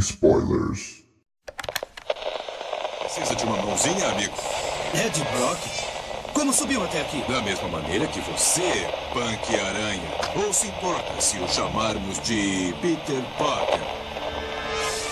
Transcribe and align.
spoilers. 0.00 1.04
Precisa 3.00 3.36
de 3.36 3.44
uma 3.44 3.56
mãozinha, 3.56 4.08
amigo? 4.08 4.34
Ed 4.94 5.22
Brock? 5.36 5.60
Como 6.32 6.52
subiu 6.52 6.82
até 6.82 7.02
aqui? 7.02 7.22
Da 7.30 7.42
mesma 7.42 7.68
maneira 7.68 8.06
que 8.06 8.20
você, 8.20 8.88
Punk 9.12 9.60
Aranha. 9.60 10.10
Ou 10.36 10.52
se 10.52 10.68
importa 10.68 11.20
se 11.20 11.38
o 11.38 11.48
chamarmos 11.48 12.20
de 12.20 12.74
Peter 12.80 13.22
Parker? 13.36 13.80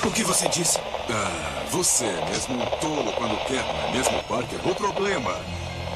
O 0.06 0.10
que 0.10 0.22
você 0.22 0.48
disse? 0.48 0.78
Ah, 1.10 1.64
você 1.70 2.06
é 2.06 2.24
mesmo 2.30 2.54
um 2.54 2.66
tolo 2.80 3.12
quando 3.12 3.36
quer, 3.46 3.62
não 3.62 3.88
é 3.88 3.92
mesmo, 3.92 4.22
Parker? 4.24 4.58
O 4.66 4.74
problema 4.74 5.34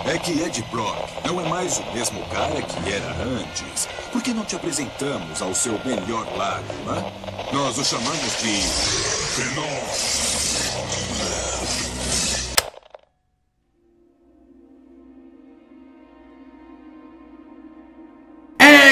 é 0.05 0.19
que 0.19 0.33
Ed 0.33 0.65
Brock 0.71 0.97
não 1.25 1.41
é 1.41 1.49
mais 1.49 1.79
o 1.79 1.95
mesmo 1.95 2.21
cara 2.27 2.61
que 2.61 2.93
era 2.93 3.07
antes. 3.23 3.89
Por 4.11 4.21
que 4.21 4.35
não 4.35 4.45
te 4.45 4.57
apresentamos 4.57 5.41
ao 5.41 5.55
seu 5.55 5.79
melhor 5.85 6.27
lado, 6.37 6.65
né? 6.87 7.13
Nós 7.53 7.79
o 7.79 7.85
chamamos 7.85 8.37
de... 8.41 8.63
Venom. 9.37 9.63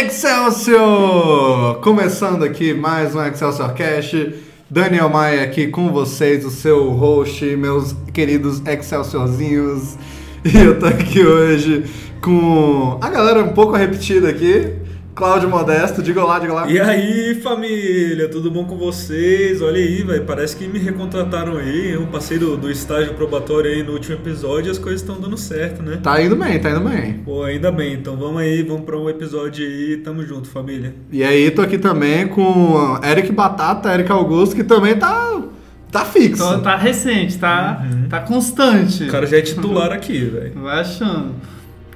Excelsior! 0.06 1.80
Começando 1.80 2.45
aqui 2.45 2.72
mais 2.72 3.14
um 3.14 3.24
Excelsior 3.24 3.74
Cast. 3.74 4.34
Daniel 4.70 5.08
Maia 5.08 5.42
aqui 5.42 5.67
com 5.67 5.92
vocês, 5.92 6.45
o 6.45 6.50
seu 6.50 6.91
host, 6.91 7.45
meus 7.56 7.97
queridos 8.14 8.62
Excelsiorzinhos. 8.64 9.98
E 10.44 10.56
eu 10.56 10.78
tô 10.78 10.86
aqui 10.86 11.22
hoje 11.22 11.84
com 12.22 12.98
a 13.00 13.10
galera 13.10 13.42
um 13.42 13.52
pouco 13.52 13.77
repetida 13.77 14.30
aqui. 14.30 14.72
Cláudio 15.14 15.50
Modesto, 15.50 16.02
diga 16.02 16.24
olá, 16.24 16.38
diga 16.38 16.52
olá. 16.55 16.70
E 16.70 16.80
aí, 16.80 17.34
família, 17.42 18.27
tudo 18.27 18.50
bom 18.50 18.64
com 18.64 18.78
vocês? 18.78 19.61
Olha 19.61 19.77
aí, 19.77 20.02
velho, 20.02 20.24
parece 20.24 20.56
que 20.56 20.66
me 20.66 20.78
recontrataram 20.78 21.58
aí. 21.58 21.91
Eu 21.91 22.06
passei 22.06 22.38
do, 22.38 22.56
do 22.56 22.70
estágio 22.70 23.12
probatório 23.12 23.70
aí 23.70 23.83
no 23.83 23.92
último 23.92 24.14
episódio 24.14 24.68
e 24.68 24.70
as 24.70 24.78
coisas 24.78 25.02
estão 25.02 25.20
dando 25.20 25.36
certo, 25.36 25.83
né? 25.83 25.98
Tá 26.02 26.22
indo 26.22 26.34
bem, 26.36 26.58
tá 26.58 26.70
indo 26.70 26.80
bem. 26.80 27.14
Pô, 27.22 27.42
ainda 27.42 27.70
bem. 27.70 27.92
Então 27.92 28.16
vamos 28.16 28.41
aí, 28.41 28.62
vamos 28.62 28.86
pra 28.86 28.96
um 28.96 29.11
episódio 29.11 29.66
aí. 29.66 29.98
Tamo 29.98 30.24
junto, 30.24 30.48
família. 30.48 30.94
E 31.12 31.22
aí, 31.22 31.50
tô 31.50 31.61
aqui 31.61 31.77
também 31.77 32.27
com 32.27 32.98
Eric 33.05 33.30
Batata, 33.30 33.92
Eric 33.92 34.11
Augusto, 34.11 34.56
que 34.56 34.64
também 34.64 34.96
tá, 34.96 35.42
tá 35.91 36.05
fixo. 36.05 36.42
Então, 36.42 36.60
tá 36.60 36.77
recente, 36.77 37.38
tá, 37.38 37.83
tá 38.08 38.20
constante. 38.20 39.05
O 39.05 39.08
cara 39.10 39.27
já 39.27 39.38
é 39.38 39.42
titular 39.42 39.92
aqui, 39.92 40.24
veli 40.24 40.52
Vai 40.56 40.80
achando. 40.80 41.34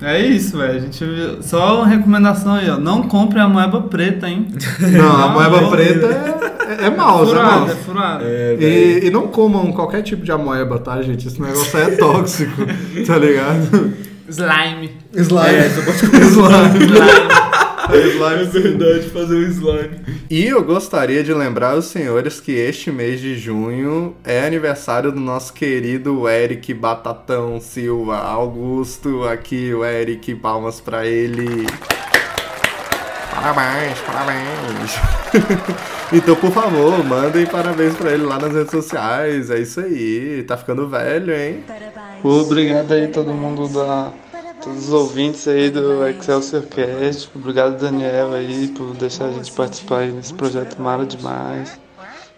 É 0.02 0.20
isso, 0.20 0.58
velho. 0.58 0.76
A 0.76 0.80
gente 0.80 1.04
viu- 1.04 1.42
só 1.42 1.78
uma 1.78 1.86
recomendação 1.86 2.54
aí, 2.54 2.68
ó. 2.68 2.76
Não 2.76 3.04
compre 3.04 3.38
a 3.40 3.48
moeba 3.48 3.80
preta, 3.82 4.28
hein? 4.28 4.48
Não, 4.80 5.22
a 5.24 5.28
moeba 5.28 5.68
preta 5.70 6.06
é, 6.06 6.84
é, 6.84 6.86
é 6.86 6.90
mouse, 6.90 7.30
é 7.30 7.34
Furada, 7.36 7.54
é 7.54 7.58
mouse. 7.60 7.74
furada. 7.84 8.24
É, 8.24 8.56
velho. 8.56 8.62
E, 9.04 9.06
e 9.06 9.10
não 9.10 9.28
comam 9.28 9.72
qualquer 9.72 10.02
tipo 10.02 10.24
de 10.24 10.32
amoeba, 10.32 10.78
tá, 10.80 11.00
gente? 11.00 11.28
Esse 11.28 11.40
negócio 11.40 11.78
aí 11.78 11.92
é 11.94 11.96
tóxico, 11.96 12.62
tá 13.06 13.16
ligado? 13.16 13.92
Slime. 14.28 14.90
Slime. 15.12 15.48
É, 15.48 15.68
pode 15.68 16.10
comer 16.10 17.43
slime. 17.92 17.94
É 17.94 18.06
slime. 18.08 18.52
sim. 18.52 18.60
verdade, 18.60 19.10
fazer 19.10 19.36
um 19.36 19.48
slime. 19.48 20.00
E 20.30 20.46
eu 20.46 20.62
gostaria 20.64 21.22
de 21.22 21.32
lembrar 21.32 21.76
os 21.76 21.86
senhores 21.86 22.40
que 22.40 22.52
este 22.52 22.90
mês 22.90 23.20
de 23.20 23.36
junho 23.36 24.16
é 24.24 24.46
aniversário 24.46 25.12
do 25.12 25.20
nosso 25.20 25.52
querido 25.52 26.28
Eric 26.28 26.72
Batatão 26.72 27.60
Silva 27.60 28.18
Augusto. 28.18 29.24
Aqui 29.24 29.72
o 29.74 29.84
Eric, 29.84 30.34
palmas 30.36 30.80
pra 30.80 31.06
ele. 31.06 31.66
Parabéns, 33.34 33.98
parabéns. 34.00 34.98
então, 36.12 36.36
por 36.36 36.50
favor, 36.50 37.04
mandem 37.04 37.44
parabéns 37.44 37.94
pra 37.94 38.12
ele 38.12 38.22
lá 38.22 38.38
nas 38.38 38.54
redes 38.54 38.70
sociais. 38.70 39.50
É 39.50 39.58
isso 39.58 39.80
aí. 39.80 40.42
Tá 40.46 40.56
ficando 40.56 40.88
velho, 40.88 41.34
hein? 41.34 41.62
Pô, 42.22 42.40
obrigado 42.40 42.92
aí 42.92 43.08
todo 43.08 43.34
mundo 43.34 43.68
da 43.68 44.12
todos 44.64 44.88
os 44.88 44.92
ouvintes 44.92 45.46
aí 45.46 45.68
do 45.68 46.06
Excelsior 46.08 46.62
Cast. 46.62 47.28
Obrigado 47.34 47.78
Daniel 47.78 48.32
aí 48.32 48.68
por 48.68 48.94
deixar 48.94 49.26
a 49.26 49.32
gente 49.32 49.52
participar 49.52 49.98
aí 49.98 50.10
nesse 50.10 50.32
projeto 50.32 50.80
mara 50.80 51.04
demais. 51.04 51.78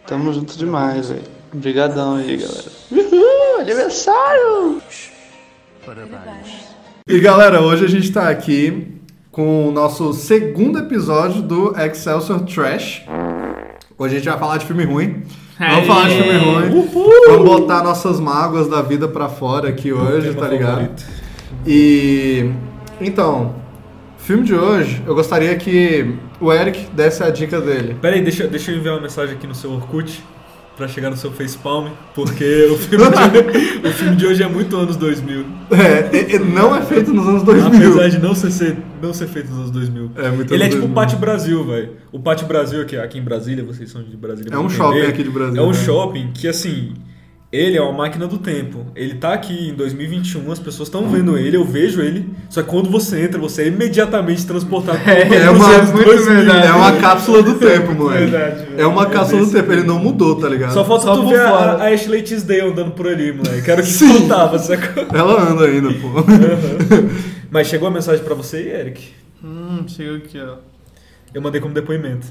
Tamo 0.07 0.33
junto 0.33 0.59
demais, 0.59 1.09
velho. 1.09 1.23
Obrigadão 1.55 2.17
aí, 2.17 2.37
galera. 2.37 2.65
Uhul, 2.91 3.61
aniversário! 3.61 4.83
E 7.09 7.21
galera, 7.21 7.63
hoje 7.63 7.85
a 7.85 7.89
gente 7.89 8.11
tá 8.11 8.29
aqui 8.29 8.99
com 9.31 9.69
o 9.69 9.71
nosso 9.71 10.13
segundo 10.13 10.81
episódio 10.81 11.43
do 11.43 11.79
Excelsior 11.79 12.41
Trash. 12.41 13.05
Hoje 13.97 14.17
a 14.17 14.19
gente 14.19 14.29
vai 14.29 14.39
falar 14.39 14.59
de 14.59 14.67
filme 14.67 14.85
ruim. 14.85 15.23
Vamos 15.59 15.87
falar 15.87 16.09
de 16.09 16.23
filme 16.23 16.39
ruim. 16.39 16.89
Vamos 17.29 17.45
botar 17.49 17.85
nossas 17.85 18.19
mágoas 18.19 18.69
da 18.69 18.83
vida 18.83 19.07
pra 19.07 19.29
fora 19.29 19.69
aqui 19.69 19.93
hoje, 19.93 20.35
tá 20.35 20.49
ligado? 20.49 20.71
favorito. 20.73 21.26
E 21.67 22.51
então, 23.01 23.55
filme 24.19 24.43
de 24.45 24.55
hoje, 24.55 25.03
eu 25.07 25.15
gostaria 25.15 25.55
que 25.57 26.15
o 26.41 26.53
Eric 26.53 26.87
desse 26.93 27.23
a 27.23 27.31
dica 27.31 27.61
dele. 27.61 27.97
Pera 28.01 28.17
aí, 28.17 28.23
deixa, 28.23 28.47
deixa 28.47 28.71
eu 28.73 28.79
enviar 28.79 28.95
uma 28.97 29.03
mensagem 29.03 29.37
aqui 29.37 29.47
no 29.47 29.55
seu 29.55 29.71
Orkut 29.73 30.23
pra 30.77 30.87
chegar 30.87 31.09
no 31.09 31.17
seu 31.17 31.33
facepalm, 31.33 31.89
porque 32.15 32.69
o 32.71 32.77
filme, 32.77 33.05
de, 33.07 33.89
o 33.89 33.93
filme 33.93 34.17
de 34.17 34.27
hoje 34.27 34.43
é 34.43 34.49
muito 34.49 34.77
anos 34.77 34.95
2000. 34.97 35.45
É, 35.71 36.39
não 36.39 36.77
é 36.77 36.83
feito 36.83 37.15
nos 37.15 37.27
anos 37.27 37.43
2000. 37.45 37.67
Apesar 37.93 38.09
de 38.11 38.19
não 38.19 38.35
ser, 38.35 38.51
ser- 38.51 38.77
não 39.01 39.15
ser 39.15 39.27
feito 39.27 39.49
nos 39.49 39.59
anos 39.61 39.71
2000. 39.71 40.11
É 40.17 40.31
muito 40.31 40.53
Ele 40.53 40.65
é 40.65 40.69
tipo 40.69 40.85
o 40.85 40.89
2000. 40.89 40.95
Pátio 40.95 41.19
Brasil, 41.19 41.65
velho. 41.65 41.93
O 42.13 42.21
Pátio 42.21 42.47
Brasil 42.47 42.83
aqui, 42.83 42.95
aqui 42.97 43.19
em 43.19 43.23
Brasília, 43.23 43.65
vocês 43.65 43.91
são 43.91 44.03
de 44.03 44.15
Brasília. 44.19 44.53
É 44.53 44.59
um 44.59 44.67
entender. 44.67 44.77
shopping 44.77 45.01
aqui 45.07 45.23
de 45.23 45.31
Brasília, 45.31 45.61
É 45.61 45.65
um 45.65 45.69
né? 45.69 45.75
shopping 45.75 46.31
que, 46.35 46.47
assim, 46.47 46.93
ele 47.53 47.77
é 47.77 47.81
uma 47.81 47.93
máquina 47.93 48.27
do 48.27 48.39
tempo. 48.39 48.87
Ele 48.95 49.15
tá 49.15 49.33
aqui 49.33 49.69
em 49.71 49.75
2021, 49.75 50.51
as 50.51 50.59
pessoas 50.59 50.89
estão 50.89 51.09
vendo 51.09 51.39
ele, 51.39 51.57
eu 51.57 51.65
vejo 51.65 52.01
ele. 52.01 52.29
Só 52.51 52.63
que 52.63 52.69
quando 52.69 52.91
você 52.91 53.23
entra, 53.23 53.39
você 53.39 53.63
é 53.63 53.67
imediatamente 53.69 54.45
transportado 54.45 54.99
para 54.99 55.13
É 55.37 55.51
uma, 55.51 55.75
é 55.75 56.73
uma 56.73 56.93
cápsula 56.97 57.43
do 57.43 57.55
tempo, 57.59 57.93
moleque. 57.95 58.27
Verdade, 58.27 58.65
velho. 58.67 58.81
É 58.81 58.87
uma 58.87 59.07
cápsula 59.07 59.47
do 59.47 59.53
tempo, 59.53 59.73
ele 59.73 59.85
não 59.85 59.99
mudou, 59.99 60.35
tá 60.41 60.49
ligado? 60.49 60.73
Só 60.73 60.85
falta 60.85 61.05
Só 61.05 61.17
tu 61.17 61.29
ver 61.29 61.41
a, 61.41 61.49
fora. 61.49 61.83
a 61.85 61.89
Ashley 61.95 62.23
Tisdale 62.23 62.73
andando 62.73 62.91
por 62.91 63.07
ali, 63.07 63.33
moleque. 63.33 63.71
Era 63.71 63.81
o 63.81 63.85
que 63.85 63.91
Sim. 63.91 64.09
faltava, 64.27 64.59
sacou? 64.59 65.07
Ela 65.17 65.51
anda 65.51 65.65
ainda, 65.67 65.89
pô. 65.95 66.09
Mas 67.51 67.69
chegou 67.69 67.87
a 67.89 67.91
mensagem 67.91 68.25
pra 68.25 68.35
você, 68.35 68.59
Eric? 68.59 69.09
Hum, 69.43 69.85
chega 69.87 70.17
aqui, 70.17 70.39
ó. 70.41 70.57
Eu 71.33 71.41
mandei 71.41 71.61
como 71.61 71.73
depoimento. 71.73 72.27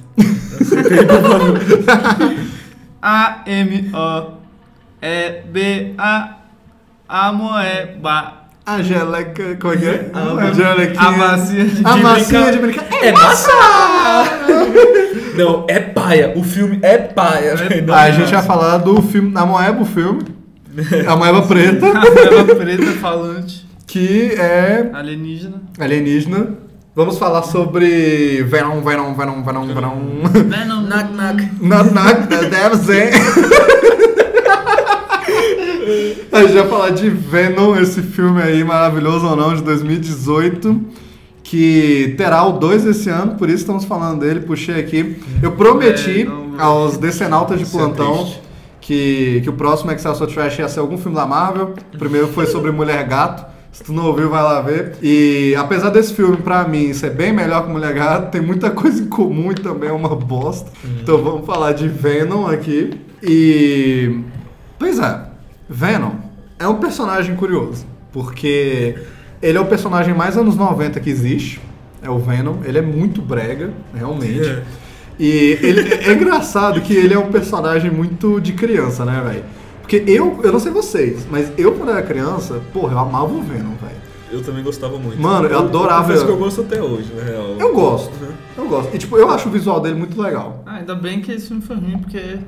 A-M-O-E-B-A 5.05 6.37
A 7.07 7.31
moeba. 7.31 8.33
Angélica, 8.67 9.55
como 9.61 9.73
é 9.73 9.77
que 9.77 9.85
é? 9.85 10.09
A- 10.11 10.19
Angélica. 10.49 10.99
A 10.99 11.11
massinha 11.11 11.65
de 11.65 11.85
A 11.85 11.97
massinha 11.97 12.51
de 12.51 12.57
brincar. 12.57 12.85
É 13.03 13.11
massa! 13.11 13.51
Não, 15.37 15.65
é 15.67 15.79
paia. 15.79 16.33
O 16.35 16.43
filme 16.43 16.79
é 16.81 16.97
paia. 16.97 17.53
Não 17.85 17.93
Ah, 17.93 18.01
a 18.01 18.07
é 18.09 18.13
gente 18.13 18.33
vai 18.33 18.41
falar 18.41 18.77
do 18.79 18.99
filme, 19.03 19.31
da 19.31 19.45
Moeba, 19.45 19.81
o 19.81 19.85
filme. 19.85 20.23
A 21.07 21.15
Moeba 21.15 21.41
Preta, 21.43 21.85
A 21.87 21.93
moeba 22.01 22.55
preta 22.55 22.85
falante. 22.99 23.65
que 23.87 24.33
é 24.37 24.89
Alienígena. 24.93 25.61
alienígena. 25.79 26.47
Vamos 26.95 27.17
falar 27.19 27.43
sobre 27.43 28.41
Venom, 28.43 28.81
Venom, 28.81 29.13
Venom, 29.13 29.43
Venom, 29.43 29.67
Venom. 29.67 29.99
Venom. 30.33 30.81
Knock, 30.87 31.11
knock. 31.13 31.43
Knock, 31.61 31.91
knock, 31.93 32.49
deve 32.49 32.77
ser. 32.77 33.11
A 36.31 36.41
gente 36.41 36.53
vai 36.53 36.67
falar 36.67 36.89
de 36.89 37.09
Venom, 37.09 37.75
esse 37.75 38.01
filme 38.01 38.41
aí 38.41 38.63
maravilhoso 38.63 39.27
ou 39.27 39.35
não, 39.35 39.55
de 39.55 39.61
2018, 39.61 40.81
que 41.43 42.15
terá 42.17 42.43
o 42.43 42.53
2 42.53 42.85
esse 42.85 43.09
ano, 43.09 43.35
por 43.35 43.49
isso 43.49 43.59
estamos 43.59 43.85
falando 43.85 44.19
dele, 44.21 44.41
puxei 44.41 44.79
aqui. 44.79 45.21
Eu 45.41 45.51
prometi 45.51 46.23
Venom, 46.23 46.55
aos 46.57 46.97
decenautas 46.97 47.59
de 47.59 47.65
é 47.65 47.67
plantão 47.67 48.23
triste. 48.23 48.41
que, 48.81 49.41
que 49.43 49.49
o 49.49 49.53
próximo 49.53 49.91
Excelsior 49.91 50.29
Trash 50.29 50.59
ia 50.59 50.67
ser 50.67 50.79
algum 50.79 50.97
filme 50.97 51.15
da 51.15 51.25
Marvel. 51.25 51.73
O 51.93 51.97
primeiro 51.97 52.27
foi 52.29 52.47
sobre 52.47 52.71
Mulher 52.71 53.07
Gato, 53.07 53.45
Se 53.71 53.83
tu 53.83 53.93
não 53.93 54.05
ouviu, 54.07 54.29
vai 54.29 54.41
lá 54.41 54.61
ver. 54.61 54.95
E 55.01 55.53
apesar 55.57 55.89
desse 55.89 56.13
filme, 56.13 56.37
pra 56.37 56.67
mim, 56.67 56.93
ser 56.93 57.11
bem 57.11 57.31
melhor 57.33 57.65
que 57.65 57.71
Mulher 57.71 57.93
Gato, 57.93 58.31
tem 58.31 58.41
muita 58.41 58.71
coisa 58.71 59.03
em 59.03 59.07
comum 59.07 59.51
e 59.51 59.55
também 59.55 59.89
é 59.89 59.93
uma 59.93 60.15
bosta. 60.15 60.71
Então 61.01 61.21
vamos 61.21 61.45
falar 61.45 61.73
de 61.73 61.87
Venom 61.87 62.47
aqui. 62.47 62.91
E. 63.21 64.19
Pois 64.77 64.99
é, 64.99 65.24
Venom 65.69 66.11
é 66.59 66.67
um 66.67 66.75
personagem 66.75 67.35
curioso. 67.35 67.85
Porque 68.11 68.95
ele 69.41 69.57
é 69.57 69.61
o 69.61 69.65
personagem 69.65 70.13
mais 70.13 70.37
anos 70.37 70.55
90 70.55 70.99
que 70.99 71.09
existe. 71.09 71.59
É 72.01 72.09
o 72.09 72.17
Venom. 72.19 72.57
Ele 72.63 72.77
é 72.77 72.81
muito 72.81 73.21
brega, 73.21 73.71
realmente. 73.93 74.47
É. 74.47 74.63
E 75.19 75.57
ele, 75.61 75.93
é 75.93 76.13
engraçado 76.13 76.81
que 76.81 76.93
ele 76.93 77.13
é 77.13 77.19
um 77.19 77.31
personagem 77.31 77.89
muito 77.89 78.39
de 78.41 78.53
criança, 78.53 79.05
né, 79.05 79.21
velho? 79.25 79.43
Porque 79.81 80.03
eu, 80.07 80.39
eu 80.43 80.51
não 80.51 80.59
sei 80.59 80.71
vocês, 80.71 81.25
mas 81.29 81.51
eu 81.57 81.73
quando 81.73 81.91
era 81.91 82.01
criança, 82.01 82.59
porra, 82.73 82.93
eu 82.93 82.99
amava 82.99 83.31
o 83.33 83.41
Venom, 83.41 83.75
velho. 83.81 84.05
Eu 84.31 84.41
também 84.43 84.63
gostava 84.63 84.97
muito. 84.97 85.21
Mano, 85.21 85.47
eu 85.47 85.59
adorava- 85.59 86.03
confesso 86.07 86.25
que 86.25 86.31
eu 86.31 86.37
gosto 86.37 86.61
até 86.61 86.81
hoje, 86.81 87.13
na 87.15 87.23
real. 87.23 87.55
Eu 87.59 87.73
gosto, 87.73 88.11
eu 88.57 88.67
gosto. 88.67 88.93
E 88.95 88.97
tipo, 88.97 89.15
eu 89.17 89.29
acho 89.29 89.47
o 89.47 89.51
visual 89.51 89.79
dele 89.79 89.95
muito 89.95 90.19
legal. 90.21 90.63
Ah, 90.65 90.77
ainda 90.77 90.95
bem 90.95 91.21
que 91.21 91.31
esse 91.31 91.47
filme 91.47 91.61
foi 91.61 91.75
ruim, 91.75 91.97
porque 91.99 92.39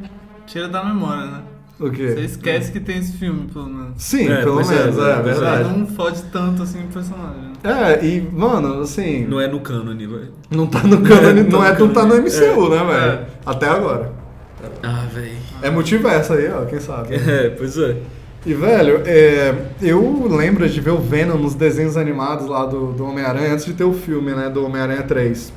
tira 0.45 0.67
da 0.67 0.83
memória, 0.83 1.25
né? 1.25 1.41
O 1.79 1.91
quê? 1.91 2.07
Você 2.15 2.21
esquece 2.21 2.71
que 2.71 2.79
tem 2.79 2.97
esse 2.97 3.13
filme, 3.13 3.47
pelo 3.53 3.67
menos. 3.67 3.93
Sim, 3.97 4.27
É, 4.27 4.37
pelo 4.41 4.59
é, 4.61 4.65
menos, 4.65 4.97
é, 4.97 5.01
é, 5.11 5.13
é. 5.13 5.21
verdade. 5.21 5.77
Não 5.77 5.85
fode 5.87 6.23
tanto 6.31 6.63
assim 6.63 6.83
o 6.83 6.87
personagem. 6.87 7.41
né? 7.41 7.53
É, 7.63 8.05
e, 8.05 8.21
mano, 8.31 8.81
assim, 8.81 9.25
Não 9.27 9.39
é 9.39 9.47
no 9.47 9.59
cânone, 9.59 10.07
velho. 10.07 10.31
não 10.49 10.65
tá 10.65 10.81
no 10.83 11.01
cânone, 11.01 11.43
Não 11.49 11.59
não, 11.59 11.65
é, 11.65 11.73
no 11.77 11.85
não 11.85 11.93
tá 11.93 12.05
no. 12.05 12.15
MCU, 12.15 12.69
né, 12.69 12.83
velho? 12.83 13.11
É. 13.11 13.25
Até 13.45 13.67
agora. 13.67 14.11
Ah, 14.81 15.05
velho. 15.13 15.37
É 15.61 15.69
multiverso 15.69 16.33
aí, 16.33 16.49
ó, 16.49 16.65
quem 16.65 16.79
sabe. 16.79 17.13
É, 17.13 17.49
pois 17.49 17.77
é. 17.77 17.97
E, 18.45 18.53
velho, 18.53 19.01
é, 19.05 19.53
eu 19.81 20.27
lembro 20.29 20.67
de 20.67 20.79
ver 20.81 20.91
o 20.91 20.97
Venom 20.97 21.37
nos 21.37 21.53
desenhos 21.53 21.95
animados 21.97 22.47
lá 22.47 22.65
do, 22.65 22.91
do 22.93 23.05
Homem-Aranha 23.05 23.53
antes 23.53 23.65
de 23.65 23.73
ter 23.73 23.83
o 23.83 23.93
filme, 23.93 24.31
né, 24.31 24.49
do 24.49 24.65
Homem-Aranha 24.65 25.03
3. 25.03 25.53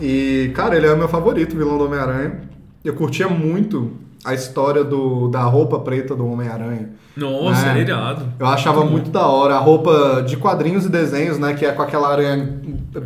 E, 0.00 0.50
cara, 0.54 0.76
ele 0.76 0.86
é 0.86 0.92
o 0.92 0.96
meu 0.96 1.08
favorito, 1.08 1.54
o 1.54 1.56
vilão 1.58 1.78
do 1.78 1.84
Homem-Aranha. 1.86 2.40
Eu 2.84 2.92
curtia 2.94 3.28
muito 3.28 3.92
a 4.24 4.32
história 4.34 4.82
do, 4.82 5.28
da 5.28 5.42
roupa 5.42 5.78
preta 5.80 6.14
do 6.14 6.26
Homem-Aranha. 6.26 6.90
Nossa, 7.16 7.66
É. 7.66 7.70
era 7.70 7.78
irado. 7.78 8.26
Eu 8.40 8.46
achava 8.46 8.84
muito 8.84 9.10
da 9.10 9.26
hora 9.26 9.54
a 9.54 9.58
roupa 9.58 10.22
de 10.26 10.36
quadrinhos 10.36 10.86
e 10.86 10.88
desenhos, 10.88 11.38
né, 11.38 11.54
que 11.54 11.64
é 11.64 11.70
com 11.72 11.82
aquela 11.82 12.08
aranha 12.10 12.58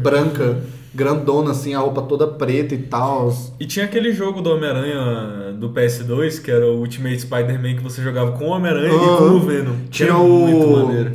branca, 0.02 0.58
grandona, 0.94 1.50
assim, 1.50 1.74
a 1.74 1.80
roupa 1.80 2.02
toda 2.02 2.26
preta 2.26 2.74
e 2.74 2.78
tal. 2.78 3.32
E 3.60 3.66
tinha 3.66 3.84
aquele 3.84 4.12
jogo 4.12 4.40
do 4.40 4.50
Homem-Aranha 4.50 5.52
do 5.58 5.68
PS2, 5.70 6.38
que 6.42 6.50
era 6.50 6.66
o 6.66 6.78
Ultimate 6.78 7.20
Spider-Man, 7.20 7.74
que 7.76 7.82
você 7.82 8.00
jogava 8.02 8.32
com 8.32 8.44
o 8.46 8.48
Homem-Aranha 8.48 8.94
e 8.94 9.16
com 9.18 9.24
o 9.24 9.40
Venom. 9.40 9.74
Tinha 9.90 10.16
o- 10.16 10.46
muito 10.46 10.66
maneiro. 10.86 11.12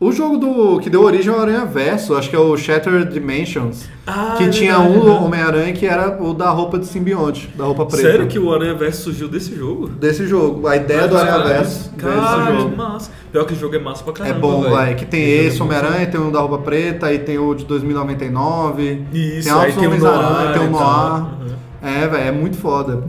O 0.00 0.12
jogo 0.12 0.36
do 0.36 0.78
que 0.78 0.88
deu 0.88 1.02
origem 1.02 1.32
ao 1.34 1.40
Aranha 1.40 1.64
Verso, 1.64 2.14
acho 2.14 2.30
que 2.30 2.36
é 2.36 2.38
o 2.38 2.56
Shattered 2.56 3.12
Dimensions. 3.12 3.88
Ah, 4.06 4.36
que 4.38 4.44
é 4.44 4.48
tinha 4.48 4.78
verdade, 4.78 4.96
um? 5.08 5.24
Homem-Aranha 5.24 5.72
que 5.72 5.84
era 5.86 6.22
o 6.22 6.32
da 6.32 6.50
roupa 6.50 6.78
de 6.78 6.86
simbionte, 6.86 7.48
da 7.56 7.64
roupa 7.64 7.84
preta. 7.84 8.08
Sério 8.08 8.28
que 8.28 8.38
o 8.38 8.54
Aranha 8.54 8.74
Verso 8.74 9.02
surgiu 9.02 9.26
desse 9.26 9.56
jogo? 9.56 9.88
Desse 9.88 10.24
jogo. 10.24 10.68
A 10.68 10.76
ideia 10.76 11.08
do 11.08 11.18
Aranha 11.18 11.42
Verso 11.48 11.90
Caralho, 11.96 12.60
jogo. 12.60 12.76
massa. 12.76 13.10
Pior 13.32 13.44
que 13.44 13.54
o 13.54 13.56
jogo 13.56 13.74
é 13.74 13.80
massa 13.80 14.04
pra 14.04 14.12
É 14.12 14.16
caramba, 14.28 14.38
bom, 14.40 14.60
velho. 14.62 14.72
vai. 14.72 14.94
Que 14.94 15.04
tem 15.04 15.20
Esse 15.20 15.46
esse 15.48 15.60
é 15.60 15.64
Homem-Aranha, 15.64 16.06
tem 16.06 16.20
um 16.20 16.30
da 16.30 16.38
roupa 16.38 16.58
preta, 16.58 17.06
aí 17.06 17.18
tem 17.18 17.36
o 17.36 17.52
de 17.52 17.64
2099. 17.64 19.02
Isso, 19.12 19.48
tem 19.48 19.58
aí 19.58 19.72
tem 19.72 19.88
o 19.88 19.98
Noir 19.98 20.52
tem 20.52 20.68
o 20.68 20.70
Noir. 20.70 21.22
Uhum. 21.22 21.48
É, 21.82 22.06
velho, 22.06 22.22
é 22.22 22.30
muito 22.30 22.56
foda. 22.56 23.02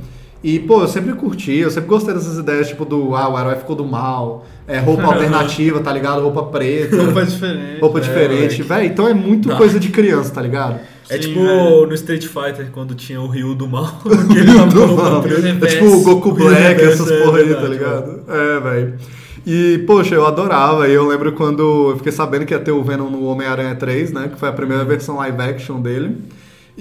E, 0.43 0.57
pô, 0.57 0.81
eu 0.81 0.87
sempre 0.87 1.11
curti, 1.13 1.57
eu 1.57 1.69
sempre 1.69 1.89
gostei 1.89 2.13
dessas 2.13 2.37
ideias, 2.37 2.69
tipo, 2.69 2.85
do, 2.85 3.13
ah, 3.13 3.27
o 3.27 3.37
herói 3.37 3.55
ficou 3.57 3.75
do 3.75 3.83
mal, 3.85 4.45
é, 4.69 4.79
roupa 4.79 5.03
alternativa, 5.11 5.79
tá 5.81 5.91
ligado? 5.91 6.21
Roupa 6.21 6.43
preta. 6.43 6.95
Roupa 7.03 7.25
diferente. 7.25 7.79
Roupa 7.81 7.97
É, 7.97 8.01
diferente, 8.01 8.41
moleque. 8.41 8.61
velho. 8.63 8.85
Então 8.85 9.07
é 9.07 9.13
muito 9.13 9.49
Tá. 9.49 9.55
coisa 9.57 9.79
de 9.79 9.89
criança, 9.89 10.31
tá 10.33 10.41
ligado? 10.41 10.79
É 11.09 11.15
Sim, 11.15 11.21
tipo 11.29 11.39
velho. 11.41 11.87
no 11.87 11.93
Street 11.95 12.25
Fighter, 12.27 12.67
quando 12.71 12.93
tinha 12.95 13.19
o 13.19 13.27
Ryu 13.27 13.55
do 13.55 13.67
mal. 13.67 13.99
que 14.31 14.37
ele 14.37 14.51
roupa 14.51 15.21
preta. 15.21 15.65
É 15.65 15.69
tipo 15.69 15.85
o 15.87 16.03
Goku 16.03 16.29
O 16.29 16.33
Black, 16.33 16.53
reverso, 16.61 17.03
essas 17.03 17.11
é 17.11 17.23
porra 17.23 17.37
aí, 17.39 17.43
tá 17.53 17.59
verdade, 17.59 17.73
ligado? 17.73 18.19
É, 18.29 18.59
velho. 18.59 18.93
E, 19.47 19.79
poxa, 19.87 20.13
eu 20.13 20.27
adorava. 20.27 20.87
E 20.87 20.93
eu 20.93 21.07
lembro 21.07 21.31
quando 21.31 21.89
eu 21.91 21.97
fiquei 21.97 22.11
sabendo 22.11 22.45
que 22.45 22.53
ia 22.53 22.59
ter 22.59 22.71
o 22.71 22.83
Venom 22.83 23.09
no 23.09 23.23
Homem-Aranha 23.25 23.73
3, 23.73 24.11
né? 24.11 24.29
Que 24.31 24.39
foi 24.39 24.49
a 24.49 24.51
primeira 24.53 24.83
versão 24.85 25.15
live 25.17 25.41
action 25.41 25.81
dele. 25.81 26.17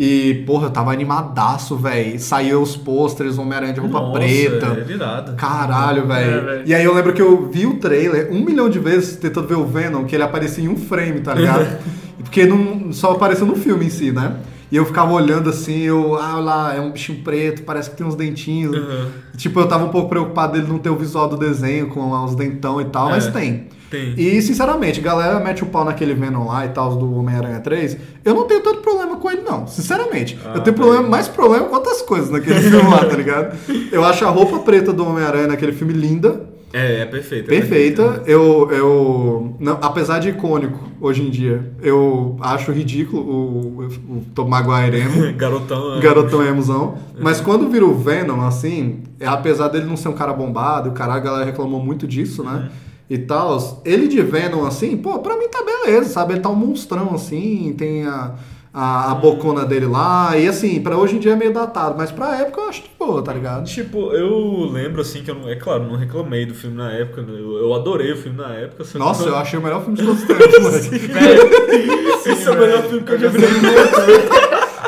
E, 0.01 0.45
porra, 0.47 0.67
eu 0.67 0.71
tava 0.71 0.93
animadaço, 0.93 1.75
velho. 1.77 2.21
Saiu 2.21 2.63
os 2.63 2.77
pôsteres, 2.77 3.37
Homem-Aranha 3.37 3.73
de 3.73 3.81
roupa 3.81 3.99
Nossa, 3.99 4.13
preta. 4.13 4.85
É 4.89 4.93
irado. 4.93 5.33
Caralho, 5.33 6.07
velho. 6.07 6.51
É, 6.51 6.63
e 6.65 6.73
aí 6.73 6.85
eu 6.85 6.95
lembro 6.95 7.13
que 7.13 7.21
eu 7.21 7.51
vi 7.51 7.67
o 7.67 7.79
trailer 7.79 8.29
um 8.31 8.45
milhão 8.45 8.71
de 8.71 8.79
vezes 8.79 9.17
tentando 9.17 9.49
ver 9.49 9.57
o 9.57 9.67
Venom, 9.67 10.05
que 10.05 10.15
ele 10.15 10.23
aparecia 10.23 10.63
em 10.63 10.69
um 10.69 10.77
frame, 10.77 11.21
tá 11.21 11.35
ligado? 11.35 11.67
Porque 12.23 12.47
não, 12.47 12.93
só 12.93 13.11
apareceu 13.11 13.45
no 13.45 13.57
filme 13.57 13.87
em 13.87 13.91
si, 13.91 14.13
né? 14.13 14.37
E 14.71 14.77
eu 14.77 14.85
ficava 14.85 15.13
olhando 15.13 15.51
assim, 15.51 15.81
eu, 15.81 16.15
ah, 16.15 16.35
olha 16.35 16.45
lá, 16.45 16.75
é 16.77 16.81
um 16.81 16.93
bichinho 16.93 17.23
preto, 17.25 17.63
parece 17.63 17.91
que 17.91 17.97
tem 17.97 18.07
uns 18.07 18.15
dentinhos. 18.15 18.77
Uhum. 18.77 19.07
Tipo, 19.37 19.59
eu 19.61 19.67
tava 19.67 19.85
um 19.85 19.89
pouco 19.89 20.09
preocupado 20.11 20.53
dele 20.53 20.67
não 20.69 20.79
ter 20.79 20.91
o 20.91 20.97
visual 20.97 21.29
do 21.29 21.37
desenho 21.37 21.89
com 21.89 22.13
os 22.13 22.37
dentão 22.37 22.81
e 22.81 22.85
tal, 22.85 23.09
É. 23.09 23.13
mas 23.13 23.27
tem. 23.27 23.67
Tem. 23.91 24.15
E, 24.17 24.41
sinceramente, 24.43 25.01
a 25.01 25.03
galera 25.03 25.41
mete 25.41 25.63
o 25.63 25.67
pau 25.67 25.85
naquele 25.85 26.15
Venom 26.15 26.47
lá 26.47 26.67
e 26.67 26.69
tal, 26.69 26.97
do 26.97 27.19
Homem-Aranha 27.19 27.61
3. 27.61 27.97
Eu 28.25 28.35
não 28.35 28.45
tenho 28.47 28.61
tanto 28.61 28.81
problema 28.81 29.17
com 29.17 29.31
ele, 29.31 29.43
não. 29.43 29.67
Sinceramente. 29.67 30.39
Ah, 30.45 30.49
eu 30.57 30.61
tenho 30.61 30.77
velho. 30.77 30.77
problema, 30.77 31.09
mais 31.09 31.29
problema 31.29 31.67
com 31.67 31.75
outras 31.75 32.03
coisas 32.03 32.31
naquele 32.31 32.61
filme 32.69 32.91
lá, 32.91 33.05
tá 33.05 33.17
ligado? 33.17 33.57
Eu 33.91 34.05
acho 34.05 34.25
a 34.25 34.31
roupa 34.31 34.59
preta 34.59 34.93
do 34.93 35.07
Homem-Aranha 35.07 35.47
naquele 35.47 35.73
filme 35.73 35.93
linda. 35.93 36.49
É, 36.73 37.01
é 37.01 37.07
perfeita. 37.07 37.49
Perfeita. 37.49 38.23
Eu, 38.27 38.71
eu 38.71 39.57
não, 39.59 39.79
apesar 39.81 40.19
de 40.19 40.29
icônico 40.29 40.79
hoje 41.01 41.23
em 41.23 41.31
dia, 41.31 41.73
eu 41.83 42.37
acho 42.41 42.71
ridículo 42.73 43.23
o, 43.23 43.85
o 43.87 44.25
Tom 44.35 44.49
Maguire 44.49 45.01
emo. 45.01 45.33
Garotão. 45.37 45.97
é. 45.97 46.01
Garotão 46.01 46.43
emozão. 46.47 46.99
Mas 47.19 47.41
quando 47.41 47.71
vira 47.71 47.87
o 47.87 47.95
Venom, 47.95 48.47
assim, 48.47 49.01
é, 49.19 49.27
apesar 49.27 49.69
dele 49.69 49.87
não 49.87 49.97
ser 49.97 50.09
um 50.09 50.13
cara 50.13 50.33
bombado, 50.35 50.91
o 50.91 50.93
cara, 50.93 51.15
a 51.15 51.19
galera 51.19 51.45
reclamou 51.47 51.83
muito 51.83 52.07
disso, 52.07 52.45
né? 52.45 52.69
E 53.11 53.17
tal, 53.17 53.81
ele 53.85 54.07
de 54.07 54.21
Venom, 54.23 54.67
assim, 54.67 54.97
pô, 54.97 55.19
pra 55.21 55.37
mim 55.37 55.49
tá 55.49 55.63
beleza, 55.65 56.11
sabe? 56.11 56.35
Ele 56.35 56.41
tá 56.41 56.51
um 56.51 56.55
monstrão, 56.55 57.15
assim, 57.15 57.75
tem 57.79 58.05
a, 58.07 58.35
a, 58.73 59.13
a 59.13 59.15
bocona 59.15 59.65
dele 59.65 59.87
lá, 59.87 60.37
e 60.37 60.47
assim, 60.47 60.79
pra 60.83 60.97
hoje 60.99 61.17
em 61.17 61.19
dia 61.19 61.33
é 61.33 61.37
meio 61.37 61.53
datado, 61.55 61.95
mas 61.97 62.11
pra 62.13 62.37
época 62.39 62.61
eu 62.61 62.69
acho 62.69 62.83
que 62.83 62.91
boa, 62.99 63.23
tá 63.23 63.33
ligado? 63.33 63.65
Tipo, 63.65 64.13
eu 64.13 64.69
lembro 64.71 65.01
assim 65.01 65.23
que 65.23 65.31
eu 65.31 65.35
não. 65.37 65.49
É 65.49 65.57
claro, 65.57 65.85
não 65.85 65.97
reclamei 65.97 66.45
do 66.45 66.55
filme 66.55 66.77
na 66.77 66.93
época. 66.93 67.23
né? 67.23 67.33
Eu, 67.33 67.57
eu 67.57 67.75
adorei 67.75 68.13
o 68.13 68.17
filme 68.17 68.37
na 68.37 68.53
época. 68.55 68.85
que 68.85 68.99
Nossa, 68.99 69.23
eu 69.25 69.29
eu 69.29 69.37
achei 69.37 69.59
o 69.59 69.63
melhor 69.63 69.81
filme 69.83 69.97
de 69.97 70.05
todos 70.07 70.21
os 70.21 70.27
tempos, 70.29 70.61
moleque. 70.61 70.89
Esse 72.29 72.47
é 72.47 72.51
o 72.51 72.59
melhor 72.59 72.83
filme 72.83 73.05
que 73.05 73.13
eu 73.13 73.19
já 73.19 73.29
vi 73.29 73.39
na 73.39 73.49
minha 73.49 73.89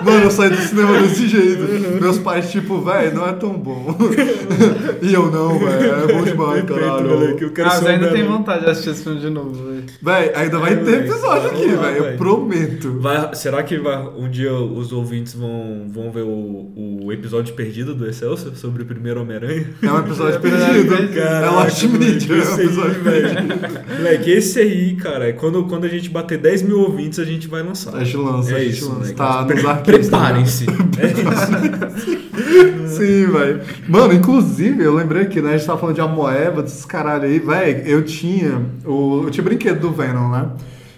Mano, 0.02 0.24
eu 0.24 0.30
saí 0.30 0.50
do 0.50 0.56
cinema 0.56 0.98
desse 1.00 1.26
jeito. 1.28 1.62
Meus 2.00 2.18
pais, 2.18 2.50
tipo, 2.50 2.80
velho, 2.80 3.14
não 3.14 3.26
é 3.28 3.32
tão 3.32 3.52
bom. 3.52 3.96
e 5.02 5.12
eu, 5.12 5.30
não, 5.30 5.58
velho, 5.58 5.92
é 5.94 6.12
bom 6.12 6.22
demais, 6.22 6.64
caralho. 6.64 7.08
moleque, 7.08 7.42
eu 7.44 7.50
quero 7.52 7.68
Ah, 7.68 7.72
mas 7.76 7.86
ainda 7.86 8.08
tem 8.10 8.24
vontade 8.24 8.64
de 8.64 8.70
assistir 8.70 8.90
esse 8.90 9.02
filme 9.04 9.20
de 9.20 9.30
novo, 9.30 9.52
velho. 9.52 9.84
Véi, 10.02 10.32
ainda 10.34 10.58
vai 10.58 10.72
É, 10.72 10.76
ter 10.76 11.04
episódio 11.04 11.50
aqui, 11.50 11.66
velho, 11.68 11.96
eu 11.96 12.02
velho. 12.04 12.18
prometo. 12.18 12.98
Vai, 13.00 13.34
será 13.34 13.62
que 13.62 13.78
vai, 13.78 13.98
um 14.16 14.28
dia 14.28 14.52
os 14.54 14.92
ouvintes 14.92 15.34
vão, 15.34 15.86
vão 15.88 16.10
ver 16.10 16.22
o, 16.22 17.00
o 17.04 17.12
episódio 17.12 17.54
perdido 17.54 17.94
do 17.94 18.06
Excelsior 18.08 18.54
sobre 18.56 18.82
o 18.82 18.86
primeiro 18.86 19.20
Homem-Aranha? 19.22 19.66
É 19.82 19.90
um 19.92 19.98
episódio 19.98 20.36
É 20.36 20.38
perdido. 20.38 20.96
perdido. 20.96 21.18
é 21.20 21.50
Lost 21.50 21.82
Media, 21.84 22.34
é 22.34 22.38
um 22.38 22.54
aí, 22.54 22.64
episódio 22.64 23.02
velho. 23.02 23.28
perdido. 23.34 23.54
Moleque, 23.98 24.30
esse 24.30 24.58
aí, 24.60 24.94
cara, 24.96 25.32
quando, 25.32 25.64
quando 25.64 25.84
a 25.84 25.88
gente 25.88 26.08
bater 26.10 26.38
10 26.38 26.62
mil 26.62 26.80
ouvintes, 26.80 27.18
a 27.18 27.24
gente 27.24 27.46
vai 27.48 27.62
lançar. 27.62 27.94
A 27.96 28.04
gente 28.04 28.16
lança, 28.16 28.52
é 28.52 28.56
a 28.56 28.58
gente 28.60 28.72
isso, 28.72 28.88
lança. 28.92 29.14
Tá 29.14 29.44
Pre- 29.44 29.62
tá 29.62 29.74
Preparem-se. 29.76 30.66
É 31.00 31.06
isso. 31.06 31.89
Sim, 32.86 33.26
velho. 33.26 33.60
Mano, 33.88 34.12
inclusive, 34.12 34.82
eu 34.82 34.94
lembrei 34.94 35.26
que 35.26 35.40
né, 35.40 35.50
a 35.54 35.56
gente 35.56 35.66
tava 35.66 35.78
falando 35.78 35.94
de 35.94 36.00
Amoeba, 36.00 36.62
desses 36.62 36.84
caralho 36.84 37.24
aí, 37.24 37.38
velho. 37.38 37.86
Eu 37.86 38.04
tinha. 38.04 38.60
O, 38.84 39.22
eu 39.24 39.30
tinha 39.30 39.44
brinquedo 39.44 39.80
do 39.80 39.90
Venom, 39.90 40.28
né? 40.30 40.46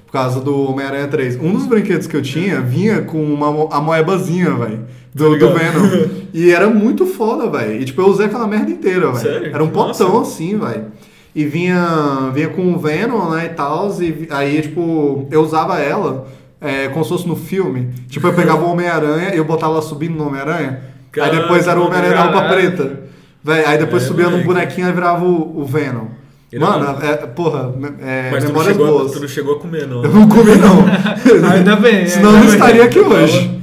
Por 0.06 0.12
causa 0.12 0.40
do 0.40 0.70
Homem-Aranha 0.70 1.08
3. 1.08 1.36
Um 1.40 1.52
dos 1.52 1.66
brinquedos 1.66 2.06
que 2.06 2.16
eu 2.16 2.22
tinha 2.22 2.60
vinha 2.60 3.02
com 3.02 3.22
uma 3.22 3.50
mo- 3.50 3.68
amoebazinha, 3.72 4.50
velho. 4.54 4.80
Do, 5.14 5.38
do? 5.38 5.52
Venom. 5.52 6.22
E 6.34 6.50
era 6.50 6.66
muito 6.70 7.04
foda, 7.04 7.46
velho. 7.50 7.80
E 7.80 7.84
tipo, 7.84 8.00
eu 8.00 8.06
usei 8.06 8.24
aquela 8.24 8.46
merda 8.46 8.70
inteira, 8.70 9.12
velho. 9.12 9.20
Era 9.54 9.62
um 9.62 9.68
potão 9.68 10.18
assim, 10.22 10.58
velho. 10.58 10.84
E 11.34 11.44
vinha, 11.44 12.30
vinha 12.32 12.48
com 12.48 12.72
o 12.72 12.78
Venom, 12.78 13.28
né, 13.30 13.46
e 13.46 13.54
tal. 13.54 13.90
E 14.00 14.26
aí, 14.30 14.62
tipo, 14.62 15.28
eu 15.30 15.42
usava 15.42 15.78
ela 15.78 16.26
é, 16.62 16.88
como 16.88 17.04
se 17.04 17.10
fosse 17.10 17.26
no 17.28 17.36
filme. 17.36 17.90
Tipo, 18.08 18.28
eu 18.28 18.32
pegava 18.34 18.64
o 18.64 18.70
Homem-Aranha 18.70 19.34
e 19.34 19.38
eu 19.38 19.44
botava 19.44 19.72
ela 19.74 19.82
subindo 19.82 20.14
no 20.16 20.26
Homem-Aranha. 20.28 20.80
Aí 21.20 21.30
depois 21.30 21.66
era 21.66 21.78
o 21.80 21.86
Homem-Aranha 21.86 22.14
da 22.14 22.22
roupa 22.22 22.42
preta. 22.48 23.00
Véi, 23.44 23.64
aí 23.64 23.76
depois 23.78 24.04
É, 24.04 24.06
subia 24.06 24.24
num 24.26 24.30
moleque. 24.44 24.46
bonequinho 24.48 24.88
e 24.88 24.92
virava 24.92 25.24
o, 25.24 25.60
o 25.60 25.64
Venom. 25.64 26.06
Irado. 26.52 26.78
Mano, 26.80 26.98
é, 27.02 27.16
porra, 27.26 27.74
é, 28.00 28.28
Mas 28.30 28.44
tu 28.44 28.48
não, 28.52 28.52
memórias 28.60 28.76
chegou, 28.76 28.86
a- 28.86 28.90
boas. 29.00 29.12
tu 29.12 29.20
não 29.20 29.28
chegou 29.28 29.54
a 29.56 29.58
comer, 29.58 29.86
não. 29.86 30.04
Eu 30.04 30.10
não 30.12 30.28
comi, 30.28 30.54
não. 30.56 30.84
Ainda 31.50 31.76
bem, 31.76 32.06
Senão 32.06 32.30
eu 32.30 32.36
ainda 32.36 32.38
não 32.40 32.46
bem. 32.46 32.54
estaria 32.54 32.84
aqui 32.84 33.00
hoje. 33.00 33.61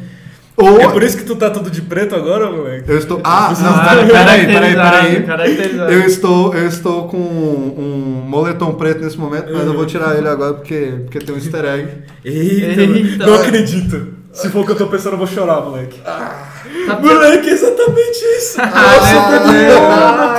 Ou 0.62 0.82
É 0.82 0.90
por 0.90 1.02
isso 1.04 1.16
que 1.18 1.24
tu 1.24 1.36
tá 1.36 1.50
todo 1.50 1.70
de 1.72 1.82
preto 1.82 2.16
agora, 2.16 2.52
moleque? 2.52 2.90
eu 2.90 2.98
estou. 2.98 3.22
Ah, 3.24 3.54
não, 3.60 3.70
Ah, 3.70 4.06
peraí, 4.06 4.46
peraí, 4.46 4.76
peraí, 4.76 5.22
peraí. 5.56 5.94
Eu 5.94 6.02
estou, 6.02 6.54
eu 6.54 6.68
estou 6.68 7.08
com 7.08 7.18
um 7.18 8.24
moletom 8.28 8.74
preto 8.74 9.02
nesse 9.04 9.18
momento, 9.18 9.52
mas 9.54 9.66
eu 9.66 9.74
vou 9.74 9.86
tirar 9.86 10.18
ele 10.18 10.28
agora 10.28 10.54
porque, 10.56 10.94
porque 11.06 11.20
tem 11.20 11.34
um 11.34 11.38
easter 11.38 11.64
egg. 11.66 11.88
Eita, 12.26 12.82
Eita. 12.82 13.26
não 13.26 13.36
acredito. 13.36 14.20
Se 14.32 14.48
for 14.50 14.62
o 14.62 14.66
que 14.66 14.72
eu 14.74 14.76
tô 14.76 14.88
pensando, 14.88 15.14
eu 15.14 15.18
vou 15.18 15.28
chorar, 15.28 15.62
moleque. 15.62 16.00
Tá 16.02 16.46
Moleque, 17.02 17.50
é 17.50 17.54
exatamente 17.54 18.20
isso. 18.38 18.58
Ah, 18.62 20.36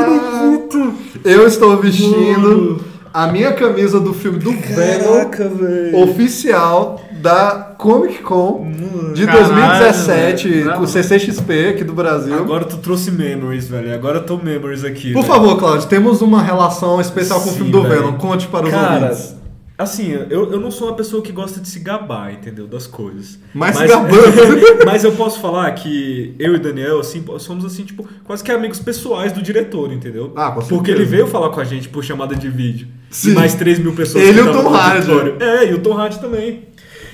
Eu 1.25 1.47
estou 1.47 1.77
vestindo 1.79 2.81
a 3.12 3.26
minha 3.26 3.52
camisa 3.52 3.99
do 4.00 4.12
filme 4.14 4.38
do 4.38 4.52
Venom 4.52 5.12
Caraca, 5.12 5.49
velho. 5.49 5.99
oficial 6.02 7.02
da 7.21 7.75
Comic 7.76 8.23
Con 8.23 8.71
de 9.14 9.26
Caralho, 9.26 9.49
2017, 9.49 10.49
velho. 10.49 10.73
com 10.75 10.83
o 10.83 10.87
CCXP 10.87 11.69
aqui 11.69 11.85
do 11.85 11.93
Brasil. 11.93 12.35
Agora 12.35 12.64
tu 12.64 12.76
trouxe 12.79 13.11
memories, 13.11 13.69
velho. 13.69 13.93
Agora 13.93 14.19
eu 14.19 14.25
tô 14.25 14.37
memories 14.37 14.85
aqui. 14.85 15.12
Por 15.12 15.23
velho. 15.23 15.35
favor, 15.35 15.59
Claudio, 15.59 15.88
temos 15.88 16.23
uma 16.23 16.43
relação 16.43 17.00
especial 17.00 17.40
com 17.40 17.49
o 17.49 17.52
Sim, 17.52 17.57
filme 17.57 17.73
do. 17.73 17.83
Venom. 17.83 18.12
Conte 18.14 18.47
para 18.47 18.67
os 18.67 18.71
Cara, 18.73 19.05
ouvintes. 19.07 19.37
assim, 19.76 20.12
eu, 20.31 20.50
eu 20.52 20.61
não 20.61 20.71
sou 20.71 20.88
uma 20.88 20.95
pessoa 20.97 21.21
que 21.23 21.33
gosta 21.33 21.61
de 21.61 21.69
se 21.69 21.81
gabar, 21.81 22.33
entendeu? 22.33 22.67
Das 22.67 22.87
coisas. 22.87 23.38
Mas 23.52 23.76
se 23.76 23.87
gabando. 23.87 24.17
mas 24.87 25.05
eu 25.05 25.12
posso 25.12 25.40
falar 25.40 25.71
que 25.73 26.35
eu 26.38 26.55
e 26.55 26.59
Daniel, 26.59 27.00
assim, 27.00 27.23
somos 27.38 27.64
assim, 27.64 27.85
tipo, 27.85 28.07
quase 28.25 28.43
que 28.45 28.50
amigos 28.52 28.79
pessoais 28.79 29.33
do 29.33 29.43
diretor, 29.43 29.93
entendeu? 29.93 30.33
Ah, 30.37 30.52
com 30.52 30.61
Porque 30.61 30.93
certeza. 30.93 30.99
ele 30.99 31.05
veio 31.05 31.26
falar 31.26 31.50
com 31.50 31.61
a 31.61 31.64
gente 31.64 31.88
por 31.88 32.02
chamada 32.05 32.35
de 32.37 32.49
vídeo. 32.49 32.87
Sim. 33.11 33.33
E 33.33 33.35
mais 33.35 33.55
3 33.55 33.81
mil 33.81 33.93
pessoas 33.93 34.25
Ele 34.25 34.38
e 34.38 34.43
o 34.43 34.52
Tom 34.52 34.69
Hardy. 34.73 35.11
É, 35.40 35.71
e 35.71 35.75
o 35.75 35.81
Tom 35.81 35.99
Hardy 35.99 36.21
também. 36.21 36.69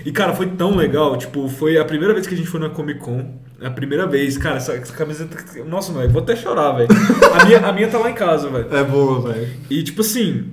E, 0.05 0.13
cara, 0.13 0.35
foi 0.35 0.47
tão 0.47 0.77
legal. 0.77 1.17
Tipo, 1.17 1.49
foi 1.49 1.79
a 1.79 1.85
primeira 1.85 2.15
vez 2.15 2.27
que 2.27 2.35
a 2.35 2.37
gente 2.37 2.49
foi 2.49 2.61
na 2.61 2.69
Comic 2.69 3.01
Con. 3.01 3.41
A 3.61 3.71
primeira 3.71 4.07
vez. 4.07 4.37
Cara, 4.37 4.59
essa, 4.59 4.75
essa 4.75 4.93
camiseta... 4.93 5.37
Nossa, 5.67 5.93
velho, 5.93 6.11
vou 6.11 6.23
até 6.23 6.37
chorar, 6.37 6.73
velho. 6.73 6.89
A 7.35 7.45
minha, 7.45 7.59
a 7.59 7.73
minha 7.73 7.89
tá 7.89 7.99
lá 7.99 8.11
em 8.11 8.15
casa, 8.15 8.49
velho. 8.49 8.69
É 8.71 8.85
boa, 8.85 9.33
velho. 9.33 9.49
E 9.71 9.83
tipo 9.83 10.03
assim, 10.03 10.45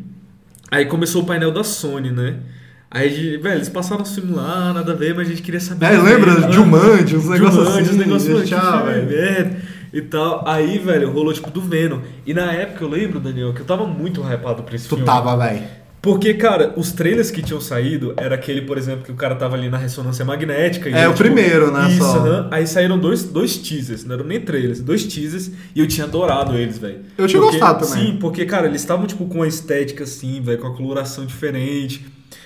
aí 0.72 0.86
começou 0.86 1.22
o 1.22 1.26
painel 1.26 1.52
da 1.52 1.64
Sony, 1.64 2.10
né? 2.10 2.38
Aí, 2.90 3.38
velho, 3.38 3.56
eles 3.56 3.70
passaram 3.70 4.04
os 4.04 4.14
filmes 4.14 4.36
lá, 4.36 4.72
nada 4.72 4.94
a 4.94 4.96
ver, 4.96 5.14
mas 5.16 5.28
a 5.28 5.30
gente 5.32 5.42
queria 5.42 5.60
saber. 5.60 5.88
É, 5.88 5.98
lembra? 5.98 6.40
né? 6.40 6.52
Jumanji, 6.52 7.16
uns 7.16 7.28
negócios 7.28 7.64
Jumanji, 7.64 7.82
assim. 7.82 7.90
uns 7.92 7.98
negócios 7.98 8.50
tchau, 8.50 8.86
filme 8.86 9.02
velho. 9.08 9.58
E 9.94 10.02
tal. 10.02 10.44
Aí, 10.48 10.80
velho, 10.80 11.12
rolou 11.12 11.32
tipo 11.32 11.52
do 11.52 11.62
Venom. 11.62 12.00
E 12.26 12.34
na 12.34 12.52
época 12.52 12.84
eu 12.84 12.90
lembro, 12.90 13.20
Daniel, 13.20 13.54
que 13.54 13.62
eu 13.62 13.66
tava 13.66 13.86
muito 13.86 14.22
hypado 14.22 14.64
pra 14.64 14.76
esse 14.76 14.86
Tu 14.88 14.96
filme. 14.96 15.06
tava, 15.06 15.38
velho. 15.38 15.62
Porque, 16.02 16.34
cara, 16.34 16.74
os 16.76 16.92
trailers 16.92 17.32
que 17.32 17.42
tinham 17.42 17.62
saído 17.62 18.14
era 18.18 18.36
aquele, 18.36 18.64
por 18.64 18.78
exemplo, 18.78 19.06
que 19.06 19.12
o 19.12 19.16
cara 19.16 19.36
tava 19.36 19.56
ali 19.56 19.70
na 19.70 19.78
ressonância 19.78 20.26
magnética. 20.26 20.90
e 20.90 20.94
É, 20.94 21.04
aí, 21.06 21.08
o 21.08 21.14
primeiro, 21.14 21.72
né, 21.72 21.88
Isso, 21.90 22.00
só. 22.00 22.48
Aí 22.52 22.68
saíram 22.68 23.00
dois, 23.00 23.24
dois 23.24 23.56
teasers, 23.56 24.04
não 24.04 24.16
eram 24.16 24.26
nem 24.26 24.42
trailers, 24.42 24.82
dois 24.82 25.06
teasers, 25.06 25.50
e 25.74 25.80
eu 25.80 25.88
tinha 25.88 26.06
adorado 26.06 26.58
eles, 26.58 26.78
velho. 26.78 27.00
Eu 27.18 27.26
tinha 27.26 27.42
Porque- 27.42 27.58
gostado 27.58 27.88
também. 27.88 28.08
Sim, 28.08 28.18
porque, 28.18 28.46
cara, 28.46 28.68
eles 28.68 28.82
estavam, 28.82 29.06
tipo, 29.08 29.26
com 29.28 29.36
uma 29.36 29.48
estética 29.48 30.04
assim, 30.04 30.42
velho, 30.42 30.58
com 30.60 30.68
a 30.68 30.76
coloração 30.76 31.26
diferente. 31.26 32.06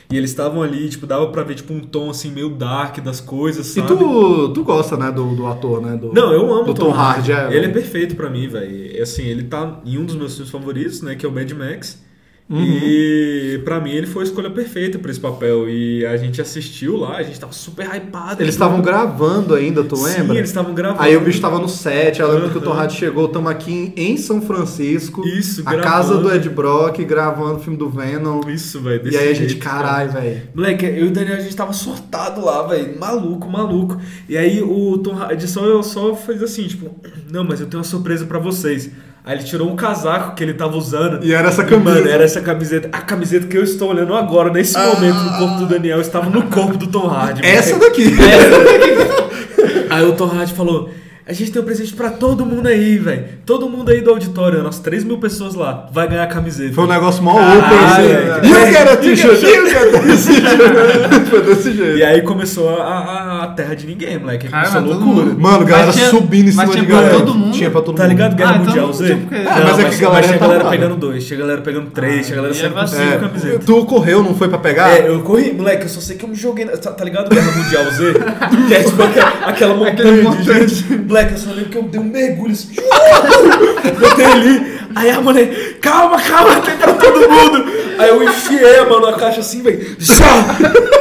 E 0.09 0.15
eles 0.17 0.29
estavam 0.29 0.61
ali, 0.61 0.87
tipo, 0.87 1.05
dava 1.05 1.27
pra 1.27 1.43
ver, 1.43 1.55
tipo, 1.55 1.73
um 1.73 1.81
tom, 1.81 2.09
assim, 2.09 2.31
meio 2.31 2.49
dark 2.49 2.99
das 2.99 3.19
coisas, 3.19 3.67
E 3.75 3.81
sabe? 3.81 3.87
tu, 3.89 4.49
tu 4.53 4.63
gosta, 4.63 4.95
né, 4.95 5.11
do, 5.11 5.35
do 5.35 5.45
ator, 5.47 5.81
né? 5.81 5.97
Do, 5.97 6.13
Não, 6.13 6.31
eu 6.31 6.41
amo 6.53 6.71
o 6.71 6.73
Tom, 6.73 6.91
Hardy. 6.93 7.31
é, 7.33 7.53
ele 7.53 7.65
é 7.65 7.69
perfeito 7.69 8.15
pra 8.15 8.29
mim, 8.29 8.47
velho. 8.47 9.03
Assim, 9.03 9.23
ele 9.23 9.43
tá 9.43 9.81
em 9.85 9.97
um 9.97 10.05
dos 10.05 10.15
meus 10.15 10.33
filmes 10.35 10.49
favoritos, 10.51 11.01
né? 11.01 11.15
Que 11.15 11.25
é 11.25 11.29
o 11.29 11.31
Mad 11.31 11.51
Max. 11.51 12.01
Uhum. 12.49 12.61
E 12.63 13.61
pra 13.65 13.79
mim 13.81 13.91
ele 13.91 14.07
foi 14.07 14.23
a 14.23 14.25
escolha 14.25 14.49
perfeita 14.49 14.97
pra 14.97 15.11
esse 15.11 15.19
papel. 15.19 15.69
E 15.69 16.05
a 16.05 16.15
gente 16.15 16.39
assistiu 16.39 16.95
lá, 16.95 17.17
a 17.17 17.23
gente 17.23 17.37
tava 17.39 17.51
super 17.51 17.85
hypado. 17.93 18.41
Eles 18.41 18.55
estavam 18.55 18.81
gravando 18.81 19.53
ainda, 19.53 19.83
tu 19.83 19.97
Sim, 19.97 20.03
lembra? 20.03 20.37
eles 20.37 20.49
estavam 20.49 20.73
gravando. 20.73 21.01
Aí 21.01 21.15
o 21.17 21.21
bicho 21.21 21.41
tava 21.41 21.59
no 21.59 21.67
set, 21.67 22.19
eu 22.21 22.31
lembro 22.31 22.49
que 22.49 22.65
o. 22.65 22.71
Hardy 22.77 22.93
chegou, 22.95 23.25
estamos 23.25 23.51
aqui 23.51 23.91
em 23.97 24.15
São 24.17 24.41
Francisco, 24.41 25.27
Isso, 25.27 25.61
a 25.65 25.71
gravando. 25.71 25.83
casa 25.91 26.17
do 26.17 26.33
Ed 26.33 26.47
Brock, 26.49 26.99
gravando 27.03 27.55
o 27.55 27.59
filme 27.59 27.77
do 27.77 27.89
Venom. 27.89 28.41
Isso, 28.47 28.79
velho. 28.79 29.11
E 29.11 29.17
aí 29.17 29.29
a 29.29 29.33
gente, 29.33 29.55
caralho, 29.55 30.11
velho. 30.11 30.43
Moleque, 30.53 30.85
eu 30.85 31.05
e 31.05 31.07
o 31.07 31.11
Daniel, 31.11 31.37
a 31.37 31.41
gente 31.41 31.55
tava 31.55 31.73
sortado 31.73 32.43
lá, 32.45 32.65
velho. 32.67 32.97
Maluco, 32.99 33.49
maluco. 33.49 33.99
E 34.29 34.37
aí 34.37 34.61
o 34.61 34.97
Tom 34.99 35.15
Hardy 35.15 35.47
só, 35.47 35.81
só 35.81 36.15
fez 36.15 36.41
assim, 36.41 36.67
tipo, 36.67 36.89
não, 37.29 37.43
mas 37.43 37.59
eu 37.59 37.67
tenho 37.67 37.79
uma 37.79 37.83
surpresa 37.89 38.25
pra 38.25 38.39
vocês. 38.39 38.89
Aí 39.27 39.35
ele 39.35 39.43
tirou 39.43 39.69
um 39.69 39.75
casaco 39.75 40.35
que 40.35 40.41
ele 40.41 40.53
tava 40.53 40.77
usando. 40.77 41.21
E 41.21 41.33
era 41.33 41.49
essa 41.49 41.61
camisa. 41.61 41.95
Mano, 41.95 42.09
era 42.09 42.23
essa 42.23 42.39
camiseta. 42.39 42.87
A 42.93 43.01
camiseta 43.01 43.45
que 43.45 43.57
eu 43.57 43.63
estou 43.63 43.89
olhando 43.89 44.15
agora, 44.15 44.49
nesse 44.49 44.77
momento, 44.77 45.17
no 45.17 45.37
corpo 45.37 45.55
do 45.57 45.65
Daniel, 45.65 45.99
estava 45.99 46.29
no 46.29 46.43
corpo 46.43 46.77
do 46.77 46.87
Tom 46.87 47.09
Hardy. 47.09 47.45
Essa 47.45 47.75
moleque. 47.75 48.09
daqui. 48.09 49.87
Aí 49.89 50.05
o 50.05 50.13
Tom 50.13 50.31
Hardy 50.31 50.53
falou: 50.53 50.91
A 51.29 51.33
gente 51.33 51.51
tem 51.51 51.61
um 51.61 51.65
presente 51.65 51.93
pra 51.93 52.09
todo 52.09 52.45
mundo 52.45 52.67
aí, 52.67 52.97
velho. 52.97 53.25
Todo 53.45 53.67
mundo 53.67 53.89
aí 53.91 53.99
do 53.99 54.11
auditório, 54.11 54.63
nós 54.63 54.79
3 54.79 55.03
mil 55.03 55.17
pessoas 55.17 55.55
lá, 55.55 55.85
vai 55.91 56.07
ganhar 56.07 56.23
a 56.23 56.27
camiseta. 56.27 56.73
Foi 56.73 56.85
um 56.85 56.87
negócio 56.87 57.21
mó 57.21 57.31
open, 57.33 57.77
assim. 57.85 58.47
E 58.47 58.51
eu 58.51 58.71
quero 58.71 58.91
a 58.93 58.95
t-shirt, 58.97 59.43
e 59.43 59.45
a 59.45 60.01
t-shirt. 60.01 61.29
Foi 61.29 61.41
desse 61.43 61.73
jeito. 61.73 61.97
E 61.97 62.03
aí 62.03 62.21
começou 62.21 62.69
a, 62.81 62.83
a, 62.83 63.43
a 63.43 63.47
terra 63.47 63.75
de 63.75 63.85
ninguém, 63.87 64.17
moleque. 64.17 64.47
Cara, 64.47 64.69
Começou 64.69 64.87
todo 64.95 65.05
loucura. 65.05 65.35
Mano, 65.37 65.65
galera 65.65 65.91
tinha- 65.91 66.09
subindo 66.09 66.49
em 66.49 66.53
mas 66.53 66.69
cima 66.69 66.71
tinha 66.71 66.81
de 66.85 66.87
pra 66.87 66.95
galera. 67.01 67.17
todo 67.17 67.33
mundo? 67.35 67.51
Tinha 67.53 67.71
pra 67.71 67.81
todo 67.81 67.95
Tá 67.97 68.03
mundo. 68.03 68.11
ligado? 68.11 68.35
Guerra 68.35 68.49
Ah, 68.51 68.55
então 68.55 68.65
Mundial 68.67 68.87
não 68.87 68.93
Z? 68.93 69.05
tinha 69.05 69.17
porque- 69.17 69.35
Não, 69.43 69.51
Ah, 69.51 69.55
mas 69.55 69.79
é 69.79 69.89
que 69.89 69.95
galera 69.97 69.97
tinha 69.97 70.07
galera 70.07 70.33
retardada. 70.33 70.69
pegando 70.69 70.95
dois, 70.95 71.25
tinha 71.25 71.39
galera 71.39 71.61
pegando 71.61 71.89
três, 71.91 72.25
tinha 72.25 72.35
galera 72.37 72.53
e 72.53 72.57
saindo 72.57 72.77
é 72.77 72.81
com 72.81 72.87
cinco 72.87 73.01
É, 73.01 73.17
camisetas. 73.17 73.65
tu 73.65 73.85
correu, 73.85 74.23
não 74.23 74.33
foi 74.33 74.47
pra 74.47 74.57
pegar? 74.59 74.89
É, 74.91 75.09
eu 75.09 75.19
corri, 75.23 75.51
moleque, 75.53 75.83
eu 75.83 75.89
só 75.89 75.99
sei 75.99 76.15
que 76.15 76.23
eu 76.23 76.29
me 76.29 76.35
joguei. 76.35 76.65
Tá, 76.67 76.91
tá 76.91 77.03
ligado? 77.03 77.29
Guerra 77.29 77.51
Mundial 77.51 77.83
Z? 77.91 78.13
que 78.67 78.73
é 78.73 78.83
tipo 78.83 79.03
aquela, 79.45 79.73
montanha 79.75 80.65
de 80.65 80.73
gente. 80.75 80.95
Moleque, 81.17 81.33
eu 81.33 81.37
só 81.39 81.49
lembro 81.49 81.69
que 81.71 81.77
eu 81.77 81.83
dei 81.83 81.99
um 81.99 82.03
mergulho 82.03 82.51
assim. 82.51 82.75
Botei 83.99 84.25
ali. 84.25 84.77
Aí 84.95 85.09
a 85.09 85.19
mulher, 85.19 85.77
calma, 85.81 86.21
calma, 86.21 86.61
tem 86.61 86.77
pra 86.77 86.93
todo 86.93 87.27
mundo. 87.27 87.65
Aí 87.97 88.09
eu 88.09 88.23
enfiei 88.23 88.77
a 88.77 88.85
mão 88.85 89.01
na 89.01 89.13
caixa 89.13 89.39
assim, 89.39 89.63
velho. 89.63 89.97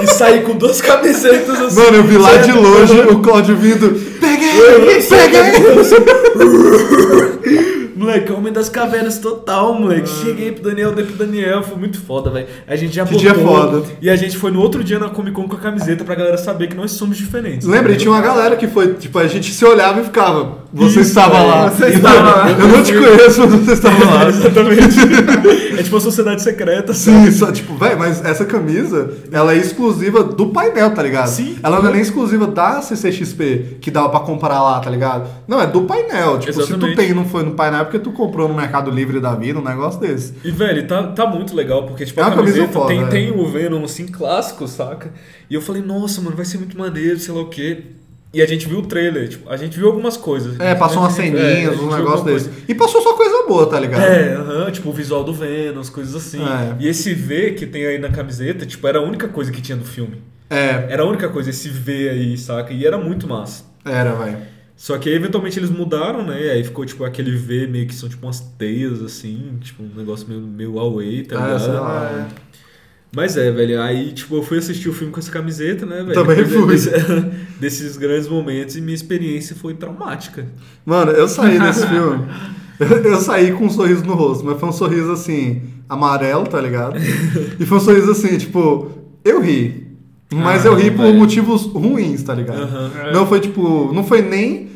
E 0.00 0.06
saí 0.06 0.40
com 0.40 0.54
duas 0.56 0.80
camisetas 0.80 1.60
assim. 1.60 1.78
Mano, 1.78 1.98
eu 1.98 2.04
vi 2.04 2.16
lá 2.16 2.36
de 2.38 2.52
longe 2.52 2.98
o 2.98 3.20
Cláudio 3.20 3.56
vindo. 3.56 3.90
Peguei! 4.18 5.02
Peguei! 5.02 5.52
Moleque, 7.96 8.30
Homem 8.30 8.52
das 8.52 8.68
Cavernas 8.68 9.18
total, 9.18 9.72
moleque. 9.74 10.08
Cheguei 10.08 10.52
pro 10.52 10.62
Daniel, 10.62 10.94
dei 10.94 11.04
pro 11.04 11.14
Daniel, 11.16 11.62
foi 11.62 11.78
muito 11.78 11.98
foda, 11.98 12.30
velho. 12.30 12.46
A 12.66 12.76
gente 12.76 12.94
já 12.94 13.04
Que 13.06 13.14
botou. 13.14 13.32
dia 13.32 13.34
foda. 13.42 13.82
E 14.02 14.10
a 14.10 14.16
gente 14.16 14.36
foi 14.36 14.50
no 14.50 14.60
outro 14.60 14.84
dia 14.84 14.98
na 14.98 15.08
Comic 15.08 15.34
Con 15.34 15.48
com 15.48 15.56
a 15.56 15.58
camiseta 15.58 16.04
pra 16.04 16.14
galera 16.14 16.36
saber 16.36 16.66
que 16.68 16.76
nós 16.76 16.90
somos 16.92 17.16
diferentes. 17.16 17.66
Lembra, 17.66 17.92
e 17.92 17.96
tinha 17.96 18.10
uma 18.10 18.20
galera 18.20 18.54
que 18.56 18.68
foi, 18.68 18.94
tipo, 18.94 19.18
a 19.18 19.26
gente 19.26 19.50
se 19.52 19.64
olhava 19.64 20.00
e 20.00 20.04
ficava. 20.04 20.58
Você 20.76 21.00
Isso, 21.00 21.08
estava 21.08 21.34
velho. 21.38 21.48
lá. 21.48 21.70
Você 21.70 21.86
estava 21.86 22.20
lá. 22.20 22.50
Eu 22.50 22.68
não 22.68 22.82
te 22.82 22.92
conheço, 22.92 23.40
mas 23.40 23.50
você 23.60 23.72
estava 23.72 24.04
lá. 24.04 24.28
Exatamente. 24.28 24.98
é 25.78 25.82
tipo 25.82 25.94
uma 25.96 26.00
sociedade 26.00 26.42
secreta, 26.42 26.92
Sim, 26.92 27.30
só, 27.32 27.50
tipo, 27.50 27.74
velho, 27.76 27.98
mas 27.98 28.22
essa 28.22 28.44
camisa, 28.44 29.10
ela 29.32 29.54
é 29.54 29.56
exclusiva 29.56 30.22
do 30.22 30.48
painel, 30.48 30.90
tá 30.94 31.02
ligado? 31.02 31.28
Sim. 31.28 31.56
Ela 31.62 31.80
não 31.80 31.88
é 31.88 31.92
nem 31.92 32.02
exclusiva 32.02 32.46
da 32.46 32.82
CCXP, 32.82 33.78
que 33.80 33.90
dava 33.90 34.10
pra 34.10 34.20
comprar 34.20 34.62
lá, 34.62 34.78
tá 34.80 34.90
ligado? 34.90 35.26
Não, 35.48 35.60
é 35.60 35.66
do 35.66 35.82
painel. 35.82 36.38
Tipo, 36.38 36.52
se 36.52 36.58
tu 36.58 36.72
Exatamente. 36.74 36.96
tem 36.96 37.10
e 37.10 37.14
não 37.14 37.24
foi 37.24 37.42
no 37.42 37.52
painel, 37.52 37.80
é 37.80 37.84
porque 37.84 37.98
tu 37.98 38.12
comprou 38.12 38.46
no 38.46 38.54
Mercado 38.54 38.90
Livre 38.90 39.18
da 39.18 39.34
vida, 39.34 39.58
um 39.58 39.64
negócio 39.64 39.98
desse. 39.98 40.34
E, 40.44 40.50
velho, 40.50 40.86
tá, 40.86 41.04
tá 41.04 41.26
muito 41.26 41.56
legal, 41.56 41.84
porque, 41.86 42.04
tipo, 42.04 42.20
É 42.20 42.24
a 42.24 42.30
camiseta 42.30 42.68
foda, 42.68 42.88
tem, 42.88 43.02
é. 43.02 43.06
tem 43.06 43.30
o 43.32 43.46
Venom, 43.46 43.82
assim, 43.82 44.06
clássico, 44.06 44.68
saca? 44.68 45.10
E 45.48 45.54
eu 45.54 45.62
falei, 45.62 45.80
nossa, 45.80 46.20
mano, 46.20 46.36
vai 46.36 46.44
ser 46.44 46.58
muito 46.58 46.76
maneiro, 46.76 47.18
sei 47.18 47.32
lá 47.34 47.40
o 47.40 47.48
quê. 47.48 47.82
E 48.36 48.42
a 48.42 48.46
gente 48.46 48.68
viu 48.68 48.80
o 48.80 48.82
trailer, 48.82 49.28
tipo, 49.30 49.48
a 49.48 49.56
gente 49.56 49.78
viu 49.78 49.86
algumas 49.86 50.16
coisas. 50.16 50.60
É, 50.60 50.74
passou 50.74 50.98
umas 51.02 51.18
é, 51.18 51.22
ceninhas, 51.22 51.72
gente 51.74 51.84
um 51.84 51.96
negócio 51.96 52.24
desse. 52.26 52.50
E 52.68 52.74
passou 52.74 53.00
só 53.00 53.14
coisa 53.14 53.46
boa, 53.48 53.66
tá 53.66 53.80
ligado? 53.80 54.02
É, 54.02 54.70
tipo 54.70 54.90
o 54.90 54.92
visual 54.92 55.24
do 55.24 55.32
Venom, 55.32 55.80
as 55.80 55.88
coisas 55.88 56.14
assim. 56.14 56.42
É. 56.42 56.76
E 56.78 56.86
esse 56.86 57.14
V 57.14 57.52
que 57.52 57.64
tem 57.66 57.86
aí 57.86 57.98
na 57.98 58.10
camiseta, 58.10 58.66
tipo, 58.66 58.86
era 58.86 58.98
a 58.98 59.02
única 59.02 59.26
coisa 59.28 59.50
que 59.50 59.62
tinha 59.62 59.76
do 59.78 59.84
filme. 59.86 60.20
É, 60.50 60.86
Era 60.90 61.02
a 61.02 61.06
única 61.06 61.28
coisa, 61.30 61.48
esse 61.50 61.68
V 61.70 62.10
aí, 62.10 62.36
saca? 62.38 62.72
E 62.74 62.86
era 62.86 62.98
muito 62.98 63.26
massa. 63.26 63.64
era, 63.84 64.12
velho. 64.14 64.36
Só 64.76 64.98
que 64.98 65.08
aí, 65.08 65.14
eventualmente 65.14 65.58
eles 65.58 65.70
mudaram, 65.70 66.22
né? 66.22 66.38
E 66.42 66.50
aí 66.50 66.62
ficou 66.62 66.84
tipo 66.84 67.02
aquele 67.04 67.34
V 67.34 67.66
meio 67.66 67.86
que 67.86 67.94
são 67.94 68.06
tipo 68.10 68.26
umas 68.26 68.40
teias 68.58 69.02
assim, 69.02 69.58
tipo 69.62 69.82
um 69.82 69.90
negócio 69.96 70.28
meio, 70.28 70.40
meio 70.42 70.78
away, 70.78 71.22
tá 71.24 71.36
Ah, 71.38 71.46
ligado? 71.46 71.60
sei 71.64 71.72
lá. 71.72 72.28
Mas 73.16 73.36
é, 73.36 73.50
velho, 73.50 73.80
aí 73.80 74.12
tipo 74.12 74.36
eu 74.36 74.42
fui 74.42 74.58
assistir 74.58 74.88
o 74.90 74.92
filme 74.92 75.10
com 75.12 75.18
essa 75.18 75.30
camiseta, 75.32 75.86
né, 75.86 76.02
velho? 76.02 76.12
Também 76.12 76.44
fui. 76.44 76.66
desse- 76.66 76.90
desses 77.58 77.96
grandes 77.96 78.28
momentos 78.28 78.76
e 78.76 78.80
minha 78.82 78.94
experiência 78.94 79.56
foi 79.56 79.72
traumática. 79.74 80.44
Mano, 80.84 81.10
eu 81.12 81.26
saí 81.26 81.58
desse 81.58 81.86
filme. 81.88 82.24
Eu, 82.78 83.16
saí 83.18 83.52
com 83.52 83.64
um 83.64 83.70
sorriso 83.70 84.04
no 84.04 84.12
rosto, 84.14 84.44
mas 84.44 84.60
foi 84.60 84.68
um 84.68 84.72
sorriso 84.72 85.10
assim, 85.10 85.62
amarelo, 85.88 86.46
tá 86.46 86.60
ligado? 86.60 86.98
E 87.58 87.64
foi 87.64 87.78
um 87.78 87.80
sorriso 87.80 88.10
assim, 88.10 88.36
tipo, 88.36 88.90
eu 89.24 89.40
ri. 89.40 89.86
Mas 90.30 90.66
Ah, 90.66 90.68
eu 90.68 90.74
ri 90.74 90.90
por 90.90 91.06
velho. 91.06 91.16
motivos 91.18 91.62
ruins, 91.66 92.22
tá 92.22 92.34
ligado? 92.34 92.60
Aham. 92.64 92.90
Não 93.14 93.26
foi 93.26 93.40
tipo. 93.40 93.92
Não 93.94 94.04
foi 94.04 94.20
nem. 94.20 94.68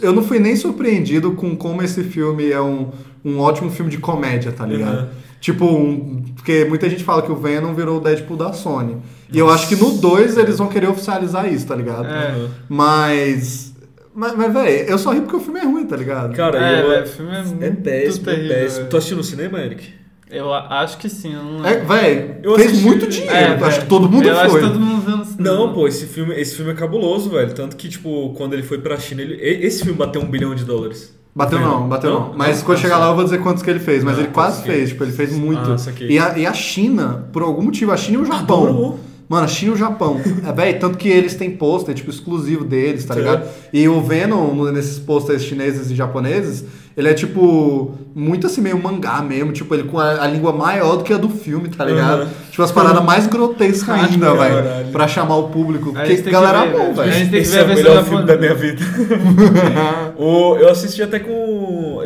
Eu 0.00 0.12
não 0.12 0.22
fui 0.22 0.38
nem 0.38 0.54
surpreendido 0.54 1.32
com 1.32 1.56
como 1.56 1.82
esse 1.82 2.04
filme 2.04 2.50
é 2.50 2.60
um, 2.60 2.90
um 3.24 3.38
ótimo 3.40 3.70
filme 3.70 3.90
de 3.90 3.98
comédia, 3.98 4.52
tá 4.52 4.64
ligado? 4.64 4.98
Aham. 4.98 5.08
Tipo, 5.40 5.64
um, 5.66 6.24
porque 6.34 6.64
muita 6.64 6.88
gente 6.90 7.04
fala 7.04 7.22
que 7.22 7.30
o 7.30 7.36
Venom 7.36 7.72
virou 7.74 7.98
o 7.98 8.00
Deadpool 8.00 8.36
da 8.36 8.52
Sony. 8.52 8.96
E 9.32 9.38
eu 9.38 9.48
acho 9.48 9.68
que 9.68 9.76
no 9.76 9.92
2 9.98 10.36
eles 10.36 10.58
vão 10.58 10.68
querer 10.68 10.88
oficializar 10.88 11.52
isso, 11.52 11.66
tá 11.66 11.76
ligado? 11.76 12.06
É. 12.06 12.48
Mas 12.68 13.72
Mas, 14.14 14.34
mas 14.34 14.52
velho, 14.52 14.88
eu 14.90 14.98
só 14.98 15.12
ri 15.12 15.20
porque 15.20 15.36
o 15.36 15.40
filme 15.40 15.60
é 15.60 15.64
ruim, 15.64 15.86
tá 15.86 15.96
ligado? 15.96 16.34
Cara, 16.34 16.58
É, 16.58 16.82
eu, 16.82 16.88
velho, 16.88 17.04
o 17.04 17.06
filme 17.06 17.36
é 17.36 17.42
muito 17.42 17.62
é 17.64 17.70
péssimo, 17.70 18.30
é 18.30 18.34
péssimo. 18.34 18.48
velho. 18.78 18.86
Tu 18.90 18.96
assistiu 18.96 19.16
no 19.16 19.22
cinema, 19.24 19.60
Eric? 19.60 19.84
Eu 20.30 20.52
acho 20.52 20.98
que 20.98 21.08
sim, 21.08 21.34
eu 21.34 21.42
não 21.42 21.64
É, 21.64 21.76
velho, 21.78 22.36
Eu 22.42 22.54
fez 22.56 22.66
assisti- 22.68 22.84
muito 22.86 23.06
dinheiro. 23.06 23.34
É, 23.34 23.44
acho 23.54 23.58
velho. 23.64 23.80
que 23.82 23.86
todo 23.86 24.08
mundo 24.10 24.28
eu 24.28 24.34
foi. 24.34 24.44
acho 24.44 24.54
que 24.56 24.60
todo 24.60 24.80
mundo 24.80 25.00
viu 25.06 25.16
no 25.18 25.24
cinema. 25.24 25.56
Não, 25.56 25.72
pô, 25.72 25.86
esse 25.88 26.06
filme, 26.06 26.34
esse 26.34 26.54
filme 26.56 26.72
é 26.72 26.74
cabuloso, 26.74 27.30
velho. 27.30 27.54
Tanto 27.54 27.76
que, 27.76 27.88
tipo, 27.88 28.34
quando 28.36 28.52
ele 28.54 28.62
foi 28.64 28.78
pra 28.78 28.98
China, 28.98 29.22
ele, 29.22 29.36
esse 29.40 29.84
filme 29.84 29.96
bateu 29.96 30.20
um 30.20 30.26
bilhão 30.26 30.54
de 30.54 30.64
dólares. 30.64 31.16
Bateu 31.38 31.60
Não, 31.60 31.88
bateu 31.88 32.10
não. 32.12 32.20
não? 32.30 32.34
Mas 32.36 32.58
Não? 32.58 32.64
quando 32.66 32.78
Ah, 32.78 32.80
chegar 32.80 32.98
lá 32.98 33.10
eu 33.10 33.14
vou 33.14 33.22
dizer 33.22 33.38
quantos 33.40 33.62
que 33.62 33.70
ele 33.70 33.78
fez. 33.78 34.02
Mas 34.02 34.18
Ah, 34.18 34.22
ele 34.22 34.30
quase 34.30 34.60
fez, 34.64 34.88
tipo, 34.88 35.04
ele 35.04 35.12
fez 35.12 35.32
muito. 35.32 35.60
Ah, 35.70 35.76
e, 36.00 36.18
a, 36.18 36.36
e 36.36 36.44
a 36.44 36.52
China, 36.52 37.26
por 37.32 37.42
algum 37.42 37.62
motivo, 37.62 37.92
a 37.92 37.96
China 37.96 38.18
e 38.18 38.22
o 38.22 38.24
Japão. 38.24 38.64
Adorou. 38.64 39.00
Mano, 39.28 39.44
a 39.44 39.48
China 39.48 39.72
e 39.72 39.74
o 39.74 39.78
Japão. 39.78 40.18
É, 40.46 40.52
velho, 40.52 40.80
tanto 40.80 40.96
que 40.96 41.08
eles 41.08 41.34
têm 41.34 41.50
pôster, 41.50 41.94
tipo, 41.94 42.08
exclusivo 42.10 42.64
deles, 42.64 43.04
tá 43.04 43.12
Sim. 43.14 43.20
ligado? 43.20 43.46
E 43.72 43.86
o 43.86 44.00
Venom, 44.00 44.54
no- 44.54 44.72
nesses 44.72 44.98
pôsteres 44.98 45.42
chineses 45.42 45.90
e 45.90 45.94
japoneses, 45.94 46.64
ele 46.96 47.08
é, 47.08 47.14
tipo, 47.14 47.92
muito 48.14 48.46
assim, 48.46 48.60
meio 48.62 48.82
mangá 48.82 49.20
mesmo. 49.20 49.52
Tipo, 49.52 49.74
ele 49.74 49.84
com 49.84 49.98
a, 50.00 50.22
a 50.22 50.26
língua 50.26 50.52
maior 50.52 50.96
do 50.96 51.04
que 51.04 51.12
a 51.12 51.18
do 51.18 51.28
filme, 51.28 51.68
tá 51.68 51.84
ligado? 51.84 52.22
Aham. 52.22 52.30
Tipo, 52.50 52.62
as 52.62 52.72
paradas 52.72 53.04
mais 53.04 53.26
grotescas 53.26 53.88
ainda, 53.94 54.34
velho. 54.34 54.90
Pra 54.90 55.06
chamar 55.06 55.36
o 55.36 55.48
público. 55.50 55.92
Aí 55.94 56.16
Porque 56.16 56.30
galera 56.30 56.62
que 56.62 56.68
ver, 56.68 56.74
amou, 56.74 56.80
velho. 56.86 56.94
velho. 56.96 57.10
A 57.10 57.12
gente 57.12 57.30
tem 57.30 57.40
que 57.42 57.46
Esse 57.46 57.56
é 57.58 57.60
a 57.60 57.64
o 57.64 57.68
melhor 57.68 58.04
filme 58.04 58.24
da 58.24 58.36
minha 58.36 58.54
vida. 58.54 58.82
o, 60.16 60.56
eu 60.56 60.68
assisti 60.70 61.02
até 61.02 61.18
com. 61.18 61.30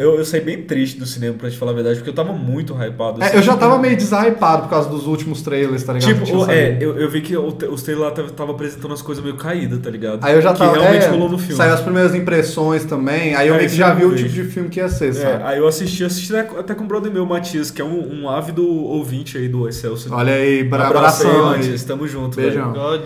Eu, 0.03 0.17
eu 0.17 0.25
saí 0.25 0.41
bem 0.41 0.63
triste 0.63 0.99
do 0.99 1.07
cinema, 1.07 1.35
pra 1.39 1.49
te 1.51 1.57
falar 1.57 1.73
a 1.73 1.75
verdade, 1.75 1.97
porque 1.97 2.11
eu 2.11 2.15
tava 2.15 2.33
muito 2.33 2.75
hypado. 2.75 3.23
É, 3.23 3.27
assim. 3.27 3.37
eu 3.37 3.43
já 3.43 3.57
tava 3.57 3.79
meio 3.79 3.97
deshypado 3.97 4.63
por 4.63 4.71
causa 4.71 4.89
dos 4.89 5.07
últimos 5.07 5.43
trailers, 5.43 5.83
tá 5.85 5.93
ligado? 5.93 6.25
Tipo, 6.25 6.51
é, 6.51 6.77
eu, 6.81 6.99
eu 6.99 7.09
vi 7.11 7.21
que 7.21 7.37
o, 7.37 7.47
os 7.71 7.83
trailers 7.83 8.09
lá 8.09 8.11
tava, 8.11 8.31
tava 8.31 8.53
apresentando 8.53 8.93
as 8.93 9.01
coisas 9.03 9.23
meio 9.23 9.37
caídas, 9.37 9.79
tá 9.79 9.89
ligado? 9.91 10.19
Aí 10.25 10.35
eu 10.35 10.43
já 10.43 10.53
que 10.53 10.59
tava. 10.59 10.73
realmente 10.79 11.05
é, 11.05 11.09
rolou 11.09 11.29
no 11.29 11.39
filme. 11.39 11.55
Saiu 11.55 11.75
as 11.75 11.81
primeiras 11.81 12.15
impressões 12.15 12.85
também. 12.85 13.35
Aí 13.35 13.49
eu 13.49 13.55
Aí 13.55 13.61
meio 13.61 13.71
que 13.71 13.77
já 13.77 13.95
vi 13.95 14.05
o 14.05 14.11
vejo. 14.11 14.25
tipo 14.29 14.35
de 14.35 14.45
filme 14.51 14.69
que 14.69 14.81
ia 14.81 14.89
ser, 14.89 15.11
É, 15.11 15.13
sabe? 15.13 15.43
aí 15.45 15.59
eu 15.59 15.67
assisti, 15.69 16.05
assisti 16.05 16.35
até 16.35 16.75
com 16.75 16.85
o 16.85 16.87
brother 16.87 17.13
meu, 17.13 17.25
Matias, 17.25 17.71
que 17.71 17.81
é 17.81 17.85
um, 17.85 18.23
um 18.23 18.29
ávido 18.29 18.67
ouvinte 18.67 19.39
aí 19.39 19.49
do 19.49 19.69
Excelsior. 19.69 20.15
Olha 20.19 20.33
aí, 20.35 20.65
bra 20.65 20.89
Abraço 20.89 21.23
aí, 21.23 21.31
abração 21.31 21.51
aí. 21.53 21.59
Matias, 21.59 21.85
tamo 21.85 22.09
junto. 22.09 22.37
Beijão. 22.37 22.73
velho. 22.73 23.03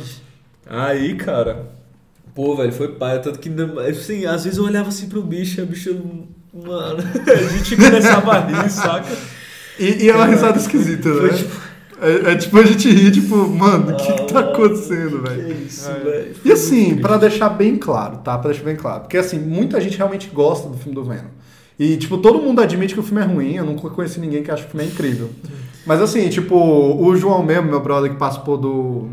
Aí, 0.68 1.14
cara, 1.14 1.66
pô, 2.34 2.56
velho, 2.56 2.72
foi 2.72 2.88
pai. 2.88 3.20
Tanto 3.20 3.38
que, 3.38 3.50
assim, 3.88 4.26
às 4.26 4.44
vezes 4.44 4.58
eu 4.58 4.64
olhava 4.64 4.88
assim 4.88 5.08
pro 5.08 5.22
bicho, 5.22 5.60
e 5.60 5.62
o 5.62 5.66
bicho, 5.66 5.96
mano, 6.64 6.98
a 7.26 7.56
gente 7.56 7.76
começava 7.76 8.32
a 8.32 8.40
rir, 8.40 8.70
saca? 8.70 9.16
E, 9.78 10.04
e 10.04 10.08
é 10.10 10.14
uma 10.14 10.26
risada 10.26 10.58
esquisita, 10.58 11.10
Foi 11.12 11.30
né? 11.30 11.36
tipo, 11.36 11.60
É, 12.00 12.32
é 12.32 12.36
tipo 12.36 12.58
a 12.58 12.62
gente 12.64 12.90
rir, 12.90 13.10
tipo, 13.10 13.36
mano, 13.48 13.92
o 13.92 13.96
que, 13.96 14.12
que 14.12 14.32
tá 14.32 14.40
acontecendo, 14.40 15.22
que 15.22 15.28
velho? 15.28 15.56
isso, 15.66 15.90
velho. 16.04 16.34
E 16.44 16.52
assim, 16.52 16.96
pra 16.96 17.16
deixar 17.16 17.48
bem 17.50 17.76
claro, 17.76 18.18
tá? 18.18 18.36
Pra 18.38 18.50
deixar 18.50 18.64
bem 18.64 18.76
claro. 18.76 19.00
Porque 19.00 19.16
assim, 19.16 19.38
muita 19.38 19.80
gente 19.80 19.96
realmente 19.96 20.28
gosta 20.28 20.68
do 20.68 20.76
filme 20.76 20.94
do 20.94 21.04
Venom. 21.04 21.28
E, 21.78 21.96
tipo, 21.98 22.16
todo 22.18 22.38
mundo 22.38 22.62
admite 22.62 22.94
que 22.94 23.00
o 23.00 23.02
filme 23.02 23.20
é 23.20 23.26
ruim. 23.26 23.54
Eu 23.56 23.64
nunca 23.66 23.90
conheci 23.90 24.18
ninguém 24.18 24.42
que 24.42 24.50
acha 24.50 24.62
que 24.62 24.68
o 24.68 24.70
filme 24.72 24.86
é 24.86 24.90
incrível. 24.90 25.28
Mas 25.84 26.00
assim, 26.00 26.26
tipo, 26.30 26.54
o 26.56 27.14
João 27.16 27.42
mesmo, 27.42 27.68
meu 27.68 27.80
brother 27.80 28.10
que 28.10 28.16
participou 28.16 28.56
do, 28.56 29.10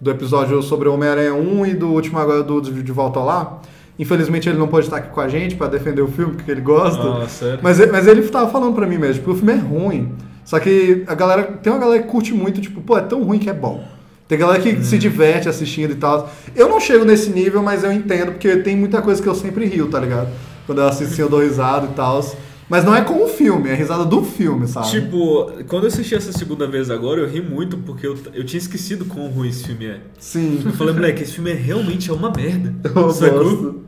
do 0.00 0.10
episódio 0.10 0.62
sobre 0.62 0.88
o 0.88 0.94
Homem-Aranha 0.94 1.34
1 1.34 1.66
e 1.66 1.74
do 1.74 1.88
último 1.88 2.18
agora 2.18 2.42
do 2.42 2.60
De 2.62 2.90
Volta 2.90 3.20
Lá. 3.20 3.60
Infelizmente 3.98 4.48
ele 4.48 4.58
não 4.58 4.68
pode 4.68 4.86
estar 4.86 4.98
aqui 4.98 5.08
com 5.08 5.20
a 5.20 5.28
gente 5.28 5.54
pra 5.56 5.68
defender 5.68 6.02
o 6.02 6.08
filme, 6.08 6.34
porque 6.34 6.50
ele 6.50 6.60
gosta. 6.60 7.02
Ah, 7.24 7.28
sério? 7.28 7.60
Mas, 7.62 7.80
ele- 7.80 7.92
mas 7.92 8.06
ele 8.06 8.22
tava 8.22 8.50
falando 8.50 8.74
pra 8.74 8.86
mim 8.86 8.98
mesmo, 8.98 9.14
tipo, 9.14 9.30
o 9.30 9.34
filme 9.34 9.52
é 9.52 9.56
ruim. 9.56 10.12
Só 10.44 10.60
que 10.60 11.02
a 11.06 11.14
galera. 11.14 11.42
Tem 11.44 11.72
uma 11.72 11.78
galera 11.80 12.02
que 12.02 12.08
curte 12.08 12.32
muito, 12.34 12.60
tipo, 12.60 12.80
pô, 12.80 12.96
é 12.98 13.00
tão 13.00 13.22
ruim 13.22 13.38
que 13.38 13.48
é 13.50 13.54
bom. 13.54 13.82
Tem 14.28 14.36
galera 14.38 14.60
que 14.60 14.84
se 14.84 14.98
diverte 14.98 15.48
assistindo 15.48 15.92
e 15.92 15.96
tal. 15.96 16.30
Eu 16.54 16.68
não 16.68 16.80
chego 16.80 17.04
nesse 17.04 17.30
nível, 17.30 17.62
mas 17.62 17.84
eu 17.84 17.92
entendo, 17.92 18.32
porque 18.32 18.56
tem 18.56 18.76
muita 18.76 19.00
coisa 19.00 19.22
que 19.22 19.28
eu 19.28 19.34
sempre 19.34 19.64
rio, 19.66 19.86
tá 19.88 19.98
ligado? 20.00 20.28
Quando 20.66 20.80
eu 20.80 20.88
assisto, 20.88 21.20
eu 21.20 21.28
dou 21.28 21.40
risada 21.40 21.86
e 21.86 21.94
tal. 21.94 22.20
Mas 22.68 22.84
não 22.84 22.94
é 22.94 23.00
com 23.02 23.24
o 23.24 23.28
filme, 23.28 23.68
é 23.68 23.72
a 23.72 23.76
risada 23.76 24.04
do 24.04 24.22
filme, 24.24 24.66
sabe? 24.66 24.90
Tipo, 24.90 25.52
quando 25.68 25.84
eu 25.84 25.88
assisti 25.88 26.14
essa 26.16 26.32
segunda 26.32 26.66
vez 26.66 26.90
agora, 26.90 27.20
eu 27.20 27.28
ri 27.28 27.40
muito 27.40 27.78
porque 27.78 28.06
eu, 28.06 28.16
eu 28.34 28.44
tinha 28.44 28.58
esquecido 28.58 29.04
quão 29.04 29.28
ruim 29.28 29.48
esse 29.48 29.64
filme 29.64 29.86
é. 29.86 30.00
Sim. 30.18 30.62
Eu 30.64 30.72
falei, 30.72 30.92
moleque, 30.92 31.22
esse 31.22 31.32
filme 31.32 31.52
é, 31.52 31.54
realmente 31.54 32.10
é 32.10 32.12
uma 32.12 32.30
merda. 32.30 32.74
Eu 32.96 33.10
Sacou? 33.10 33.84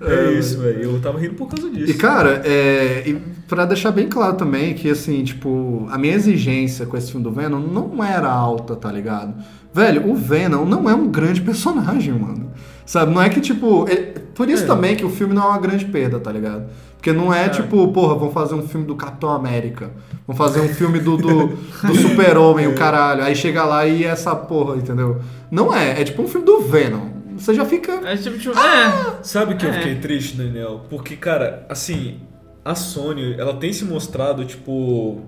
É, 0.00 0.26
É, 0.26 0.32
isso, 0.38 0.58
velho. 0.60 0.82
Eu 0.82 1.00
tava 1.00 1.18
rindo 1.18 1.34
por 1.34 1.48
causa 1.48 1.68
disso. 1.70 1.90
E 1.90 1.94
cara, 1.94 2.42
é, 2.44 3.02
e 3.06 3.14
pra 3.48 3.64
deixar 3.64 3.90
bem 3.90 4.08
claro 4.08 4.36
também 4.36 4.74
que 4.74 4.88
assim, 4.88 5.24
tipo, 5.24 5.86
a 5.90 5.98
minha 5.98 6.14
exigência 6.14 6.86
com 6.86 6.96
esse 6.96 7.10
filme 7.10 7.24
do 7.24 7.32
Venom 7.32 7.60
não 7.60 8.02
era 8.02 8.30
alta, 8.30 8.76
tá 8.76 8.92
ligado? 8.92 9.34
Velho, 9.72 10.08
o 10.08 10.14
Venom 10.14 10.64
não 10.64 10.88
é 10.88 10.94
um 10.94 11.08
grande 11.08 11.40
personagem, 11.40 12.12
mano. 12.12 12.49
Sabe? 12.90 13.14
Não 13.14 13.22
é 13.22 13.28
que, 13.28 13.40
tipo. 13.40 13.86
é- 13.88 14.14
por 14.34 14.48
isso 14.50 14.64
É. 14.64 14.66
também 14.66 14.96
que 14.96 15.04
o 15.04 15.08
filme 15.10 15.32
não 15.32 15.44
é 15.44 15.46
uma 15.46 15.58
grande 15.60 15.84
perda, 15.84 16.18
tá 16.18 16.32
ligado? 16.32 16.64
Porque 16.96 17.12
não 17.12 17.32
é, 17.32 17.48
tipo, 17.48 17.86
porra, 17.92 18.16
vamos 18.16 18.34
fazer 18.34 18.56
um 18.56 18.66
filme 18.66 18.84
do 18.84 18.96
Capitão 18.96 19.30
América. 19.30 19.92
Vamos 20.26 20.36
fazer 20.36 20.60
um 20.60 20.68
filme 20.68 20.98
do, 20.98 21.16
do, 21.16 21.46
do 21.46 21.94
Super-Homem, 21.94 22.66
o 22.66 22.74
caralho. 22.74 23.22
Aí 23.22 23.36
chega 23.36 23.64
lá 23.64 23.86
e 23.86 24.02
essa 24.04 24.34
porra, 24.34 24.76
entendeu? 24.76 25.20
Não 25.52 25.72
é. 25.72 26.00
É 26.00 26.04
tipo 26.04 26.20
um 26.22 26.26
filme 26.26 26.44
do 26.44 26.62
Venom. 26.62 27.10
Você 27.36 27.54
já 27.54 27.64
fica. 27.64 27.92
É 28.04 28.16
tipo, 28.16 28.36
tipo 28.38 28.58
é. 28.58 29.14
Sabe 29.22 29.54
que 29.54 29.64
eu 29.66 29.70
É. 29.70 29.74
fiquei 29.74 29.94
triste, 29.96 30.36
Daniel? 30.36 30.80
Porque, 30.90 31.14
cara, 31.14 31.64
assim, 31.68 32.18
a 32.64 32.74
Sony, 32.74 33.36
ela 33.38 33.54
tem 33.54 33.72
se 33.72 33.84
mostrado, 33.84 34.44
tipo, 34.44 35.20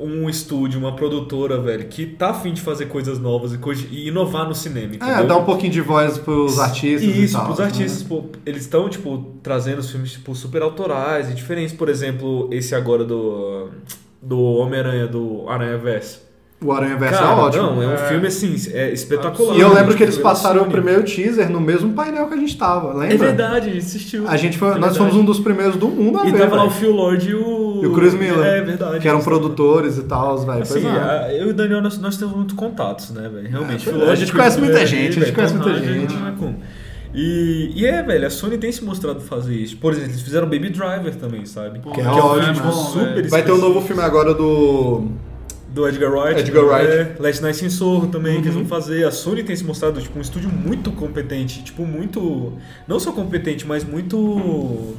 um 0.00 0.28
estúdio, 0.28 0.78
uma 0.78 0.92
produtora, 0.94 1.58
velho, 1.60 1.84
que 1.88 2.04
tá 2.06 2.30
afim 2.30 2.52
de 2.52 2.60
fazer 2.60 2.86
coisas 2.86 3.18
novas 3.18 3.52
e, 3.52 3.58
coisa- 3.58 3.86
e 3.90 4.08
inovar 4.08 4.46
no 4.48 4.54
cinema, 4.54 4.92
É, 4.92 4.96
entendeu? 4.96 5.26
dar 5.26 5.36
um 5.38 5.44
pouquinho 5.44 5.72
de 5.72 5.80
voz 5.80 6.18
pros 6.18 6.58
artistas. 6.58 7.02
e 7.02 7.24
Isso, 7.24 7.34
tal, 7.36 7.46
pros 7.46 7.58
né? 7.58 7.64
artistas, 7.66 8.02
pô, 8.02 8.24
eles 8.44 8.62
estão, 8.62 8.88
tipo, 8.88 9.24
trazendo 9.42 9.78
os 9.78 9.90
filmes, 9.90 10.12
tipo, 10.12 10.34
super 10.34 10.62
autorais 10.62 11.30
e 11.30 11.34
diferentes. 11.34 11.74
Por 11.74 11.88
exemplo, 11.88 12.48
esse 12.52 12.74
agora 12.74 13.04
do, 13.04 13.68
do 14.20 14.38
Homem-Aranha, 14.40 15.06
do 15.06 15.48
Aranha 15.48 15.78
Verso. 15.78 16.26
O 16.60 16.72
Aranha 16.72 16.96
Verso 16.96 17.20
Cara, 17.20 17.30
é 17.30 17.40
ótimo. 17.40 17.62
não, 17.62 17.82
é 17.84 17.86
um 17.86 17.92
É. 17.92 18.08
filme, 18.08 18.26
assim, 18.26 18.52
é 18.72 18.90
espetacular. 18.92 19.56
E 19.56 19.60
eu 19.60 19.72
lembro 19.72 19.94
que 19.96 20.02
eles 20.02 20.18
passaram 20.18 20.62
o 20.64 20.66
primeiro 20.66 21.04
teaser 21.04 21.48
no 21.48 21.60
mesmo 21.60 21.92
painel 21.92 22.26
que 22.26 22.34
a 22.34 22.36
gente 22.36 22.58
tava, 22.58 22.88
lembra? 22.94 23.14
É 23.14 23.16
verdade, 23.16 23.68
a 23.70 23.72
gente 23.72 23.78
assistiu. 23.86 24.26
A 24.26 24.36
gente 24.36 24.58
foi, 24.58 24.72
É 24.72 24.74
nós 24.78 24.96
fomos 24.96 25.14
um 25.14 25.24
dos 25.24 25.38
primeiros 25.38 25.76
do 25.76 25.86
mundo 25.86 26.18
a 26.18 26.26
E 26.26 26.32
ver, 26.32 26.38
tava 26.40 26.56
lá 26.56 26.64
o. 26.64 26.70
Phil 26.70 26.90
Lord 26.90 27.30
e 27.30 27.34
o... 27.36 27.38
E 27.82 27.86
o 27.86 27.92
Chris 27.94 28.14
Miller. 28.14 28.46
É 28.46 28.60
verdade. 28.62 29.00
que 29.00 29.08
eram 29.08 29.20
produtores 29.20 29.98
e 29.98 30.02
tal, 30.04 30.38
velho. 30.38 30.62
Assim, 30.62 30.86
é. 30.86 31.40
eu 31.40 31.48
e 31.48 31.50
o 31.50 31.54
Daniel, 31.54 31.80
nós, 31.80 31.98
nós 31.98 32.16
temos 32.16 32.34
muitos 32.34 32.54
contatos, 32.54 33.10
né, 33.10 33.28
velho? 33.28 33.48
Realmente. 33.48 33.88
É, 33.88 34.10
a 34.10 34.14
gente 34.14 34.32
conhece 34.32 34.58
muita 34.58 34.74
Miller 34.74 34.86
gente, 34.86 35.18
a 35.18 35.24
gente 35.24 35.34
conhece 35.34 35.54
muita 35.54 35.74
gente. 35.74 36.14
não 36.14 36.28
é 36.28 36.32
como. 36.32 36.58
E, 37.14 37.72
e 37.74 37.86
é, 37.86 38.02
velho, 38.02 38.26
a 38.26 38.30
Sony 38.30 38.58
tem 38.58 38.70
se 38.70 38.84
mostrado 38.84 39.20
fazer 39.20 39.54
isso. 39.54 39.76
Por 39.78 39.92
exemplo, 39.92 40.10
eles 40.10 40.20
fizeram 40.22 40.46
Baby 40.46 40.70
Driver 40.70 41.14
também, 41.16 41.44
sabe? 41.46 41.80
Que 41.80 42.00
é 42.00 42.04
um 42.04 42.10
ótimo, 42.10 42.54
filme, 42.54 42.54
tipo, 42.54 42.72
super. 42.72 43.28
Vai 43.28 43.42
ter 43.42 43.52
um 43.52 43.58
novo 43.58 43.80
filme 43.80 44.02
agora 44.02 44.34
do. 44.34 45.08
Do 45.70 45.86
Edgar 45.86 46.10
Wright. 46.10 46.40
Edgar 46.40 46.64
né? 46.64 46.68
Wright. 46.70 46.92
É, 46.92 47.16
Last 47.18 47.42
Night 47.42 47.64
in 47.64 47.70
Soho 47.70 48.06
também, 48.08 48.40
que 48.40 48.48
eles 48.48 48.54
Uhum. 48.56 48.64
vão 48.64 48.68
fazer. 48.68 49.06
A 49.06 49.10
Sony 49.10 49.42
tem 49.42 49.54
se 49.54 49.64
mostrado, 49.64 50.00
tipo, 50.00 50.18
um 50.18 50.22
estúdio 50.22 50.50
muito 50.50 50.90
competente. 50.92 51.62
Tipo, 51.62 51.84
muito... 51.84 52.54
Não 52.86 52.98
só 52.98 53.12
competente, 53.12 53.66
mas 53.66 53.84
muito... 53.84 54.96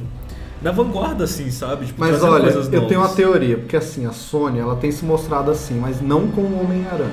Na 0.62 0.70
vanguarda, 0.70 1.24
assim, 1.24 1.50
sabe? 1.50 1.86
Tipo, 1.86 2.00
Mas 2.00 2.22
olha, 2.22 2.48
eu 2.48 2.86
tenho 2.86 3.00
uma 3.00 3.08
teoria, 3.08 3.56
porque 3.56 3.76
assim, 3.76 4.04
a 4.04 4.12
Sony, 4.12 4.58
ela 4.58 4.76
tem 4.76 4.92
se 4.92 5.04
mostrado 5.04 5.50
assim, 5.50 5.78
mas 5.78 6.00
não 6.02 6.28
com 6.28 6.42
o 6.42 6.62
Homem-Aranha, 6.62 7.10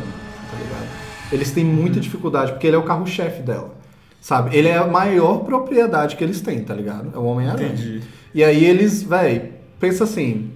tá 0.52 0.58
ligado? 0.58 0.88
Eles 1.32 1.52
têm 1.52 1.64
muita 1.64 2.00
dificuldade, 2.00 2.52
porque 2.52 2.68
ele 2.68 2.76
é 2.76 2.80
o 2.80 2.84
carro-chefe 2.84 3.42
dela. 3.42 3.76
Sabe? 4.20 4.56
Ele 4.58 4.68
é 4.68 4.78
a 4.78 4.86
maior 4.86 5.40
propriedade 5.40 6.18
que 6.18 6.24
eles 6.24 6.42
têm, 6.42 6.62
tá 6.64 6.74
ligado? 6.74 7.12
É 7.16 7.18
o 7.18 7.24
Homem-Aranha. 7.24 7.70
Entendi. 7.70 8.02
E 8.34 8.44
aí 8.44 8.66
eles, 8.66 9.04
véi, 9.04 9.54
pensa 9.80 10.04
assim, 10.04 10.52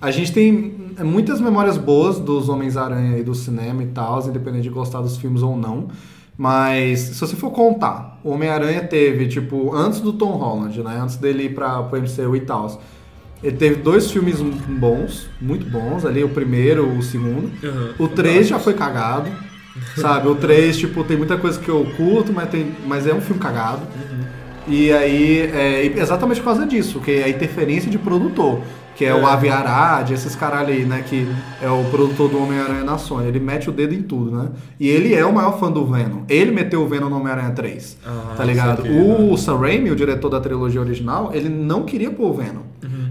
a 0.00 0.10
gente 0.10 0.32
tem 0.32 0.92
muitas 1.00 1.40
memórias 1.40 1.76
boas 1.76 2.18
dos 2.18 2.48
Homens-Aranha 2.48 3.18
e 3.18 3.22
do 3.22 3.34
cinema 3.34 3.82
e 3.82 3.86
tal, 3.86 4.26
independente 4.26 4.62
de 4.62 4.70
gostar 4.70 5.00
dos 5.00 5.16
filmes 5.16 5.42
ou 5.42 5.56
não. 5.56 5.88
Mas 6.36 7.00
se 7.00 7.20
você 7.20 7.36
for 7.36 7.50
contar, 7.50 8.11
o 8.24 8.30
Homem-Aranha 8.30 8.82
teve, 8.82 9.26
tipo, 9.26 9.74
antes 9.74 10.00
do 10.00 10.12
Tom 10.12 10.32
Holland, 10.32 10.82
né? 10.82 10.98
Antes 11.00 11.16
dele 11.16 11.44
ir 11.44 11.54
pra, 11.54 11.82
pro 11.82 12.00
MCU 12.00 12.36
e 12.36 12.40
tal. 12.40 12.80
Ele 13.42 13.56
teve 13.56 13.76
dois 13.76 14.10
filmes 14.10 14.40
bons, 14.40 15.28
muito 15.40 15.66
bons, 15.68 16.04
ali, 16.04 16.22
o 16.22 16.28
primeiro, 16.28 16.88
o 16.96 17.02
segundo. 17.02 17.50
Uhum. 17.62 17.94
O 17.98 18.08
3 18.08 18.46
já 18.46 18.58
foi 18.58 18.74
cagado. 18.74 19.30
Sabe, 19.96 20.28
o 20.28 20.34
3, 20.34 20.76
tipo, 20.76 21.02
tem 21.02 21.16
muita 21.16 21.36
coisa 21.36 21.58
que 21.58 21.68
eu 21.68 21.84
curto, 21.96 22.32
mas, 22.32 22.48
tem, 22.50 22.72
mas 22.86 23.06
é 23.06 23.14
um 23.14 23.20
filme 23.20 23.40
cagado. 23.40 23.82
E 24.68 24.92
aí, 24.92 25.40
é, 25.40 25.86
exatamente 25.86 26.40
por 26.40 26.46
causa 26.46 26.66
disso, 26.66 27.00
que 27.00 27.10
é 27.10 27.24
a 27.24 27.28
interferência 27.28 27.90
de 27.90 27.98
produtor, 27.98 28.60
que 28.96 29.04
é, 29.04 29.14
o 29.14 29.26
Avi 29.26 29.48
Arad, 29.48 30.10
esses 30.12 30.34
caralho 30.36 30.68
aí, 30.68 30.84
né, 30.84 31.02
que 31.06 31.26
é 31.62 31.68
o 31.68 31.82
produtor 31.90 32.28
do 32.28 32.42
Homem-Aranha 32.42 32.84
na 32.84 32.98
Sony. 32.98 33.26
Ele 33.28 33.40
mete 33.40 33.68
o 33.70 33.72
dedo 33.72 33.94
em 33.94 34.02
tudo, 34.02 34.30
né? 34.36 34.48
E 34.78 34.88
ele 34.88 35.14
é 35.14 35.24
o 35.24 35.32
maior 35.32 35.58
fã 35.58 35.70
do 35.70 35.84
Venom. 35.86 36.22
Ele 36.28 36.50
meteu 36.50 36.82
o 36.82 36.88
Venom 36.88 37.08
no 37.08 37.16
Homem-Aranha 37.16 37.50
3, 37.52 37.96
Ah, 38.06 38.34
tá 38.36 38.44
ligado? 38.44 38.82
saquei, 38.82 38.92
o 39.00 39.36
Sam 39.36 39.58
Raimi, 39.58 39.90
o 39.90 39.96
diretor 39.96 40.28
da 40.28 40.40
trilogia 40.40 40.80
original, 40.80 41.30
ele 41.32 41.48
não 41.48 41.82
queria 41.84 42.10
pôr 42.10 42.30
o 42.30 42.34
Venom. 42.34 42.62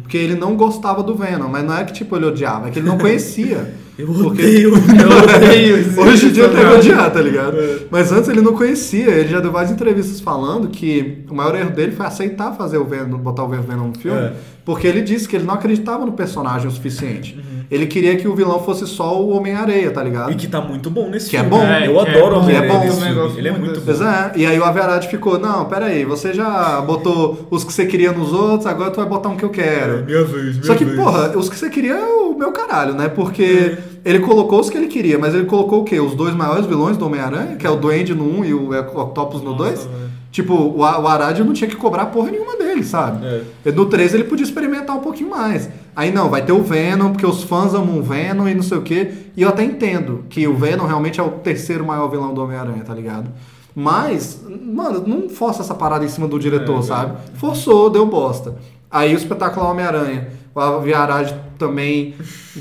Porque 0.02 0.18
ele 0.18 0.36
não 0.36 0.58
gostava 0.58 1.02
do 1.02 1.16
Venom, 1.16 1.48
mas 1.48 1.64
não 1.64 1.78
é 1.78 1.86
que 1.86 1.94
tipo 1.94 2.16
ele 2.18 2.26
odiava, 2.26 2.68
é 2.68 2.72
que 2.72 2.80
ele 2.80 2.88
não 2.88 2.98
conhecia. 2.98 3.74
Eu 3.98 4.08
Porque- 4.08 4.42
odeio. 4.42 4.74
Eu 4.74 5.36
odeio 5.46 5.76
Hoje 6.02 6.28
em 6.28 6.32
dia 6.32 6.50
que 6.50 6.56
personagem. 6.56 6.92
odiar, 6.92 7.12
tá 7.12 7.22
ligado? 7.22 7.58
É. 7.58 7.80
Mas 7.90 8.12
antes 8.12 8.28
ele 8.30 8.42
não 8.42 8.54
conhecia, 8.54 9.10
ele 9.12 9.30
já 9.30 9.40
deu 9.40 9.52
várias 9.52 9.72
entrevistas 9.72 10.20
falando 10.20 10.68
que 10.70 11.24
o 11.30 11.36
maior 11.36 11.56
erro 11.56 11.70
dele 11.72 11.92
foi 11.94 12.06
aceitar 12.06 12.52
fazer 12.54 12.78
o 12.78 12.84
Venom, 12.86 13.18
botar 13.20 13.44
o 13.44 13.48
Venom 13.48 13.88
no 13.88 13.94
filme, 13.98 14.18
É. 14.20 14.34
porque 14.64 14.86
ele 14.88 15.02
disse 15.02 15.28
que 15.28 15.36
ele 15.36 15.46
não 15.46 15.54
acreditava 15.56 16.06
no 16.06 16.12
personagem 16.12 16.68
o 16.68 16.72
suficiente. 16.72 17.36
Uhum. 17.36 17.62
Ele 17.72 17.86
queria 17.88 18.16
que 18.18 18.28
o 18.28 18.36
vilão 18.36 18.60
fosse 18.60 18.86
só 18.86 19.22
o 19.22 19.30
Homem-Areia, 19.36 19.90
tá 19.92 20.04
ligado? 20.04 20.32
E 20.32 20.36
que 20.36 20.46
tá 20.48 20.60
muito 20.60 20.90
bom 20.90 21.08
nesse 21.10 21.30
Que 21.30 21.38
é 21.38 21.40
filme. 21.40 21.56
bom. 21.56 21.64
né? 21.64 21.88
Eu 21.88 22.00
É, 22.00 22.04
que 22.04 22.10
é 22.12 22.18
adoro 22.18 22.36
o 22.38 22.40
bom, 22.42 22.46
que 22.48 22.52
é 22.54 22.68
bom. 22.68 22.80
nesse 22.80 22.98
Eu 22.98 23.14
filme. 23.30 23.38
Ele 23.38 23.48
é 23.48 23.52
muito 23.52 23.80
bom. 23.80 23.86
Pois 23.86 24.02
é, 24.02 24.32
e 24.36 24.46
aí 24.46 24.60
o 24.60 24.64
Averade 24.66 25.08
ficou, 25.08 25.40
não, 25.40 25.66
peraí, 25.66 26.04
você 26.04 26.34
já 26.34 26.82
botou 26.82 27.48
os 27.50 27.64
que 27.64 27.72
você 27.72 27.86
queria 27.86 28.12
nos 28.12 28.34
outros, 28.34 28.66
agora 28.68 28.92
tu 28.92 28.98
vai 28.98 29.06
botar 29.06 29.30
um 29.30 29.38
que 29.38 29.44
eu 29.46 29.50
quero. 29.50 30.04
Minha 30.06 30.24
vez, 30.26 30.52
minha 30.58 30.64
Só 30.66 30.76
que, 30.76 30.84
vez. 30.86 30.98
porra, 30.98 31.36
os 31.38 31.50
que 31.50 31.58
você 31.58 31.70
queria 31.70 31.94
é 31.94 32.06
o 32.06 32.36
meu 32.38 32.52
caralho, 32.52 32.94
né? 32.94 33.08
Porque 33.08 33.78
ele 34.04 34.20
colocou 34.20 34.60
os 34.60 34.70
que 34.70 34.78
ele 34.78 34.88
queria, 34.88 35.18
mas 35.18 35.34
ele 35.34 35.46
colocou 35.46 35.82
o 35.82 35.84
quê? 35.86 36.00
Os 36.00 36.14
dois 36.14 36.36
maiores 36.36 36.66
vilões 36.66 36.98
do 36.98 37.06
Homem-Aranha, 37.06 37.56
que 37.56 37.66
é 37.66 37.70
o 37.70 37.78
Duende 37.78 38.14
no 38.14 38.40
1 38.40 38.46
e 38.46 38.54
o 38.54 38.72
Octopus 38.80 39.42
no 39.42 39.54
2. 39.54 39.88
Tipo, 40.32 40.54
o, 40.54 40.84
Arad 40.86 41.40
não 41.40 41.52
tinha 41.52 41.70
que 41.70 41.76
cobrar 41.76 42.06
porra 42.06 42.32
nenhuma 42.32 42.56
dele, 42.56 42.84
sabe? 42.84 43.44
É. 43.66 43.72
No 43.72 43.86
3 43.86 44.14
ele 44.14 44.24
podia 44.24 44.46
experimentar 44.46 44.96
um 44.96 45.02
pouquinho 45.02 45.30
mais. 45.30 45.70
Aí 45.94 46.10
não, 46.10 46.30
vai 46.30 46.42
ter 46.42 46.54
o 46.54 46.64
Venom, 46.64 47.12
porque 47.12 47.26
os 47.26 47.44
fãs 47.44 47.74
amam 47.74 48.00
o 48.00 48.02
Venom 48.02 48.48
e 48.48 48.56
não 48.56 48.64
sei 48.64 48.78
o 48.78 48.82
quê. 48.82 49.12
E 49.36 49.42
eu 49.42 49.50
até 49.50 49.62
entendo 49.64 50.24
que 50.30 50.48
o 50.48 50.56
Venom 50.56 50.86
realmente 50.86 51.20
é 51.20 51.24
o 51.24 51.32
terceiro 51.32 51.86
maior 51.86 52.08
vilão 52.08 52.34
do 52.34 52.42
Homem-Aranha, 52.42 52.82
tá 52.82 52.94
ligado? 52.94 53.30
Mas, 53.76 54.42
mano, 54.48 55.04
não 55.06 55.30
força 55.30 55.62
essa 55.62 55.76
parada 55.76 56.06
em 56.06 56.10
cima 56.10 56.28
do 56.30 56.40
diretor, 56.40 56.80
É, 56.80 56.82
sabe? 56.82 57.18
Forçou, 57.34 57.90
deu 57.90 58.06
bosta. 58.06 58.56
Aí 58.90 59.14
o 59.14 59.18
espetacular 59.18 59.72
Homem-Aranha, 59.72 60.30
o 60.56 60.60
Aviarage 60.60 61.36
também, 61.58 62.14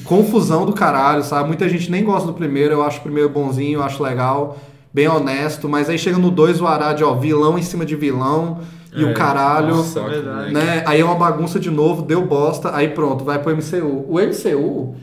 confusão 0.04 0.66
do 0.66 0.72
caralho, 0.72 1.22
sabe? 1.22 1.48
Muita 1.48 1.68
gente 1.68 1.90
nem 1.90 2.04
gosta 2.04 2.26
do 2.26 2.34
primeiro, 2.34 2.74
eu 2.74 2.82
acho 2.82 2.98
o 2.98 3.02
primeiro 3.02 3.28
bonzinho, 3.28 3.78
eu 3.78 3.82
acho 3.82 4.02
legal, 4.02 4.58
bem 4.92 5.08
honesto, 5.08 5.68
mas 5.68 5.88
aí 5.88 5.98
chega 5.98 6.18
no 6.18 6.30
2 6.30 6.60
o 6.60 6.66
Arad, 6.66 7.00
ó, 7.02 7.14
vilão 7.14 7.58
em 7.58 7.62
cima 7.62 7.84
de 7.86 7.94
vilão, 7.96 8.58
e 8.94 9.04
o 9.04 9.10
É, 9.10 9.12
caralho, 9.12 9.76
nossa, 9.76 10.02
verdade. 10.02 10.52
né? 10.52 10.82
Aí 10.86 11.00
é 11.00 11.04
uma 11.04 11.14
bagunça 11.14 11.60
de 11.60 11.70
novo, 11.70 12.02
deu 12.02 12.26
bosta, 12.26 12.74
aí 12.74 12.88
pronto, 12.88 13.24
vai 13.24 13.38
pro 13.38 13.52
MCU. 13.56 14.04
O 14.08 14.18
MCU, 14.18 14.94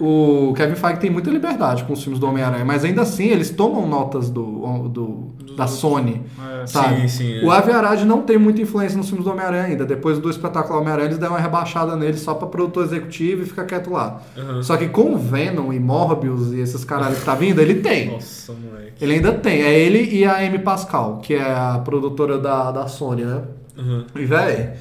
o 0.00 0.52
Kevin 0.56 0.74
Feige 0.74 0.98
tem 1.00 1.10
muita 1.10 1.30
liberdade 1.30 1.84
com 1.84 1.92
os 1.92 2.02
filmes 2.02 2.18
do 2.18 2.26
Homem-Aranha, 2.26 2.64
mas 2.64 2.84
ainda 2.84 3.02
assim 3.02 3.28
eles 3.28 3.50
tomam 3.50 3.86
notas 3.86 4.28
do, 4.28 4.88
do 4.88 5.34
da 5.56 5.68
Sony, 5.68 6.20
É. 6.62 6.66
sabe? 6.66 7.02
Sim, 7.02 7.08
sim, 7.08 7.38
é. 7.40 7.44
O 7.44 7.50
Avi 7.52 7.70
Arad 7.70 8.02
não 8.02 8.22
tem 8.22 8.36
muita 8.36 8.60
influência 8.60 8.96
nos 8.98 9.06
filmes 9.08 9.24
do 9.24 9.30
Homem-Aranha 9.30 9.64
ainda. 9.66 9.84
Depois 9.86 10.18
do 10.18 10.28
espetáculo 10.28 10.80
Homem-Aranha, 10.80 11.06
eles 11.06 11.18
deram 11.18 11.34
uma 11.34 11.40
rebaixada 11.40 11.94
nele 11.96 12.16
só 12.16 12.34
pra 12.34 12.48
produtor 12.48 12.84
executivo 12.84 13.42
e 13.42 13.46
fica 13.46 13.64
quieto 13.64 13.88
lá. 13.90 14.20
Uhum. 14.36 14.62
Só 14.64 14.76
que 14.76 14.88
com 14.88 15.14
o 15.14 15.16
Venom 15.18 15.72
e 15.72 15.78
Morbius 15.78 16.52
e 16.52 16.58
esses 16.58 16.84
caralhos 16.84 17.20
que 17.20 17.24
tá 17.24 17.36
vindo, 17.36 17.60
ele 17.60 17.76
tem. 17.76 18.10
Nossa, 18.10 18.52
moleque. 18.52 18.94
Ele 19.00 19.12
ainda 19.14 19.32
tem. 19.32 19.62
É 19.62 19.78
ele 19.78 20.12
e 20.12 20.24
a 20.24 20.38
Amy 20.44 20.58
Pascal, 20.58 21.18
que 21.22 21.34
é 21.34 21.42
a 21.52 21.80
produtora 21.84 22.36
da, 22.38 22.72
da 22.72 22.88
Sony, 22.88 23.24
né? 23.24 23.42
Uhum. 23.78 24.04
E, 24.16 24.24
véi, 24.24 24.72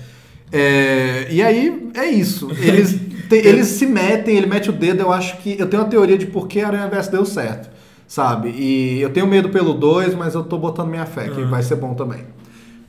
é, 0.53 1.27
e 1.31 1.41
aí 1.41 1.89
é 1.95 2.05
isso. 2.05 2.49
Eles, 2.61 2.91
te- 3.27 3.35
eles 3.35 3.67
se 3.67 3.85
metem, 3.85 4.37
ele 4.37 4.45
mete 4.47 4.69
o 4.69 4.73
dedo. 4.73 5.01
Eu 5.01 5.11
acho 5.11 5.37
que. 5.37 5.55
Eu 5.59 5.67
tenho 5.67 5.81
uma 5.83 5.89
teoria 5.89 6.17
de 6.17 6.25
por 6.27 6.47
que 6.47 6.61
Aranha 6.61 6.87
Verso 6.87 7.11
deu 7.11 7.25
certo, 7.25 7.69
sabe? 8.07 8.49
E 8.49 9.01
eu 9.01 9.09
tenho 9.09 9.25
medo 9.27 9.49
pelo 9.49 9.73
2, 9.73 10.13
mas 10.15 10.35
eu 10.35 10.43
tô 10.43 10.57
botando 10.57 10.87
minha 10.89 11.05
fé, 11.05 11.27
que 11.29 11.41
Uhum. 11.41 11.49
vai 11.49 11.63
ser 11.63 11.75
bom 11.75 11.93
também. 11.93 12.21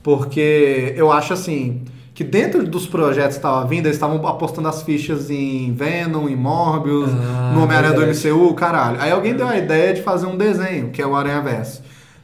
Porque 0.03 0.93
eu 0.95 1.11
acho 1.11 1.33
assim. 1.33 1.81
Que 2.13 2.23
dentro 2.23 2.63
dos 2.65 2.87
projetos 2.87 3.31
que 3.35 3.39
estavam 3.39 3.67
vindo, 3.67 3.87
eles 3.87 3.97
estavam 3.97 4.25
apostando 4.25 4.69
as 4.69 4.81
fichas 4.83 5.29
em 5.29 5.73
Venom, 5.73 6.29
em 6.29 6.35
Morbius, 6.35 7.09
Ah, 7.11 7.51
no 7.53 7.61
Homem-Aranha 7.63 7.91
do. 7.93 8.05
MCU, 8.07 8.53
caralho. 8.53 9.01
Aí 9.01 9.11
alguém 9.11 9.33
deu 9.35 9.45
a 9.45 9.57
ideia 9.57 9.93
de 9.93 10.01
fazer 10.01 10.25
um 10.25 10.37
desenho, 10.37 10.91
que 10.91 11.01
é 11.01 11.05
o 11.05 11.13
Aranha 11.13 11.41
Verso. 11.41 11.83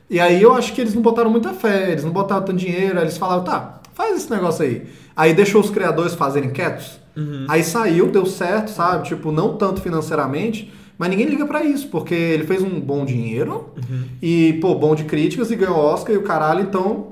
E 0.10 0.18
aí 0.18 0.42
eu 0.42 0.54
acho 0.54 0.72
que 0.74 0.80
eles 0.80 0.94
não 0.94 1.02
botaram 1.02 1.30
muita 1.30 1.50
fé, 1.54 1.92
eles 1.92 2.06
não 2.06 2.12
botaram 2.12 2.42
tanto 2.46 2.58
dinheiro, 2.58 3.00
aí 3.00 3.04
eles 3.04 3.18
falaram, 3.18 3.44
tá, 3.44 3.82
faz 3.94 4.16
esse 4.16 4.32
negócio 4.32 4.64
aí. 4.64 4.84
Aí 5.16 5.34
deixou 5.34 5.62
os 5.62 5.70
criadores 5.70 6.14
fazerem 6.16 6.50
quietos. 6.52 7.00
Aí 7.48 7.64
saiu, 7.64 8.08
deu 8.08 8.26
certo, 8.26 8.70
sabe? 8.72 9.08
Tipo, 9.08 9.32
não 9.32 9.58
tanto 9.58 9.82
financeiramente, 9.82 10.72
mas 10.98 11.10
ninguém 11.10 11.26
liga 11.28 11.46
pra 11.46 11.64
isso, 11.64 11.88
porque 11.90 12.14
ele 12.14 12.46
fez 12.46 12.62
um 12.64 12.80
bom 12.80 13.04
dinheiro 13.04 13.70
e, 14.22 14.54
pô, 14.62 14.76
bom 14.76 14.96
de 14.96 15.04
críticas 15.04 15.52
e 15.52 15.56
ganhou 15.56 15.76
Oscar 15.78 16.16
e 16.16 16.18
o 16.18 16.24
caralho, 16.24 16.62
então. 16.62 17.08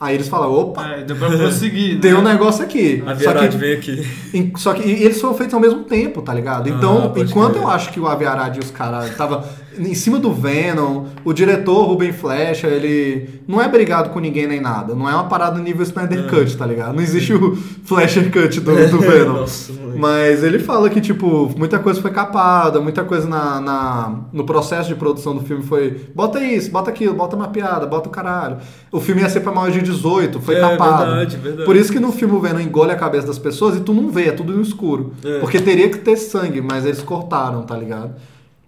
Aí 0.00 0.16
eles 0.16 0.26
falaram, 0.26 0.52
opa, 0.52 0.84
É, 0.84 1.04
deu 1.04 1.14
pra 1.14 1.28
prosseguir. 1.30 2.00
tem 2.00 2.12
né? 2.12 2.18
um 2.18 2.22
negócio 2.22 2.64
aqui. 2.64 3.04
A 3.06 3.14
Só 3.14 3.34
que 3.34 3.56
veio 3.56 3.78
aqui. 3.78 4.06
em- 4.34 4.52
Só 4.56 4.72
que 4.74 4.82
e 4.82 5.04
eles 5.04 5.20
foram 5.20 5.34
feitos 5.34 5.54
ao 5.54 5.60
mesmo 5.60 5.84
tempo, 5.84 6.20
tá 6.22 6.34
ligado? 6.34 6.68
Então, 6.68 7.12
Ah, 7.14 7.20
enquanto 7.20 7.52
crer. 7.52 7.62
eu 7.62 7.68
acho 7.68 7.92
que 7.92 8.00
o 8.00 8.08
Aviarad 8.08 8.56
e 8.56 8.58
os 8.58 8.70
caras 8.72 9.14
tava 9.16 9.44
em 9.78 9.94
cima 9.94 10.18
do 10.18 10.32
Venom, 10.32 11.06
o 11.24 11.32
diretor 11.32 11.84
Ruben 11.86 12.12
Flecha, 12.12 12.66
ele 12.66 13.40
não 13.48 13.60
é 13.60 13.68
brigado 13.68 14.10
com 14.10 14.20
ninguém 14.20 14.46
nem 14.46 14.60
nada. 14.60 14.94
Não 14.94 15.08
é 15.08 15.14
uma 15.14 15.24
parada 15.24 15.58
nível 15.58 15.82
Snyder 15.82 16.26
Cut, 16.28 16.56
tá 16.56 16.66
ligado? 16.66 16.94
Não 16.94 17.02
existe 17.02 17.32
o 17.32 17.56
Flasher 17.84 18.30
Cut 18.30 18.60
do, 18.60 18.88
do 18.88 18.98
Venom. 19.00 19.32
Nossa. 19.40 19.72
Mas 19.96 20.42
ele 20.42 20.58
fala 20.58 20.88
que, 20.88 21.00
tipo, 21.00 21.50
muita 21.56 21.78
coisa 21.78 22.00
foi 22.00 22.10
capada, 22.10 22.80
muita 22.80 23.04
coisa 23.04 23.28
na, 23.28 23.60
na- 23.60 24.20
no 24.32 24.44
processo 24.44 24.88
de 24.88 24.94
produção 24.94 25.34
do 25.36 25.42
filme 25.42 25.62
foi. 25.62 26.06
Bota 26.14 26.40
isso, 26.42 26.70
bota 26.70 26.90
aquilo, 26.90 27.14
bota 27.14 27.36
uma 27.36 27.48
piada, 27.48 27.86
bota 27.86 28.08
o 28.08 28.12
caralho. 28.12 28.56
O 28.90 29.00
filme 29.00 29.20
ia 29.20 29.28
ser 29.28 29.40
pra 29.40 29.52
maior 29.52 29.70
de 29.70 29.82
18, 29.82 30.40
foi 30.40 30.54
É, 30.56 30.60
capado. 30.60 31.04
verdade, 31.06 31.36
verdade. 31.36 31.64
Por 31.66 31.76
isso 31.76 31.92
que 31.92 32.00
no 32.00 32.10
filme 32.10 32.34
o 32.34 32.40
Venom 32.40 32.60
engole 32.60 32.90
a 32.90 32.96
cabeça 32.96 33.26
das 33.26 33.38
pessoas 33.38 33.76
e 33.76 33.80
tu 33.80 33.92
não 33.92 34.08
vê, 34.10 34.28
é 34.28 34.32
tudo 34.32 34.52
no 34.52 34.62
escuro. 34.62 35.12
É. 35.24 35.38
Porque 35.40 35.60
teria 35.60 35.88
que 35.90 35.98
ter 35.98 36.16
sangue, 36.16 36.60
mas 36.62 36.86
eles 36.86 37.02
cortaram, 37.02 37.62
tá 37.62 37.76
ligado? 37.76 38.12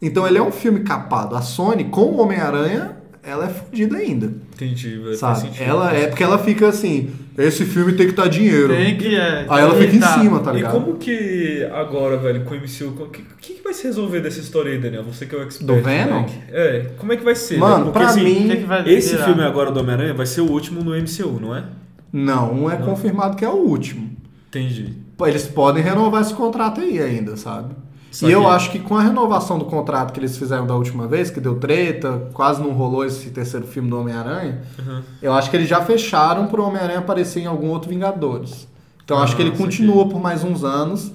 Então 0.07 0.27
ele 0.27 0.39
é 0.39 0.43
um 0.43 0.53
filme 0.53 0.81
capado. 0.81 1.35
A 1.35 1.43
Sony, 1.43 1.85
com 1.85 2.03
o 2.03 2.21
Homem-Aranha, 2.21 2.97
ela 3.23 3.47
é 3.47 3.49
fodida 3.49 3.97
ainda. 3.97 4.27
Entendi, 4.55 4.91
velho. 4.99 5.17
Faz 5.17 5.39
Sabe? 5.39 5.41
sentido. 5.41 5.63
Ela 5.69 5.95
é 5.95 6.07
porque 6.09 6.23
ela 6.23 6.39
fica 6.39 6.69
assim: 6.69 7.11
esse 7.39 7.65
filme 7.65 7.95
tem 7.95 8.07
que 8.09 8.13
dar 8.13 8.29
dinheiro. 8.29 8.69
Tem 8.69 8.97
que 8.99 9.17
é. 9.17 9.47
Aí 9.49 9.63
ela 9.63 9.75
fica 9.75 9.91
que 9.91 9.97
em 9.97 10.01
tá. 10.01 10.21
cima, 10.21 10.41
tá 10.41 10.53
E 10.53 10.57
ligado? 10.57 10.73
como 10.73 10.97
que 10.99 11.67
agora, 11.73 12.17
velho, 12.19 12.45
com 12.45 12.55
o 12.55 12.59
MCU, 12.59 13.03
o 13.03 13.09
que, 13.09 13.23
que, 13.41 13.63
vai 13.63 13.73
se 13.73 13.85
resolver 13.85 14.21
dessa 14.21 14.41
história 14.41 14.71
aí, 14.73 14.79
Daniel? 14.79 15.03
Você 15.05 15.25
que 15.27 15.35
é 15.35 15.39
o 15.39 15.43
expert. 15.43 15.67
Do 15.67 15.83
Venom? 15.83 16.13
moleque. 16.21 16.39
É, 16.53 16.87
como 16.99 17.13
é 17.13 17.17
que 17.17 17.25
vai 17.25 17.35
ser? 17.35 17.57
Mano, 17.59 17.77
velho? 17.77 17.85
Porque, 17.87 17.99
pra 17.99 18.09
assim, 18.09 18.23
mim- 18.25 18.47
O 18.47 18.51
que, 18.51 18.57
que 18.59 18.65
vai 18.67 18.89
Esse 18.93 19.13
virar? 19.13 19.25
filme 19.25 19.43
agora 19.43 19.73
do 19.73 19.81
Homem-Aranha 19.81 20.13
vai 20.15 20.27
ser 20.27 20.43
o 20.43 20.51
último 20.51 20.85
no 20.85 20.91
MCU, 20.95 21.39
não 21.41 21.57
é? 21.57 21.65
Não, 22.13 22.53
um 22.53 22.71
é 22.71 22.77
confirmado 22.77 23.37
que 23.37 23.45
é 23.45 23.49
o 23.49 23.55
último. 23.57 24.11
Entendi. 24.49 24.93
Pô, 25.17 25.27
Eles 25.27 25.47
podem 25.47 25.83
renovar 25.83 26.21
esse 26.23 26.35
contrato 26.35 26.81
aí 26.81 27.01
ainda, 27.01 27.37
sabe? 27.37 27.75
Só 28.15 28.29
e 28.29 28.33
eu 28.33 28.49
acho 28.49 28.71
que 28.71 28.79
com 28.79 28.97
a 28.97 29.03
renovação 29.03 29.59
do 29.59 29.65
contrato 29.65 30.13
que 30.13 30.21
eles 30.21 30.37
fizeram 30.39 30.67
da 30.67 30.75
última 30.77 31.09
vez, 31.09 31.31
que 31.31 31.41
deu 31.41 31.57
treta, 31.57 32.29
quase 32.33 32.63
não 32.63 32.71
rolou 32.73 33.05
esse 33.05 33.31
terceiro 33.31 33.67
filme 33.67 33.91
do 33.91 33.99
Homem-Aranha, 33.99 34.63
Uhum. 34.79 35.03
eu 35.21 35.33
acho 35.33 35.51
que 35.51 35.57
eles 35.57 35.69
já 35.69 35.81
fecharam 35.83 36.47
pro 36.47 36.63
Homem-Aranha 36.65 37.01
aparecer 37.01 37.41
em 37.41 37.47
algum 37.47 37.69
outro 37.71 37.89
Vingadores. 37.91 38.69
Então 39.05 39.17
eu 39.17 39.23
acho 39.25 39.35
que 39.35 39.43
ele 39.43 39.51
Ah, 39.53 39.59
continua 39.59 40.09
por 40.09 40.21
mais 40.21 40.45
uns 40.45 40.63
anos. 40.65 41.11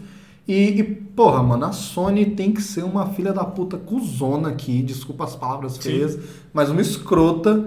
E, 0.48 0.80
e, 0.80 0.84
porra, 0.84 1.42
mano, 1.44 1.66
a 1.66 1.72
Sony 1.72 2.26
tem 2.26 2.52
que 2.52 2.62
ser 2.62 2.84
uma 2.84 3.06
filha 3.08 3.32
da 3.32 3.44
puta 3.46 3.78
cuzona 3.78 4.50
aqui, 4.50 4.82
desculpa 4.82 5.24
as 5.24 5.36
palavras 5.36 5.78
feias, 5.78 6.18
mas 6.52 6.70
uma 6.70 6.82
escrota 6.82 7.66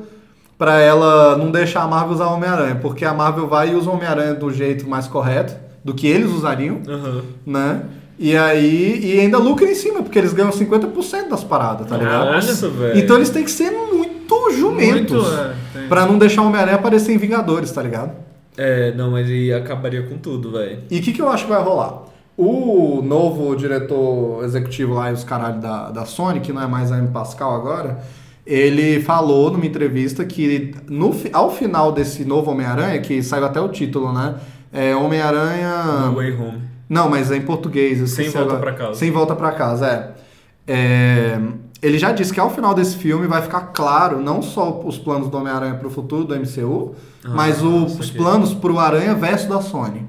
pra 0.58 0.78
ela 0.80 1.36
não 1.36 1.50
deixar 1.50 1.82
a 1.84 1.88
Marvel 1.88 2.12
usar 2.14 2.26
o 2.26 2.34
Homem-Aranha, 2.34 2.74
porque 2.76 3.04
a 3.04 3.14
Marvel 3.14 3.48
vai 3.48 3.70
e 3.72 3.74
usa 3.74 3.88
o 3.88 3.94
Homem-Aranha 3.94 4.34
do 4.34 4.50
jeito 4.52 4.88
mais 4.88 5.06
correto, 5.08 5.54
do 5.84 5.94
que 5.94 6.06
eles 6.06 6.30
usariam, 6.30 6.80
Aham. 6.88 7.22
né? 7.46 7.82
E 8.22 8.36
aí, 8.36 9.00
e 9.02 9.18
ainda 9.18 9.36
lucra 9.36 9.68
em 9.68 9.74
cima, 9.74 10.00
porque 10.00 10.16
eles 10.16 10.32
ganham 10.32 10.52
50% 10.52 11.28
das 11.28 11.42
paradas, 11.42 11.88
tá 11.88 11.96
ligado? 11.96 12.30
Nossa, 12.30 12.68
velho. 12.68 12.96
Então 12.96 13.16
eles 13.16 13.30
têm 13.30 13.42
que 13.42 13.50
ser 13.50 13.72
muito 13.72 14.52
jumentos 14.52 15.26
Muito, 15.28 15.56
é, 15.74 15.88
pra 15.88 16.06
não 16.06 16.16
deixar 16.16 16.42
o 16.42 16.46
Homem-Aranha 16.46 16.76
aparecer 16.76 17.12
em 17.12 17.18
Vingadores, 17.18 17.72
tá 17.72 17.82
ligado? 17.82 18.12
É, 18.56 18.92
não, 18.94 19.10
mas 19.10 19.26
aí 19.26 19.52
acabaria 19.52 20.04
com 20.04 20.16
tudo, 20.18 20.52
velho. 20.52 20.78
E 20.88 21.00
o 21.00 21.02
que, 21.02 21.12
que 21.12 21.20
eu 21.20 21.28
acho 21.28 21.46
que 21.46 21.50
vai 21.50 21.60
rolar? 21.60 22.04
O 22.36 23.02
novo 23.02 23.56
diretor 23.56 24.44
executivo 24.44 24.94
lá 24.94 25.10
e 25.10 25.14
os 25.14 25.24
caralho 25.24 25.60
da, 25.60 25.90
da 25.90 26.04
Sony, 26.04 26.38
que 26.38 26.52
não 26.52 26.62
é 26.62 26.66
mais 26.68 26.92
a 26.92 26.98
M. 26.98 27.08
Pascal 27.08 27.56
agora, 27.56 28.04
ele 28.46 29.00
falou 29.00 29.50
numa 29.50 29.66
entrevista 29.66 30.24
que 30.24 30.76
no, 30.88 31.12
ao 31.32 31.50
final 31.50 31.90
desse 31.90 32.24
novo 32.24 32.52
Homem-Aranha, 32.52 33.00
que 33.00 33.20
saiu 33.20 33.44
até 33.46 33.60
o 33.60 33.68
título, 33.68 34.12
né? 34.12 34.36
É 34.72 34.94
Homem-Aranha. 34.94 36.06
No 36.06 36.14
Way 36.14 36.32
Home. 36.34 36.71
Não, 36.92 37.08
mas 37.08 37.30
é 37.30 37.36
em 37.36 37.40
português. 37.42 38.08
Sem 38.10 38.28
volta 38.28 38.56
pra 38.56 38.72
casa. 38.72 38.94
Sem 38.94 39.10
volta 39.10 39.34
pra 39.34 39.52
casa, 39.52 39.86
é. 39.86 40.12
É, 40.66 41.38
Ele 41.82 41.98
já 41.98 42.12
disse 42.12 42.32
que 42.32 42.38
ao 42.38 42.48
final 42.50 42.74
desse 42.74 42.96
filme 42.96 43.26
vai 43.26 43.42
ficar 43.42 43.72
claro 43.74 44.20
não 44.20 44.40
só 44.40 44.80
os 44.84 44.98
planos 44.98 45.28
do 45.28 45.36
Homem-Aranha 45.36 45.74
pro 45.74 45.90
futuro 45.90 46.22
do 46.24 46.34
MCU, 46.36 46.94
mas 47.24 47.60
o- 47.62 47.86
os 47.86 48.08
planos 48.10 48.54
pro 48.54 48.78
Aranha 48.78 49.14
versus 49.16 49.48
da 49.48 49.60
Sony. 49.60 50.06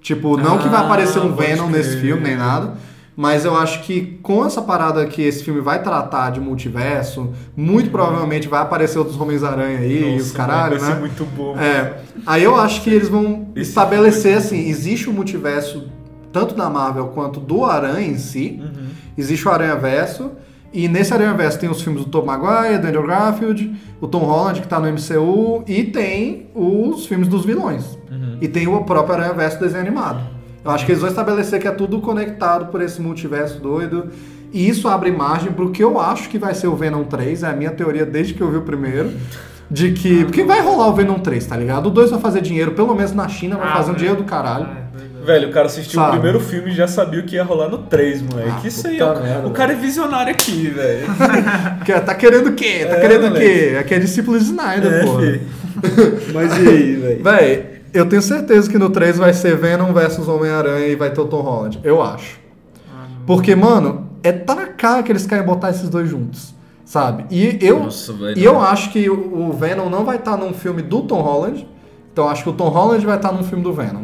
Tipo, 0.00 0.36
não 0.36 0.58
que 0.58 0.68
vai 0.68 0.80
Ah, 0.80 0.84
aparecer 0.84 1.18
um 1.18 1.34
Venom 1.34 1.66
nesse 1.68 1.90
crer. 1.90 2.00
filme, 2.02 2.22
nem 2.22 2.36
nada. 2.36 2.74
Mas 3.16 3.44
eu 3.44 3.56
acho 3.56 3.82
que 3.82 4.18
com 4.22 4.46
essa 4.46 4.62
parada 4.62 5.04
que 5.06 5.20
esse 5.20 5.42
filme 5.42 5.60
vai 5.60 5.82
tratar 5.82 6.30
de 6.30 6.40
multiverso, 6.40 7.30
muito 7.56 7.90
provavelmente 7.90 8.46
vai 8.46 8.62
aparecer 8.62 8.98
outros 8.98 9.20
Homens-Aranha 9.20 9.78
aí, 9.80 10.14
e 10.14 10.16
os 10.16 10.26
Nossa, 10.28 10.36
caralho, 10.36 10.78
vai 10.78 10.88
né? 10.88 10.94
ser 10.94 11.00
muito 11.00 11.24
bom. 11.24 11.58
É. 11.58 11.98
Aí 12.24 12.44
eu 12.44 12.54
acho 12.54 12.82
que 12.82 12.88
eles 12.90 13.08
vão 13.08 13.48
Esse 13.56 13.70
estabelecer 13.70 14.34
foi- 14.34 14.56
assim, 14.58 14.68
existe 14.70 15.10
um 15.10 15.12
multiverso 15.12 15.84
tanto 16.32 16.54
da 16.54 16.68
Marvel 16.70 17.08
quanto 17.08 17.40
do 17.40 17.64
Aranha 17.64 18.06
em 18.06 18.18
si. 18.18 18.60
Uhum. 18.62 18.86
Existe 19.16 19.46
o 19.46 19.50
Aranha 19.50 19.76
Verso. 19.76 20.30
E 20.72 20.86
nesse 20.86 21.12
Aranha 21.12 21.34
Verso 21.34 21.58
tem 21.58 21.68
os 21.68 21.82
filmes 21.82 22.04
do 22.04 22.10
Tom 22.10 22.24
Maguire, 22.24 22.78
do 22.78 22.86
Andrew 22.86 23.06
Garfield, 23.06 23.74
o 24.00 24.06
Tom 24.06 24.20
Holland, 24.20 24.60
que 24.60 24.68
tá 24.68 24.78
no 24.78 24.86
MCU, 24.86 25.64
e 25.66 25.82
tem 25.82 26.46
os 26.54 27.06
filmes 27.06 27.26
dos 27.26 27.44
vilões. 27.44 27.98
Uhum. 28.10 28.38
E 28.40 28.46
tem 28.46 28.68
o 28.68 28.84
próprio 28.84 29.16
Aranha 29.16 29.32
Verso 29.34 29.58
desenho 29.58 29.80
animado. 29.82 30.20
Eu 30.64 30.70
acho 30.70 30.84
que 30.86 30.92
eles 30.92 31.00
vão 31.00 31.10
estabelecer 31.10 31.60
que 31.60 31.66
é 31.66 31.70
tudo 31.72 32.00
conectado 32.00 32.66
por 32.70 32.80
esse 32.82 33.00
multiverso 33.00 33.58
doido. 33.60 34.10
E 34.52 34.68
isso 34.68 34.88
abre 34.88 35.10
margem 35.10 35.52
pro 35.52 35.70
que 35.70 35.82
eu 35.82 35.98
acho 35.98 36.28
que 36.28 36.38
vai 36.38 36.54
ser 36.54 36.66
o 36.68 36.76
Venom 36.76 37.04
3. 37.04 37.42
É 37.42 37.48
a 37.48 37.52
minha 37.52 37.70
teoria 37.70 38.04
desde 38.04 38.34
que 38.34 38.40
eu 38.40 38.50
vi 38.50 38.58
o 38.58 38.62
primeiro. 38.62 39.10
De 39.70 39.92
que. 39.92 40.24
Porque 40.24 40.42
vai 40.44 40.60
rolar 40.60 40.88
o 40.88 40.92
Venom 40.94 41.18
3, 41.18 41.46
tá 41.46 41.56
ligado? 41.56 41.86
O 41.86 41.90
2 41.90 42.10
vai 42.10 42.20
fazer 42.20 42.40
dinheiro, 42.42 42.72
pelo 42.72 42.94
menos 42.94 43.12
na 43.12 43.28
China, 43.28 43.56
vai 43.56 43.68
Ah, 43.68 43.76
fazer 43.76 43.92
um 43.92 43.94
dinheiro 43.94 44.16
do 44.18 44.24
caralho. 44.24 44.66
Velho, 45.24 45.48
o 45.48 45.52
cara 45.52 45.66
assistiu 45.66 46.00
Sabe? 46.00 46.08
o 46.08 46.12
primeiro 46.20 46.40
filme 46.40 46.70
e 46.70 46.74
já 46.74 46.88
sabia 46.88 47.20
o 47.20 47.22
que 47.24 47.36
ia 47.36 47.44
rolar 47.44 47.68
no 47.68 47.78
3, 47.78 48.22
moleque. 48.22 48.50
Ah, 48.64 48.66
Isso 48.66 48.86
aí, 48.86 49.00
ó, 49.02 49.20
merda, 49.20 49.46
o 49.46 49.50
cara 49.50 49.72
é 49.72 49.76
visionário 49.76 50.32
aqui, 50.32 50.68
velho. 50.68 51.06
Que, 51.84 51.92
tá 52.00 52.14
querendo 52.14 52.48
o 52.48 52.52
quê? 52.54 52.86
Tá 52.88 52.96
É, 52.96 53.00
querendo 53.00 53.24
o 53.24 53.28
moleque. 53.30 53.46
quê? 53.70 53.76
Aqui 53.76 53.94
é 53.94 53.98
discípulo 53.98 54.38
de 54.38 54.44
Snyder, 54.44 54.92
É, 54.92 55.04
porra. 55.04 55.22
Mas 56.34 56.56
e 56.58 56.68
aí, 56.68 56.96
velho? 56.96 57.22
Véi, 57.24 57.66
eu 57.92 58.06
tenho 58.08 58.22
certeza 58.22 58.70
que 58.70 58.78
no 58.78 58.90
3 58.90 59.18
vai 59.18 59.32
ser 59.32 59.56
Venom 59.56 59.92
versus 59.92 60.26
Homem-Aranha 60.28 60.86
e 60.86 60.96
vai 60.96 61.10
ter 61.10 61.20
o 61.20 61.26
Tom 61.26 61.40
Holland. 61.42 61.80
Eu 61.84 62.02
acho. 62.02 62.38
Porque, 63.26 63.54
mano, 63.54 64.08
é 64.22 64.32
tá 64.32 64.54
na 64.54 64.66
cara 64.66 65.02
que 65.02 65.12
eles 65.12 65.26
querem 65.26 65.44
botar 65.44 65.70
esses 65.70 65.88
dois 65.88 66.08
juntos. 66.08 66.54
Sabe? 66.84 67.24
E 67.30 67.56
eu, 67.60 67.80
Nossa, 67.84 68.12
velho. 68.12 68.36
e 68.36 68.42
eu 68.44 68.60
acho 68.60 68.90
que 68.90 69.08
o 69.08 69.48
o 69.48 69.52
Venom 69.52 69.88
não 69.88 70.04
vai 70.04 70.16
estar 70.16 70.36
num 70.36 70.52
filme 70.52 70.82
do 70.82 71.02
Tom 71.02 71.20
Holland. 71.20 71.68
Então 72.12 72.24
eu 72.24 72.30
acho 72.30 72.42
que 72.42 72.48
o 72.50 72.52
Tom 72.52 72.68
Holland 72.68 73.06
vai 73.06 73.14
estar 73.16 73.30
num 73.30 73.44
filme 73.44 73.62
do 73.62 73.72
Venom. 73.72 74.02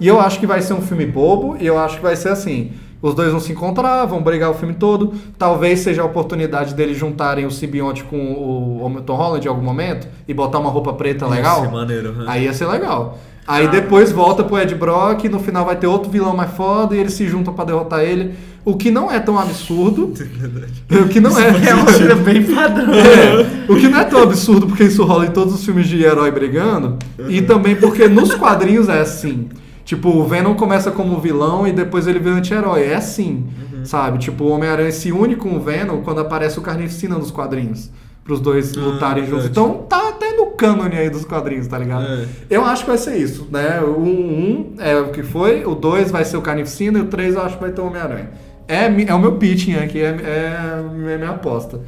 E 0.00 0.06
eu 0.06 0.20
acho 0.20 0.40
que 0.40 0.46
vai 0.46 0.60
ser 0.60 0.74
um 0.74 0.82
filme 0.82 1.06
bobo. 1.06 1.56
E 1.60 1.66
eu 1.66 1.78
acho 1.78 1.96
que 1.96 2.02
vai 2.02 2.16
ser 2.16 2.30
assim. 2.30 2.72
Os 3.04 3.14
dois 3.14 3.30
vão 3.30 3.38
se 3.38 3.52
encontrar, 3.52 4.06
vão 4.06 4.22
brigar 4.22 4.50
o 4.50 4.54
filme 4.54 4.72
todo. 4.72 5.12
Talvez 5.36 5.80
seja 5.80 6.00
a 6.00 6.06
oportunidade 6.06 6.72
deles 6.72 6.96
juntarem 6.96 7.44
o 7.44 7.50
simbionte 7.50 8.02
com 8.02 8.16
o, 8.16 9.02
Tom 9.04 9.14
Holland 9.14 9.44
em 9.44 9.48
algum 9.50 9.62
momento 9.62 10.08
e 10.26 10.32
botar 10.32 10.58
uma 10.58 10.70
roupa 10.70 10.94
preta 10.94 11.26
legal. 11.26 11.64
Nossa, 11.64 11.70
maneiro, 11.70 12.12
né? 12.12 12.24
Aí 12.26 12.44
ia 12.44 12.54
ser 12.54 12.66
legal. 12.66 13.18
Aí 13.46 13.68
depois 13.68 14.10
volta 14.10 14.42
pro 14.42 14.58
Ed 14.58 14.74
Brock, 14.74 15.24
e 15.24 15.28
no 15.28 15.38
final 15.38 15.66
vai 15.66 15.76
ter 15.76 15.86
outro 15.86 16.10
vilão 16.10 16.34
mais 16.34 16.50
foda 16.52 16.96
e 16.96 16.98
eles 16.98 17.12
se 17.12 17.28
juntam 17.28 17.52
pra 17.52 17.66
derrotar 17.66 18.00
ele. 18.00 18.34
O 18.64 18.74
que 18.74 18.90
não 18.90 19.12
é 19.12 19.20
tão 19.20 19.38
absurdo. 19.38 20.14
o 20.88 21.08
que 21.08 21.20
não 21.20 21.38
é. 21.38 21.48
É 21.68 21.74
uma 21.74 21.84
coisa 21.84 22.14
bem 22.14 22.42
padrão. 22.42 22.88
É, 22.94 23.70
o 23.70 23.76
que 23.76 23.86
não 23.86 24.00
é 24.00 24.04
tão 24.04 24.22
absurdo 24.22 24.66
porque 24.66 24.84
isso 24.84 25.04
rola 25.04 25.26
em 25.26 25.30
todos 25.30 25.52
os 25.52 25.62
filmes 25.62 25.86
de 25.86 26.02
herói 26.02 26.30
brigando. 26.30 26.96
E 27.28 27.42
também 27.42 27.76
porque 27.76 28.08
nos 28.08 28.34
quadrinhos 28.34 28.88
é 28.88 29.00
assim. 29.00 29.46
Tipo, 29.84 30.08
o 30.08 30.24
Venom 30.24 30.54
começa 30.54 30.90
como 30.90 31.20
vilão 31.20 31.66
e 31.66 31.72
depois 31.72 32.06
ele 32.06 32.18
vira 32.18 32.36
anti-herói. 32.36 32.84
É 32.84 32.94
assim, 32.94 33.46
sabe? 33.84 34.18
Tipo, 34.18 34.44
o 34.44 34.48
Homem-Aranha 34.48 34.90
se 34.90 35.12
une 35.12 35.36
com 35.36 35.54
o 35.56 35.60
Venom 35.60 36.00
quando 36.02 36.20
aparece 36.20 36.58
o 36.58 36.62
Carnificina 36.62 37.16
nos 37.16 37.30
quadrinhos. 37.30 37.90
Pros 38.24 38.40
dois 38.40 38.74
lutarem 38.74 39.26
juntos. 39.26 39.44
Então 39.44 39.84
tá 39.86 40.08
até 40.08 40.34
no 40.34 40.46
cânone 40.52 40.96
aí 40.96 41.10
dos 41.10 41.26
quadrinhos, 41.26 41.66
tá 41.66 41.78
ligado? 41.78 42.06
É. 42.06 42.26
Eu 42.48 42.64
acho 42.64 42.84
que 42.84 42.88
vai 42.88 42.96
ser 42.96 43.18
isso, 43.18 43.46
né? 43.50 43.80
O 43.82 44.00
1 44.00 44.06
um, 44.06 44.74
é 44.78 44.96
o 44.96 45.10
que 45.10 45.22
foi, 45.22 45.66
o 45.66 45.74
2 45.74 46.10
vai 46.10 46.24
ser 46.24 46.38
o 46.38 46.42
Carnificina 46.42 46.98
e 46.98 47.02
o 47.02 47.06
3 47.06 47.34
eu 47.34 47.42
acho 47.42 47.56
que 47.56 47.62
vai 47.62 47.72
ter 47.72 47.82
o 47.82 47.86
Homem-Aranha. 47.86 48.30
É, 48.66 48.86
é 48.86 49.14
o 49.14 49.18
meu 49.18 49.32
pitching 49.32 49.74
aqui, 49.74 50.00
é, 50.00 50.06
é, 50.06 51.12
é 51.12 51.18
minha 51.18 51.30
aposta. 51.30 51.80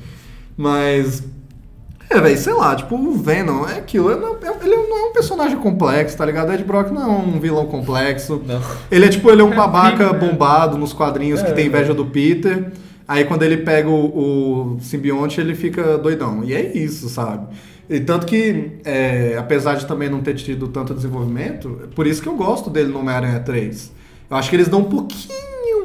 Mas. 0.57 1.25
É, 2.09 2.21
velho, 2.21 2.39
sei 2.39 2.53
lá, 2.55 2.75
tipo, 2.77 2.95
o 2.95 3.13
Venom 3.15 3.67
é 3.67 3.79
aquilo. 3.79 4.11
Ele 4.11 4.21
não, 4.21 4.35
é- 4.35 4.65
ele 4.65 4.77
não 4.77 4.99
é 5.07 5.11
um 5.11 5.13
personagem 5.13 5.59
complexo, 5.59 6.17
tá 6.17 6.25
ligado? 6.25 6.53
Ed 6.53 6.63
Brock 6.65 6.91
não 6.91 7.03
é 7.03 7.07
um 7.07 7.41
vilão 7.41 7.67
complexo. 7.67 8.41
Não. 8.47 8.61
Ele 8.91 9.05
é 9.07 9.09
tipo, 9.09 9.29
ele 9.31 9.41
é 9.43 9.45
um 9.45 9.55
babaca 9.55 10.13
bombado 10.13 10.79
nos 10.79 10.93
quadrinhos 10.93 11.43
que 11.43 11.51
É, 11.51 11.53
tem 11.53 11.67
inveja 11.67 11.93
do 11.93 12.07
Peter. 12.07 12.71
Aí 13.09 13.25
quando 13.25 13.43
ele 13.43 13.59
pega 13.59 13.89
o, 13.89 14.75
o 14.77 14.81
simbionte, 14.81 15.41
ele 15.41 15.55
fica 15.55 15.99
doidão. 15.99 16.43
E 16.45 16.55
é 16.55 16.77
isso, 16.77 17.09
sabe? 17.09 17.47
E 17.89 18.01
tanto 18.01 18.27
que, 18.27 18.73
é, 18.85 19.37
apesar 19.39 19.75
de 19.77 19.87
também 19.87 20.09
não 20.09 20.21
ter 20.21 20.35
tido 20.35 20.67
tanto 20.69 20.93
desenvolvimento, 20.95 21.81
é 21.85 21.87
por 21.95 22.07
isso 22.07 22.21
que 22.21 22.29
eu 22.29 22.35
gosto 22.37 22.69
dele 22.69 22.89
no 22.93 22.99
Homem-Aranha 23.01 23.39
3. 23.41 23.93
Eu 24.29 24.37
acho 24.37 24.51
que 24.51 24.57
eles 24.57 24.67
dão 24.69 24.81
um 24.81 24.85
pouquinho 24.85 25.35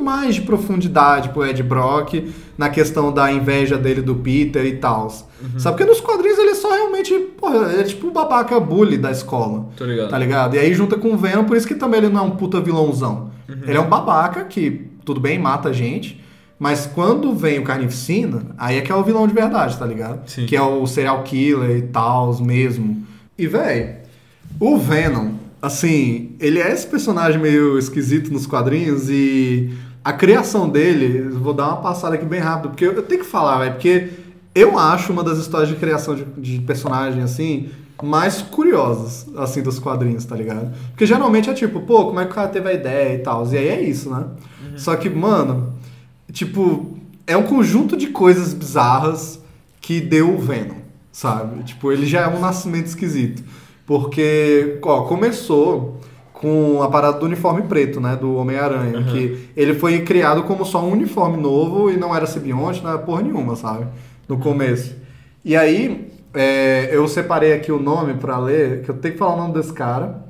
mais 0.02 0.36
de 0.36 0.42
profundidade 0.42 1.30
pro 1.30 1.46
Ed 1.46 1.62
Brock 1.64 2.34
na 2.58 2.70
questão 2.70 3.14
da 3.14 3.32
inveja 3.32 3.78
dele 3.78 4.02
do 4.02 4.16
Peter 4.16 4.66
e 4.66 4.78
tal. 4.78 5.10
Sabe? 5.58 5.78
Porque 5.78 5.86
nos 5.86 6.02
quadrinhos 6.02 6.38
ele 6.38 6.52
é 6.52 6.56
só 6.56 6.70
realmente, 6.74 7.14
porra, 7.40 7.72
ele 7.72 7.82
é 7.82 7.84
tipo 7.84 8.08
o 8.08 8.12
babaca 8.12 8.60
bully 8.60 8.98
da 8.98 9.12
escola. 9.12 9.68
Tô 9.76 9.86
ligado. 9.86 10.10
Tá 10.10 10.18
ligado? 10.18 10.56
E 10.56 10.60
aí 10.60 10.74
junta 10.74 10.98
com 10.98 11.14
o 11.14 11.18
Venom, 11.18 11.46
por 11.46 11.58
isso 11.58 11.68
que 11.68 11.76
também 11.76 12.00
ele 12.00 12.10
não 12.10 12.22
é 12.22 12.24
um 12.24 12.32
puta 12.32 12.60
vilãozão. 12.60 13.32
Ele 13.68 13.78
é 13.78 13.82
um 13.82 13.90
babaca 13.90 14.46
que, 14.46 14.88
tudo 15.04 15.20
bem, 15.20 15.38
mata 15.38 15.74
gente, 15.74 16.24
mas 16.58 16.86
quando 16.86 17.34
vem 17.34 17.60
o 17.60 17.64
Carnificina, 17.64 18.46
aí 18.58 18.78
é 18.78 18.82
que 18.82 18.92
é 18.92 18.96
o 18.96 19.04
vilão 19.04 19.28
de 19.28 19.34
verdade, 19.34 19.78
tá 19.78 19.86
ligado? 19.86 20.30
Sim. 20.30 20.46
Que 20.46 20.56
é 20.56 20.62
o 20.62 20.86
serial 20.86 21.24
killer 21.24 21.78
e 21.78 21.82
tal, 21.82 22.40
mesmo. 22.42 23.06
E, 23.38 23.48
véi, 23.48 24.02
o 24.60 24.78
Venom, 24.78 25.32
assim, 25.62 26.36
ele 26.40 26.60
é 26.60 26.72
esse 26.72 26.86
personagem 26.86 27.42
meio 27.42 27.78
esquisito 27.78 28.32
nos 28.32 28.46
quadrinhos 28.46 29.10
e 29.10 29.74
a 30.04 30.14
criação 30.14 30.68
dele, 30.68 31.30
vou 31.30 31.54
dar 31.54 31.68
uma 31.68 31.78
passada 31.78 32.16
aqui 32.16 32.26
bem 32.26 32.40
rápido, 32.40 32.70
porque 32.70 32.86
eu, 32.86 32.94
eu 32.94 33.04
tenho 33.04 33.22
que 33.22 33.28
falar, 33.28 33.60
velho, 33.60 33.74
porque 33.74 34.10
eu 34.54 34.78
acho 34.78 35.14
uma 35.14 35.24
das 35.24 35.38
histórias 35.38 35.70
de 35.70 35.76
criação 35.76 36.16
de, 36.16 36.26
de 36.26 36.60
personagem, 36.60 37.22
assim, 37.22 37.70
mais 38.02 38.42
curiosas, 38.42 39.28
assim, 39.38 39.62
dos 39.62 39.78
quadrinhos, 39.78 40.26
tá 40.26 40.36
ligado? 40.36 40.74
Porque 40.90 41.06
geralmente 41.06 41.50
é 41.50 41.54
tipo, 41.54 41.82
pô, 41.82 42.06
como 42.06 42.20
é 42.20 42.26
que 42.26 42.32
o 42.32 42.36
cara 42.36 42.48
teve 42.48 42.68
a 42.68 42.74
ideia 42.74 43.16
e 43.16 43.20
tal, 43.20 43.48
e 43.52 43.58
aí 43.58 43.68
é 43.68 43.82
isso, 43.82 44.10
né? 44.10 44.26
Só 44.76 44.96
que, 44.96 45.10
mano, 45.10 45.74
tipo, 46.32 46.98
é 47.28 47.38
um 47.38 47.44
conjunto 47.44 47.96
de 47.96 48.08
coisas 48.08 48.54
bizarras 48.54 49.40
que 49.80 50.02
deu 50.02 50.34
o 50.34 50.38
Venom, 50.40 50.78
sabe? 51.12 51.64
Tipo, 51.64 51.92
ele 51.92 52.06
já 52.06 52.22
é 52.22 52.28
um 52.28 52.40
nascimento 52.40 52.88
esquisito. 52.88 53.44
Porque, 53.86 54.80
ó, 54.82 55.02
começou 55.02 56.01
com 56.42 56.82
a 56.82 56.90
parada 56.90 57.20
do 57.20 57.26
uniforme 57.26 57.62
preto, 57.64 58.02
né? 58.02 58.18
Do 58.20 58.36
Homem-Aranha. 58.36 59.04
Que 59.04 59.50
ele 59.56 59.76
foi 59.76 60.02
criado 60.02 60.44
como 60.44 60.66
só 60.66 60.84
um 60.84 60.92
uniforme 60.92 61.38
novo 61.38 61.92
e 61.92 61.98
não 61.98 62.16
era 62.16 62.26
simbionte, 62.26 62.82
não 62.84 62.90
era 62.90 63.00
porra 63.00 63.22
nenhuma, 63.22 63.56
sabe? 63.56 63.86
No 64.28 64.38
começo. 64.40 64.96
E 65.46 65.56
aí, 65.56 66.08
é, 66.34 66.90
eu 66.92 67.08
separei 67.08 67.54
aqui 67.54 67.72
o 67.72 67.80
nome 67.80 68.16
pra 68.16 68.38
ler, 68.40 68.82
que 68.84 68.90
eu 68.90 68.96
tenho 68.96 69.14
que 69.14 69.20
falar 69.20 69.36
o 69.36 69.38
nome 69.38 69.54
desse 69.54 69.72
cara, 69.74 70.24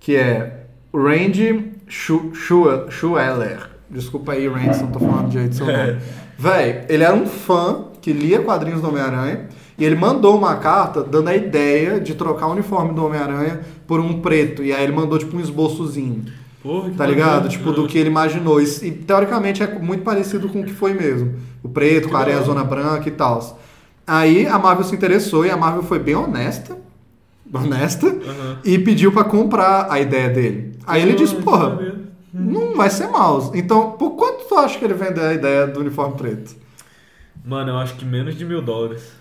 que 0.00 0.16
é 0.16 0.64
Randy 0.94 1.72
Schu- 1.88 2.32
Schu- 2.34 2.90
Schueller. 2.90 3.70
Desculpa 3.88 4.32
aí, 4.32 4.48
Randy, 4.48 4.74
se 4.74 4.80
eu 4.80 4.86
não 4.86 4.92
tô 4.92 4.98
falando 4.98 5.28
direito 5.28 5.54
seu 5.54 5.66
nome. 5.66 5.98
Véi, 6.38 6.84
ele 6.88 7.04
era 7.04 7.14
um 7.14 7.26
fã 7.26 7.84
que 8.00 8.12
lia 8.12 8.40
quadrinhos 8.40 8.80
do 8.80 8.88
Homem-Aranha 8.88 9.48
e 9.82 9.84
ele 9.84 9.96
mandou 9.96 10.38
uma 10.38 10.54
carta 10.58 11.02
dando 11.02 11.26
a 11.26 11.34
ideia 11.34 11.98
de 11.98 12.14
trocar 12.14 12.46
o 12.46 12.52
uniforme 12.52 12.94
do 12.94 13.04
Homem-Aranha 13.04 13.62
por 13.84 13.98
um 13.98 14.20
preto. 14.20 14.62
E 14.62 14.72
aí 14.72 14.84
ele 14.84 14.92
mandou 14.92 15.18
tipo 15.18 15.36
um 15.36 15.40
esboçozinho. 15.40 16.24
Porra, 16.62 16.92
Tá 16.96 17.04
ligado? 17.04 17.48
Tipo, 17.48 17.72
do 17.72 17.88
que 17.88 17.98
ele 17.98 18.08
imaginou. 18.08 18.62
E, 18.62 18.64
e, 18.64 18.92
teoricamente 18.92 19.60
é 19.60 19.66
muito 19.80 20.04
parecido 20.04 20.48
com 20.48 20.60
o 20.60 20.64
que 20.64 20.72
foi 20.72 20.94
mesmo. 20.94 21.34
O 21.64 21.68
preto, 21.68 22.08
com 22.08 22.16
a 22.16 22.20
areia 22.20 22.40
zona 22.42 22.62
branca 22.62 23.08
e 23.08 23.10
tal. 23.10 23.60
Aí 24.06 24.46
a 24.46 24.56
Marvel 24.56 24.84
se 24.84 24.94
interessou 24.94 25.44
e 25.44 25.50
a 25.50 25.56
Marvel 25.56 25.82
foi 25.82 25.98
bem 25.98 26.14
honesta. 26.14 26.78
Honesta. 27.52 28.06
E 28.64 28.78
pediu 28.78 29.10
pra 29.10 29.24
comprar 29.24 29.88
a 29.90 29.98
ideia 29.98 30.28
dele. 30.28 30.78
Aí 30.86 31.02
ele 31.02 31.14
disse, 31.14 31.34
porra, 31.34 31.76
não 32.32 32.76
vai 32.76 32.88
ser 32.88 33.08
mouse. 33.08 33.50
Então, 33.52 33.90
por 33.98 34.12
quanto 34.12 34.44
tu 34.44 34.54
acha 34.54 34.78
que 34.78 34.84
ele 34.84 34.94
vendeu 34.94 35.24
a 35.24 35.34
ideia 35.34 35.66
do 35.66 35.80
uniforme 35.80 36.16
preto? 36.16 36.54
Mano, 37.44 37.72
eu 37.72 37.78
acho 37.78 37.96
que 37.96 38.04
menos 38.04 38.36
de 38.36 38.44
mil 38.44 38.62
dólares. 38.62 39.20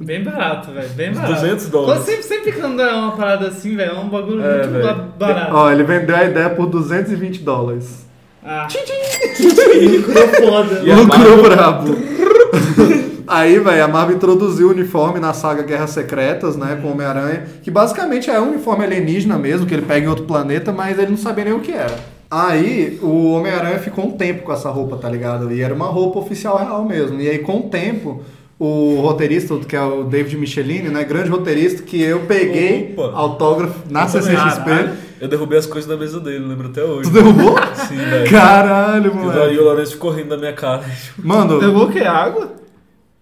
Bem 0.00 0.22
barato, 0.22 0.70
velho. 0.70 0.88
Bem 0.90 1.12
barato. 1.12 1.34
200 1.34 1.68
dólares. 1.68 2.02
Sempre, 2.04 2.22
sempre 2.22 2.52
quando 2.52 2.80
é 2.80 2.92
uma 2.94 3.12
parada 3.12 3.48
assim, 3.48 3.74
velho, 3.76 3.90
é 3.92 3.98
um 3.98 4.08
bagulho 4.08 4.44
É, 4.44 4.66
muito 4.66 4.82
ba- 4.86 5.08
barato. 5.18 5.54
Ó, 5.54 5.70
ele 5.72 5.82
vendeu 5.82 6.14
a 6.16 6.24
ideia 6.24 6.50
por 6.50 6.66
220 6.66 7.42
dólares. 7.42 8.06
Ah. 8.44 8.68
Lucrou 9.40 10.28
foda. 10.52 10.80
E 10.84 10.90
a 10.92 10.96
Lucrou 10.96 11.42
brabo. 11.42 11.96
Aí, 13.26 13.58
velho, 13.58 13.84
a 13.84 13.88
Marvel 13.88 14.16
introduziu 14.16 14.68
o 14.68 14.70
uniforme 14.70 15.20
na 15.20 15.34
saga 15.34 15.62
Guerras 15.62 15.90
Secretas, 15.90 16.56
né, 16.56 16.78
com 16.80 16.88
o 16.88 16.92
Homem-Aranha, 16.92 17.44
que 17.62 17.70
basicamente 17.70 18.30
é 18.30 18.40
um 18.40 18.48
uniforme 18.52 18.84
alienígena 18.84 19.36
mesmo, 19.36 19.66
que 19.66 19.74
ele 19.74 19.82
pega 19.82 20.06
em 20.06 20.08
outro 20.08 20.24
planeta, 20.24 20.72
mas 20.72 20.98
ele 20.98 21.10
não 21.10 21.18
sabia 21.18 21.44
nem 21.44 21.52
o 21.52 21.60
que 21.60 21.72
era. 21.72 21.94
Aí, 22.30 22.98
o 23.02 23.32
Homem-Aranha 23.32 23.78
ficou 23.80 24.06
um 24.06 24.12
tempo 24.12 24.44
com 24.44 24.52
essa 24.52 24.70
roupa, 24.70 24.96
tá 24.96 25.10
ligado? 25.10 25.52
E 25.52 25.60
era 25.60 25.74
uma 25.74 25.86
roupa 25.86 26.20
oficial 26.20 26.56
real 26.56 26.84
mesmo. 26.86 27.20
E 27.20 27.28
aí, 27.28 27.38
com 27.40 27.58
o 27.58 27.62
tempo, 27.64 28.22
o 28.58 29.00
roteirista, 29.00 29.56
que 29.58 29.76
é 29.76 29.82
o 29.82 30.02
David 30.04 30.36
Michelini, 30.36 30.88
né, 30.88 31.04
grande 31.04 31.30
roteirista, 31.30 31.82
que 31.82 32.02
eu 32.02 32.20
peguei 32.20 32.94
Opa. 32.96 33.16
autógrafo 33.16 33.80
na 33.88 34.02
Eu. 34.02 34.08
CCXP. 34.08 35.08
Eu 35.20 35.28
derrubei 35.28 35.58
as 35.58 35.66
coisas 35.66 35.88
da 35.88 35.96
mesa 35.96 36.20
dele, 36.20 36.44
lembro 36.46 36.68
até 36.68 36.82
hoje. 36.82 37.10
Tu 37.10 37.14
derrubou? 37.14 37.56
Sim, 37.88 37.96
velho. 37.96 38.30
Caralho, 38.30 39.12
E 39.52 39.58
o 39.58 39.64
Lourenço 39.64 39.92
ficou 39.92 40.10
rindo 40.10 40.28
da 40.28 40.36
minha 40.36 40.52
cara. 40.52 40.84
Mano, 41.16 41.58
Levou 41.58 41.86
o 41.86 41.90
quê? 41.92 42.00
Água? 42.00 42.52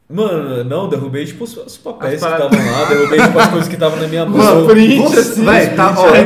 Mano, 0.09 0.62
não, 0.62 0.88
derrubei 0.88 1.25
tipo 1.25 1.42
os, 1.44 1.57
os 1.57 1.77
papéis 1.79 2.22
As 2.22 2.29
que 2.29 2.42
estavam 2.42 2.72
lá, 2.72 2.85
derrubei 2.85 3.18
tipo 3.20 3.38
as 3.38 3.49
coisas 3.49 3.68
que 3.68 3.75
estavam 3.75 3.99
na 3.99 4.07
minha 4.07 4.25
mão. 4.25 4.38
Mano, 4.38 4.66
print, 4.66 5.18
assim, 5.18 5.44
véi, 5.44 5.70
tá, 5.70 5.94
ó, 5.99 6.03
tá, 6.05 6.12
aí, 6.12 6.25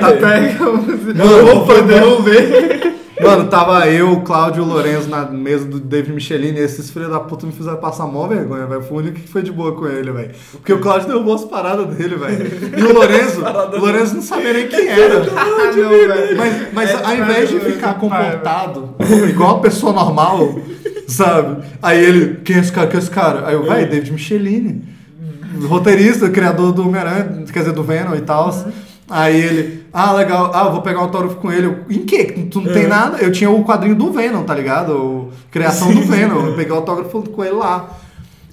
Pega, 0.55 0.65
Mano, 1.25 1.57
opa, 1.57 1.83
derrubei. 1.83 3.00
Mano, 3.23 3.49
tava 3.49 3.87
eu, 3.89 4.13
o 4.13 4.23
Cláudio 4.23 4.63
e 4.63 4.67
o 4.67 4.69
Lorenzo 4.69 5.09
na 5.09 5.25
mesa 5.27 5.65
do 5.65 5.79
David 5.79 6.13
Michelin 6.13 6.55
e 6.55 6.59
esses 6.61 6.91
filhos 6.91 7.11
da 7.11 7.21
puta 7.21 7.47
me 7.47 7.53
fizeram 7.53 7.79
passar 7.79 8.07
mó 8.07 8.27
vergonha, 8.27 8.67
velho. 8.67 8.83
Foi 8.83 8.97
o 8.97 9.01
único 9.01 9.21
que 9.21 9.29
foi 9.29 9.43
de 9.43 9.53
boa 9.53 9.75
com 9.75 9.87
ele, 9.87 10.11
velho. 10.11 10.31
Porque 10.53 10.73
o 10.73 10.81
Cláudio 10.81 11.09
derrubou 11.09 11.35
as 11.35 11.45
paradas 11.45 11.87
dele, 11.95 12.17
velho. 12.17 12.79
E 12.79 12.83
o 12.83 12.93
Lorenzo, 12.95 13.43
o 13.43 13.79
Lorenzo 13.81 14.15
não 14.15 14.23
sabia 14.23 14.53
nem 14.53 14.69
quem 14.69 14.87
era. 14.89 15.23
Ah, 15.37 15.73
não, 15.77 15.89
velho. 15.91 16.37
Mas, 16.37 16.73
mas 16.73 16.91
É, 16.91 17.05
ao 17.05 17.15
invés 17.15 17.49
de 17.49 17.59
velho, 17.59 17.73
ficar 17.75 17.95
comportado, 17.95 18.95
igual 19.29 19.57
a 19.57 19.61
pessoa 19.61 19.93
normal, 19.93 20.61
sabe? 21.07 21.63
Aí 21.83 22.03
ele, 22.03 22.41
quem 22.45 22.57
é 22.57 22.61
esse 22.61 22.73
cara? 22.73 22.87
Quem 22.87 22.97
é 22.97 23.03
esse 23.03 23.11
cara? 23.11 23.47
Aí 23.47 23.55
eu, 23.55 23.65
vai, 23.65 23.87
David 23.87 24.13
Michelini. 24.13 24.89
Roteirista, 25.67 26.31
criador 26.31 26.73
do 26.73 26.83
Homem-Aranha, 26.83 27.45
quer 27.53 27.61
dizer, 27.61 27.73
do 27.73 27.83
Venom 27.83 28.15
e 28.15 28.21
tal. 28.21 28.51
Aí 29.09 29.41
ele, 29.41 29.80
ah, 29.93 30.13
legal, 30.13 30.51
ah, 30.55 30.69
vou 30.69 30.83
pegar 30.83 31.01
um 31.01 31.03
autógrafo 31.03 31.37
com 31.37 31.51
ele. 31.51 31.67
Eu, 31.67 31.85
em 31.91 32.05
quê? 32.05 32.25
Tu 32.51 32.61
não 32.61 32.73
tem 32.73 32.87
nada? 32.87 33.19
Eu 33.19 33.33
tinha 33.33 33.51
o 33.51 33.65
quadrinho 33.65 33.95
do 33.95 34.13
Venom, 34.13 34.45
tá 34.45 34.55
ligado? 34.55 34.93
O, 34.93 35.33
criação 35.51 35.93
do 35.93 36.03
Venom. 36.03 36.47
Eu 36.47 36.55
peguei 36.55 36.73
o 36.73 36.77
autógrafo 36.77 37.23
com 37.23 37.45
ele 37.45 37.55
lá. 37.55 37.89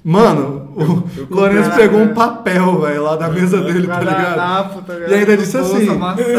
Mano, 0.04 0.68
o 0.76 1.34
Lourenço 1.34 1.72
pegou 1.72 2.00
um 2.00 2.14
papel, 2.14 2.80
velho, 2.80 3.02
lá 3.02 3.16
da 3.16 3.28
mesa 3.28 3.60
dele, 3.60 3.86
tá 3.86 3.98
ligado? 3.98 4.84
E 5.08 5.14
ainda 5.14 5.36
disse 5.36 5.56
assim: 5.56 5.88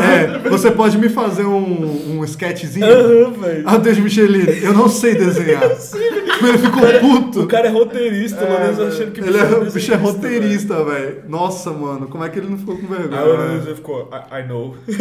é, 0.01 0.49
Você 0.49 0.71
pode 0.71 0.97
me 0.97 1.09
fazer 1.09 1.45
um, 1.45 2.17
um 2.17 2.23
sketchzinho? 2.23 2.85
Aham, 2.85 3.31
velho. 3.33 3.63
Ah, 3.65 3.77
Deus 3.77 3.99
Michelin, 3.99 4.45
eu 4.61 4.73
não 4.73 4.87
sei 4.87 5.15
desenhar. 5.15 5.63
ele 5.63 6.57
ficou 6.57 6.81
puto. 7.01 7.41
O 7.41 7.47
cara 7.47 7.67
é 7.67 7.71
roteirista, 7.71 8.45
o 8.45 8.49
Lourenço 8.49 8.81
achando 8.83 9.11
que 9.11 9.19
Ele 9.19 9.37
é, 9.37 9.41
é 9.41 9.57
o 9.57 9.71
bicho 9.71 9.93
é 9.93 9.95
roteirista, 9.95 10.83
velho. 10.83 11.23
Nossa, 11.27 11.71
mano, 11.71 12.07
como 12.07 12.23
é 12.23 12.29
que 12.29 12.39
ele 12.39 12.49
não 12.49 12.57
ficou 12.57 12.77
com 12.77 12.87
vergonha? 12.87 13.21
Aí 13.21 13.27
o? 13.27 13.35
Lourenço 13.35 13.75
ficou, 13.75 14.09
I, 14.11 14.39
I 14.39 14.47
know. 14.47 14.75
I, 14.87 14.93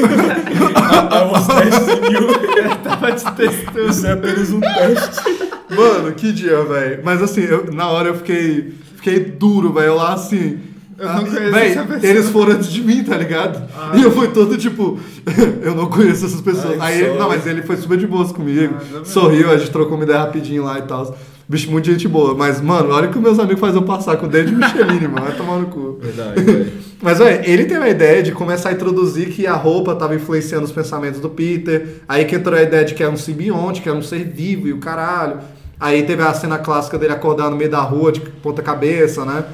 I 1.15 1.31
was 1.31 1.47
testing 1.47 2.13
you. 2.13 2.29
Tava 2.83 3.13
te 3.13 3.25
testando. 3.33 3.91
Isso 3.91 4.07
é 4.07 4.13
apenas 4.13 4.51
um 4.51 4.61
teste. 4.61 5.58
Mano, 5.71 6.13
que 6.13 6.33
dia, 6.33 6.63
velho. 6.65 7.01
Mas 7.05 7.23
assim, 7.23 7.43
eu- 7.43 7.73
na 7.73 7.89
hora 7.89 8.09
eu 8.09 8.15
fiquei, 8.15 8.73
fiquei 8.97 9.21
duro, 9.21 9.73
velho. 9.73 9.87
Eu 9.89 9.95
lá 9.97 10.15
assim. 10.15 10.59
Eu 10.99 11.07
não 11.07 11.15
ah, 11.15 11.21
conheço 11.21 11.53
véi, 11.53 11.69
essa 11.71 11.83
pessoa. 11.85 12.11
eles 12.11 12.29
foram 12.29 12.53
antes 12.55 12.73
de 12.73 12.83
mim, 12.83 13.05
tá 13.05 13.17
ligado? 13.17 13.63
e 13.97 14.03
eu 14.03 14.11
fui 14.11 14.27
todo 14.29 14.57
tipo, 14.59 14.99
eu 15.63 15.73
não 15.73 15.87
conheço 15.87 16.27
essas 16.27 16.41
pessoas. 16.41 16.81
Ai, 16.81 16.95
Aí, 16.95 17.03
ele- 17.05 17.19
não, 17.19 17.29
mas 17.29 17.47
ele 17.47 17.63
foi 17.63 17.77
super 17.77 17.97
de 17.97 18.05
boas 18.07 18.33
comigo. 18.33 18.75
Ah, 18.81 19.05
sorriu, 19.05 19.49
a 19.51 19.57
gente 19.57 19.71
trocou 19.71 19.95
uma 19.95 20.03
ideia 20.03 20.19
rapidinho 20.19 20.65
lá 20.65 20.77
e 20.79 20.83
tal. 20.83 21.17
Bicho, 21.49 21.71
muito 21.71 21.87
gente 21.91 22.07
boa. 22.09 22.35
Mas, 22.35 22.61
mano, 22.61 22.91
olha 22.93 23.09
o 23.09 23.13
que 23.13 23.19
meus 23.19 23.39
amigos 23.39 23.61
fazem 23.61 23.81
eu 23.81 23.87
passar 23.87 24.17
com 24.17 24.27
o 24.27 24.29
dedo 24.29 24.51
de 24.51 24.57
Michelin, 24.57 25.01
mano. 25.09 25.25
Vai 25.25 25.37
tomar 25.37 25.59
no 25.59 25.67
cu. 25.67 25.99
Verdade, 26.03 26.43
velho. 26.43 26.73
Mas, 27.01 27.19
velho, 27.19 27.49
ele 27.49 27.65
teve 27.67 27.85
a 27.85 27.89
ideia 27.89 28.21
de 28.23 28.33
começar 28.33 28.71
a 28.71 28.73
introduzir 28.73 29.29
que 29.29 29.47
a 29.47 29.55
roupa 29.55 29.95
tava 29.95 30.17
influenciando 30.17 30.65
os 30.65 30.73
pensamentos 30.73 31.21
do 31.21 31.31
Peter. 31.31 32.01
Aí 32.09 32.25
que 32.25 32.35
entrou 32.35 32.59
a 32.59 32.63
ideia 32.63 32.85
de 32.85 32.93
que 32.93 33.03
era 33.05 33.13
um 33.13 33.17
simbionte, 33.17 33.81
que 33.81 33.89
era 33.89 33.97
um 33.97 34.03
ser 34.03 34.25
vivo 34.25 34.67
e 34.67 34.73
o 34.73 34.79
caralho. 34.79 35.39
Aí 35.81 36.03
teve 36.03 36.23
a 36.23 36.33
cena 36.35 36.59
clássica 36.59 36.99
dele 36.99 37.13
acordar 37.13 37.51
no 37.51 37.57
meio 37.57 37.71
da 37.71 37.81
rua 37.81 38.11
de 38.13 38.21
ponta 38.21 38.63
cabeça, 38.63 39.25
né? 39.25 39.45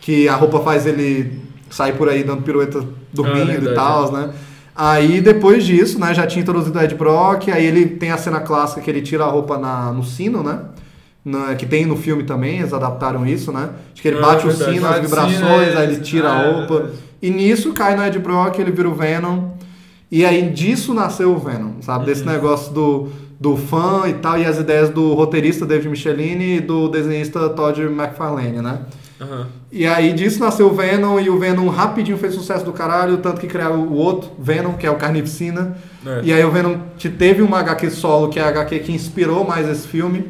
Que 0.00 0.28
a 0.28 0.34
roupa 0.34 0.60
faz 0.60 0.86
ele 0.86 1.40
sair 1.70 1.92
por 1.94 2.08
aí 2.08 2.24
dando 2.24 2.42
pirueta 2.42 2.82
dormindo 3.12 3.50
e 3.50 3.56
verdade, 3.58 3.74
tal, 3.74 4.12
né? 4.12 4.30
Aí 4.74 5.20
depois 5.20 5.64
disso, 5.64 5.98
né, 5.98 6.14
já 6.14 6.26
tinha 6.26 6.42
introduzido 6.42 6.78
o 6.78 6.82
Ed 6.82 6.94
Brock, 6.94 7.48
aí 7.50 7.64
ele 7.66 7.84
tem 7.86 8.10
a 8.12 8.16
cena 8.16 8.40
clássica 8.40 8.80
que 8.80 8.88
ele 8.88 9.02
tira 9.02 9.24
a 9.24 9.28
roupa 9.28 9.58
na, 9.58 9.92
no 9.92 10.04
sino, 10.04 10.42
né? 10.42 10.60
Na- 11.24 11.54
que 11.56 11.66
tem 11.66 11.84
no 11.84 11.96
filme 11.96 12.22
também, 12.22 12.60
eles 12.60 12.72
adaptaram 12.72 13.26
isso, 13.26 13.52
né? 13.52 13.70
De 13.92 14.00
que 14.00 14.08
ele 14.08 14.18
Ah, 14.18 14.22
bate 14.22 14.46
o 14.46 14.52
sino, 14.52 14.86
as 14.86 15.00
vibrações, 15.00 15.76
aí 15.76 15.82
ele 15.88 15.96
é. 15.96 16.00
tira 16.00 16.28
Ah, 16.30 16.38
a 16.38 16.42
é 16.44 16.52
roupa. 16.52 16.90
E 17.20 17.28
nisso 17.30 17.72
cai 17.72 17.96
no 17.96 18.04
Ed 18.04 18.18
Brock, 18.20 18.58
ele 18.58 18.70
vira 18.70 18.88
o 18.88 18.94
Venom. 18.94 19.50
E 20.10 20.24
aí 20.24 20.48
disso 20.50 20.94
nasceu 20.94 21.34
o 21.34 21.38
Venom, 21.38 21.82
sabe? 21.82 22.06
Desse 22.06 22.22
Uhum. 22.24 22.32
negócio 22.32 22.72
do, 22.72 23.08
do 23.40 23.56
fã 23.56 24.08
e 24.08 24.14
tal, 24.14 24.38
e 24.38 24.44
as 24.44 24.58
ideias 24.58 24.90
do 24.90 25.14
roteirista 25.14 25.64
David 25.64 25.88
Michelini 25.88 26.56
e 26.56 26.60
do 26.60 26.88
desenhista 26.88 27.48
Todd 27.50 27.80
McFarlane, 27.82 28.60
né? 28.60 28.80
Aham. 29.20 29.46
E 29.70 29.86
aí 29.86 30.12
disso 30.12 30.40
nasceu 30.40 30.66
o 30.68 30.74
Venom, 30.74 31.18
e 31.20 31.28
o 31.28 31.38
Venom 31.38 31.68
rapidinho 31.68 32.16
fez 32.18 32.34
sucesso 32.34 32.64
do 32.64 32.72
caralho, 32.72 33.18
tanto 33.18 33.40
que 33.40 33.46
criaram 33.46 33.80
o 33.82 33.94
outro 33.94 34.30
Venom, 34.38 34.74
que 34.74 34.86
é 34.86 34.90
o 34.90 34.96
Carnificina. 34.96 35.76
É. 36.06 36.20
E 36.24 36.32
aí 36.32 36.44
o 36.44 36.50
Venom 36.50 36.76
te- 36.96 37.08
teve 37.10 37.42
uma 37.42 37.58
HQ 37.60 37.90
solo, 37.90 38.28
que 38.28 38.38
é 38.38 38.42
a 38.42 38.48
HQ 38.48 38.78
que 38.80 38.92
inspirou 38.92 39.44
mais 39.44 39.68
esse 39.68 39.86
filme, 39.86 40.24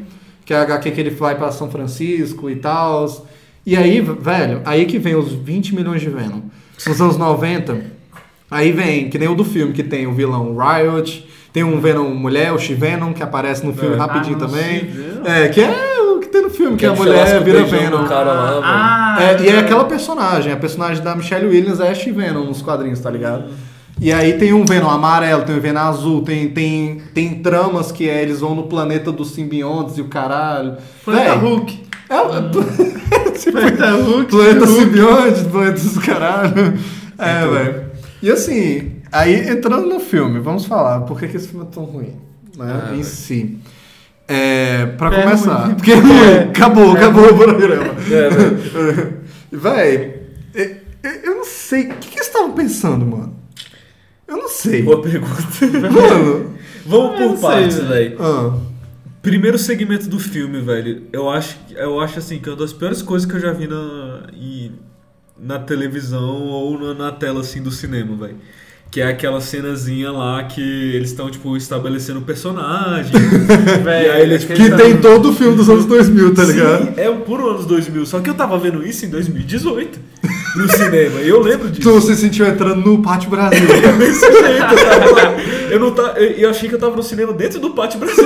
que 0.45 0.53
é 0.53 0.57
a 0.57 0.61
HQ 0.63 0.91
que 0.91 0.99
ele 1.01 1.11
vai 1.11 1.35
para 1.35 1.51
São 1.51 1.69
Francisco 1.69 2.49
e 2.49 2.55
tal. 2.55 3.27
E 3.65 3.75
aí, 3.77 4.01
velho, 4.01 4.61
aí 4.65 4.85
que 4.85 4.97
vem 4.97 5.15
os 5.15 5.31
20 5.33 5.75
milhões 5.75 6.01
de 6.01 6.09
Venom. 6.09 6.41
Nos 6.87 6.99
anos 7.01 7.17
90, 7.17 7.79
aí 8.49 8.71
vem, 8.71 9.09
que 9.09 9.19
nem 9.19 9.27
o 9.27 9.35
do 9.35 9.45
filme, 9.45 9.73
que 9.73 9.83
tem 9.83 10.07
o 10.07 10.13
vilão 10.13 10.55
Riot, 10.57 11.28
tem 11.53 11.63
um 11.63 11.79
Venom 11.79 12.09
mulher, 12.13 12.51
o 12.53 12.59
She-Venom, 12.59 13.13
que 13.13 13.23
aparece 13.23 13.65
no 13.65 13.73
filme 13.73 13.95
É. 13.95 13.97
rapidinho 13.97 14.37
Ah, 14.37 14.39
também. 14.45 14.89
É, 15.25 15.47
que 15.49 15.61
é 15.61 15.99
o 16.01 16.19
que 16.19 16.27
tem 16.27 16.41
no 16.43 16.49
filme, 16.49 16.77
que, 16.77 16.85
a 16.85 16.89
ele 16.89 16.97
mulher 16.99 17.17
lasca 17.21 17.39
o 17.39 17.43
vira 17.43 17.63
Venom. 17.63 18.05
cara 18.05 18.31
lá. 18.33 18.61
Ah, 18.63 19.23
É, 19.23 19.41
e 19.41 19.49
é 19.49 19.59
aquela 19.59 19.85
personagem, 19.85 20.51
a 20.53 20.57
personagem 20.57 21.03
da 21.03 21.15
Michelle 21.15 21.47
Williams 21.47 21.79
é 21.79 21.89
a 21.89 21.95
She-Venom 21.95 22.45
nos 22.45 22.61
quadrinhos, 22.61 22.99
tá 22.99 23.09
ligado? 23.09 23.45
E 24.01 24.13
aí 24.13 24.33
tem 24.33 24.53
um 24.53 24.63
Venom 24.65 24.89
amarelo, 24.89 25.41
tem 25.43 25.55
um 25.55 25.59
Venom 25.59 25.79
azul, 25.81 26.21
tem, 26.21 26.47
tem, 26.49 27.01
tem 27.13 27.35
tramas 27.41 27.91
que 27.91 28.07
é, 28.09 28.21
eles 28.21 28.39
vão 28.39 28.55
no 28.55 28.63
planeta 28.63 29.11
dos 29.11 29.31
simbiontes 29.31 29.97
e 29.97 30.01
o 30.01 30.05
caralho. 30.05 30.77
Planeta 31.03 31.31
Véi, 31.31 31.37
Hulk. 31.39 31.79
É, 32.09 32.21
o- 32.21 32.49
tipo, 33.37 33.51
Planeta 33.51 33.91
Hulk. 33.91 34.25
planeta 34.31 34.67
simbionte, 34.67 35.43
planeta 35.51 35.71
dos 35.73 35.97
caralho. 35.97 36.73
É, 37.17 37.47
velho. 37.47 37.81
E 38.21 38.31
assim, 38.31 38.93
aí 39.11 39.49
entrando 39.49 39.87
no 39.87 39.99
filme, 39.99 40.39
vamos 40.39 40.65
falar 40.65 41.01
por 41.01 41.19
que, 41.19 41.27
que 41.27 41.37
esse 41.37 41.47
filme 41.49 41.65
é 41.65 41.69
tão 41.69 41.83
ruim, 41.85 42.15
né? 42.57 42.81
Ah, 42.83 42.89
em 42.89 42.97
velho. 42.97 43.03
si. 43.03 43.57
É, 44.27 44.85
pra 44.85 45.11
É 45.13 45.23
começar, 45.23 45.65
ruim. 45.65 45.75
porque 45.75 45.91
é 45.91 45.95
ruim, 45.95 46.33
acabou, 46.49 46.91
acabou 46.91 47.25
o 47.31 47.37
programa. 47.37 47.93
É, 48.11 48.29
velho. 48.29 49.19
Véi, 49.51 50.21
eu, 51.23 51.35
não 51.37 51.43
sei. 51.45 51.85
O 51.85 51.95
que, 51.95 52.09
que 52.09 52.15
eles 52.17 52.27
estavam 52.27 52.51
pensando, 52.53 53.03
mano? 53.05 53.35
Eu 54.27 54.37
não 54.37 54.47
sei. 54.49 54.83
Boa 54.83 55.01
pergunta. 55.01 55.33
Mano. 55.91 56.53
Vamos 56.85 57.17
por 57.19 57.39
partes, 57.39 57.77
velho. 57.77 57.87
velho. 57.89 58.17
Ah, 58.19 58.57
Primeiro 59.23 59.57
segmento 59.57 60.07
do 60.07 60.19
filme, 60.19 60.61
velho. 60.61 61.07
Eu 61.11 61.29
acho, 61.29 61.57
eu 61.75 61.99
acho 61.99 62.19
assim 62.19 62.37
que 62.39 62.47
é 62.47 62.51
uma 62.51 62.57
das 62.59 62.71
piores 62.71 63.01
coisas 63.01 63.27
que 63.29 63.35
eu 63.35 63.39
já 63.39 63.51
vi 63.51 63.67
na, 63.67 64.27
na 65.37 65.59
televisão 65.59 66.43
ou 66.47 66.79
na, 66.79 66.93
na 66.93 67.11
tela 67.11 67.41
assim 67.41 67.61
do 67.61 67.71
cinema, 67.71 68.15
velho. 68.15 68.37
Que 68.91 69.01
é 69.01 69.07
aquela 69.07 69.39
cenazinha 69.39 70.11
lá 70.11 70.43
que 70.43 70.61
eles 70.61 71.11
estão, 71.11 71.29
tipo, 71.29 71.55
estabelecendo 71.55 72.19
o 72.19 72.23
personagem. 72.23 73.11
Velho, 73.83 74.07
E 74.07 74.09
aí 74.09 74.21
ele, 74.23 74.39
tipo, 74.39 74.53
que 74.53 74.71
tem 74.71 74.97
todo 74.97 75.29
o 75.29 75.33
filme 75.33 75.55
dos 75.55 75.69
anos 75.69 75.85
2000, 75.85 76.33
tá 76.33 76.43
ligado? 76.43 76.85
Sim, 76.85 76.93
é 76.97 77.09
o 77.09 77.17
puro 77.17 77.49
anos 77.51 77.65
2000. 77.65 78.05
Só 78.05 78.19
que 78.19 78.29
eu 78.29 78.33
tava 78.33 78.57
vendo 78.57 78.85
isso 78.85 79.05
em 79.05 79.09
2018 79.09 79.99
no 80.55 80.69
cinema. 80.69 81.19
Eu 81.21 81.41
lembro 81.41 81.69
disso. 81.69 81.89
Tu 81.91 82.01
se 82.01 82.15
sentiu 82.15 82.45
entrando 82.47 82.81
no 82.81 83.01
Pátio 83.01 83.29
Brasil. 83.29 83.59
Desse 83.97 84.21
jeito, 84.21 84.73
eu 84.73 84.89
tava 84.89 85.11
lá. 85.11 85.35
Eu 85.69 85.79
não 85.79 85.91
tá, 85.91 86.13
eu, 86.17 86.31
eu 86.31 86.49
achei 86.49 86.67
que 86.67 86.75
eu 86.75 86.79
tava 86.79 86.95
no 86.95 87.03
cinema 87.03 87.31
dentro 87.33 87.59
do 87.59 87.71
Pátio 87.71 87.99
Brasil. 87.99 88.25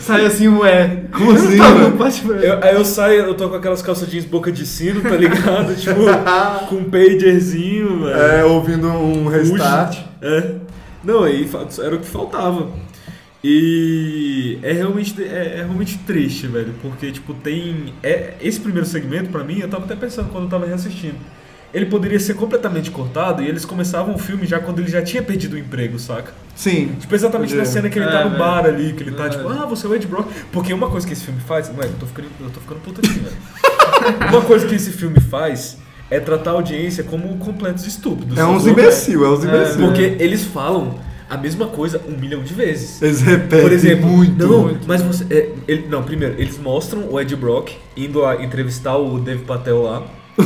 Sai 0.00 0.24
assim, 0.26 0.48
ué. 0.48 1.04
Como 1.12 1.32
assim, 1.32 1.56
Brasil. 1.96 2.34
Eu- 2.36 2.58
aí 2.62 2.74
eu 2.74 2.84
saio, 2.84 3.22
eu 3.22 3.34
tô 3.34 3.48
com 3.48 3.56
aquelas 3.56 3.80
calças 3.82 4.08
jeans 4.08 4.24
boca 4.24 4.52
de 4.52 4.66
sino, 4.66 5.00
tá 5.00 5.16
ligado? 5.16 5.74
tipo, 5.74 6.00
com 6.68 6.76
um 6.76 6.84
pagerzinho, 6.84 8.04
velho. 8.04 8.16
É, 8.16 8.44
ouvindo 8.44 8.88
um 8.88 9.26
restart. 9.28 9.98
É. 10.20 10.54
Não, 11.02 11.24
aí 11.24 11.48
era 11.82 11.96
o 11.96 11.98
que 11.98 12.06
faltava. 12.06 12.68
E 13.44 14.58
é 14.62 14.72
realmente, 14.72 15.20
é, 15.22 15.54
é 15.58 15.62
realmente 15.64 15.98
triste, 15.98 16.46
velho, 16.46 16.74
porque, 16.80 17.10
tipo, 17.10 17.34
tem... 17.34 17.92
É, 18.02 18.34
esse 18.40 18.60
primeiro 18.60 18.86
segmento, 18.86 19.30
pra 19.30 19.42
mim, 19.42 19.58
eu 19.58 19.68
tava 19.68 19.84
até 19.84 19.96
pensando 19.96 20.28
quando 20.30 20.44
eu 20.44 20.50
tava 20.50 20.64
reassistindo. 20.66 21.16
Ele 21.74 21.86
poderia 21.86 22.20
ser 22.20 22.34
completamente 22.34 22.90
cortado 22.90 23.42
e 23.42 23.48
eles 23.48 23.64
começavam 23.64 24.14
o 24.14 24.18
filme 24.18 24.46
já 24.46 24.60
quando 24.60 24.78
ele 24.80 24.90
já 24.90 25.02
tinha 25.02 25.22
perdido 25.22 25.54
o 25.54 25.58
emprego, 25.58 25.98
saca? 25.98 26.32
Sim. 26.54 26.94
Tipo, 27.00 27.14
exatamente 27.14 27.48
Podia. 27.48 27.64
na 27.64 27.64
cena 27.64 27.88
que 27.88 27.98
ele 27.98 28.04
É, 28.06 28.10
tá 28.12 28.24
no 28.24 28.30
velho. 28.30 28.38
bar 28.38 28.66
ali, 28.66 28.92
que 28.92 29.02
ele 29.02 29.12
tá 29.12 29.24
É. 29.26 29.28
tipo, 29.30 29.48
ah, 29.48 29.64
você 29.66 29.86
é 29.86 29.88
o 29.90 29.94
Ed 29.94 30.06
Brock. 30.06 30.28
Porque 30.52 30.72
uma 30.74 30.90
coisa 30.90 31.06
que 31.06 31.14
esse 31.14 31.24
filme 31.24 31.40
faz. 31.40 31.68
Ué, 31.70 31.86
eu 31.86 31.92
tô 31.98 32.06
ficando, 32.06 32.28
eu 32.40 32.50
tô 32.50 32.60
ficando 32.60 32.80
puta 32.80 33.00
aqui, 33.00 33.18
velho. 33.18 33.36
uma 34.30 34.42
coisa 34.42 34.66
que 34.66 34.74
esse 34.74 34.90
filme 34.92 35.18
faz 35.18 35.78
é 36.10 36.20
tratar 36.20 36.50
a 36.50 36.54
audiência 36.54 37.02
como 37.04 37.38
completos 37.38 37.86
estúpidos. 37.86 38.36
É 38.36 38.44
uns 38.44 38.66
imbecil, 38.66 39.24
é 39.24 39.28
uns 39.30 39.42
imbecil. 39.42 39.78
Porque 39.86 40.02
eles 40.20 40.44
falam 40.44 40.98
a 41.32 41.36
mesma 41.38 41.66
coisa 41.66 42.00
um 42.06 42.18
milhão 42.20 42.42
de 42.42 42.52
vezes. 42.52 43.00
Eles 43.00 43.22
repetem 43.22 43.62
Por 43.62 43.72
exemplo, 43.72 44.06
muito. 44.06 44.46
não, 44.46 44.76
mas 44.86 45.00
você. 45.02 45.24
é, 45.30 45.48
ele- 45.66 45.86
não, 45.88 46.02
primeiro, 46.02 46.34
eles 46.38 46.58
mostram 46.58 47.04
o 47.10 47.18
Ed 47.20 47.34
Brock 47.36 47.70
indo 47.96 48.24
a 48.26 48.42
entrevistar 48.44 48.96
o 48.98 49.18
Dave 49.18 49.42
Patel 49.44 49.82
lá. 49.82 50.02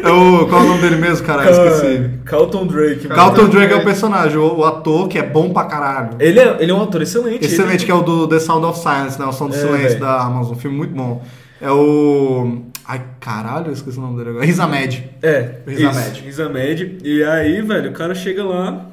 É 0.00 0.10
o, 0.10 0.46
qual 0.46 0.62
é 0.62 0.64
o 0.64 0.68
nome 0.68 0.80
dele 0.80 0.96
mesmo, 0.96 1.26
caralho? 1.26 1.50
Esqueci. 1.50 2.10
Carlton 2.24 2.66
Drake. 2.66 3.08
Carlton 3.08 3.48
Drake 3.48 3.72
é 3.72 3.76
o 3.76 3.84
personagem, 3.84 4.36
o, 4.38 4.58
o 4.58 4.64
ator 4.64 5.08
que 5.08 5.18
é 5.18 5.22
bom 5.22 5.50
pra 5.52 5.64
caralho. 5.64 6.10
Ele 6.20 6.38
é, 6.38 6.56
ele 6.60 6.70
é 6.70 6.74
um 6.74 6.82
ator 6.82 7.02
excelente. 7.02 7.44
Excelente, 7.44 7.78
ele- 7.80 7.84
que 7.86 7.90
é 7.90 7.94
o 7.94 8.02
do 8.02 8.28
The 8.28 8.38
Sound 8.38 8.64
of 8.64 8.78
Silence, 8.78 9.18
né? 9.18 9.26
O 9.26 9.32
Som 9.32 9.48
do 9.48 9.54
É, 9.56 9.58
Silêncio 9.58 9.98
da 9.98 10.20
Amazon. 10.22 10.52
Um 10.52 10.58
filme 10.58 10.76
muito 10.76 10.94
bom. 10.94 11.22
É 11.60 11.70
o. 11.70 12.62
Ai, 12.88 13.02
caralho, 13.20 13.66
eu 13.66 13.72
esqueci 13.74 13.98
o 13.98 14.00
nome 14.00 14.16
dele 14.16 14.30
agora. 14.30 14.46
Riz 14.46 14.58
Ahmed. 14.58 15.04
É, 15.22 15.56
Riz 15.66 15.78
isso, 15.78 15.88
Ahmed. 15.88 16.20
Riz 16.22 16.40
Ahmed. 16.40 16.98
E 17.04 17.22
aí, 17.22 17.60
velho, 17.60 17.90
o 17.90 17.92
cara 17.92 18.14
chega 18.14 18.42
lá 18.42 18.86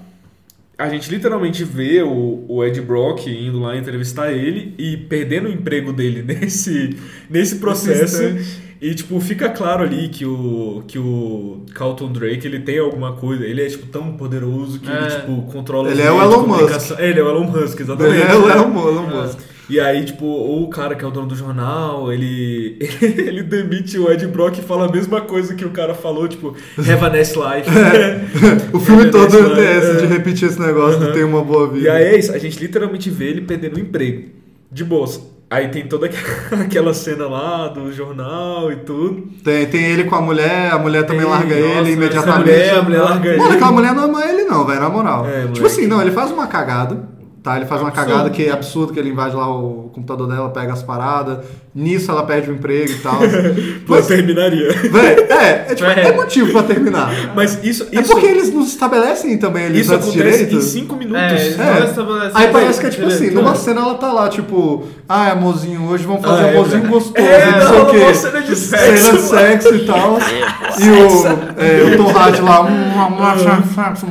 a 0.77 0.89
gente 0.89 1.09
literalmente 1.09 1.63
vê 1.63 2.01
o, 2.03 2.43
o 2.49 2.63
Ed 2.63 2.81
Brock 2.81 3.27
indo 3.27 3.59
lá 3.61 3.77
entrevistar 3.77 4.33
ele 4.33 4.73
e 4.77 4.97
perdendo 4.97 5.47
o 5.47 5.51
emprego 5.51 5.93
dele 5.93 6.21
nesse, 6.27 6.97
nesse 7.29 7.55
processo. 7.55 8.21
E, 8.81 8.93
tipo, 8.93 9.19
fica 9.21 9.47
claro 9.47 9.83
ali 9.83 10.09
que 10.09 10.25
o, 10.25 10.83
que 10.85 10.99
o 10.99 11.61
Carlton 11.73 12.11
Drake, 12.11 12.45
ele 12.45 12.59
tem 12.59 12.77
alguma 12.77 13.13
coisa, 13.13 13.45
ele 13.45 13.63
é, 13.63 13.67
tipo, 13.67 13.85
tão 13.87 14.17
poderoso 14.17 14.79
que 14.79 14.89
ele, 14.89 14.97
É. 14.97 15.07
tipo, 15.21 15.43
controla 15.43 15.89
Ele 15.89 16.01
os 16.01 16.07
é 16.07 16.11
o 16.11 16.21
Elon 16.21 16.45
Musk. 16.45 16.99
É, 16.99 17.09
ele 17.09 17.19
é 17.19 17.23
o 17.23 17.29
Elon 17.29 17.45
Musk, 17.45 17.79
exatamente. 17.79 18.21
É 18.21 18.35
o 18.35 18.49
Elon 18.49 18.67
Elon 18.89 19.07
Musk. 19.07 19.39
E 19.69 19.79
aí, 19.79 20.05
tipo, 20.05 20.25
o 20.25 20.67
cara 20.69 20.93
que 20.93 21.03
é 21.03 21.07
o 21.07 21.11
dono 21.11 21.27
do 21.27 21.35
jornal, 21.35 22.11
ele, 22.13 22.77
ele 23.01 23.41
demite 23.41 23.97
o 23.97 24.11
Ed 24.11 24.27
Brock 24.27 24.59
e 24.59 24.61
fala 24.61 24.85
a 24.87 24.91
mesma 24.91 25.21
coisa 25.21 25.55
que 25.55 25.65
o 25.65 25.71
cara 25.71 25.93
falou, 25.95 26.27
tipo, 26.27 26.55
have 26.77 27.03
a 27.05 27.09
nice 27.09 27.33
life. 27.35 27.69
O 28.73 28.79
filme 28.79 29.03
É, 29.07 29.09
todo 29.09 29.35
é 29.59 29.77
esse 29.77 29.91
é. 29.91 29.95
de 29.95 30.05
repetir 30.05 30.47
esse 30.49 30.59
negócio 30.61 30.99
de 30.99 31.13
ter 31.13 31.23
uma 31.23 31.43
boa 31.43 31.67
vida. 31.67 31.85
E 31.85 31.89
aí 31.89 32.03
é 32.03 32.19
isso, 32.19 32.31
a 32.33 32.37
gente 32.37 32.59
literalmente 32.59 33.09
vê 33.09 33.25
ele 33.29 33.41
perdendo 33.41 33.77
o 33.77 33.79
emprego. 33.79 34.29
De 34.71 34.83
boas. 34.83 35.19
Aí 35.49 35.67
tem 35.69 35.87
toda 35.87 36.07
aquela- 36.51 36.93
cena 36.93 37.27
lá 37.27 37.67
do 37.67 37.91
jornal 37.91 38.71
e 38.71 38.77
tudo. 38.77 39.27
Tem, 39.43 39.65
tem 39.67 39.83
ele 39.85 40.03
com 40.05 40.15
a 40.15 40.21
mulher, 40.21 40.71
a 40.71 40.77
mulher 40.79 41.03
também 41.05 41.21
Tem, 41.21 41.29
larga 41.29 41.55
nossa, 41.55 41.67
ele 41.67 41.79
essa 41.79 41.89
imediatamente. 41.91 42.39
mulher, 42.39 42.75
a 42.75 42.81
mulher 42.81 43.01
larga 43.01 43.29
Mano, 43.37 43.43
ele. 43.45 43.55
aquela 43.55 43.71
mulher 43.71 43.93
não 43.95 44.03
ama 44.05 44.25
ele 44.25 44.43
não, 44.43 44.65
velho, 44.65 44.79
na 44.81 44.89
moral. 44.89 45.25
É, 45.25 45.31
tipo 45.41 45.47
moleque. 45.49 45.65
assim, 45.65 45.87
não, 45.87 46.01
ele 46.01 46.11
faz 46.11 46.31
uma 46.31 46.47
cagada, 46.47 47.07
tá? 47.45 47.55
Ele 47.55 47.65
faz 47.65 47.79
uma 47.79 47.89
Absurdo. 47.89 48.09
cagada 48.09 48.29
que 48.31 48.43
é 48.45 48.51
absurdo, 48.51 48.91
que 48.91 48.99
ele 48.99 49.09
invade 49.09 49.35
lá 49.35 49.47
o 49.47 49.89
computador 49.93 50.27
dela, 50.27 50.49
pega 50.49 50.73
as 50.73 50.81
paradas, 50.83 51.45
nisso 51.75 52.09
ela 52.09 52.23
perde 52.23 52.49
o 52.49 52.53
emprego 52.53 52.89
e 52.91 52.99
tal. 52.99 53.19
Pô, 53.85 53.95
Mas, 53.95 54.07
terminaria. 54.07 54.69
é, 54.69 55.65
é, 55.71 55.75
tipo, 55.75 55.89
É. 55.89 56.07
é 56.07 56.11
motivo 56.15 56.51
pra 56.53 56.63
terminar. 56.63 57.11
Mas 57.35 57.59
isso, 57.63 57.87
É 57.91 57.99
isso, 57.99 58.11
porque 58.11 58.25
eles 58.27 58.53
nos 58.53 58.69
estabelecem 58.69 59.37
também 59.37 59.65
ali 59.65 59.81
isso 59.81 59.93
acontece 59.93 60.17
em 60.17 60.21
direitos. 60.23 60.63
5 60.65 60.95
minutos. 60.95 61.21
É, 61.21 61.47
É. 61.49 62.31
Aí 62.33 62.47
parece 62.47 62.79
que 62.79 62.85
é 62.87 62.89
tipo 62.89 63.05
assim, 63.07 63.15
direito, 63.17 63.35
numa 63.35 63.51
né? 63.51 63.57
cena 63.57 63.81
ela 63.81 63.95
tá 63.95 64.11
lá, 64.13 64.29
tipo, 64.29 64.87
ah, 65.09 65.31
amorzinho, 65.33 65.83
hoje 65.89 66.05
vamos 66.05 66.21
fazer 66.21 66.43
Ah, 66.43 66.45
um 66.45 66.47
é, 66.47 66.51
amorzinho 66.51 66.83
né? 66.83 66.89
gostoso, 66.89 67.27
É, 67.27 67.51
não 67.51 67.59
não, 67.59 67.67
sei 67.67 67.79
o 67.81 67.85
quê. 67.87 67.97
uma 67.97 68.13
cena 68.13 68.41
de 68.41 68.55
Cena 68.55 68.81
sexo, 68.97 69.11
de 69.11 69.21
sexo 69.21 69.75
e 69.75 69.85
tal. 69.85 70.17
e 70.79 70.89
o, 70.89 71.61
é, 71.61 71.93
o 71.93 71.97
Tom 71.97 72.09
Hardy 72.17 72.41
lá. 72.41 72.65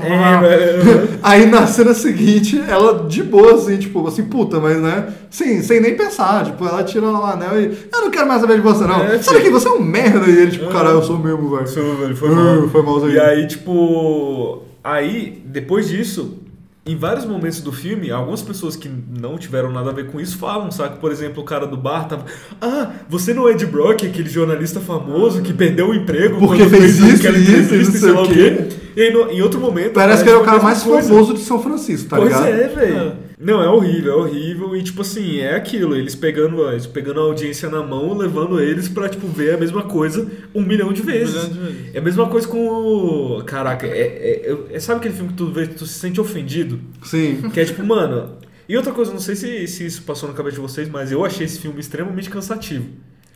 É. 0.05 1.19
Aí 1.23 1.47
na 1.47 1.67
cena 1.67 1.95
seguinte, 1.95 2.63
ela 2.69 3.05
de 3.09 3.23
boa, 3.23 3.55
assim, 3.55 3.77
tipo, 3.77 4.07
assim, 4.07 4.25
puta, 4.25 4.61
mas 4.61 4.77
né? 4.79 5.07
Sim, 5.31 5.63
sem 5.63 5.81
nem 5.81 5.97
pensar. 5.97 6.45
Tipo, 6.45 6.67
ela 6.67 6.83
tira 6.85 7.07
lá 7.07 7.21
o 7.21 7.27
Eu 7.61 8.01
não 8.01 8.11
quero 8.11 8.27
mais 8.29 8.41
saber 8.41 8.57
de 8.57 8.61
você, 8.63 8.85
não. 8.87 9.03
É, 9.03 9.23
Sabe 9.23 9.41
que 9.43 9.51
você 9.51 9.69
é 9.69 9.71
um 9.73 9.83
merda. 9.83 10.27
E 10.31 10.37
ele, 10.39 10.51
tipo, 10.51 10.69
caralho, 10.69 10.97
eu 10.97 11.03
sou 11.03 11.19
mesmo, 11.19 11.51
velho. 11.51 11.65
Isso, 11.65 11.81
velho, 11.97 12.17
foi 12.17 12.31
mal. 12.31 12.69
foi 12.69 12.83
malzinho. 12.83 13.13
E 13.13 13.21
aí, 13.21 13.47
tipo. 13.47 14.63
Aí, 14.83 15.43
depois 15.47 15.89
disso, 15.89 16.39
em 16.87 16.95
vários 16.97 17.25
momentos 17.25 17.63
do 17.63 17.73
filme, 17.73 18.11
algumas 18.11 18.43
pessoas 18.43 18.77
que 18.77 18.91
não 19.19 19.39
tiveram 19.39 19.73
nada 19.73 19.89
a 19.89 19.93
ver 19.95 20.09
com 20.11 20.21
isso 20.21 20.37
falam, 20.37 20.71
sabe? 20.71 20.99
Por 20.99 21.11
exemplo, 21.11 21.43
o 21.43 21.47
cara 21.47 21.67
do 21.67 21.77
bar 21.79 22.07
tava. 22.07 22.27
Ah, 22.61 22.91
você 23.09 23.33
não 23.33 23.49
é 23.49 23.53
Ed 23.53 23.65
Brock, 23.65 24.05
aquele 24.05 24.29
jornalista 24.29 24.81
famoso 24.81 25.41
que 25.41 25.55
perdeu 25.55 25.89
o 25.89 25.95
emprego 25.95 26.39
Porque 26.39 26.59
quando 26.59 26.71
fez 26.71 26.99
isso, 26.99 27.27
isso, 27.27 27.93
não 27.93 27.99
sei 28.01 28.13
lá 28.13 28.21
o 28.21 28.25
o 28.25 28.29
quê. 28.29 28.69
E 28.95 29.03
aí, 29.03 29.13
no- 29.13 29.31
em 29.31 29.41
outro 29.41 29.59
momento. 29.59 29.93
Parece 29.95 30.23
que 30.23 30.29
ele 30.29 30.37
é 30.37 30.41
o 30.41 30.45
cara 30.45 30.63
mais 30.63 30.83
coisa. 30.83 31.09
famoso 31.09 31.33
de 31.33 31.41
São 31.41 31.63
Francisco, 31.63 32.11
tá 32.11 32.17
pois 32.19 32.29
ligado? 32.29 32.47
é, 32.47 32.69
velho. 32.69 33.13
Não, 33.45 33.63
é 33.63 33.69
horrível, 33.69 34.13
é 34.13 34.17
horrível. 34.17 34.75
E, 34.75 34.83
tipo 34.83 35.03
assim, 35.03 35.39
é 35.41 35.55
aquilo. 35.55 35.95
Eles 35.95 36.15
pegando, 36.15 36.67
eles 36.71 36.87
pegando 36.87 37.21
a 37.21 37.25
audiência 37.25 37.69
na 37.69 37.83
mão, 37.83 38.17
levando 38.17 38.59
eles 38.59 38.89
pra, 38.89 39.09
tipo, 39.09 39.27
ver 39.29 39.55
a 39.55 39.59
mesma 39.59 39.83
coisa 39.83 40.27
um 40.55 40.63
milhão 40.63 40.93
de 40.93 41.03
vezes. 41.03 41.35
milhão 41.49 41.67
de 41.67 41.73
vezes. 41.75 41.95
É 41.95 41.99
a 41.99 42.03
mesma 42.03 42.27
coisa 42.29 42.49
com 42.49 42.67
o... 42.67 43.45
Caraca, 43.45 43.87
é, 43.87 43.91
é- 43.91 44.57
é- 44.71 44.81
sabe 44.81 45.01
aquele 45.01 45.15
filme 45.15 45.31
que 45.31 45.37
tu 45.37 45.51
vê 45.53 45.67
tu 45.67 45.87
se 45.87 45.99
sente 45.99 46.21
ofendido? 46.21 46.81
Sim. 47.03 47.51
Que 47.53 47.61
é 47.61 47.65
tipo, 47.65 47.85
mano... 47.85 48.39
E 48.67 48.75
outra 48.79 48.93
coisa, 48.93 49.13
não 49.13 49.21
sei 49.21 49.37
se, 49.37 49.67
se 49.69 49.85
isso 49.85 50.03
passou 50.05 50.27
na 50.27 50.35
cabeça 50.35 50.55
de 50.57 50.63
vocês, 50.63 50.89
mas 50.89 51.13
eu 51.13 51.23
achei 51.23 51.45
esse 51.45 51.61
filme 51.61 51.79
extremamente 51.81 52.31
cansativo. 52.31 52.87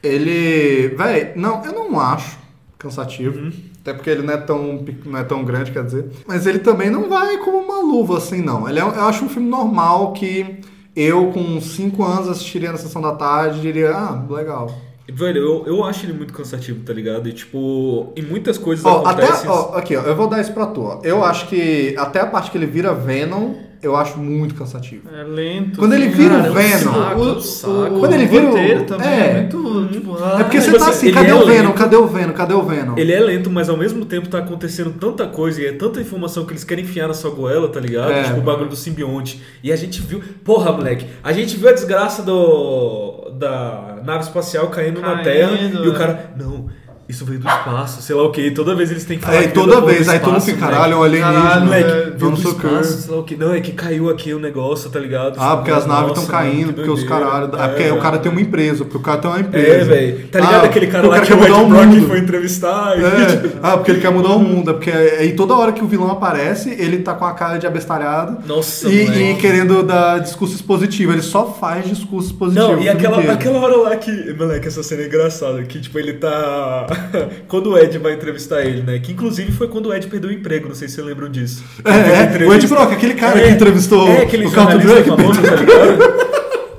Ele. 0.03 0.89
Véi, 0.97 1.33
não, 1.37 1.63
eu 1.67 1.73
não 1.73 2.01
acho 2.01 2.39
cansativo. 2.79 3.39
Uhum. 3.39 3.53
Até 3.89 3.95
porque 3.97 4.11
ele 4.11 4.23
não 4.23 4.35
é, 4.35 4.37
tão, 4.37 4.85
não 5.07 5.19
é 5.19 5.25
tão 5.25 5.43
grande, 5.43 5.73
quer 5.73 5.83
dizer. 5.83 6.11
Mas 6.27 6.47
ele 6.47 6.59
também 6.59 6.91
não 6.91 7.09
vai 7.09 7.39
como 7.39 7.57
uma 7.57 7.81
luva, 7.81 8.19
assim, 8.19 8.43
não. 8.43 8.69
Ele 8.69 8.79
é, 8.79 8.83
eu 8.83 9.05
acho 9.07 9.25
um 9.25 9.31
filme 9.31 9.49
normal 9.49 10.13
que 10.13 10.61
eu, 10.95 11.31
com 11.33 11.59
5 11.59 12.05
anos, 12.05 12.29
assistiria 12.29 12.71
na 12.71 12.77
sessão 12.77 13.01
da 13.01 13.13
tarde 13.13 13.59
e 13.59 13.63
diria, 13.63 13.97
ah, 13.97 14.27
legal. 14.29 14.71
Velho, 15.11 15.39
eu, 15.39 15.67
eu 15.67 15.85
acho 15.85 16.05
ele 16.05 16.13
muito 16.13 16.35
cansativo, 16.35 16.85
tá 16.85 16.93
ligado? 16.93 17.27
E, 17.31 17.33
tipo, 17.33 18.13
em 18.15 18.21
muitas 18.23 18.59
coisas 18.59 18.85
Ó, 18.85 19.07
até, 19.07 19.25
acontecem... 19.25 19.49
ó, 19.49 19.75
aqui, 19.75 19.97
ó, 19.97 20.03
eu 20.03 20.15
vou 20.15 20.29
dar 20.29 20.39
isso 20.39 20.53
pra 20.53 20.67
tu. 20.67 20.83
ó. 20.83 21.01
Eu 21.03 21.25
acho 21.25 21.49
que 21.49 21.95
até 21.97 22.21
a 22.21 22.27
parte 22.27 22.51
que 22.51 22.59
ele 22.59 22.67
vira 22.67 22.93
Venom, 22.93 23.55
eu 23.83 23.95
acho 23.97 24.19
muito 24.19 24.55
cansativo. 24.55 25.09
É 25.15 25.23
lento. 25.23 25.79
Quando 25.79 25.93
ele 25.95 26.07
assim, 26.07 26.17
vira 26.17 26.37
cara, 26.37 26.51
o 26.51 26.55
Venom, 26.55 26.93
saco, 26.95 27.21
o- 27.21 27.41
saco. 27.41 27.99
quando 28.01 28.13
ele 28.15 28.27
vira 28.27 28.45
o- 28.45 28.49
roteiro 28.49 28.85
também 28.85 29.09
é. 29.09 29.21
é, 29.31 29.35
muito, 29.41 29.89
tipo, 29.93 30.17
É 30.17 30.43
porque 30.45 30.57
ah, 30.57 30.61
você 30.61 30.67
tipo 30.73 30.79
tá 30.85 30.91
assim, 30.91 31.13
cadê 31.13 31.31
é 31.31 31.35
o 31.35 31.47
Venom? 31.47 31.69
lento. 31.69 31.73
Cadê 31.79 31.97
o 31.97 32.07
Venom? 32.07 32.33
Cadê 32.33 32.55
o 32.55 32.63
Venom? 32.63 32.95
Ele 32.97 33.13
é 33.13 33.21
lento, 33.21 33.51
mas 33.51 33.69
ao 33.69 33.77
mesmo 33.77 34.05
tempo 34.05 34.29
tá 34.29 34.39
acontecendo 34.39 34.93
tanta 34.99 35.27
coisa 35.27 35.61
e 35.63 35.67
é 35.67 35.73
tanta 35.73 36.01
informação 36.01 36.45
que 36.45 36.53
eles 36.53 36.65
querem 36.65 36.85
enfiar 36.85 37.09
na 37.09 37.15
sua 37.15 37.31
goela, 37.31 37.69
tá 37.69 37.79
ligado? 37.81 38.11
É. 38.13 38.25
Tipo 38.25 38.39
o 38.39 38.43
bagulho 38.43 38.69
do 38.71 38.77
simbionte. 38.77 39.41
E 39.63 39.73
a 39.73 39.77
gente 39.77 40.01
viu. 40.03 40.21
Porra, 40.45 40.73
moleque, 40.73 41.07
a 41.23 41.33
gente 41.33 41.57
viu 41.57 41.69
a 41.69 41.73
desgraça 41.73 42.23
do. 42.23 43.31
da 43.39 43.99
nave 44.05 44.25
espacial 44.25 44.69
caindo, 44.69 45.01
na 45.01 45.23
Caindo, 45.23 45.23
Terra 45.25 45.53
e 45.85 45.89
o 45.89 45.93
é. 45.95 45.97
cara. 45.99 46.31
Não. 46.37 46.67
Isso 47.09 47.25
veio 47.25 47.41
do 47.41 47.49
espaço, 47.49 48.03
sei 48.03 48.15
lá 48.15 48.23
o 48.25 48.31
que. 48.31 48.51
Toda 48.51 48.75
vez 48.75 48.91
eles 48.91 49.03
têm 49.05 49.17
que 49.19 49.25
falar. 49.25 49.39
Aí 49.39 49.49
que 49.49 49.55
veio 49.55 49.67
toda 49.67 49.81
vez, 49.87 50.07
aí 50.11 50.19
todo 50.19 50.27
mundo 50.33 50.39
espaço, 50.41 50.47
fica, 50.55 50.59
moleque. 50.67 50.77
caralho, 50.83 50.99
olha 50.99 51.21
Caralho, 51.21 51.39
alienígena, 51.39 51.65
Moleque, 51.65 51.89
É, 51.91 51.95
veio 52.05 52.19
vamos 52.19 52.43
do 52.43 52.49
espaço, 52.51 52.99
sei 53.03 53.15
lá 53.15 53.21
o 53.21 53.25
que. 53.25 53.37
Não, 53.37 53.55
é 53.55 53.61
que 53.63 53.73
caiu 53.73 54.11
aqui 54.11 54.35
o 54.35 54.39
negócio, 54.39 54.91
tá 54.91 55.01
ligado? 55.01 55.37
Ah, 55.41 55.57
porque 55.57 55.71
as 55.71 55.87
naves 55.87 56.09
estão 56.11 56.27
caindo, 56.27 56.67
que 56.69 56.73
porque 56.75 56.91
os 56.91 57.05
caralho. 57.05 57.47
É 57.57 57.69
porque 57.69 57.83
É, 57.85 57.93
o 57.95 57.99
cara 57.99 58.19
tem 58.19 58.31
uma 58.31 58.41
empresa, 58.43 58.85
porque 58.85 58.99
o 58.99 59.01
cara 59.01 59.19
tem 59.21 59.31
uma 59.31 59.41
empresa. 59.41 59.67
É, 59.69 59.85
velho. 59.85 60.29
Tá 60.29 60.39
ligado 60.41 60.63
Ah, 60.65 60.67
aquele 60.67 60.87
cara 60.89 61.09
lá 61.09 61.21
que 61.21 61.33
o 61.33 61.43
Ed 61.45 61.51
o 61.53 61.67
Brock 61.67 61.87
mundo. 61.87 62.09
foi 62.09 62.19
entrevistar? 62.19 62.99
e- 62.99 63.03
É. 63.03 63.51
Ah, 63.63 63.77
porque 63.79 63.91
ele 63.91 64.01
quer 64.03 64.11
mudar 64.13 64.31
o 64.35 64.39
mundo. 64.41 64.71
É 64.71 64.75
porque 64.75 64.91
aí 64.91 65.33
toda 65.33 65.55
hora 65.57 65.73
que 65.73 65.83
o 65.83 65.87
vilão 65.89 66.11
aparece, 66.11 66.69
ele 66.79 66.99
tá 66.99 67.15
com 67.15 67.25
a 67.25 67.33
cara 67.33 67.57
de 67.57 67.67
abestalhado. 67.67 68.37
Nossa, 68.47 68.87
e, 68.87 69.33
e 69.33 69.35
querendo 69.37 69.83
dar 69.83 70.19
discurso 70.21 70.55
expositivo. 70.55 71.11
Ele 71.13 71.23
só 71.23 71.47
faz 71.55 71.87
discurso 71.89 72.29
expositivo. 72.33 72.73
Não, 72.73 72.81
e 72.83 72.87
aquela, 72.89 73.19
aquela 73.33 73.59
hora 73.61 73.77
lá 73.79 73.97
que. 73.97 74.35
Moleque, 74.35 74.69
essa 74.69 74.83
cena 74.83 75.03
é 75.03 75.07
engraçada. 75.07 75.63
Que, 75.63 75.81
tipo, 75.81 75.99
ele 75.99 76.13
tá. 76.13 76.87
quando 77.49 77.71
o 77.71 77.79
Ed 77.79 77.97
vai 77.99 78.15
entrevistar 78.15 78.63
ele, 78.65 78.83
né? 78.83 78.99
Que 78.99 79.13
inclusive 79.13 79.53
foi 79.53 79.69
quando 79.69 79.87
o 79.87 79.95
Ed 79.95 80.07
perdeu 80.09 80.31
o 80.31 80.33
emprego, 80.33 80.69
não 80.69 80.75
sei 80.75 80.89
se 80.89 80.95
vocês 80.97 81.07
lembram 81.07 81.29
disso. 81.29 81.63
É, 81.85 82.43
é, 82.45 82.47
o 82.47 82.53
Ed 82.55 82.67
Brock, 82.67 82.93
aquele 82.93 83.15
cara 83.15 83.39
É, 83.41 83.45
que 83.45 83.51
entrevistou 83.51 84.09
é, 84.09 84.23
aquele 84.23 84.47
o 84.47 84.51
jornalista 84.51 84.93
Drake. 85.03 85.09
famoso, 85.09 85.41
tá? 85.43 86.29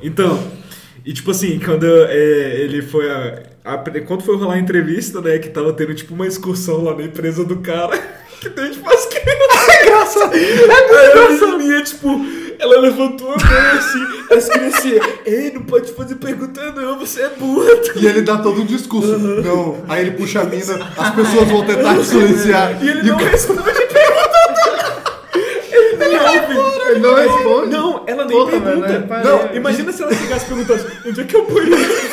Então, 0.01 0.39
e 1.05 1.13
tipo 1.13 1.31
assim, 1.31 1.59
quando 1.59 1.85
é, 1.85 2.61
ele 2.61 2.81
foi. 2.81 3.09
A, 3.09 3.43
a- 3.65 3.77
quando 4.05 4.23
foi 4.23 4.35
rolar 4.37 4.55
a 4.55 4.59
entrevista, 4.59 5.21
né? 5.21 5.37
Que 5.39 5.49
tava 5.49 5.73
tendo 5.73 5.93
tipo 5.93 6.13
uma 6.13 6.25
excursão 6.27 6.83
lá 6.83 6.95
na 6.95 7.03
empresa 7.03 7.43
do 7.43 7.57
cara. 7.57 7.97
Que 8.39 8.49
tem 8.51 8.71
tipo 8.71 8.89
as 8.89 9.05
crianças. 9.05 9.19
É 9.69 9.83
engraçado. 9.85 10.33
Aí 10.33 11.11
a 11.11 11.47
menininha, 11.47 11.83
tipo, 11.83 12.07
ela 12.59 12.79
levantou 12.81 13.29
a 13.29 13.37
mão 13.37 13.77
assim, 13.77 14.35
as 14.35 14.49
crianças 14.49 14.79
assim, 14.79 14.99
ei, 15.25 15.51
não 15.51 15.63
pode 15.63 15.93
fazer 15.93 16.15
pergunta 16.15 16.71
não, 16.73 16.99
você 16.99 17.21
é 17.23 17.29
burra. 17.29 17.69
E 17.95 18.05
ele 18.05 18.21
dá 18.21 18.37
todo 18.37 18.61
um 18.61 18.65
discurso. 18.65 19.17
Não. 19.17 19.77
Aí 19.87 20.01
ele 20.01 20.11
puxa 20.11 20.41
a 20.41 20.43
mina, 20.43 20.91
as 20.97 21.15
pessoas 21.15 21.47
vão 21.47 21.65
tentar 21.65 21.95
te 21.97 22.05
silenciar. 22.05 22.83
E 22.83 22.89
ele 22.89 23.01
o 23.01 23.05
não 23.05 23.17
responde 23.17 23.61
pergunta. 23.63 24.39
Ele 25.71 25.95
nem 25.97 26.19
ouve. 26.19 26.89
Ele 26.89 26.99
não 26.99 27.15
responde. 27.15 27.71
Não, 27.71 28.03
ela 28.05 28.25
nem 28.25 28.37
Porra, 28.37 28.51
pergunta. 28.51 28.87
é 28.87 29.23
não, 29.23 29.55
imagina 29.55 29.91
se 29.91 30.03
ela 30.03 30.13
chegasse 30.13 30.45
perguntando, 30.45 30.85
onde 31.05 31.21
é 31.21 31.23
que 31.23 31.35
eu 31.35 31.45
ponho 31.45 31.73
isso? 31.75 32.09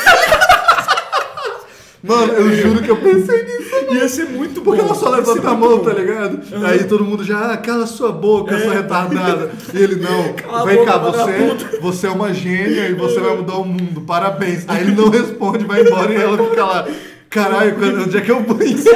Mano, 2.07 2.33
eu 2.35 2.55
juro 2.55 2.83
que 2.83 2.91
eu 2.91 2.97
pensei 2.97 3.43
nisso. 3.43 3.95
Ia 3.95 4.09
ser 4.09 4.25
muito 4.27 4.61
bom. 4.61 4.67
Porque 4.73 4.81
ela 4.81 4.95
só 4.95 5.09
levanta 5.11 5.51
a 5.51 5.55
mão, 5.55 5.79
bom. 5.79 5.85
tá 5.85 5.93
ligado? 5.93 6.41
Aí 6.65 6.85
todo 6.85 7.05
mundo 7.05 7.25
já, 7.25 7.53
ah, 7.53 7.57
cala 7.57 7.87
sua 7.87 8.13
boca, 8.13 8.59
sua 8.61 8.75
retardada. 8.75 9.51
E 9.75 9.79
ele, 9.83 9.97
não, 9.97 10.33
Cala 10.35 10.65
vem 10.67 10.77
boca, 10.77 10.93
cá, 10.93 10.99
você, 10.99 11.17
vagabundo." 11.19 11.65
você 11.81 12.07
é 12.07 12.11
uma 12.11 12.33
gênia 12.33 12.89
e 12.89 12.95
você 12.95 13.19
vai 13.21 13.37
mudar 13.37 13.57
o 13.57 13.65
mundo, 13.65 14.01
parabéns. 14.03 14.65
Aí 14.69 14.83
ele 14.83 14.93
não 14.95 15.09
responde, 15.09 15.65
vai 15.65 15.83
embora 15.83 16.13
e 16.13 16.17
ela 16.17 16.39
fica 16.39 16.65
lá, 16.65 16.89
caralho, 17.29 17.75
quando- 17.77 18.03
onde 18.05 18.17
é 18.17 18.21
que 18.21 18.31
eu 18.31 18.43
vou 18.43 18.63
isso? 18.63 18.87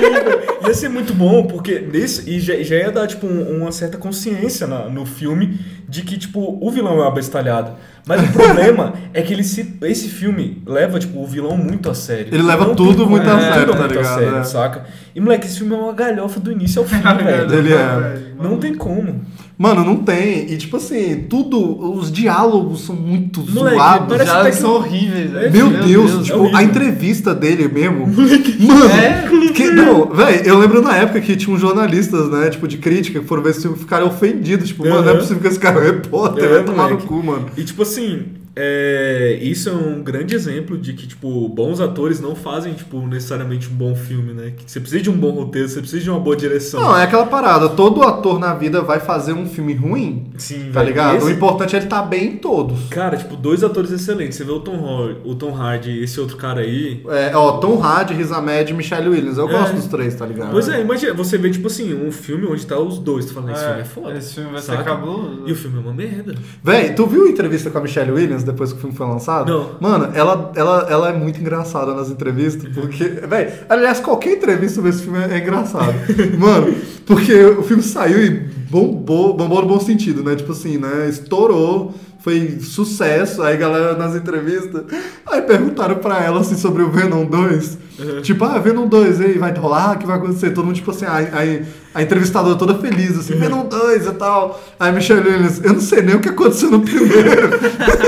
Ia 0.67 0.75
ser 0.75 0.89
muito 0.89 1.13
bom, 1.15 1.47
porque 1.47 1.79
nesse. 1.81 2.29
E 2.31 2.39
já, 2.41 2.55
já 2.63 2.77
ia 2.77 2.91
dar, 2.93 3.07
tipo, 3.07 3.27
um- 3.27 3.63
uma 3.63 3.73
certa 3.73 3.97
consciência 3.99 4.67
na- 4.67 4.89
no 4.89 5.05
filme 5.07 5.59
de 5.89 6.03
que, 6.03 6.17
tipo, 6.19 6.59
o 6.61 6.71
vilão 6.71 6.95
é 7.01 7.05
um 7.05 7.09
abestalhado. 7.09 7.73
Mas 8.07 8.23
o 8.29 8.33
problema 8.33 8.95
é 9.15 9.23
que 9.23 9.33
ele 9.33 9.45
se, 9.45 9.75
esse 9.83 10.09
filme 10.09 10.63
leva, 10.67 10.99
tipo, 10.99 11.21
o 11.23 11.27
vilão 11.27 11.57
muito 11.57 11.89
a 11.91 11.95
sério. 11.95 12.29
Ele 12.33 12.43
leva 12.43 12.75
tudo 12.75 13.07
muito 13.09 13.29
a 13.29 13.39
é, 13.39 13.41
sério, 13.53 13.67
tudo 13.67 13.73
tá 13.73 13.79
muito 13.81 13.93
a 13.99 14.03
ligado? 14.03 14.19
sério, 14.19 14.37
É. 14.39 14.45
saca? 14.45 14.87
E, 15.15 15.21
moleque, 15.21 15.47
esse 15.47 15.59
filme 15.59 15.75
é 15.75 15.79
uma 15.79 15.93
galhofa 15.93 16.41
do 16.41 16.51
início 16.53 16.81
ao 16.83 16.89
fim, 16.89 16.97
velho. 17.25 17.53
Ele 17.55 17.73
é. 17.75 18.21
Não 18.43 18.57
tem 18.59 18.75
como. 18.75 19.21
Mano, 19.59 19.85
não 19.85 19.97
tem. 19.97 20.51
E 20.51 20.57
tipo 20.57 20.79
assim, 20.79 21.27
tudo, 21.29 21.93
os 21.95 22.11
diálogos 22.11 22.81
são 22.87 22.97
muito 22.97 23.43
Moleque, 23.51 23.77
zoados. 23.77 24.21
até 24.21 24.51
que- 24.51 24.57
são 24.57 24.71
horríveis, 24.77 25.31
velho. 25.31 25.53
Meu, 25.53 25.71
Deus, 25.87 26.25
tipo, 26.25 26.39
horrível. 26.39 26.57
a 26.57 26.63
entrevista 26.63 27.35
dele 27.35 27.69
mesmo. 27.69 28.07
Mano, 28.07 28.91
É? 28.91 29.29
que, 29.53 29.71
não, 29.71 30.07
velho, 30.07 30.47
eu 30.47 30.59
lembro 30.59 30.81
na 30.81 30.97
época 30.97 31.21
que 31.21 31.37
tinha 31.37 31.55
uns 31.55 31.61
jornalistas, 31.61 32.31
né, 32.31 32.49
tipo, 32.49 32.67
de 32.67 32.79
crítica, 32.79 33.21
que 33.21 33.27
foram 33.27 33.43
ver 33.43 33.51
esse 33.51 33.61
filme 33.61 33.77
ficaram 33.77 34.07
ofendidos. 34.07 34.69
Tipo, 34.69 34.89
mano, 34.89 35.03
não 35.03 35.13
é 35.13 35.17
possível 35.17 35.43
que 35.43 35.49
esse 35.49 35.59
cara 35.59 35.79
é 35.81 35.85
repórter, 35.91 36.45
É, 36.45 36.49
vai 36.49 36.65
tomar 36.65 36.89
no 36.89 36.97
cu, 36.97 37.23
mano. 37.23 37.47
E 37.55 37.63
tipo 37.63 37.83
assim, 37.83 37.90
assim, 37.91 38.40
é, 38.57 39.39
isso 39.41 39.69
é 39.69 39.73
um 39.73 40.03
grande 40.03 40.35
exemplo 40.35 40.77
de 40.77 40.93
que, 40.93 41.07
tipo, 41.07 41.49
bons 41.49 41.81
atores 41.81 42.21
não 42.21 42.35
fazem, 42.35 42.75
tipo, 42.75 43.07
necessariamente 43.07 43.69
um 43.69 43.75
bom 43.75 43.95
filme, 43.95 44.33
né? 44.33 44.53
Que 44.57 44.71
você 44.71 44.81
precisa 44.81 45.03
de 45.03 45.11
um 45.11 45.17
bom 45.17 45.31
roteiro, 45.31 45.69
você 45.69 45.81
precisa 45.81 46.03
de 46.03 46.11
uma 46.11 46.19
boa 46.21 46.37
direção. 46.37 46.81
Não, 46.81 46.97
é 46.99 47.05
aquela 47.05 47.27
parada, 47.27 47.69
todo 47.71 48.03
ator 48.03 48.39
na 48.39 48.55
vida 48.55 48.83
vai 48.83 49.01
fazer 49.01 49.33
um 49.33 49.47
filme 49.47 49.73
ruim, 49.75 50.31
Sim, 50.37 50.71
tá 50.73 50.81
velho. 50.81 50.87
ligado? 50.89 51.17
Esse- 51.19 51.27
O 51.27 51.31
importante 51.31 51.75
é 51.75 51.79
ele 51.79 51.87
estar 51.87 52.03
bem 52.03 52.27
em 52.33 52.37
todos. 52.37 52.89
Cara, 52.91 53.17
tipo, 53.17 53.37
dois 53.37 53.63
atores 53.63 53.91
excelentes. 53.91 54.37
Você 54.37 54.45
vê 54.45 54.53
o 54.53 54.61
Tom, 54.61 55.15
o 55.25 55.35
Tom 55.35 55.55
Hardy 55.55 55.91
e 55.91 56.05
esse 56.05 56.19
outro 56.21 56.37
cara 56.37 56.61
aí. 56.61 57.03
É, 57.09 57.35
ó, 57.37 57.53
Tom 57.59 57.81
Hardy, 57.83 58.15
Riz 58.15 58.33
Ahmed 58.33 58.71
e 58.71 58.75
Michelle 58.75 59.09
Williams. 59.09 59.39
Eu 59.39 59.49
É. 59.49 59.53
gosto 59.53 59.75
dos 59.75 59.87
três, 59.87 60.15
tá 60.15 60.27
ligado? 60.27 60.51
Pois 60.51 60.69
é, 60.69 60.81
imagina, 60.81 61.15
você 61.15 61.39
vê, 61.39 61.51
tipo 61.51 61.67
assim, 61.69 61.95
um 61.95 62.11
filme 62.11 62.47
onde 62.47 62.67
tá 62.67 62.79
os 62.79 62.99
dois. 62.99 63.27
Tu 63.27 63.33
fala, 63.35 63.53
esse 63.53 63.65
filme 63.65 63.81
é 63.81 63.85
foda. 63.85 64.19
Esse 64.19 64.35
filme 64.35 64.51
vai 64.53 64.61
saca? 64.63 64.79
ser 64.79 64.85
cabuloso. 64.85 65.43
E 65.47 65.53
o 65.53 65.55
filme 65.57 65.79
é 65.79 65.81
uma 65.81 65.93
merda. 65.95 66.35
Véi, 66.63 66.91
tu 66.95 67.07
viu 67.07 67.27
a 67.27 67.29
entrevista 67.29 67.71
com 67.71 67.79
a 67.79 67.81
Michelle 67.81 68.11
Williams 68.13 68.40
depois 68.45 68.73
que 68.73 68.79
o 68.79 68.81
filme 68.81 68.97
foi 68.97 69.07
lançado? 69.07 69.53
Não. 69.53 69.71
Mano, 69.81 70.11
ela, 70.15 70.53
ela, 70.55 70.87
ela 70.89 71.09
é 71.11 71.13
muito 71.13 71.41
engraçada 71.41 71.95
nas 71.95 72.11
entrevistas, 72.11 72.73
porque, 72.75 73.05
véi, 73.05 73.53
aliás, 73.69 74.01
qualquer 74.01 74.33
entrevista 74.33 74.77
sobre 74.77 74.91
esse 74.91 75.03
filme 75.03 75.19
é, 75.19 75.35
é 75.35 75.39
engraçado. 75.39 75.95
Mano, 76.39 76.75
porque 77.07 77.35
o 77.45 77.63
filme 77.63 77.83
saiu 77.83 78.25
e 78.25 78.31
bombou, 78.71 79.35
bombou 79.35 79.63
no 79.63 79.69
bom 79.69 79.81
sentido, 79.81 80.23
né? 80.23 80.37
Tipo 80.37 80.53
assim, 80.53 80.79
né? 80.79 81.09
Estourou, 81.09 81.95
foi 82.21 82.61
sucesso. 82.61 83.43
Aí, 83.43 83.57
galera, 83.57 83.97
nas 83.97 84.15
entrevistas, 84.15 84.85
aí 85.27 85.43
perguntaram 85.43 85.97
pra 85.97 86.23
ela, 86.23 86.41
assim, 86.41 86.57
sobre 86.57 86.83
o 86.83 86.91
Venom 86.91 87.25
2. 87.25 87.79
Tipo, 88.23 88.45
ah, 88.45 88.59
Venom 88.59 88.87
2, 88.87 89.21
aí 89.21 89.39
vai 89.39 89.53
rolar, 89.55 89.97
o 89.97 89.99
que 89.99 90.07
vai 90.07 90.17
acontecer? 90.17 90.51
Todo 90.51 90.65
mundo, 90.65 90.77
tipo 90.77 90.91
assim, 90.91 91.05
aí, 91.07 91.29
aí 91.33 91.67
a 91.95 92.03
entrevistadora 92.03 92.57
toda 92.57 92.75
feliz, 92.75 93.19
assim, 93.19 93.35
Venom 93.35 93.67
2 93.67 94.07
e 94.07 94.13
tal. 94.13 94.61
Aí 94.79 94.93
Michelle 94.93 95.29
Williams, 95.29 95.61
eu 95.63 95.73
não 95.73 95.81
sei 95.81 96.03
nem 96.03 96.15
o 96.15 96.21
que 96.21 96.29
aconteceu 96.29 96.71
no 96.71 96.81
primeiro. 96.81 97.51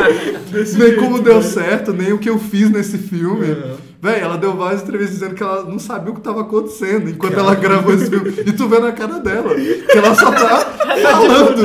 nem 0.78 0.96
como 0.96 1.20
deu 1.20 1.42
certo, 1.42 1.92
nem 1.92 2.12
o 2.12 2.18
que 2.18 2.30
eu 2.30 2.38
fiz 2.38 2.70
nesse 2.70 2.98
filme. 2.98 3.56
Véi, 4.02 4.18
ela 4.20 4.36
deu 4.36 4.56
várias 4.56 4.82
entrevistas 4.82 5.20
dizendo 5.20 5.36
que 5.36 5.42
ela 5.44 5.62
não 5.62 5.78
sabia 5.78 6.10
o 6.10 6.16
que 6.16 6.20
tava 6.20 6.40
acontecendo 6.40 7.08
enquanto 7.08 7.38
ela 7.38 7.54
gravou 7.54 7.94
esse 7.94 8.10
filme. 8.10 8.34
E 8.44 8.52
tu 8.52 8.68
vê 8.68 8.80
na 8.80 8.90
cara 8.90 9.20
dela 9.20 9.54
que 9.54 9.96
ela 9.96 10.12
só 10.12 10.32
tá 10.32 10.58
falando. 11.00 11.62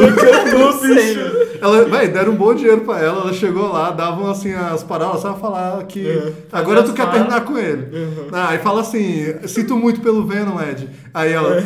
Ela, 1.60 1.86
véi, 1.86 2.10
deram 2.10 2.34
um 2.34 2.36
bom 2.36 2.54
dinheiro 2.54 2.82
pra 2.82 3.00
ela, 3.00 3.22
ela 3.22 3.34
chegou 3.34 3.72
lá, 3.72 3.90
davam 3.90 4.30
assim 4.30 4.54
as 4.54 4.84
paradas, 4.84 5.22
só 5.22 5.34
falar 5.34 5.84
que 5.86 6.32
agora 6.52 6.84
tu 6.84 6.94
quer 6.94 7.10
terminar 7.10 7.42
com 7.42 7.58
ele. 7.58 7.88
Ah, 8.32 8.50
aí 8.50 8.60
fala 8.60 8.82
assim, 8.82 9.34
sinto 9.48 9.76
muito 9.76 10.00
pelo 10.02 10.24
Venom, 10.24 10.62
Ed. 10.62 10.88
Aí 11.12 11.32
ela, 11.34 11.60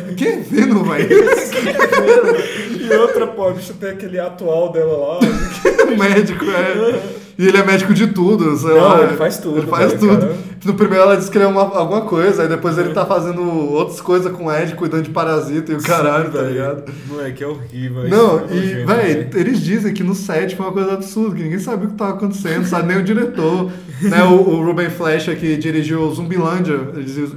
Venom, 0.49 0.83
véi? 0.83 1.07
E 2.91 2.93
outra, 2.93 3.25
pô, 3.27 3.47
a 3.47 3.51
bicha 3.51 3.73
tem 3.79 3.91
aquele 3.91 4.19
atual 4.19 4.71
dela 4.71 4.97
lá. 4.97 5.19
o 5.93 5.97
médico, 5.97 6.43
é. 6.45 7.01
E 7.37 7.47
ele 7.47 7.57
é 7.57 7.65
médico 7.65 7.93
de 7.93 8.07
tudo, 8.07 8.55
sei 8.57 8.69
Não, 8.75 8.77
lá. 8.77 9.01
ele 9.03 9.15
faz 9.17 9.37
tudo, 9.37 9.57
Ele 9.59 9.67
faz 9.67 9.87
velho, 9.93 9.99
tudo. 9.99 10.19
cara. 10.27 10.51
No 10.63 10.73
primeiro 10.75 11.03
ela 11.05 11.17
disse 11.17 11.31
que 11.31 11.37
ele 11.39 11.45
é 11.45 11.47
uma, 11.47 11.61
alguma 11.61 12.01
coisa, 12.01 12.43
aí 12.43 12.47
depois 12.47 12.77
ele 12.77 12.89
tá 12.93 13.03
fazendo 13.03 13.41
outras 13.41 13.99
coisas 13.99 14.31
com 14.31 14.45
o 14.45 14.51
Ed, 14.55 14.75
cuidando 14.75 15.01
de 15.03 15.09
parasita 15.09 15.71
e 15.71 15.75
o 15.75 15.81
caralho, 15.81 16.25
tá 16.29 16.37
velho. 16.41 16.49
ligado? 16.53 16.83
Moleque, 17.07 17.43
é 17.43 17.47
horrível. 17.47 18.07
Não, 18.07 18.45
isso 18.45 18.53
é 18.53 18.55
e, 18.55 18.85
velho. 18.85 19.29
eles 19.39 19.59
dizem 19.59 19.91
que 19.91 20.03
no 20.03 20.13
set 20.13 20.55
foi 20.55 20.65
uma 20.67 20.71
coisa 20.71 20.93
absurda, 20.93 21.35
que 21.35 21.41
ninguém 21.43 21.57
sabia 21.57 21.87
o 21.87 21.91
que 21.91 21.97
tava 21.97 22.11
acontecendo, 22.11 22.65
sabe 22.67 22.89
nem 22.89 22.97
o 22.97 23.03
diretor. 23.03 23.71
né, 24.01 24.23
o, 24.23 24.33
o 24.35 24.63
Ruben 24.63 24.89
Fleischer, 24.91 25.35
que 25.39 25.57
dirigiu 25.57 26.01
o 26.03 26.13
Zumbilândia, 26.13 26.77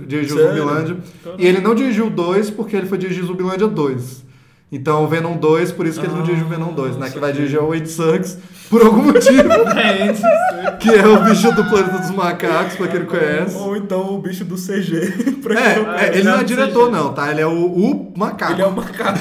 dirigiu 0.07 0.37
Sério? 0.37 0.49
Zumbilândia. 0.59 0.97
E 1.39 1.47
ele 1.47 1.61
não 1.63 1.75
dirigiu 1.75 2.11
2 2.11 2.51
porque 2.51 2.77
ele 2.77 2.87
foi 2.87 2.99
dirigir 2.99 3.25
Zumbilândia 3.25 3.67
2. 3.69 4.24
Então 4.75 5.05
o 5.05 5.07
Venom 5.07 5.37
2, 5.37 5.71
por 5.71 5.87
isso 5.87 6.01
que 6.01 6.07
ele 6.07 6.17
não 6.17 6.25
dirigiu 6.25 6.47
o 6.47 6.49
Venom 6.49 6.73
2, 6.73 6.97
né? 6.97 7.09
Que 7.09 7.21
vai 7.21 7.33
dirigir 7.33 7.63
o 7.63 7.69
Wade 7.69 7.89
Sucks, 7.89 8.37
por 8.69 8.83
algum 8.83 9.05
motivo, 9.05 9.49
É, 9.79 10.73
que 10.73 10.91
é 10.91 11.07
o 11.07 11.23
bicho 11.23 11.53
do 11.53 11.65
planeta 11.65 11.99
dos 11.99 12.11
macacos, 12.11 12.75
pra 12.75 12.89
quem 12.89 12.99
não 12.99 13.07
conhece. 13.07 13.57
Ou 13.57 13.77
então 13.77 14.15
o 14.17 14.19
bicho 14.19 14.45
do 14.45 14.57
CG. 14.57 15.37
pra 15.41 15.55
É, 15.55 16.07
é, 16.07 16.19
ele 16.19 16.25
não 16.25 16.41
é 16.41 16.43
diretor 16.43 16.91
não, 16.91 17.13
tá? 17.15 17.31
Ele 17.31 17.41
é 17.41 17.47
o, 17.47 17.67
o 17.67 18.13
macaco. 18.17 18.55
Ele 18.55 18.63
é 18.63 18.67
um 18.67 18.73
macaco. 18.73 19.21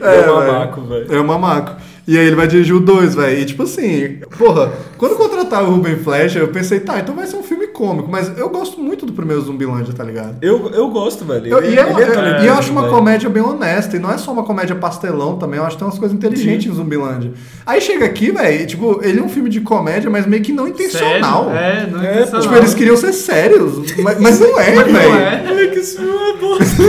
É, 0.00 0.16
É 0.16 0.30
um 0.30 0.36
mamaco, 0.36 0.80
velho. 0.82 1.14
É 1.14 1.20
o 1.20 1.24
mamaco. 1.26 1.76
E 2.06 2.18
aí 2.18 2.26
ele 2.26 2.34
vai 2.34 2.48
dirigir 2.48 2.74
o 2.74 2.80
2, 2.80 3.14
velho. 3.14 3.38
E 3.38 3.44
tipo 3.44 3.62
assim, 3.62 4.18
porra, 4.36 4.72
quando 4.98 5.14
contrataram 5.16 5.68
o 5.68 5.70
Ruben 5.76 5.96
Fleischer, 5.98 6.42
eu 6.42 6.48
pensei, 6.48 6.80
tá, 6.80 6.98
então 6.98 7.14
vai 7.14 7.26
ser 7.28 7.36
um 7.36 7.42
filme 7.44 7.68
cômico. 7.68 8.08
Mas 8.10 8.36
eu 8.36 8.48
gosto 8.48 8.80
muito 8.80 9.06
do 9.06 9.12
primeiro 9.12 9.40
Zumbilândia, 9.42 9.94
tá 9.94 10.02
ligado? 10.02 10.36
Eu, 10.42 10.68
eu 10.74 10.88
gosto, 10.88 11.24
velho. 11.24 11.46
Eu- 11.46 11.62
e, 11.64 11.78
é, 11.78 11.80
é 11.80 11.84
talentoso, 12.06 12.44
e 12.44 12.46
eu 12.48 12.54
acho 12.54 12.72
uma 12.72 12.82
velho. 12.82 12.92
comédia 12.94 13.30
bem 13.30 13.42
honesta, 13.42 13.96
e 13.96 14.00
não 14.00 14.10
é 14.12 14.18
só 14.18 14.32
uma 14.32 14.42
comédia 14.42 14.74
pastelão 14.74 15.36
também, 15.38 15.58
eu 15.60 15.64
acho 15.64 15.76
que 15.76 15.82
tem 15.82 15.86
umas 15.88 15.98
coisas 15.98 16.16
inteligentes 16.16 16.66
em 16.72 16.74
Zumbilândia. 16.74 17.32
Aí 17.64 17.80
chega 17.80 18.04
aqui, 18.04 18.32
velho, 18.32 18.66
tipo, 18.66 19.00
ele 19.04 19.20
é 19.20 19.22
um 19.22 19.28
filme 19.28 19.48
de 19.48 19.60
comédia, 19.60 20.10
mas 20.10 20.26
meio 20.26 20.42
que 20.42 20.52
não 20.52 20.66
intencional. 20.66 21.44
Sério? 21.52 21.58
É, 21.58 21.86
não 21.90 22.02
é, 22.02 22.06
É, 22.06 22.12
intencional. 22.14 22.42
Tipo, 22.42 22.54
eles 22.56 22.74
queriam 22.74 22.96
ser 22.96 23.12
sérios, 23.12 23.94
mas, 23.98 24.18
mas 24.20 24.40
não 24.40 24.58
é, 24.58 24.70
velho. 24.72 24.96
é. 25.14 25.42
Moleque, 25.46 25.78
esse 25.78 25.96
filme 25.96 26.12
é 26.12 26.36
bosta. 26.36 26.82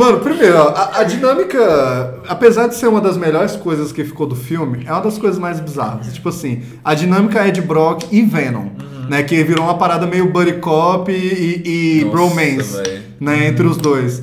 Mano, 0.00 0.20
primeiro, 0.20 0.56
a, 0.58 1.00
a 1.00 1.04
dinâmica, 1.04 2.14
apesar 2.26 2.68
de 2.68 2.74
ser 2.74 2.86
uma 2.86 3.02
das 3.02 3.18
melhores 3.18 3.54
coisas 3.54 3.92
que 3.92 4.02
ficou 4.02 4.26
do 4.26 4.34
filme, 4.34 4.84
é 4.86 4.90
uma 4.92 5.02
das 5.02 5.18
coisas 5.18 5.38
mais 5.38 5.60
bizarras. 5.60 6.10
Tipo 6.12 6.30
assim, 6.30 6.62
a 6.82 6.94
dinâmica 6.94 7.46
é 7.46 7.50
de 7.50 7.60
Brock 7.60 8.04
e 8.10 8.22
Venom, 8.22 8.68
né? 9.10 9.22
Que 9.22 9.44
virou 9.44 9.64
uma 9.64 9.76
parada 9.76 10.06
meio 10.06 10.32
buddy 10.32 10.54
cop 10.54 11.12
e, 11.12 11.62
e 12.00 12.04
Nossa, 12.04 12.16
bromance, 12.16 13.02
né? 13.20 13.46
Entre 13.48 13.66
os 13.66 13.76
dois. 13.76 14.22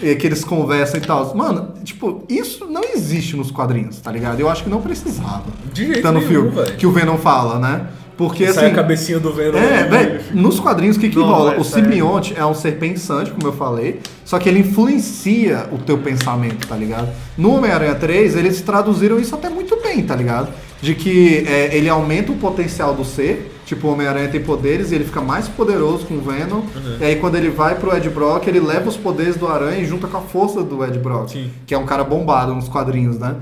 E 0.00 0.14
que 0.14 0.26
eles 0.26 0.44
conversam 0.44 0.98
e 0.98 1.02
tal. 1.02 1.34
Mano, 1.36 1.74
tipo, 1.84 2.24
isso 2.28 2.64
não 2.66 2.82
existe 2.84 3.36
nos 3.36 3.50
quadrinhos, 3.50 3.98
tá 4.00 4.10
ligado? 4.12 4.40
Eu 4.40 4.48
acho 4.48 4.62
que 4.64 4.70
não 4.70 4.80
precisava. 4.80 5.42
De 5.74 5.86
jeito 5.86 6.02
Tá 6.02 6.10
no 6.12 6.20
nenhum, 6.20 6.30
filme, 6.30 6.50
velho. 6.50 6.76
que 6.76 6.86
o 6.86 6.90
Venom 6.92 7.18
fala, 7.18 7.58
né? 7.58 7.86
Porque 8.18 8.52
Sai 8.52 8.64
assim. 8.64 8.72
a 8.72 8.74
cabecinha 8.74 9.20
do 9.20 9.32
Venom. 9.32 9.56
É, 9.56 9.84
velho, 9.84 10.20
nos 10.34 10.58
quadrinhos 10.58 10.96
o 10.96 11.00
que, 11.00 11.08
que 11.08 11.16
Não, 11.16 11.24
rola? 11.24 11.50
velho, 11.50 11.62
O 11.62 11.64
simbionte 11.64 12.34
é 12.36 12.44
um 12.44 12.52
ser 12.52 12.72
pensante, 12.72 13.30
como 13.30 13.46
eu 13.46 13.52
falei, 13.52 14.00
só 14.24 14.40
que 14.40 14.48
ele 14.48 14.58
influencia 14.58 15.68
o 15.70 15.78
teu 15.78 15.96
pensamento, 15.98 16.66
tá 16.66 16.74
ligado? 16.76 17.08
No 17.36 17.54
Homem-Aranha 17.54 17.94
3, 17.94 18.34
eles 18.34 18.60
traduziram 18.60 19.20
isso 19.20 19.36
até 19.36 19.48
muito 19.48 19.80
bem, 19.80 20.02
tá 20.02 20.16
ligado? 20.16 20.52
De 20.82 20.96
que 20.96 21.44
é, 21.46 21.76
ele 21.76 21.88
aumenta 21.88 22.32
o 22.32 22.36
potencial 22.36 22.92
do 22.92 23.04
ser, 23.04 23.52
tipo, 23.68 23.86
o 23.86 23.92
Homem-Aranha 23.92 24.28
tem 24.28 24.40
poderes 24.42 24.90
e 24.90 24.94
ele 24.94 25.04
fica 25.04 25.20
mais 25.20 25.46
poderoso 25.46 26.06
com 26.06 26.14
o 26.14 26.20
Venom, 26.20 26.62
e 27.00 27.04
aí 27.04 27.16
quando 27.16 27.36
ele 27.36 27.50
vai 27.50 27.74
pro 27.76 27.94
Ed 27.96 28.08
Brock, 28.08 28.46
ele 28.48 28.60
leva 28.60 28.88
os 28.88 28.96
poderes 28.96 29.36
do 29.36 29.46
Aranha 29.46 29.78
e 29.80 29.84
junta 29.84 30.06
com 30.08 30.16
a 30.16 30.20
força 30.22 30.62
do 30.62 30.84
Ed 30.84 30.98
Brock, 30.98 31.30
Sim. 31.30 31.50
que 31.66 31.74
é 31.74 31.78
um 31.78 31.84
cara 31.86 32.02
bombado 32.02 32.54
nos 32.54 32.68
quadrinhos, 32.68 33.18
né? 33.18 33.36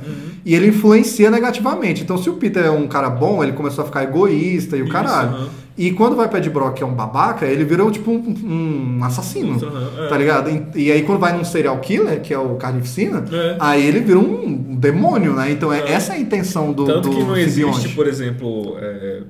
E 0.44 0.54
ele 0.54 0.68
influencia 0.68 1.30
negativamente. 1.30 2.02
Então, 2.02 2.18
se 2.18 2.28
o 2.28 2.34
Peter 2.34 2.64
é 2.64 2.70
um 2.70 2.86
cara 2.86 3.08
bom, 3.08 3.42
ele 3.42 3.52
começou 3.52 3.82
a 3.82 3.86
ficar 3.86 4.02
egoísta 4.04 4.76
e 4.76 4.80
o 4.82 4.84
Isso, 4.84 4.92
caralho. 4.92 5.28
aham. 5.30 5.48
E 5.78 5.90
quando 5.90 6.16
vai 6.16 6.26
pra 6.26 6.38
Ed 6.38 6.48
Brock, 6.48 6.74
que 6.76 6.82
é 6.82 6.86
um 6.86 6.94
babaca, 6.94 7.44
ele 7.44 7.62
virou 7.62 7.90
tipo 7.90 8.10
um, 8.10 8.96
um 8.98 9.04
assassino, 9.04 9.58
é. 9.98 10.08
tá 10.08 10.16
ligado? 10.16 10.48
E, 10.74 10.84
e 10.86 10.90
aí 10.92 11.02
quando 11.02 11.18
vai 11.20 11.36
num 11.36 11.44
serial 11.44 11.76
killer, 11.80 12.22
que 12.22 12.32
é 12.32 12.38
o 12.38 12.54
Carnificina, 12.54 13.22
É. 13.30 13.56
aí 13.60 13.86
ele 13.86 14.00
vira 14.00 14.18
um 14.18 14.74
demônio, 14.74 15.34
né? 15.34 15.50
Então 15.50 15.70
é, 15.70 15.92
essa 15.92 16.14
é 16.14 16.16
a 16.16 16.18
intenção 16.18 16.72
do, 16.72 16.86
Tanto 16.86 17.10
do 17.10 17.16
que 17.16 17.22
não 17.22 17.34
simbionte. 17.34 17.76
existe, 17.78 17.88
por 17.94 18.06
exemplo, 18.06 18.74
é, 18.80 19.20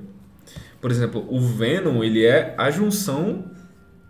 por 0.81 0.91
exemplo, 0.91 1.25
o 1.29 1.39
Venom, 1.39 2.03
ele 2.03 2.25
é 2.25 2.53
a 2.57 2.69
junção 2.71 3.45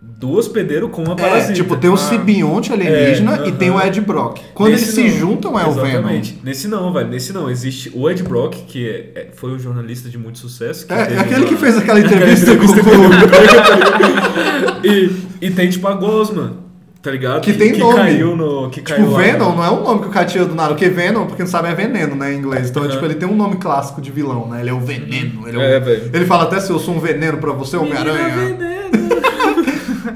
do 0.00 0.30
hospedeiro 0.30 0.88
com 0.88 1.02
a 1.10 1.12
É, 1.12 1.16
parasita. 1.16 1.52
tipo, 1.54 1.76
tem 1.76 1.90
o 1.90 1.94
Ah, 1.94 1.96
simbionte 1.96 2.72
alienígena 2.72 3.42
É, 3.44 3.48
e 3.48 3.52
tem 3.52 3.68
o. 3.70 3.80
Ed 3.80 4.00
Brock. 4.00 4.38
Quando 4.54 4.70
Nesse 4.70 5.00
eles 5.00 5.12
se 5.12 5.20
não. 5.20 5.30
juntam 5.30 5.58
é 5.58 5.66
o 5.66 5.72
Venom. 5.72 5.86
Exatamente. 5.88 6.38
Nesse 6.44 6.68
não, 6.68 6.92
velho. 6.92 7.08
Nesse 7.08 7.32
não. 7.32 7.50
Existe 7.50 7.90
o 7.94 8.08
Ed 8.08 8.22
Brock, 8.22 8.54
que 8.68 8.88
é- 8.88 9.12
é- 9.14 9.28
foi 9.34 9.50
um 9.52 9.58
jornalista 9.58 10.08
de 10.08 10.16
muito 10.16 10.38
sucesso. 10.38 10.86
É, 10.88 11.14
é 11.14 11.18
aquele 11.18 11.40
uma- 11.40 11.48
que 11.48 11.56
fez 11.56 11.76
aquela 11.76 11.98
entrevista 12.00 12.56
com 12.56 12.64
entrevista 12.64 12.90
o... 14.82 14.86
e, 14.86 15.46
e 15.46 15.50
tem, 15.50 15.68
tipo, 15.68 15.86
a 15.88 15.94
Gosma, 15.94 16.58
tá 17.02 17.10
ligado? 17.10 17.40
Que 17.40 17.52
tem 17.52 17.72
que 17.72 17.78
nome. 17.78 17.94
caiu 17.94 18.36
no... 18.36 18.68
Que 18.70 18.80
Tipo, 18.82 18.96
caiu 18.96 19.10
lá 19.12 19.18
Venom 19.18 19.50
no- 19.50 19.56
não 19.56 19.64
é 19.64 19.70
um 19.70 19.82
nome 19.82 20.00
que 20.02 20.06
o 20.08 20.10
cara 20.10 20.26
tira 20.26 20.44
do 20.44 20.54
nada, 20.54 20.70
porque 20.70 20.88
Venom, 20.88 21.26
porque 21.26 21.42
não 21.42 21.50
sabe, 21.50 21.68
é 21.68 21.74
veneno, 21.74 22.14
né, 22.16 22.32
em 22.34 22.38
inglês. 22.38 22.70
Então, 22.70 22.82
Uhum. 22.82 22.88
tipo, 22.90 23.04
ele 23.04 23.14
tem 23.14 23.28
um 23.28 23.36
nome 23.36 23.56
clássico 23.56 24.00
de 24.00 24.10
vilão, 24.10 24.46
né? 24.48 24.60
Ele 24.60 24.70
é 24.70 24.72
o 24.72 24.80
veneno. 24.80 25.46
Ele, 25.48 25.60
é 25.60 25.76
É, 25.76 25.80
velho. 25.80 26.10
ele 26.12 26.24
fala 26.26 26.44
até 26.44 26.60
se 26.60 26.70
eu 26.70 26.78
sou 26.78 26.94
um 26.94 27.00
veneno 27.00 27.38
pra 27.38 27.52
você, 27.52 27.76
Homem-Aranha. 27.76 28.28
Veneno. 28.28 28.78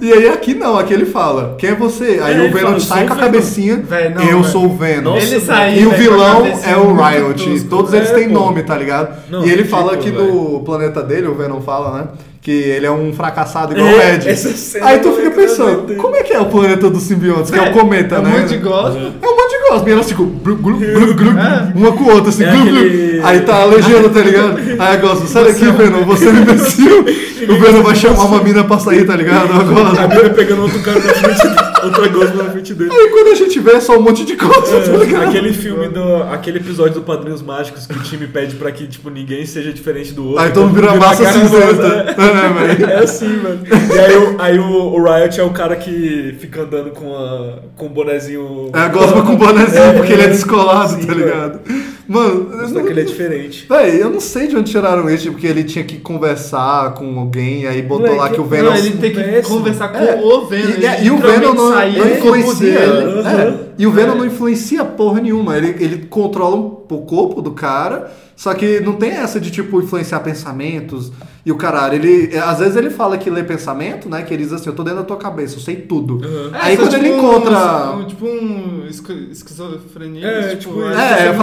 E 0.01 0.11
aí 0.13 0.29
aqui 0.31 0.55
não, 0.55 0.77
aqui 0.79 0.93
ele 0.95 1.05
fala, 1.05 1.55
quem 1.59 1.71
é 1.71 1.75
você? 1.75 2.19
Aí 2.21 2.35
É, 2.37 2.49
o 2.49 2.53
Venom 2.53 2.67
fala, 2.69 2.81
sai 2.81 2.99
"Sou 3.07 3.07
com 3.07 3.13
a 3.13 3.17
o 3.17 3.19
Venom." 3.19 3.21
cabecinha, 3.21 3.77
Véi, 3.77 4.09
não, 4.09 4.23
eu 4.23 4.27
velho. 4.41 4.45
sou 4.45 4.65
o 4.65 4.77
Venom. 4.77 5.15
Nossa, 5.15 5.27
Ele 5.27 5.41
saiu, 5.41 5.83
e 5.83 5.87
o 5.87 5.91
vilão 5.91 6.47
é 6.47 6.77
o 6.77 6.95
Riot. 6.95 7.45
tosco. 7.51 7.69
Todos 7.69 7.93
eles 7.93 8.11
É, 8.11 8.15
têm 8.15 8.29
pô. 8.29 8.35
nome, 8.35 8.63
tá 8.65 8.77
ligado? 8.77 9.15
Não, 9.31 9.45
e 9.47 9.51
ele 9.51 9.65
fala 9.65 9.97
que 9.99 10.11
velho. 10.11 10.33
no 10.35 10.61
planeta 10.65 11.03
dele, 11.03 11.29
o 11.29 11.35
Venom 11.35 11.61
fala, 11.61 11.99
né? 11.99 12.09
Que 12.43 12.51
ele 12.51 12.85
é 12.87 12.91
um 12.91 13.13
fracassado 13.13 13.73
igual 13.73 13.87
o 13.87 14.01
É, 14.01 14.17
Ed. 14.17 14.29
essa 14.29 14.51
cena 14.51 14.87
Aí 14.87 14.99
tu 14.99 15.13
fica 15.13 15.31
pensando, 15.31 15.95
como 15.95 16.17
é 16.17 16.25
que 16.25 16.33
é 16.33 16.41
o 16.41 16.47
planeta 16.47 16.91
dos 16.91 17.05
simbiontes? 17.05 17.53
Que 17.53 17.59
é, 17.59 17.71
o 17.71 17.73
cometa, 17.73 18.17
é 18.17 18.19
um 18.19 18.23
né? 18.23 18.39
monte 18.41 18.49
de 18.49 18.57
gospel. 18.57 19.01
É 19.23 19.27
um 19.29 19.37
monte 19.37 19.51
de 19.63 19.71
gosto. 19.71 19.89
E 19.89 19.93
elas 19.93 20.09
ficam 20.09 20.27
glu, 20.27 20.57
glu, 20.57 20.77
glu, 20.77 21.15
glu, 21.15 21.31
É. 21.39 21.73
uma 21.75 21.93
com 21.93 22.11
a 22.11 22.15
outra, 22.15 22.31
assim, 22.31 22.43
É 22.45 22.51
glu, 22.51 22.65
glu. 22.65 23.27
Aí 23.27 23.41
tá 23.43 23.63
a 23.63 23.65
legenda, 23.65 24.09
tá 24.09 24.21
ligado? 24.21 24.59
Aí 24.59 24.77
a 24.79 24.97
gosto, 24.97 25.27
sai 25.29 25.45
daqui, 25.45 25.65
Venom, 25.71 26.05
você 26.05 26.27
é 26.27 26.31
um 26.33 26.37
imbecil. 26.39 27.05
O 27.43 27.59
Venom 27.59 27.83
vai 27.83 27.97
chamar 27.97 28.27
uma 28.27 28.41
mina 28.41 28.63
pra 28.63 28.79
sair, 28.79 29.05
tá 29.05 29.17
ligado? 29.17 29.49
Eu 29.51 29.99
A 29.99 30.07
mina 30.07 30.31
pegando 30.31 30.63
outro 30.63 30.79
cara 30.81 31.01
na 31.01 31.13
frente, 31.13 31.41
outra 31.83 32.07
gosto 32.07 32.37
na 32.37 32.45
frente 32.45 32.73
dele. 32.73 32.91
Aí 32.93 33.09
quando 33.09 33.33
a 33.33 33.35
gente 33.35 33.59
vê 33.59 33.73
é 33.73 33.81
só 33.81 33.99
um 33.99 34.01
monte 34.01 34.25
de 34.25 34.37
coisa, 34.37 34.81
tá 34.81 34.97
ligado? 34.97 35.29
Aquele 35.29 35.53
filme 35.53 35.89
do. 35.89 36.23
Aquele 36.33 36.59
episódio 36.59 36.95
do 36.95 37.01
Padrinhos 37.03 37.43
Mágicos 37.43 37.85
que 37.85 37.95
o 37.99 38.01
time 38.01 38.29
pede 38.29 38.55
pra 38.55 38.71
que, 38.71 38.87
tipo, 38.87 39.11
ninguém 39.11 39.45
seja 39.45 39.73
diferente 39.73 40.13
do 40.13 40.25
outro. 40.29 40.41
Aí 40.41 40.53
todo 40.53 40.69
mundo 40.69 40.81
vira 40.83 40.95
massa 40.95 41.33
cinzenta. 41.33 42.15
É, 42.43 42.75
velho. 42.75 42.91
É 42.91 42.99
assim, 43.03 43.37
mano. 43.37 43.61
E 43.67 43.99
aí, 43.99 44.17
o, 44.17 44.41
aí 44.41 44.59
o, 44.59 44.95
o 44.95 45.05
Riot 45.05 45.39
é 45.39 45.43
o 45.43 45.51
cara 45.51 45.77
que 45.77 46.37
fica 46.41 46.63
andando 46.63 46.91
com, 46.91 47.15
a, 47.15 47.59
com 47.77 47.87
o 47.87 47.89
bonezinho. 47.91 48.71
É 48.75 48.89
gosma 48.89 49.23
com 49.23 49.37
bonezinho, 49.37 49.83
É, 49.83 49.93
porque 49.93 50.13
ele 50.13 50.23
é 50.23 50.27
é. 50.27 50.29
descolado, 50.29 50.95
Sim, 50.95 51.07
tá 51.07 51.15
ligado? 51.15 51.61
Mano, 51.67 51.93
Só 52.09 52.75
não- 52.75 52.85
que 52.85 52.91
ele 52.91 53.01
é 53.01 53.05
diferente. 53.05 53.67
Véi, 53.71 54.03
eu 54.03 54.11
não 54.11 54.21
sei 54.21 54.47
de 54.49 54.57
onde 54.57 54.71
tiraram 54.71 55.09
isso, 55.09 55.31
porque 55.31 55.47
ele 55.47 55.65
tinha 55.65 55.85
que 55.85 55.99
conversar 55.99 56.95
com 56.95 57.19
alguém, 57.19 57.67
aí 57.67 57.83
botou 57.83 58.07
Moleque, 58.07 58.19
lá 58.21 58.29
que 58.31 58.41
o 58.41 58.45
Venom. 58.45 58.71
Não, 58.71 58.77
ele 58.77 58.91
tem 58.97 59.13
que 59.13 59.23
péssimo. 59.23 59.59
conversar 59.59 59.89
com 59.89 59.99
É. 59.99 60.21
o 60.23 60.47
Venom. 60.47 60.69
E, 60.69 60.73
ele 60.73 60.87
é, 60.87 61.05
e 61.05 61.11
o 61.11 61.17
Venom 61.19 61.55
não, 61.55 61.71
não 61.71 62.09
influencia. 62.11 62.79
dele. 62.79 63.21
é, 63.27 63.55
e 63.79 63.87
o 63.87 63.91
É. 63.91 63.93
Venom 63.93 64.15
não 64.17 64.27
influencia 64.27 64.85
porra 64.85 65.21
nenhuma. 65.21 65.57
Ele, 65.57 65.77
ele 65.79 66.07
controla 66.09 66.57
o 66.57 66.71
corpo 67.07 67.41
do 67.41 67.53
cara, 67.53 68.11
só 68.37 68.53
que 68.55 68.81
não 68.81 68.95
tem 68.95 69.11
essa 69.11 69.39
de 69.41 69.51
tipo 69.51 69.81
influenciar 69.81 70.21
pensamentos 70.21 71.13
e 71.47 71.51
o 71.53 71.57
caralho. 71.57 71.95
Ele, 71.95 72.31
é, 72.35 72.39
às 72.39 72.59
vezes 72.59 72.77
ele 72.77 72.91
fala 72.91 73.17
que 73.17 73.31
lê 73.31 73.43
pensamento, 73.43 74.09
né? 74.09 74.23
Que 74.23 74.35
ele 74.35 74.43
diz 74.43 74.53
assim: 74.53 74.69
Eu 74.69 74.75
tô 74.75 74.83
dentro 74.83 74.99
da 75.01 75.05
tua 75.05 75.17
cabeça, 75.17 75.57
eu 75.57 75.61
sei 75.61 75.77
tudo. 75.77 76.21
É, 76.25 76.59
Aí 76.61 76.77
quando 76.77 76.95
ele 76.95 77.05
tipo 77.11 77.17
encontra. 77.19 77.93
Um, 77.95 77.99
um- 78.01 78.05
tipo 78.07 78.27
um 78.27 78.87
esqui- 78.89 79.29
esquizofrenia. 79.31 80.27
É, 80.27 80.49
tipo, 80.57 80.75
tipo, 80.75 80.83
é, 80.85 80.93
você 80.95 81.23
é 81.23 81.29
não- 81.33 81.35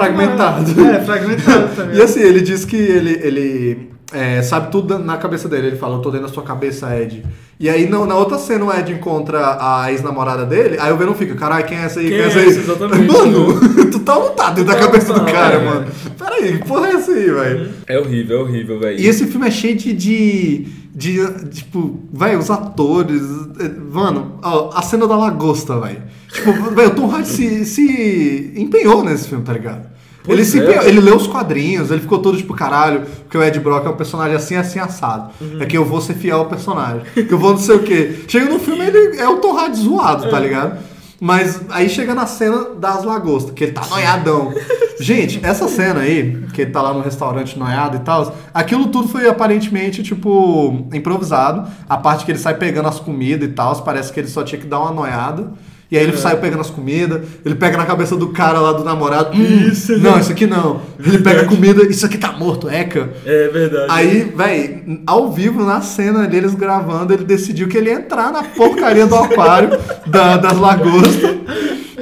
fragmentado. 0.54 0.82
É, 0.82 1.00
fragmentado 1.06 1.70
também. 1.76 1.97
E 1.97 2.02
assim, 2.02 2.22
ele 2.22 2.41
diz 2.41 2.66
que 2.66 2.76
ele, 2.76 3.20
ele 3.24 3.89
é, 4.12 4.41
sabe 4.41 4.72
tudo 4.72 4.97
na 4.97 5.18
cabeça 5.18 5.47
dele. 5.47 5.68
Ele 5.68 5.78
fala, 5.78 5.95
eu 5.95 6.02
tô 6.02 6.10
dentro 6.10 6.28
da 6.28 6.34
sua 6.34 6.43
cabeça, 6.43 6.95
Ed. 7.00 7.24
E 7.60 7.70
aí, 7.70 7.88
na, 7.88 8.06
na 8.06 8.16
outra 8.16 8.38
cena, 8.38 8.66
o 8.66 8.74
Ed 8.74 8.91
encontra 8.91 9.58
a 9.60 9.91
ex-namorada 9.91 10.45
dele, 10.45 10.78
aí 10.80 10.91
o 10.93 10.97
Venom 10.97 11.14
fica, 11.14 11.36
caralho, 11.36 11.66
quem 11.66 11.78
é 11.78 11.84
essa 11.84 12.00
aí? 12.00 12.08
Quem 12.08 12.18
é 12.18 12.22
é 12.22 12.28
essa 12.28 12.39
aí? 12.39 12.47
exatamente. 12.47 13.06
Mano, 13.06 13.60
tu 13.91 14.00
tá 14.00 14.18
tá 14.30 14.50
dentro 14.52 14.66
da 14.66 14.76
tá, 14.76 14.86
cabeça 14.86 15.14
do 15.14 15.26
cara, 15.26 15.56
é. 15.56 15.66
mano? 15.66 15.88
Peraí, 16.18 16.58
que 16.58 16.66
porra 16.66 16.88
é 16.88 16.91
essa 16.93 17.12
aí, 17.12 17.30
velho? 17.30 17.70
É 17.86 18.00
horrível, 18.00 18.39
é 18.39 18.41
horrível, 18.41 18.80
velho. 18.80 19.00
E 19.00 19.06
esse 19.06 19.28
filme 19.28 19.47
é 19.47 19.52
cheio 19.52 19.76
de. 19.76 19.93
de, 19.93 20.68
de, 20.95 21.50
tipo, 21.50 22.00
velho, 22.14 22.39
os 22.39 22.50
atores. 22.50 23.22
é, 23.60 23.70
Mano, 23.91 24.39
ó, 24.41 24.72
a 24.74 24.82
cena 24.82 25.06
da 25.06 25.18
lagosta, 25.18 25.80
velho. 25.80 26.02
Tipo, 26.32 26.54
velho, 26.74 26.89
o 26.89 26.95
Tom 26.95 27.12
Hardy 27.12 27.28
se, 27.28 27.66
se 27.66 28.54
empenhou 28.56 29.04
nesse 29.04 29.28
filme, 29.28 29.43
tá 29.43 29.52
ligado? 29.52 29.99
Ele, 30.30 30.46
se 30.46 30.60
é. 30.60 30.88
ele 30.88 31.00
leu 31.00 31.16
os 31.16 31.28
quadrinhos, 31.28 31.92
ele 31.92 32.02
ficou 32.02 32.20
todo 32.20 32.38
tipo, 32.38 32.54
caralho, 32.54 33.02
porque 33.24 33.38
o 33.38 33.44
Ed 33.44 33.60
Brock 33.60 33.86
é 33.86 33.90
um 33.90 33.96
personagem 33.96 34.36
assim, 34.36 34.56
assim, 34.56 34.80
assado. 34.80 35.32
Uhum. 35.42 35.62
É 35.62 35.66
que 35.66 35.78
eu 35.78 35.86
vou 35.86 36.02
ser 36.02 36.14
fiel 36.14 36.40
ao 36.40 36.46
personagem. 36.46 37.02
Que 37.14 37.32
eu 37.32 37.38
vou 37.38 37.52
não 37.52 37.58
sei 37.58 37.76
o 37.76 37.84
quê. 37.84 38.20
Chega 38.28 38.46
no 38.46 38.60
filme, 38.60 38.86
ele 38.86 39.18
é 39.18 39.28
o 39.28 39.38
Tom 39.38 39.58
Hardy 39.58 39.78
zoado, 39.78 40.26
É. 40.26 40.30
tá 40.30 40.40
ligado? 40.40 40.78
Mas 41.22 41.62
aí 41.70 41.90
chega 41.90 42.16
na 42.16 42.26
cena 42.26 42.76
das 42.76 43.04
lagostas, 43.04 43.54
que 43.54 43.66
ele 43.66 43.74
tá 43.74 43.86
noiadão. 43.90 44.54
Gente, 45.02 45.40
essa 45.44 45.68
cena 45.68 46.02
aí, 46.02 46.44
que 46.54 46.62
ele 46.62 46.72
tá 46.72 46.82
lá 46.82 46.94
no 46.94 47.02
restaurante 47.02 47.60
noiado 47.60 47.98
e 47.98 48.00
tal, 48.00 48.36
aquilo 48.54 48.88
tudo 48.88 49.08
foi 49.08 49.28
aparentemente, 49.28 50.02
tipo, 50.02 50.88
improvisado. 50.94 51.70
A 51.90 51.98
parte 51.98 52.24
que 52.24 52.32
ele 52.32 52.40
sai 52.40 52.56
pegando 52.56 52.88
as 52.88 53.00
comidas 53.00 53.50
e 53.50 53.52
tal, 53.52 53.76
parece 53.82 54.14
que 54.14 54.20
ele 54.20 54.30
só 54.30 54.44
tinha 54.44 54.60
que 54.60 54.68
dar 54.68 54.80
uma 54.80 54.92
noiada. 54.92 55.52
E 55.92 55.98
aí 55.98 56.04
ele 56.04 56.16
saiu 56.18 56.38
pegando 56.38 56.62
as 56.62 56.70
comidas, 56.70 57.22
ele 57.44 57.56
pega 57.56 57.76
na 57.76 57.86
cabeça 57.86 58.16
do 58.16 58.28
cara 58.30 58.60
lá 58.60 58.74
do 58.74 58.84
namorado. 58.84 59.36
Hum, 59.36 59.70
Isso, 59.72 59.98
não, 59.98 60.20
isso 60.20 60.32
aqui 60.32 60.46
não. 60.46 60.82
Ele 61.04 61.18
pega 61.18 61.42
a 61.42 61.46
comida, 61.46 61.84
isso 61.84 62.06
aqui 62.06 62.18
tá 62.18 62.32
morto, 62.32 62.70
eca. 62.70 63.10
É 63.26 63.48
verdade. 63.48 63.88
Aí, 63.90 64.32
véi, 64.36 65.02
ao 65.08 65.32
vivo, 65.32 65.66
na 65.66 65.82
cena 65.82 66.28
deles 66.28 66.54
gravando, 66.54 67.12
ele 67.12 67.24
decidiu 67.24 67.68
que 67.68 67.76
ele 67.78 67.90
ia 67.90 67.96
entrar 67.96 68.32
na 68.32 68.44
porcaria 68.44 69.08
do 69.08 69.16
aquário 69.16 69.72
da- 70.06 70.38
das 70.38 70.58
lagostas. 70.60 71.38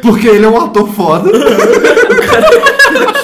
Porque 0.08 0.26
ele 0.26 0.46
é 0.46 0.50
um 0.50 0.58
ator 0.58 0.88
foda. 0.88 1.30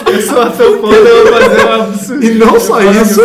Eu 0.05 0.21
sou 0.21 0.41
ator 0.41 0.79
foda, 0.79 0.95
eu 0.95 1.23
vou 1.25 1.33
fazer 1.33 1.65
um 1.65 1.81
absurdo. 1.81 2.23
E 2.25 2.29
não 2.35 2.59
só 2.59 2.81
isso, 2.81 3.21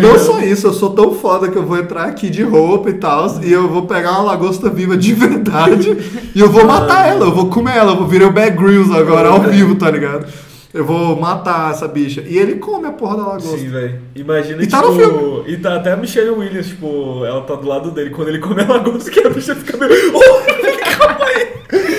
não 0.00 0.18
só 0.18 0.38
isso, 0.38 0.66
eu 0.68 0.72
sou 0.72 0.90
tão 0.90 1.12
foda 1.12 1.48
que 1.50 1.58
eu 1.58 1.64
vou 1.64 1.76
entrar 1.76 2.04
aqui 2.04 2.30
de 2.30 2.44
roupa 2.44 2.90
e 2.90 2.94
tal, 2.94 3.40
e 3.42 3.52
eu 3.52 3.68
vou 3.68 3.82
pegar 3.82 4.12
uma 4.12 4.22
lagosta 4.22 4.70
viva 4.70 4.96
de 4.96 5.12
verdade, 5.14 5.98
e 6.32 6.40
eu 6.40 6.48
vou 6.48 6.64
matar 6.64 7.08
ela, 7.08 7.26
eu 7.26 7.34
vou 7.34 7.46
comer 7.48 7.76
ela, 7.76 7.92
eu 7.92 7.96
vou 7.96 8.06
virar 8.06 8.28
o 8.28 8.32
Bear 8.32 8.56
Grylls 8.56 8.96
agora, 8.96 9.28
ao 9.28 9.40
vivo, 9.40 9.74
tá 9.74 9.90
ligado? 9.90 10.26
Eu 10.74 10.86
vou 10.86 11.20
matar 11.20 11.70
essa 11.70 11.86
bicha. 11.86 12.22
E 12.26 12.38
ele 12.38 12.54
come 12.54 12.86
a 12.86 12.92
porra 12.92 13.16
da 13.18 13.22
lagosta. 13.26 13.58
Sim, 13.58 13.68
velho. 13.68 14.00
Imagina, 14.14 14.62
E 14.62 14.66
tá 14.66 14.78
tipo... 14.80 14.92
no 14.92 14.98
filme. 14.98 15.44
E 15.52 15.56
tá 15.58 15.76
até 15.76 15.92
a 15.92 15.96
Michelle 15.96 16.30
Williams, 16.30 16.68
tipo... 16.68 17.24
Ela 17.26 17.42
tá 17.42 17.54
do 17.56 17.68
lado 17.68 17.90
dele. 17.90 18.08
Quando 18.10 18.28
ele 18.28 18.38
come 18.38 18.62
a 18.62 18.66
lagosta, 18.66 19.10
que 19.10 19.20
a 19.20 19.28
bicha 19.28 19.54
fica 19.54 19.76
meio... 19.76 19.92
Oh, 20.16 20.98
calma 20.98 21.26
aí. 21.26 21.52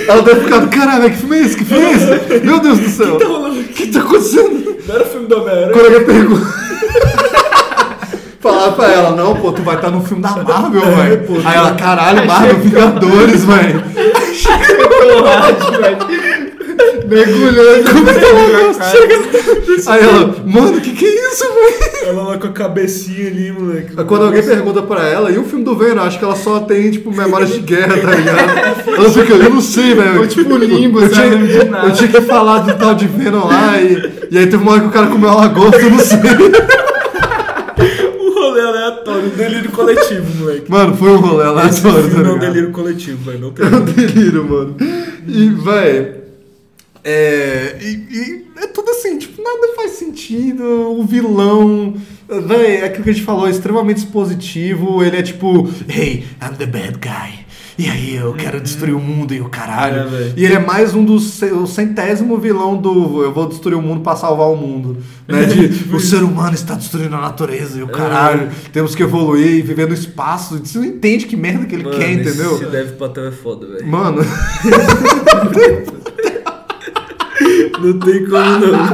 Ela 0.08 0.22
deve 0.24 0.42
ficar, 0.42 0.68
caralho, 0.70 1.10
que 1.10 1.18
filme 1.18 1.38
é 1.38 1.42
esse? 1.42 1.58
Que 1.58 1.66
filme 1.66 1.86
é 1.86 1.92
esse? 1.94 2.46
Meu 2.46 2.60
Deus 2.60 2.80
do 2.80 2.90
céu. 2.90 3.18
tá 3.18 3.26
rolando 3.28 3.60
O 3.60 3.64
que 3.64 3.88
tá 3.88 4.00
acontecendo? 4.00 4.76
Não 4.88 4.96
era 4.96 5.06
filme 5.06 5.28
do 5.28 5.36
Homem-Aranha? 5.42 5.72
Quando 5.72 5.86
ele 5.86 6.06
pergunta. 6.06 6.46
Falar 8.40 8.72
pra 8.74 8.92
ela, 8.92 9.12
não, 9.16 9.36
pô, 9.38 9.54
tu 9.54 9.62
vai 9.62 9.76
estar 9.76 9.90
no 9.90 10.04
filme 10.04 10.22
da 10.22 10.32
Marvel, 10.32 10.82
velho. 10.82 11.42
Aí 11.46 11.56
ela, 11.56 11.76
caralho, 11.76 12.26
Marvel 12.28 12.56
Vingadores, 12.58 13.46
velho. 13.46 13.84
Mergulhando. 14.82 16.06
Como 16.06 16.33
é 17.12 17.24
que 17.26 17.44
ela 18.26 18.74
chega? 18.92 19.92
Aí 19.92 20.04
ela, 20.04 20.36
mano, 20.46 20.82
que 20.82 20.92
que 20.92 21.06
é 21.06 21.30
isso, 21.32 21.44
velho? 21.44 22.08
Ela 22.10 22.24
lá 22.24 22.38
com 22.38 22.48
a 22.48 22.52
cabecinha 22.52 23.28
ali, 23.28 23.52
moleque. 23.52 23.96
Quando 23.96 24.26
alguém 24.26 24.44
pergunta 24.44 24.82
pra 24.82 25.08
ela, 25.08 25.32
e 25.32 25.38
o 25.38 25.44
filme 25.44 25.64
do 25.64 25.76
Venom, 25.76 26.04
acho 26.04 26.20
que 26.20 26.26
ela 26.26 26.36
só 26.36 26.60
tem, 26.62 26.92
tipo, 26.92 27.12
memórias 27.12 27.54
de 27.54 27.60
guerra, 27.60 27.98
tá 27.98 28.12
ligado? 28.16 28.90
Ela 28.90 29.10
fica, 29.10 29.34
eu 29.34 29.50
não 29.50 29.62
sei, 29.62 29.94
velho. 29.94 30.22
Ou 30.22 30.28
tipo 30.28 30.56
limbo, 30.58 31.02
eu 31.02 31.10
tinha, 31.10 31.26
eu 31.26 31.94
tinha 31.94 32.10
que 32.10 32.22
falar 32.22 32.60
do 32.60 32.78
tal 32.78 32.96
de 32.96 33.08
Venom 33.08 33.46
lá, 33.48 33.82
e, 33.82 34.28
e 34.32 34.38
aí 34.38 34.48
teve 34.48 34.58
uma 34.58 34.74
hora 34.74 34.82
que 34.82 34.88
o 34.88 34.92
cara 34.92 35.08
comeu 35.08 35.30
uma 35.30 35.42
lagosta, 35.42 35.82
eu 35.82 35.90
não 35.92 36.00
sei. 36.00 36.20
Um 38.20 38.34
rolê 38.34 38.62
aleatório, 38.62 39.26
um 39.26 39.30
delírio 39.30 39.72
coletivo, 39.72 40.26
moleque. 40.40 40.72
Mano, 40.72 40.96
foi 40.96 41.10
um 41.10 41.18
rolê 41.18 41.46
lá, 41.46 41.68
Esse 41.68 41.82
tá 41.82 41.92
filme 41.92 42.30
é 42.30 42.32
um 42.34 42.40
delírio 42.40 42.72
coletivo, 42.72 43.32
velho. 43.32 43.40
Não 43.40 43.52
tem 43.52 43.66
É 43.66 43.70
um 43.70 43.82
delírio, 43.82 44.44
mano. 44.44 44.76
E, 45.28 45.50
véi. 45.50 46.23
É. 47.04 47.78
E, 47.82 47.88
e 47.88 48.48
é 48.58 48.68
tudo 48.68 48.90
assim, 48.92 49.18
tipo, 49.18 49.42
nada 49.42 49.74
faz 49.76 49.92
sentido. 49.92 50.64
O 50.64 51.04
vilão. 51.04 51.96
Véi, 52.28 52.78
é 52.78 52.86
aquilo 52.86 53.04
que 53.04 53.10
a 53.10 53.14
gente 53.14 53.26
falou, 53.26 53.48
é 53.48 53.52
extremamente 53.52 53.98
expositivo. 53.98 55.04
Ele 55.04 55.18
é 55.18 55.22
tipo, 55.22 55.70
hey, 55.90 56.26
I'm 56.42 56.56
the 56.58 56.66
bad 56.66 56.98
guy. 57.00 57.44
E 57.76 57.90
aí, 57.90 58.16
eu 58.16 58.34
quero 58.34 58.62
destruir 58.62 58.94
o 58.94 59.00
mundo 59.00 59.34
e 59.34 59.42
o 59.42 59.50
caralho. 59.50 60.02
É, 60.16 60.34
e 60.38 60.46
ele 60.46 60.54
é 60.54 60.60
mais 60.60 60.94
um 60.94 61.04
dos 61.04 61.42
o 61.42 61.66
centésimo 61.66 62.38
vilão 62.38 62.78
do 62.78 63.24
eu 63.24 63.34
vou 63.34 63.48
destruir 63.48 63.76
o 63.76 63.82
mundo 63.82 64.02
pra 64.02 64.16
salvar 64.16 64.48
o 64.48 64.56
mundo. 64.56 64.98
Né? 65.28 65.46
De, 65.46 65.90
o 65.96 66.00
ser 66.00 66.22
humano 66.22 66.54
está 66.54 66.76
destruindo 66.76 67.16
a 67.16 67.22
natureza 67.22 67.80
e 67.80 67.84
o 67.84 67.88
caralho. 67.88 68.52
Temos 68.72 68.94
que 68.94 69.02
evoluir 69.02 69.56
e 69.56 69.62
viver 69.64 69.88
no 69.88 69.94
espaço. 69.96 70.60
Você 70.60 70.78
não 70.78 70.86
entende 70.86 71.26
que 71.26 71.36
merda 71.36 71.66
que 71.66 71.74
ele 71.74 71.84
Mano, 71.84 71.98
quer, 71.98 72.12
entendeu? 72.12 72.56
Esse 72.56 72.66
deve 72.66 72.92
patrão 72.92 73.26
é 73.26 73.32
foda, 73.32 73.66
velho. 73.66 73.88
Mano, 73.88 74.22
Não 77.80 78.00
tem 78.00 78.26
como 78.26 78.60
não. 78.60 78.94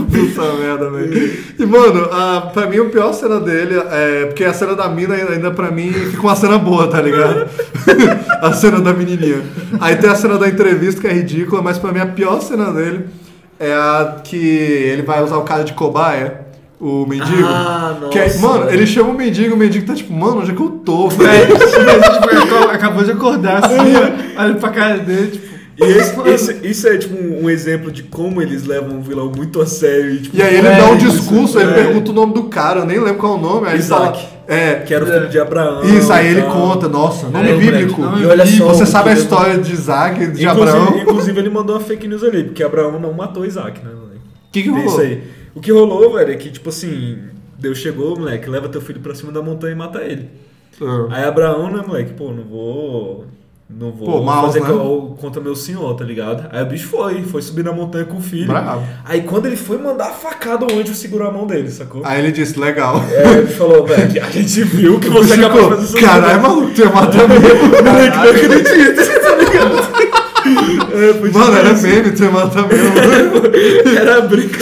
puta 0.10 0.52
merda, 0.58 0.90
velho. 0.90 1.38
E, 1.58 1.66
mano, 1.66 2.04
a, 2.12 2.50
pra 2.52 2.66
mim, 2.66 2.78
a 2.78 2.84
pior 2.86 3.12
cena 3.12 3.40
dele 3.40 3.76
é. 3.90 4.26
Porque 4.26 4.44
a 4.44 4.52
cena 4.52 4.74
da 4.74 4.88
mina, 4.88 5.14
ainda 5.14 5.50
pra 5.50 5.70
mim, 5.70 5.92
fica 5.92 6.22
uma 6.22 6.36
cena 6.36 6.58
boa, 6.58 6.88
tá 6.88 7.00
ligado? 7.00 7.46
a 8.42 8.52
cena 8.52 8.80
da 8.80 8.92
menininha. 8.92 9.42
Aí 9.80 9.96
tem 9.96 10.10
a 10.10 10.14
cena 10.14 10.38
da 10.38 10.48
entrevista, 10.48 11.00
que 11.00 11.06
é 11.06 11.12
ridícula, 11.12 11.62
mas 11.62 11.78
pra 11.78 11.92
mim, 11.92 12.00
a 12.00 12.06
pior 12.06 12.40
cena 12.40 12.72
dele 12.72 13.06
é 13.58 13.72
a 13.72 14.16
que 14.24 14.36
ele 14.36 15.02
vai 15.02 15.22
usar 15.22 15.36
o 15.36 15.42
cara 15.42 15.64
de 15.64 15.72
cobaia. 15.72 16.48
O 16.80 17.04
mendigo. 17.04 17.46
Ah, 17.46 17.94
que 18.10 18.18
é- 18.18 18.24
nossa, 18.24 18.38
mano, 18.38 18.64
velho. 18.64 18.74
ele 18.74 18.86
chama 18.86 19.10
o 19.10 19.14
mendigo, 19.14 19.54
o 19.54 19.58
mendigo 19.58 19.84
tá 19.86 19.94
tipo, 19.94 20.14
mano, 20.14 20.40
onde 20.40 20.50
é 20.50 20.54
que 20.54 20.62
eu 20.62 20.70
tô, 20.70 21.08
É, 21.08 21.10
velho? 21.10 21.58
tipo, 21.58 22.70
acabou 22.72 23.04
de 23.04 23.10
acordar 23.12 23.62
assim, 23.62 23.76
ó, 23.76 24.40
olha 24.42 24.54
pra 24.54 24.70
cara 24.70 24.96
dele, 24.96 25.26
tipo. 25.32 25.59
E 25.80 25.84
esse, 25.84 26.20
esse- 26.28 26.66
isso 26.66 26.88
é 26.88 26.98
tipo 26.98 27.14
um, 27.16 27.44
um 27.44 27.50
exemplo 27.50 27.90
de 27.90 28.02
como 28.02 28.42
eles 28.42 28.64
levam 28.66 28.98
um 28.98 29.00
vilão 29.00 29.32
muito 29.34 29.60
a 29.62 29.66
sério. 29.66 30.10
E, 30.14 30.18
tipo, 30.20 30.36
E 30.36 30.42
aí 30.42 30.56
ele 30.58 30.68
É, 30.68 30.76
dá 30.78 30.90
um 30.90 30.96
isso, 30.96 31.10
discurso, 31.18 31.58
ele 31.58 31.70
é. 31.70 31.74
pergunta 31.74 32.10
o 32.10 32.14
nome 32.14 32.34
do 32.34 32.44
cara, 32.44 32.80
eu 32.80 32.86
nem 32.86 32.98
lembro 32.98 33.18
qual 33.18 33.34
é 33.34 33.38
o 33.38 33.40
nome, 33.40 33.66
aí 33.66 33.72
ele 33.74 33.82
Isaac. 33.82 34.18
fala. 34.20 34.40
É, 34.46 34.74
Que 34.80 34.92
era 34.92 35.04
o 35.04 35.06
filho 35.06 35.28
de 35.28 35.38
Abraão. 35.38 35.84
Isso, 35.84 36.12
aí 36.12 36.26
ele 36.26 36.42
conta, 36.42 36.88
nossa, 36.88 37.28
nome 37.28 37.50
É, 37.50 37.56
bíblico. 37.56 38.00
moleque, 38.02 38.22
e 38.22 38.26
olha 38.26 38.44
só 38.46 38.66
Você 38.74 38.82
o 38.82 38.86
sabe 38.86 39.08
a 39.08 39.12
ele- 39.12 39.20
história 39.20 39.58
de 39.58 39.72
Isaac, 39.72 40.18
de 40.18 40.24
Inclusive, 40.44 40.46
Abraão? 40.48 40.92
O 40.92 40.98
inclusive, 40.98 41.38
ele 41.40 41.50
mandou 41.50 41.76
uma 41.76 41.80
fake 41.82 42.06
news 42.08 42.24
ali, 42.24 42.44
porque 42.44 42.62
Abraão 42.62 42.98
não 42.98 43.12
matou 43.12 43.46
Isaac, 43.46 43.80
né, 43.84 43.90
moleque? 43.94 44.20
que, 44.52 44.62
que 44.64 44.68
rolou? 44.68 44.84
Isso 44.86 45.00
aí. 45.00 45.22
O 45.54 45.60
que 45.60 45.70
rolou, 45.72 46.12
velho, 46.14 46.32
é 46.32 46.36
que, 46.36 46.50
tipo 46.50 46.68
assim, 46.68 47.18
Deus 47.58 47.78
chegou, 47.78 48.18
moleque, 48.18 48.50
leva 48.50 48.68
teu 48.68 48.80
filho 48.80 49.00
pra 49.00 49.14
cima 49.14 49.30
da 49.32 49.40
montanha 49.40 49.72
e 49.72 49.76
mata 49.76 50.00
ele. 50.02 50.28
Ah. 50.82 51.06
Aí 51.10 51.24
Abraão, 51.24 51.70
né, 51.70 51.82
moleque, 51.86 52.12
pô, 52.14 52.32
não 52.32 52.42
vou. 52.44 53.26
Não 53.72 53.92
vou 53.92 54.20
Pô, 54.20 54.26
fazer 54.26 54.60
né? 54.60 54.66
co- 54.68 55.16
contra 55.20 55.40
meu 55.40 55.54
senhor, 55.54 55.94
tá 55.94 56.04
ligado? 56.04 56.48
Aí 56.50 56.62
o 56.62 56.66
bicho 56.66 56.88
foi, 56.88 57.22
foi 57.22 57.40
subir 57.40 57.64
na 57.64 57.72
montanha 57.72 58.04
com 58.04 58.16
o 58.18 58.20
filho. 58.20 58.48
Bravo. 58.48 58.82
Aí 59.04 59.22
quando 59.22 59.46
ele 59.46 59.56
foi 59.56 59.78
mandar 59.78 60.06
a 60.08 60.12
facada, 60.12 60.66
o 60.66 60.78
anjo 60.78 60.94
segurou 60.94 61.28
a 61.28 61.32
mão 61.32 61.46
dele, 61.46 61.70
sacou? 61.70 62.02
Aí 62.04 62.20
ele 62.20 62.32
disse, 62.32 62.58
legal. 62.58 63.00
É, 63.10 63.38
ele 63.38 63.46
falou, 63.46 63.86
velho, 63.86 64.22
a 64.24 64.30
gente 64.30 64.64
viu 64.64 64.98
que 64.98 65.08
você 65.08 65.34
é 65.34 65.36
capaz 65.38 65.62
de 65.64 65.68
fazer 65.70 65.84
isso. 65.84 65.96
Caralho, 66.06 66.42
maluco, 66.42 66.70
tu 66.74 66.80
ia 66.80 66.90
matar 66.90 67.28
mesmo. 67.28 67.44
moleque, 67.68 68.16
não 68.16 68.30
acredito, 68.30 69.06
tá 69.22 69.36
ligado? 69.36 69.99
É, 71.00 71.30
Mano, 71.30 71.56
era 71.56 71.74
tipo 71.74 71.86
meme, 71.86 72.10
tu 72.12 72.22
ia 72.24 72.30
matar 72.30 72.66
mesmo. 72.68 72.90
Era 73.98 74.20
brinca. 74.22 74.58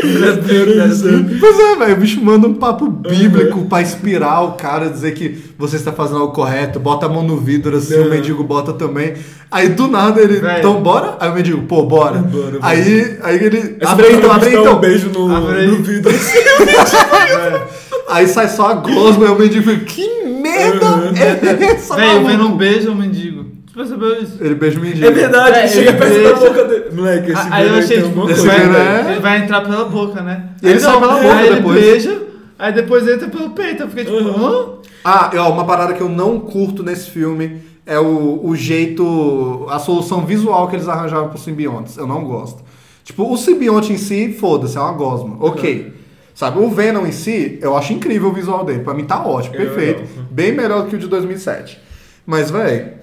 Era 0.00 0.86
isso. 0.86 1.04
Pois 1.40 1.58
é, 1.58 1.76
velho, 1.76 1.92
o 1.94 1.96
bicho 2.00 2.20
manda 2.24 2.46
um 2.46 2.54
papo 2.54 2.88
bíblico 2.88 3.66
pra 3.66 3.82
inspirar 3.82 4.42
o 4.42 4.52
cara, 4.52 4.88
dizer 4.88 5.12
que 5.12 5.38
você 5.58 5.76
está 5.76 5.92
fazendo 5.92 6.20
algo 6.20 6.32
correto, 6.32 6.78
bota 6.80 7.06
a 7.06 7.08
mão 7.08 7.22
no 7.22 7.36
vidro 7.36 7.76
assim, 7.76 7.94
o 7.96 8.02
Uhum. 8.04 8.10
mendigo 8.10 8.42
bota 8.44 8.72
também. 8.72 9.14
Aí 9.50 9.68
do 9.70 9.86
nada 9.88 10.20
ele, 10.20 10.40
então 10.58 10.80
bora? 10.82 11.16
Aí 11.20 11.30
o 11.30 11.34
mendigo, 11.34 11.62
pô, 11.62 11.82
bora. 11.84 12.18
Bora, 12.18 12.58
aí, 12.62 13.18
aí 13.22 13.36
ele, 13.44 13.58
Esse 13.58 13.76
abre 13.92 14.12
então, 14.12 14.30
abre 14.32 14.50
então. 14.50 14.76
um 14.76 14.80
beijo 14.80 15.10
no, 15.10 15.28
no 15.28 15.82
vidro. 15.82 16.12
Aí 18.10 18.26
sai 18.26 18.48
só 18.48 18.70
a 18.70 18.74
gosma 18.74 19.26
e 19.26 19.28
o 19.28 19.38
mendigo 19.38 19.70
fica, 19.70 19.84
que 19.84 20.24
merda 20.24 20.86
Uhum. 20.86 21.12
é 21.14 21.64
essa, 21.72 21.94
Velho, 21.94 22.08
o 22.20 22.24
maluco?" 22.24 22.30
Venom 22.30 22.56
beija 22.56 22.90
o 22.90 22.94
mendigo. 22.94 23.37
Percebeu 23.78 24.20
isso? 24.20 24.36
Ele 24.40 24.54
beija 24.56 24.76
o 24.76 24.82
mendigo. 24.82 25.06
É 25.06 25.10
verdade, 25.12 25.56
É, 25.56 25.68
chega 25.68 25.90
ele 25.90 25.98
perto 25.98 26.22
da 26.24 26.34
boca 26.34 26.64
dele. 26.64 26.84
Moleque, 26.92 27.30
esse 27.30 27.48
Aí 27.48 27.68
eu 27.68 27.74
achei, 27.76 28.02
tipo, 28.02 28.20
coisa, 28.22 28.42
Venom 28.42 28.72
velho. 28.72 28.76
é- 28.76 29.12
ele 29.12 29.20
vai 29.20 29.38
entrar 29.38 29.60
pela 29.60 29.84
boca, 29.84 30.20
né? 30.20 30.48
Ele 30.60 30.80
sai 30.80 30.92
não, 30.94 31.00
pela 31.00 31.14
boca 31.14 31.34
aí 31.36 31.54
depois. 31.54 31.76
ele 31.80 31.90
beija, 31.92 32.22
aí 32.58 32.72
depois 32.72 33.06
entra 33.06 33.28
pelo 33.28 33.50
peito. 33.50 33.84
Eu 33.84 33.88
fiquei 33.88 34.04
tipo, 34.04 34.16
hã? 34.18 34.66
Ah, 35.04 35.30
ó, 35.36 35.50
uma 35.52 35.64
parada 35.64 35.94
que 35.94 36.00
eu 36.00 36.08
não 36.08 36.40
curto 36.40 36.82
nesse 36.82 37.08
filme 37.08 37.62
é 37.86 38.00
o, 38.00 38.40
o 38.42 38.56
jeito, 38.56 39.66
a 39.70 39.78
solução 39.78 40.26
visual 40.26 40.66
que 40.66 40.74
eles 40.74 40.88
arranjaram 40.88 41.28
pro 41.28 41.38
simbiontes. 41.38 41.96
Eu 41.96 42.06
não 42.08 42.24
gosto. 42.24 42.64
Tipo, 43.04 43.32
o 43.32 43.36
simbionte 43.36 43.92
em 43.92 43.96
si, 43.96 44.32
foda-se, 44.32 44.76
é 44.76 44.80
uma 44.80 44.92
gosma. 44.92 45.36
Ok. 45.38 45.92
Sabe, 46.34 46.58
o 46.58 46.68
Venom 46.68 47.06
em 47.06 47.12
si, 47.12 47.60
eu 47.62 47.76
acho 47.76 47.92
incrível 47.92 48.30
o 48.30 48.32
visual 48.32 48.64
dele. 48.64 48.80
Pra 48.80 48.92
mim 48.92 49.04
tá 49.04 49.24
ótimo, 49.24 49.54
É 49.54 49.58
perfeito. 49.58 50.02
Bem 50.30 50.50
melhor 50.52 50.82
do 50.82 50.88
que 50.88 50.96
o 50.96 50.98
de 50.98 51.06
2007. 51.06 51.78
Mas, 52.26 52.50
velho, 52.50 52.98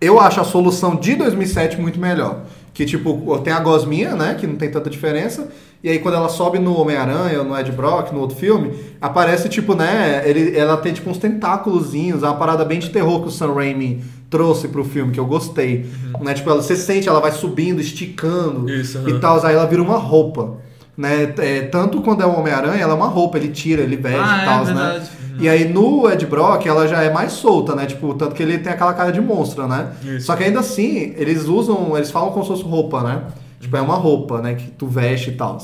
eu 0.00 0.20
acho 0.20 0.40
a 0.40 0.44
solução 0.44 0.96
de 0.96 1.14
2007 1.16 1.80
muito 1.80 1.98
melhor. 1.98 2.42
Que, 2.72 2.84
tipo, 2.84 3.38
tem 3.40 3.52
a 3.52 3.58
gosminha, 3.58 4.14
né? 4.14 4.36
Que 4.38 4.46
não 4.46 4.54
tem 4.54 4.70
tanta 4.70 4.88
diferença. 4.88 5.48
E 5.82 5.88
aí, 5.88 5.98
quando 5.98 6.14
ela 6.14 6.28
sobe 6.28 6.58
no 6.60 6.78
Homem-Aranha 6.80 7.42
no 7.42 7.58
Ed 7.58 7.72
Brock, 7.72 8.12
no 8.12 8.20
outro 8.20 8.36
filme, 8.36 8.72
aparece, 9.00 9.48
tipo, 9.48 9.74
né? 9.74 10.22
Ele, 10.24 10.56
ela 10.56 10.76
tem, 10.76 10.92
tipo, 10.92 11.10
uns 11.10 11.18
tentáculozinhos. 11.18 12.22
É 12.22 12.26
uma 12.26 12.36
parada 12.36 12.64
bem 12.64 12.78
de 12.78 12.90
terror 12.90 13.20
que 13.22 13.28
o 13.28 13.30
Sam 13.32 13.52
Raimi 13.54 14.04
trouxe 14.30 14.68
pro 14.68 14.84
filme, 14.84 15.12
que 15.12 15.18
eu 15.18 15.26
gostei. 15.26 15.86
Né? 16.20 16.34
Tipo, 16.34 16.50
ela, 16.50 16.62
você 16.62 16.76
sente, 16.76 17.08
ela 17.08 17.20
vai 17.20 17.32
subindo, 17.32 17.80
esticando 17.80 18.70
Isso, 18.70 18.98
e 19.06 19.10
aham. 19.10 19.20
tal. 19.20 19.44
Aí 19.44 19.54
ela 19.56 19.66
vira 19.66 19.82
uma 19.82 19.96
roupa. 19.96 20.58
Né? 20.96 21.32
É, 21.38 21.62
tanto 21.62 22.00
quando 22.02 22.22
é 22.22 22.26
o 22.26 22.38
Homem-Aranha, 22.38 22.80
ela 22.82 22.92
é 22.92 22.96
uma 22.96 23.08
roupa. 23.08 23.38
Ele 23.38 23.48
tira, 23.48 23.82
ele 23.82 23.96
veste 23.96 24.20
Ah, 24.20 24.38
e 24.38 24.42
é 24.42 24.44
tal, 24.44 24.64
né? 24.66 25.08
E 25.38 25.48
aí 25.48 25.68
no 25.68 26.10
Ed 26.10 26.26
Brock 26.26 26.66
ela 26.66 26.86
já 26.86 27.02
é 27.02 27.12
mais 27.12 27.32
solta, 27.32 27.74
né? 27.74 27.86
Tipo, 27.86 28.14
tanto 28.14 28.34
que 28.34 28.42
ele 28.42 28.58
tem 28.58 28.72
aquela 28.72 28.92
cara 28.92 29.10
de 29.10 29.20
monstro, 29.20 29.66
né? 29.68 29.92
Isso. 30.02 30.26
Só 30.26 30.36
que 30.36 30.44
ainda 30.44 30.60
assim, 30.60 31.14
eles 31.16 31.46
usam, 31.46 31.96
eles 31.96 32.10
falam 32.10 32.30
como 32.30 32.42
se 32.42 32.48
fosse 32.50 32.62
roupa, 32.62 33.02
né? 33.02 33.22
Tipo, 33.60 33.76
é 33.76 33.80
uma 33.80 33.94
roupa, 33.96 34.40
né? 34.40 34.54
Que 34.54 34.70
tu 34.70 34.86
veste 34.86 35.30
e 35.30 35.34
tal. 35.34 35.58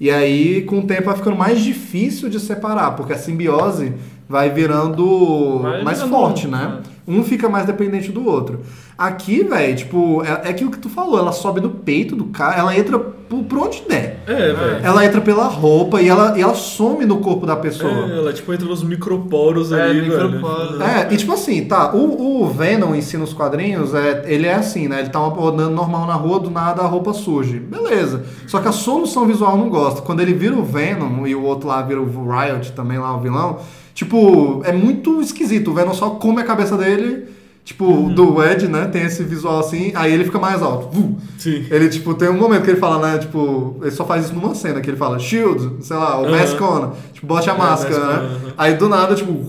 E 0.00 0.10
aí, 0.10 0.62
com 0.62 0.80
o 0.80 0.82
tempo, 0.86 1.04
vai 1.04 1.16
ficando 1.16 1.36
mais 1.36 1.60
difícil 1.60 2.28
de 2.28 2.40
separar, 2.40 2.96
porque 2.96 3.12
a 3.12 3.18
simbiose 3.18 3.92
vai 4.28 4.50
virando 4.50 5.60
Vai 5.60 5.82
mais 5.84 5.98
virando 5.98 6.16
forte, 6.16 6.46
um, 6.46 6.50
né? 6.50 6.78
Um 7.06 7.24
fica 7.24 7.48
mais 7.48 7.66
dependente 7.66 8.12
do 8.12 8.24
outro. 8.26 8.60
Aqui, 8.96 9.42
velho, 9.42 9.74
tipo, 9.74 10.22
é, 10.22 10.48
é 10.48 10.50
aquilo 10.50 10.70
que 10.70 10.78
tu 10.78 10.88
falou, 10.88 11.18
ela 11.18 11.32
sobe 11.32 11.60
no 11.60 11.70
peito 11.70 12.14
do 12.14 12.26
cara, 12.26 12.56
ela 12.56 12.76
entra 12.76 12.98
por, 12.98 13.42
por 13.44 13.58
onde 13.58 13.82
der. 13.88 14.22
É, 14.26 14.52
velho. 14.52 14.80
Ela 14.84 15.04
entra 15.04 15.20
pela 15.20 15.46
roupa 15.48 16.00
e 16.00 16.08
ela, 16.08 16.38
e 16.38 16.42
ela 16.42 16.54
some 16.54 17.04
no 17.04 17.18
corpo 17.18 17.44
da 17.44 17.56
pessoa. 17.56 17.90
É, 17.90 18.18
ela 18.18 18.32
tipo 18.32 18.52
entra 18.52 18.68
nos 18.68 18.84
microporos 18.84 19.72
É, 19.72 19.82
ali, 19.82 20.02
microporos. 20.02 20.78
velho. 20.78 20.90
É, 20.90 21.08
e 21.12 21.16
tipo 21.16 21.32
assim, 21.32 21.64
tá, 21.64 21.92
o, 21.92 22.42
o 22.44 22.48
Venom 22.48 22.94
em 22.94 23.00
si 23.02 23.16
nos 23.16 23.32
quadrinhos, 23.32 23.92
é, 23.94 24.22
ele 24.26 24.46
é 24.46 24.54
assim, 24.54 24.86
né? 24.86 25.00
Ele 25.00 25.08
tá 25.08 25.18
andando 25.18 25.70
normal 25.70 26.06
na 26.06 26.14
rua, 26.14 26.38
do 26.38 26.50
nada 26.50 26.82
a 26.82 26.86
roupa 26.86 27.12
surge. 27.12 27.58
Beleza. 27.58 28.22
Só 28.46 28.60
que 28.60 28.68
a 28.68 28.72
solução 28.72 29.26
visual 29.26 29.52
eu 29.52 29.58
não 29.58 29.68
gosta. 29.70 30.02
Quando 30.02 30.20
ele 30.20 30.34
vira 30.34 30.54
o 30.54 30.62
Venom 30.62 31.26
e 31.26 31.34
o 31.34 31.42
outro 31.42 31.66
lá 31.68 31.82
vira 31.82 32.00
o 32.00 32.04
Riot 32.06 32.70
também, 32.72 32.98
lá 32.98 33.16
o 33.16 33.20
vilão, 33.20 33.58
tipo, 33.94 34.62
é 34.64 34.72
muito 34.72 35.20
esquisito. 35.20 35.70
O 35.70 35.74
Venom 35.74 35.94
só 35.94 36.10
come 36.10 36.40
a 36.40 36.44
cabeça 36.44 36.76
dele, 36.76 37.26
tipo, 37.64 38.10
do 38.10 38.42
Ed, 38.42 38.68
né? 38.68 38.86
Tem 38.86 39.02
esse 39.02 39.22
visual 39.22 39.60
assim, 39.60 39.92
aí 39.94 40.12
ele 40.12 40.24
fica 40.24 40.38
mais 40.38 40.62
alto. 40.62 40.88
Vu. 40.90 41.18
Sim. 41.38 41.64
Ele, 41.70 41.88
tipo, 41.88 42.14
tem 42.14 42.28
um 42.28 42.36
momento 42.38 42.62
que 42.64 42.70
ele 42.70 42.80
fala, 42.80 43.06
né? 43.12 43.18
Tipo, 43.18 43.76
ele 43.82 43.90
só 43.90 44.04
faz 44.04 44.24
isso 44.26 44.34
numa 44.34 44.54
cena, 44.54 44.80
que 44.80 44.90
ele 44.90 44.96
fala, 44.96 45.18
shield, 45.18 45.76
sei 45.84 45.96
lá, 45.96 46.20
o 46.20 46.24
Aham. 46.26 46.30
mask 46.38 46.60
on. 46.60 46.92
Tipo, 47.12 47.26
bote 47.26 47.48
a 47.50 47.54
É, 47.54 47.58
máscara, 47.58 47.98
né? 48.06 48.14
aham. 48.14 48.52
Aí 48.58 48.74
do 48.74 48.88
nada, 48.88 49.14
tipo, 49.14 49.46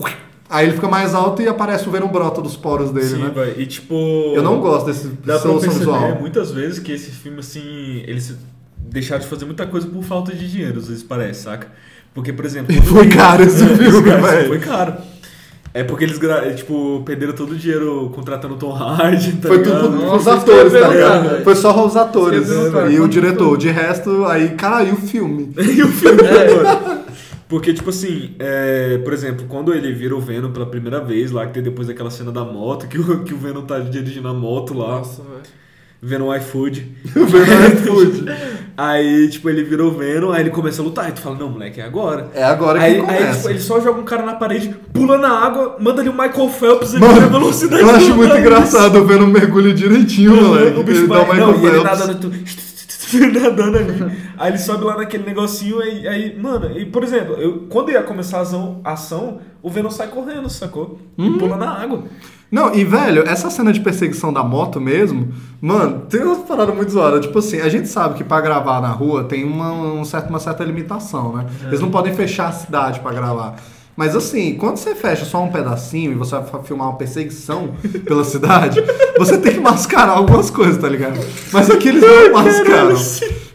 aí 0.48 0.66
ele 0.66 0.74
fica 0.74 0.88
mais 0.88 1.14
alto 1.14 1.42
e 1.42 1.48
aparece 1.48 1.88
o 1.88 1.90
Venom 1.90 2.08
brota 2.08 2.40
dos 2.40 2.56
poros 2.56 2.90
dele, 2.90 3.06
Sim, 3.08 3.22
né? 3.24 3.30
velho. 3.34 3.60
E 3.60 3.66
tipo. 3.66 3.94
Eu 3.94 4.42
não 4.42 4.60
gosto 4.60 4.86
desse 4.86 5.08
Dá 5.08 5.34
pra 5.34 5.38
solução 5.38 5.70
perceber 5.70 5.78
visual. 5.92 6.20
muitas 6.20 6.50
vezes 6.52 6.78
que 6.78 6.92
esse 6.92 7.10
filme, 7.10 7.40
assim, 7.40 8.02
eles 8.06 8.36
deixaram 8.78 9.22
de 9.22 9.28
fazer 9.28 9.44
muita 9.44 9.66
coisa 9.66 9.86
por 9.88 10.04
falta 10.04 10.32
de 10.32 10.48
dinheiro, 10.48 10.78
às 10.78 10.86
vezes 10.88 11.02
parece, 11.02 11.42
saca? 11.42 11.66
Porque, 12.14 12.32
por 12.32 12.44
exemplo. 12.44 12.72
Foi 12.82 13.08
caro 13.08 13.42
esse 13.42 13.62
É, 13.64 13.76
filme, 13.76 14.02
cara, 14.10 14.22
velho. 14.22 14.48
Foi 14.48 14.58
caro. 14.60 14.94
É 15.76 15.82
porque 15.82 16.04
eles, 16.04 16.18
gra- 16.18 16.54
tipo, 16.54 17.02
perderam 17.04 17.32
todo 17.32 17.50
o 17.50 17.56
dinheiro 17.56 18.08
contratando 18.14 18.54
o 18.54 18.56
Tom 18.56 18.72
Hardy, 18.72 19.32
tá 19.32 19.48
Foi 19.48 19.56
ligado? 19.58 19.80
tudo 19.90 19.96
Nossa, 20.06 20.16
os 20.16 20.28
atores, 20.42 20.72
tá 20.72 20.88
ligado? 20.88 21.42
Foi 21.42 21.54
só 21.56 21.84
os 21.84 21.96
atores 21.96 22.48
e 22.92 23.00
o 23.00 23.08
diretor. 23.08 23.58
De 23.58 23.68
resto, 23.70 24.24
aí 24.24 24.50
caiu 24.50 24.94
o 24.94 24.98
filme. 24.98 25.52
E 25.58 25.82
o 25.82 25.88
filme 25.88 26.20
agora. 26.28 27.02
Porque, 27.48 27.74
tipo 27.74 27.90
assim, 27.90 28.30
é, 28.38 28.98
por 28.98 29.12
exemplo, 29.12 29.46
quando 29.48 29.74
ele 29.74 29.92
vira 29.92 30.14
o 30.14 30.20
Venom 30.20 30.52
pela 30.52 30.64
primeira 30.66 31.00
vez, 31.00 31.32
lá 31.32 31.44
que 31.46 31.54
tem 31.54 31.62
depois 31.64 31.88
aquela 31.90 32.10
cena 32.10 32.30
da 32.30 32.44
moto, 32.44 32.86
que 32.86 32.96
o, 32.98 33.24
que 33.24 33.34
o 33.34 33.36
Venom 33.36 33.62
tá 33.62 33.80
dirigindo 33.80 34.28
a 34.28 34.32
moto 34.32 34.74
lá, 34.74 34.98
Nossa, 34.98 35.22
velho. 35.22 35.42
Vendo 36.04 36.26
o 36.26 36.34
iFood. 36.36 36.86
Venom 37.04 37.62
é 37.64 37.70
food. 37.70 38.24
Aí, 38.76 39.28
tipo, 39.28 39.48
ele 39.48 39.62
vira 39.62 39.84
o 39.84 39.90
Venom, 39.92 40.32
aí 40.32 40.40
ele 40.42 40.50
começa 40.50 40.82
a 40.82 40.84
lutar. 40.84 41.08
E 41.08 41.12
tu 41.12 41.20
fala, 41.20 41.36
não, 41.36 41.48
moleque, 41.48 41.80
é 41.80 41.84
agora. 41.84 42.28
É 42.34 42.42
agora 42.42 42.78
que 42.78 42.84
aí, 42.84 42.94
aí 42.96 43.00
começa. 43.00 43.36
tipo, 43.36 43.50
ele 43.50 43.60
só 43.60 43.80
joga 43.80 44.00
um 44.00 44.04
cara 44.04 44.24
na 44.24 44.34
parede, 44.34 44.74
pula 44.92 45.16
na 45.16 45.28
água, 45.30 45.76
manda 45.80 46.00
ali 46.00 46.08
o 46.08 46.12
Michael 46.12 46.48
Phelps 46.48 46.92
e 46.94 46.98
Mano, 46.98 47.22
a 47.22 47.26
velocidade 47.26 47.82
eu 47.82 47.90
acho 47.90 48.14
muito 48.14 48.36
engraçado 48.36 48.98
o 48.98 49.04
Venom 49.06 49.26
mergulho 49.28 49.72
direitinho, 49.72 50.34
moleque. 50.36 50.78
O 50.78 50.82
bicho 50.82 51.00
Ele 51.02 51.06
dá 51.06 51.20
vai, 51.22 51.36
o 51.38 51.40
não, 51.40 51.52
Michael 51.52 51.62
e 51.64 51.66
ele 51.76 51.80
Phelps. 51.84 52.00
nadando, 52.00 52.18
tu- 52.30 52.73
nadando 53.20 53.78
ali. 53.78 54.16
Aí 54.36 54.50
ele 54.50 54.58
sobe 54.58 54.84
lá 54.84 54.96
naquele 54.96 55.24
negocinho, 55.24 55.80
aí, 55.80 56.06
aí 56.06 56.38
mano, 56.38 56.76
e 56.76 56.84
por 56.86 57.02
exemplo, 57.02 57.34
eu, 57.34 57.66
quando 57.68 57.90
ia 57.90 58.02
começar 58.02 58.38
a 58.38 58.42
ação, 58.42 58.80
ação, 58.84 59.38
o 59.62 59.70
Venom 59.70 59.90
sai 59.90 60.08
correndo, 60.08 60.48
sacou? 60.48 60.98
E 61.16 61.30
pula 61.38 61.56
na 61.56 61.70
água. 61.70 62.04
Não, 62.50 62.72
e 62.72 62.84
velho, 62.84 63.28
essa 63.28 63.50
cena 63.50 63.72
de 63.72 63.80
perseguição 63.80 64.32
da 64.32 64.44
moto 64.44 64.80
mesmo, 64.80 65.32
mano, 65.60 66.06
tem 66.08 66.22
uma 66.22 66.36
parada 66.36 66.72
muito 66.72 66.92
zoada. 66.92 67.18
Tipo 67.18 67.38
assim, 67.40 67.60
a 67.60 67.68
gente 67.68 67.88
sabe 67.88 68.14
que 68.14 68.22
pra 68.22 68.40
gravar 68.40 68.80
na 68.80 68.90
rua 68.90 69.24
tem 69.24 69.42
uma, 69.42 69.72
um 69.72 70.04
certo, 70.04 70.30
uma 70.30 70.38
certa 70.38 70.62
limitação, 70.62 71.34
né? 71.34 71.46
Eles 71.66 71.80
não 71.80 71.90
podem 71.90 72.14
fechar 72.14 72.48
a 72.48 72.52
cidade 72.52 73.00
pra 73.00 73.12
gravar. 73.12 73.56
Mas 73.96 74.16
assim, 74.16 74.54
quando 74.54 74.76
você 74.76 74.94
fecha 74.94 75.24
só 75.24 75.42
um 75.42 75.50
pedacinho 75.50 76.12
e 76.12 76.14
você 76.14 76.36
vai 76.36 76.62
filmar 76.64 76.88
uma 76.88 76.96
perseguição 76.96 77.74
pela 78.04 78.24
cidade, 78.24 78.82
você 79.16 79.38
tem 79.38 79.54
que 79.54 79.60
mascarar 79.60 80.12
algumas 80.12 80.50
coisas, 80.50 80.78
tá 80.78 80.88
ligado? 80.88 81.20
Mas 81.52 81.70
aqui 81.70 81.88
eles 81.88 82.02
não 82.02 82.32
mascaram. 82.32 82.96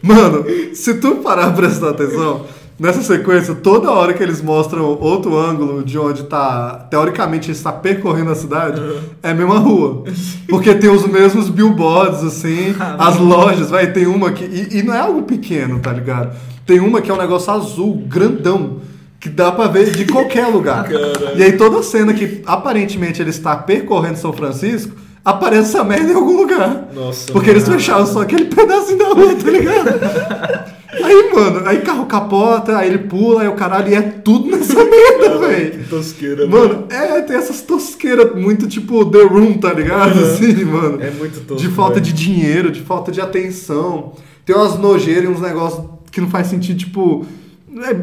Mano, 0.02 0.46
se 0.74 0.94
tu 0.96 1.16
parar 1.16 1.48
pra 1.48 1.68
prestar 1.68 1.90
atenção, 1.90 2.46
nessa 2.80 3.02
sequência, 3.02 3.54
toda 3.54 3.92
hora 3.92 4.14
que 4.14 4.24
eles 4.24 4.42
mostram 4.42 4.86
outro 4.86 5.38
ângulo 5.38 5.84
de 5.84 6.00
onde 6.00 6.24
tá, 6.24 6.88
teoricamente, 6.90 7.52
está 7.52 7.74
percorrendo 7.74 8.32
a 8.32 8.36
cidade, 8.36 8.82
é 9.22 9.32
a 9.32 9.34
mesma 9.34 9.60
rua. 9.60 10.06
Porque 10.48 10.74
tem 10.74 10.90
os 10.90 11.06
mesmos 11.06 11.50
billboards, 11.50 12.24
assim, 12.24 12.74
as 12.98 13.18
lojas, 13.18 13.70
vai, 13.70 13.92
tem 13.92 14.08
uma 14.08 14.32
que. 14.32 14.46
E, 14.46 14.80
e 14.80 14.84
não 14.84 14.94
é 14.94 15.00
algo 15.00 15.24
pequeno, 15.24 15.80
tá 15.80 15.92
ligado? 15.92 16.34
Tem 16.66 16.80
uma 16.80 17.02
que 17.02 17.12
é 17.12 17.14
um 17.14 17.18
negócio 17.18 17.52
azul, 17.52 18.04
grandão. 18.08 18.78
Que 19.20 19.28
dá 19.30 19.51
pra 19.51 19.67
ver 19.67 19.91
de 19.91 20.05
qualquer 20.05 20.47
lugar. 20.47 20.88
E 21.36 21.43
aí 21.43 21.53
toda 21.57 21.84
cena 21.84 22.13
que 22.13 22.41
aparentemente 22.45 23.22
ele 23.22 23.32
está 23.32 23.55
percorrendo 23.57 24.17
São 24.17 24.32
Francisco, 24.32 24.95
aparece 25.26 25.70
essa 25.76 25.84
merda 25.84 26.11
em 26.11 26.15
algum 26.15 26.38
lugar. 26.38 26.88
Nossa, 26.93 27.32
Porque 27.34 27.49
eles 27.49 27.67
fecharam 27.67 28.05
só 28.05 28.22
aquele 28.22 28.45
pedacinho 28.45 28.97
da 28.97 29.07
rua, 29.09 29.36
tá 29.36 29.51
ligado? 29.51 30.80
Aí, 31.03 31.32
mano, 31.34 31.61
aí 31.67 31.82
carro 31.82 32.05
capota, 32.05 32.78
aí 32.78 32.89
ele 32.89 32.97
pula, 32.99 33.41
aí 33.43 33.47
o 33.47 33.53
caralho, 33.53 33.91
e 33.91 33.95
é 33.95 34.01
tudo 34.01 34.49
nessa 34.49 34.74
merda, 34.84 35.38
velho. 35.38 35.72
Que 35.72 35.89
tosqueira, 35.89 36.47
Mano, 36.47 36.86
é, 36.89 37.22
tem 37.22 37.36
essas 37.38 37.61
tosqueiras 37.61 38.34
muito 38.36 38.67
tipo 38.67 39.05
The 39.05 39.22
Room, 39.24 39.53
tá 39.59 39.72
ligado? 39.74 40.17
Assim, 40.20 40.63
mano. 40.65 40.99
É 41.01 41.11
muito 41.11 41.41
tosco, 41.41 41.61
De 41.61 41.70
falta 41.76 41.95
velho. 41.99 42.05
de 42.05 42.13
dinheiro, 42.13 42.72
de 42.72 42.82
falta 42.82 43.11
de 43.11 43.22
atenção. 43.22 44.13
Tem 44.45 44.55
umas 44.55 44.80
nojeiras 44.80 45.26
e 45.26 45.28
uns 45.28 45.39
negócios 45.41 45.84
que 46.11 46.20
não 46.22 46.30
faz 46.30 46.47
sentido, 46.47 46.80
tipo. 46.80 47.26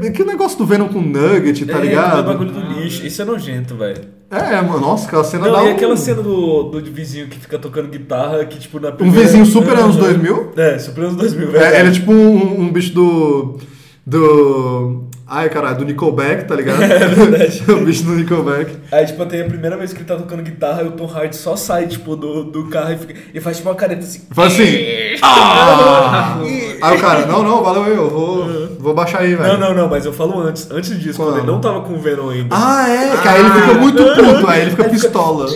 É 0.05 0.11
que 0.11 0.23
o 0.23 0.27
negócio 0.27 0.57
do 0.59 0.65
Venom 0.67 0.89
com 0.89 1.01
Nugget, 1.01 1.67
tá 1.67 1.79
é, 1.79 1.81
ligado? 1.81 2.21
É, 2.21 2.23
bagulho 2.23 2.53
do 2.53 2.61
lixo. 2.61 3.05
Isso 3.07 3.21
é 3.21 3.25
nojento, 3.25 3.75
velho. 3.75 4.05
É, 4.31 4.61
mano, 4.61 4.81
nossa, 4.81 5.07
aquela 5.07 5.25
cena 5.25 5.47
Não, 5.47 5.53
dá 5.53 5.65
e 5.65 5.69
um... 5.69 5.73
aquela 5.73 5.97
cena 5.97 6.23
do, 6.23 6.65
do 6.65 6.81
vizinho 6.93 7.29
que 7.29 7.39
fica 7.39 7.59
tocando 7.59 7.89
guitarra, 7.89 8.45
que 8.45 8.59
tipo 8.59 8.81
na 8.81 8.89
Um 8.91 8.97
primeira... 8.97 9.23
vizinho 9.23 9.47
super 9.47 9.77
É, 9.77 9.81
anos 9.81 9.97
2000? 9.97 10.53
É, 10.57 10.79
super 10.79 11.05
anos 11.05 11.17
2000, 11.17 11.49
É, 11.49 11.53
velho. 11.53 11.77
ele 11.77 11.89
é 11.89 11.93
tipo 11.93 12.13
um, 12.13 12.61
um 12.61 12.73
bicho 12.73 12.93
do... 12.93 13.59
Do... 14.05 15.05
Ai, 15.29 15.49
caralho, 15.49 15.79
do 15.79 15.85
Nickelback, 15.85 16.45
tá 16.45 16.55
ligado? 16.55 16.83
É 16.87 17.09
verdade. 17.09 17.65
o 17.69 17.85
bicho 17.85 18.05
do 18.05 18.13
Nickelback. 18.13 18.77
Aí, 18.93 19.07
tipo, 19.07 19.27
tem 19.27 19.43
a 19.43 19.45
primeira 19.45 19.77
vez 19.77 19.93
que 19.93 19.99
ele 19.99 20.05
tá 20.05 20.15
tocando 20.17 20.43
guitarra 20.43 20.83
e 20.83 20.87
o 20.87 20.93
Tom 20.93 21.07
Hardy 21.07 21.35
só 21.35 21.57
sai, 21.57 21.87
tipo, 21.89 22.15
do, 22.15 22.45
do 22.45 22.69
carro 22.69 22.93
e, 22.93 22.97
fica, 22.97 23.15
e 23.35 23.41
faz 23.41 23.57
tipo 23.57 23.69
uma 23.69 23.75
careta 23.75 24.03
assim. 24.03 24.23
Fala 24.31 24.49
assim... 24.49 24.65
Ah! 25.23 26.39
Aí 26.83 26.97
o 26.97 27.01
cara, 27.01 27.27
não, 27.27 27.43
não, 27.43 27.65
valeu 27.65 27.87
eu, 27.87 28.11
vou, 28.11 28.69
vou 28.79 28.95
baixar 28.95 29.21
aí, 29.23 29.35
velho. 29.35 29.55
Não, 29.55 29.69
não, 29.69 29.75
não, 29.75 29.89
mas 29.89 30.05
eu 30.05 30.13
falo 30.13 30.39
antes. 30.41 30.71
Antes 30.71 31.01
disso, 31.01 31.17
quando 31.17 31.31
Quando? 31.31 31.39
ele 31.39 31.47
não 31.47 31.61
tava 31.61 31.81
com 31.81 31.95
o 31.95 31.99
Venom 31.99 32.29
ainda. 32.29 32.55
Ah, 32.55 32.89
é, 32.89 33.17
que 33.17 33.29
aí 33.29 33.41
ele 33.41 33.51
fica 33.51 33.75
muito 33.75 34.03
puto, 34.05 34.47
aí 34.47 34.61
ele 34.63 34.71
fica 34.71 34.85
pistola. 34.85 35.49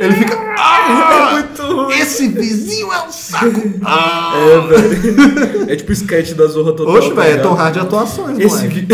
Ele 0.00 0.14
fica... 0.14 0.36
Ah, 0.58 1.30
muito 1.32 1.62
ruim. 1.62 1.98
esse 1.98 2.28
vizinho 2.28 2.92
é 2.92 3.02
um 3.02 3.10
saco. 3.10 3.62
Ah. 3.84 4.32
É, 4.36 4.60
velho. 4.60 5.70
É 5.70 5.76
tipo 5.76 5.90
o 5.90 5.92
sketch 5.92 6.32
da 6.32 6.46
Zorra 6.46 6.72
Total. 6.72 6.94
Oxe, 6.94 7.10
tá 7.10 7.22
velho, 7.22 7.38
é? 7.38 7.42
Tom 7.42 7.54
Hardy 7.54 7.78
atuações, 7.78 8.38
Esse 8.38 8.66
moleque. 8.66 8.86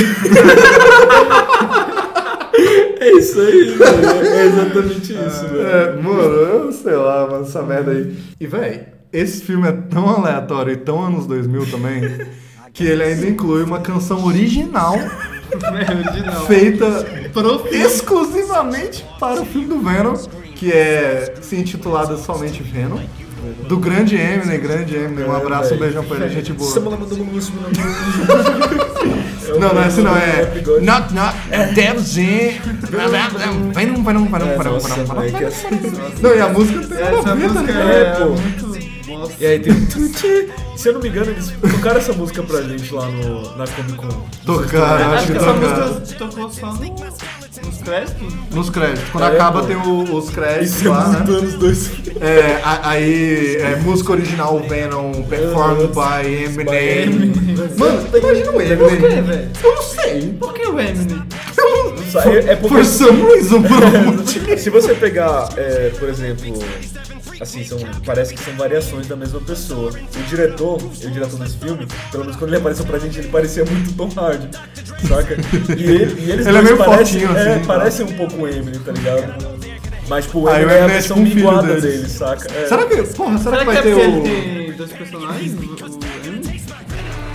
É 3.00 3.12
isso 3.16 3.40
aí, 3.40 3.64
velho. 3.76 4.26
É 4.26 4.46
exatamente 4.46 5.12
isso, 5.12 5.46
velho. 5.48 5.66
É, 5.66 5.96
mano, 5.96 6.22
eu 6.22 6.72
sei 6.72 6.94
lá, 6.94 7.26
mano, 7.26 7.44
essa 7.44 7.62
merda 7.62 7.92
aí. 7.92 8.14
E, 8.38 8.46
velho, 8.46 8.84
esse 9.12 9.42
filme 9.42 9.66
é 9.68 9.72
tão 9.72 10.08
aleatório 10.08 10.72
e 10.72 10.76
tão 10.76 11.02
anos 11.02 11.26
2000 11.26 11.66
também, 11.70 12.02
que 12.72 12.84
ele 12.84 13.02
ainda 13.02 13.26
inclui 13.26 13.62
uma 13.62 13.80
canção 13.80 14.24
original 14.26 14.94
É 14.96 15.92
original. 15.94 16.44
feita 16.46 16.86
Pro 17.32 17.60
filme. 17.60 17.78
exclusivamente 17.84 19.04
para 19.18 19.40
o 19.40 19.46
filme 19.46 19.66
do 19.68 19.78
Venom, 19.80 20.14
que 20.56 20.70
é 20.70 21.34
se 21.40 21.56
intitulada 21.56 22.16
somente 22.16 22.62
Venom. 22.62 22.98
Do 23.68 23.76
grande 23.78 24.16
Eminem, 24.16 24.60
grande 24.60 24.96
Eminem. 24.96 25.24
Um 25.24 25.34
abraço, 25.34 25.74
um 25.74 25.78
beijão 25.78 26.04
pra 26.04 26.16
ele, 26.16 26.28
gente 26.30 26.52
boa. 26.52 26.70
Um 26.70 26.72
Não, 29.58 29.74
não 29.74 29.82
é 29.82 29.86
assim 29.86 30.02
não, 30.02 30.16
é. 30.16 30.48
Not, 30.80 31.12
not, 31.14 31.34
Devil's 31.74 32.16
in. 32.16 32.52
Venom, 33.74 34.02
Venom, 34.02 34.26
Venom, 34.26 34.46
É, 34.48 34.56
Venom, 34.56 34.72
nossa, 34.74 34.88
Venom, 34.94 35.06
moleque, 35.14 35.32
Venom. 35.32 35.48
essa- 35.48 35.68
Não, 36.22 36.34
e 36.34 36.40
a 36.40 36.48
música 36.48 36.80
tem 36.86 37.14
uma 37.18 37.34
vida, 37.36 37.62
né? 37.62 37.72
é, 37.72 38.00
É, 38.00 38.14
pô. 38.14 38.69
E 39.38 39.46
aí 39.46 39.58
tem. 39.58 39.72
Se 40.76 40.88
eu 40.88 40.94
não 40.94 41.00
me 41.00 41.08
engano, 41.08 41.30
eles 41.30 41.52
tocaram 41.60 41.98
essa 41.98 42.12
música 42.12 42.42
pra 42.42 42.62
gente 42.62 42.92
lá 42.94 43.06
no, 43.06 43.56
na 43.56 43.66
Comic 43.66 43.94
Con. 43.96 44.26
Tocaram, 44.46 45.12
acho 45.12 45.26
que 45.26 45.32
que 45.32 45.38
essa 45.38 45.52
tocaram. 45.52 45.94
música 45.94 46.18
tocou 46.18 46.50
só 46.50 46.66
no, 46.72 46.80
nos 46.80 47.82
créditos. 47.82 48.34
Nos 48.50 48.70
créditos. 48.70 49.08
Quando 49.10 49.24
É, 49.24 49.26
acaba 49.28 49.60
pô. 49.60 49.66
tem 49.66 49.76
o- 49.76 50.16
os 50.16 50.30
créditos 50.30 50.76
Isso 50.76 50.86
é 50.86 50.90
lá, 50.90 51.08
né? 51.08 51.16
anos 51.18 51.54
dois. 51.54 51.90
É, 52.20 52.60
a- 52.64 52.88
aí, 52.90 53.56
é, 53.56 53.76
música 53.76 54.12
original 54.12 54.58
Venom, 54.68 55.12
performed 55.24 55.88
by 55.88 56.44
Eminem. 56.44 57.32
Mano, 57.76 58.06
imagina 58.16 58.50
o 58.50 58.52
Por 58.52 58.62
quê, 58.64 58.72
Eminem. 58.72 59.22
velho? 59.22 59.48
Eu 59.62 59.74
não 59.74 59.82
sei. 59.82 60.34
Por 60.40 60.54
que 60.54 60.66
o 60.66 60.80
Eminem? 60.80 61.22
É, 62.24 62.52
é 62.52 62.56
porque 62.56 62.74
For 62.76 62.84
some 62.84 63.22
reason, 63.22 63.62
por 63.62 63.82
algum 63.84 64.12
motivo. 64.16 64.58
Se 64.58 64.70
você 64.70 64.94
pegar, 64.94 65.48
é, 65.56 65.90
por 65.98 66.08
exemplo, 66.08 66.46
assim, 67.40 67.64
são, 67.64 67.78
parece 68.04 68.34
que 68.34 68.40
são 68.40 68.54
variações 68.54 69.06
da 69.06 69.16
mesma 69.16 69.40
pessoa. 69.40 69.90
O 69.90 70.22
diretor, 70.28 70.82
o 70.82 70.88
diretor 71.10 71.38
desse 71.38 71.56
filme, 71.58 71.86
pelo 72.10 72.24
menos 72.24 72.36
quando 72.38 72.50
ele 72.50 72.58
apareceu 72.58 72.84
pra 72.84 72.98
gente, 72.98 73.18
ele 73.18 73.28
parecia 73.28 73.64
muito 73.64 73.92
Tom 73.94 74.10
Hardy, 74.16 74.48
saca? 75.08 75.36
E, 75.76 75.82
ele, 75.82 76.20
e 76.20 76.30
eles 76.30 76.46
Ele 76.50 76.58
é 76.58 76.62
meio 76.62 76.76
parecem, 76.76 77.20
fortinho, 77.20 77.36
é, 77.38 77.54
assim, 77.54 77.64
parecem 77.66 78.06
um 78.06 78.12
pouco 78.16 78.36
o 78.42 78.48
Eminem, 78.48 78.80
tá 78.80 78.92
ligado? 78.92 79.60
Mas, 80.08 80.24
tipo, 80.26 80.40
o 80.40 80.48
Ah, 80.48 80.58
é 80.58 80.64
a 80.64 80.72
é 80.72 80.88
versão 80.88 81.16
tipo 81.16 81.20
um 81.20 81.30
filho 81.30 81.46
minguada 81.46 81.66
deles. 81.68 81.82
dele, 81.82 82.08
saca? 82.08 82.52
É. 82.52 82.66
Será 82.66 82.84
que, 82.86 82.96
porra, 83.14 83.38
será, 83.38 83.38
Será 83.38 83.56
que 83.58 83.58
que 83.60 83.66
vai 83.66 83.76
é 83.76 83.82
ter 83.82 83.94
porque 83.94 84.06
ele 84.06 84.18
o... 84.18 84.22
tem 84.66 84.72
dois 84.72 84.92
personagens? 84.92 85.52
O, 85.54 86.26
Eminem? 86.26 86.60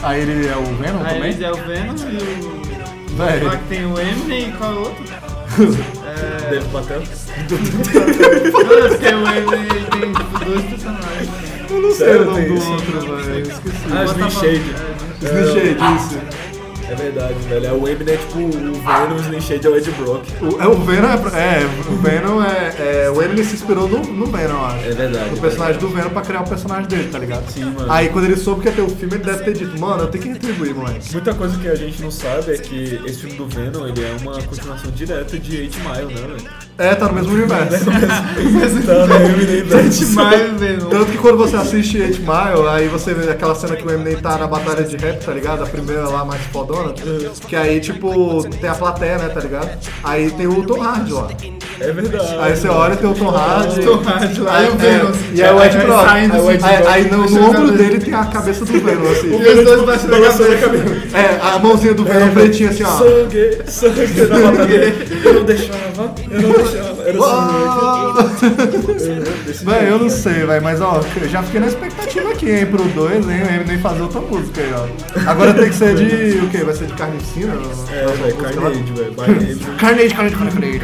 Aí 0.03 0.22
ele 0.22 0.47
é 0.47 0.58
o 0.58 0.64
Venom 0.76 1.03
Aí 1.03 1.14
também? 1.16 1.32
ele 1.34 1.43
é 1.45 1.51
o 1.51 1.56
Venom 1.56 1.95
e 1.95 2.43
o... 2.43 3.16
Véi. 3.16 3.43
Lá 3.43 3.56
que 3.58 3.64
tem 3.70 3.86
o 3.86 3.97
Eminem 3.99 4.49
e 4.49 4.51
qual 4.53 4.72
é 4.72 4.76
o 4.76 4.80
outro? 4.80 5.03
É... 5.56 6.49
Deve 6.49 6.68
bater. 6.68 6.99
Não, 6.99 8.72
é 8.78 8.89
porque 8.89 9.06
o 9.06 9.28
Eminem 9.28 9.66
ele 9.76 9.86
tem 9.86 10.14
tipo, 10.14 10.45
dois 10.45 10.64
personagens. 10.66 11.30
Eu 11.70 11.82
não 11.82 11.91
sei 11.91 12.16
o 12.16 12.26
nome 12.26 12.45
do 12.45 12.72
outro, 12.72 13.24
velho. 13.24 13.41
Esqueci. 13.41 13.86
Ah, 13.91 14.06
Slim 14.06 14.30
Shade. 14.30 14.70
Slim 15.22 15.45
Shade, 15.53 15.78
isso. 15.95 16.16
É 16.90 16.96
verdade, 16.96 17.34
velho. 17.48 17.66
É 17.66 17.72
o 17.72 17.88
Eminem 17.88 18.14
é 18.14 18.18
tipo 18.18 18.40
o 18.40 18.52
Venom, 18.52 19.16
o 19.16 19.22
Slim 19.22 19.42
Shade 19.42 19.66
é 19.66 19.70
o 19.70 19.78
Ed 19.78 19.92
Brock. 19.92 20.26
O, 20.42 20.62
é, 20.62 20.68
o 20.68 20.76
Venom 20.76 21.08
é, 21.08 21.14
é. 21.14 21.66
O 21.90 21.96
Venom 21.98 22.44
é. 22.44 23.06
é 23.06 23.10
o 23.10 23.22
Eminem 23.22 23.44
se 23.44 23.56
inspirou 23.56 23.88
no, 23.88 24.00
no 24.00 24.26
Venom, 24.28 24.54
eu 24.54 24.66
acho. 24.66 24.86
É 24.86 24.92
verdade. 24.92 25.30
No 25.32 25.38
personagem 25.38 25.80
do 25.80 25.90
Venom 25.90 26.10
pra 26.10 26.22
criar 26.22 26.42
o 26.42 26.50
personagem 26.50 26.88
dele, 26.88 27.10
tá 27.10 27.20
ligado? 27.20 27.50
Sim, 27.50 27.66
mano. 27.66 27.92
Aí 27.92 28.10
quando 28.10 28.26
ele 28.26 28.38
soube 28.38 28.62
que 28.62 28.70
ia 28.70 28.76
ter 28.76 28.82
o 28.82 28.90
filme, 28.90 29.16
ele 29.16 29.24
deve 29.24 29.44
ter 29.44 29.54
dito, 29.54 29.80
mano, 29.80 30.04
eu 30.04 30.08
tenho 30.08 30.24
que 30.24 30.30
retribuir, 30.30 30.76
moleque. 30.76 31.12
Muita 31.12 31.34
coisa 31.34 31.58
que 31.58 31.68
a 31.68 31.76
gente 31.76 32.02
não 32.02 32.12
sabe 32.12 32.54
é 32.54 32.58
que 32.58 33.02
esse 33.06 33.20
filme 33.20 33.36
do 33.36 33.48
Venom, 33.48 33.88
ele 33.88 34.04
é 34.04 34.16
uma 34.22 34.42
continuação 34.42 34.92
direta 34.92 35.38
de 35.40 35.58
8 35.58 35.78
Mile, 35.80 36.14
né, 36.14 36.28
velho? 36.28 36.64
É, 36.78 36.93
tá 36.93 37.07
no 37.07 37.13
mesmo 37.13 37.34
universo. 37.34 37.86
Tá 37.86 39.07
no 39.07 39.15
Eminem 39.15 39.63
verso. 39.63 40.13
Mas 40.13 40.51
o 40.51 40.55
Venom. 40.55 40.89
Tanto 40.89 41.11
que 41.11 41.17
quando 41.17 41.38
você 41.38 41.55
assiste 41.55 42.01
8 42.01 42.19
Mile, 42.19 42.67
aí 42.69 42.88
você 42.88 43.13
vê 43.13 43.30
aquela 43.30 43.55
cena 43.55 43.76
que 43.76 43.88
o 43.88 43.91
Eminem 43.91 44.17
tá 44.17 44.38
na 44.38 44.47
batalha 44.47 44.84
de 44.84 44.97
rap, 44.97 45.23
tá 45.23 45.32
ligado? 45.32 45.63
A 45.63 45.67
primeira 45.67 46.07
lá 46.09 46.26
mais 46.26 46.41
fodona. 46.51 46.93
Que 47.47 47.55
aí, 47.55 47.80
tipo, 47.80 48.43
tem 48.49 48.69
a 48.69 48.76
plateia, 48.76 49.17
né, 49.17 49.30
tá 49.30 49.39
ligado? 49.39 49.69
Aí 50.03 50.30
tem 50.32 50.47
o 50.47 50.63
Tom 50.63 50.82
Hardy 50.82 51.13
lá. 51.13 51.28
É 51.80 51.91
verdade. 51.91 52.36
Aí 52.39 52.55
você 52.55 52.67
olha, 52.67 52.95
tem 52.95 53.09
o 53.09 53.13
Tom 53.13 53.30
Hardy. 53.30 53.82
Tom 53.82 54.01
Hardy 54.03 54.41
lá 54.41 54.57
Aí, 54.57 54.65
e 54.65 54.69
o 54.69 54.76
Venom, 54.76 55.07
é, 55.07 55.09
assim, 55.09 55.26
E 55.34 55.43
aí 55.43 55.53
o 55.53 55.63
Ed 55.63 55.78
Brock. 55.78 56.07
Aí, 56.09 56.28
o 56.30 56.49
assim, 56.49 56.88
aí- 56.88 57.11
no, 57.11 57.45
ombro 57.49 57.71
dele 57.71 57.99
tem 57.99 58.13
a 58.13 58.26
cabeça 58.26 58.65
do 58.65 58.73
Venom, 58.80 59.11
assim. 59.11 59.30
E 59.32 59.47
os 59.49 59.63
dois 59.65 59.82
baixando 59.84 60.15
a 60.15 60.19
Balançando 60.19 60.53
a 60.53 60.57
cabeça. 60.57 61.17
É, 61.17 61.39
a 61.41 61.59
mãozinha 61.59 61.93
do 61.93 62.03
Venom 62.05 62.30
pretinha 62.32 62.69
assim, 62.69 62.84
ó. 62.84 62.97
Sangue, 62.97 63.61
sangue 63.67 64.21
na 64.28 64.51
batalha. 64.51 64.95
Eu 65.26 65.34
não 65.34 65.43
deixava, 65.43 66.15
eu 66.32 66.41
não 66.41 66.51
deixava. 66.51 66.95
Era 67.06 67.20
assim, 68.22 69.66
Véi, 69.66 69.89
eu 69.89 69.99
não 69.99 70.10
sei, 70.10 70.45
véi, 70.45 70.60
mas 70.60 70.82
ó, 70.82 71.01
eu 71.22 71.30
já 71.30 71.43
fiquei 71.43 71.60
na 71.60 71.68
expectativa 71.68 72.30
aqui, 72.30 72.49
hein, 72.49 72.66
pro 72.66 72.84
2, 72.84 73.30
hein, 73.30 73.43
o 73.43 73.56
Eminem 73.56 73.78
fazer 73.80 74.01
outra 74.01 74.22
música 74.22 74.62
aí, 74.62 74.74
ó. 74.74 75.30
Agora 75.30 75.53
tem 75.53 75.70
que 75.70 75.76
ser 75.76 75.95
de, 75.95 76.39
o 76.39 76.49
quê? 76.49 76.58
Vai 76.64 76.74
ser 76.74 76.88
de 76.88 76.93
carnificina? 76.93 77.53
É, 77.91 78.06
velho, 78.08 78.36
Carnage, 78.36 78.93
velho. 78.93 79.14
Carnage. 79.16 79.60
Carnage, 79.78 80.16
Carnage. 80.16 80.82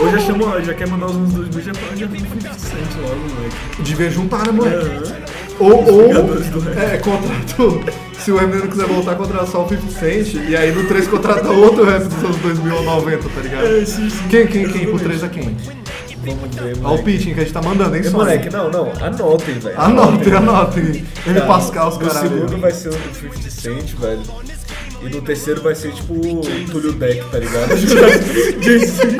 Hoje 0.00 0.12
já 0.12 0.18
chamou, 0.20 0.62
já 0.62 0.74
quer 0.74 0.88
mandar 0.88 1.06
os 1.06 1.16
anos 1.16 1.32
2000, 1.32 1.62
já 1.62 1.72
já 1.96 2.06
vem 2.06 2.20
50 2.20 2.52
Cent 2.54 2.72
logo, 3.00 3.16
moleque. 3.16 3.82
Devia 3.82 4.10
juntar, 4.10 4.46
né, 4.46 4.52
moleque? 4.52 4.86
Aham. 4.86 5.32
Ou, 5.58 5.84
ou 5.92 6.12
é, 6.76 6.98
contrato, 6.98 7.80
se 8.24 8.32
o 8.32 8.38
Eminem 8.40 8.60
não 8.60 8.68
quiser 8.68 8.86
voltar, 8.86 9.14
contrata 9.16 9.46
só 9.46 9.64
o 9.64 9.68
50 9.68 9.90
Cent, 9.98 10.34
e 10.48 10.56
aí 10.56 10.72
no 10.72 10.86
3 10.86 11.06
contrata 11.08 11.50
outro 11.50 11.84
rap 11.84 12.04
dos 12.04 12.24
anos 12.24 12.36
2000 12.38 12.74
ou 12.74 12.82
90, 12.84 13.28
tá 13.28 13.40
ligado? 13.40 13.66
É, 13.66 13.84
sim, 13.84 14.08
sim. 14.10 14.28
Quem, 14.28 14.46
quem, 14.46 14.68
quem? 14.68 14.86
Pro 14.86 14.98
3 14.98 15.22
é 15.24 15.28
quem? 15.28 15.56
Vamos 16.24 16.54
ver, 16.54 16.76
Ó 16.84 16.94
o 16.94 17.02
pitching 17.02 17.34
que 17.34 17.40
a 17.40 17.42
gente 17.42 17.52
tá 17.52 17.60
mandando, 17.60 17.96
hein, 17.96 18.02
É, 18.02 18.04
Sônia? 18.04 18.18
moleque, 18.18 18.48
não, 18.50 18.70
não, 18.70 18.92
anotem, 19.00 19.58
velho. 19.58 19.80
Anotem, 19.80 20.32
anotem. 20.34 20.84
M. 21.26 21.40
Tá, 21.40 21.46
Pascal, 21.46 21.88
os 21.88 21.98
No 21.98 22.10
segundo 22.10 22.40
caralho. 22.42 22.58
vai 22.60 22.70
ser 22.70 22.88
o 22.90 22.92
50 22.92 23.50
Cent, 23.50 23.94
velho. 23.98 24.22
E 25.02 25.08
no 25.08 25.20
terceiro 25.20 25.60
vai 25.62 25.74
ser 25.74 25.90
tipo 25.92 26.14
o 26.14 26.40
Túlio 26.70 26.92
Deck, 26.92 27.24
tá 27.28 27.38
ligado? 27.40 27.74
Jay-Z. 28.62 29.18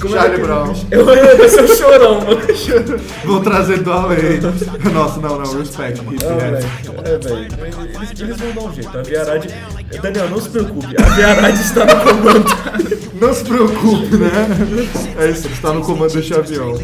Como 0.00 0.14
é 0.16 0.18
Charlie 0.18 0.36
que- 0.40 0.46
Brown. 0.46 0.74
Eu 0.90 1.04
vai 1.04 1.48
ser 1.48 1.64
o 1.64 1.76
chorão, 1.76 2.20
mano. 2.20 2.40
Vou 3.24 3.40
trazer 3.40 3.78
do 3.82 3.92
além. 3.92 4.40
Nossa, 4.92 5.20
não, 5.20 5.38
não, 5.38 5.58
respect. 5.58 6.00
hip, 6.00 6.24
Não, 6.24 6.36
né? 6.36 6.60
É, 7.04 7.18
velho. 7.18 7.48
Eles, 7.94 8.20
eles 8.20 8.36
vão 8.38 8.52
dar 8.52 8.70
um 8.70 8.74
jeito. 8.74 8.98
A 8.98 9.02
Viarade. 9.02 9.48
Daniel, 10.02 10.30
não 10.30 10.40
se 10.40 10.48
preocupe. 10.48 10.86
A 10.98 11.02
Viarade 11.14 11.60
está 11.60 11.84
no 11.84 12.00
comando. 12.04 12.46
Não 13.20 13.34
se 13.34 13.44
preocupe, 13.44 14.16
né? 14.16 14.30
É 15.18 15.30
isso, 15.30 15.48
está 15.48 15.72
no 15.72 15.82
comando 15.82 16.12
deste 16.14 16.32
avião. 16.34 16.74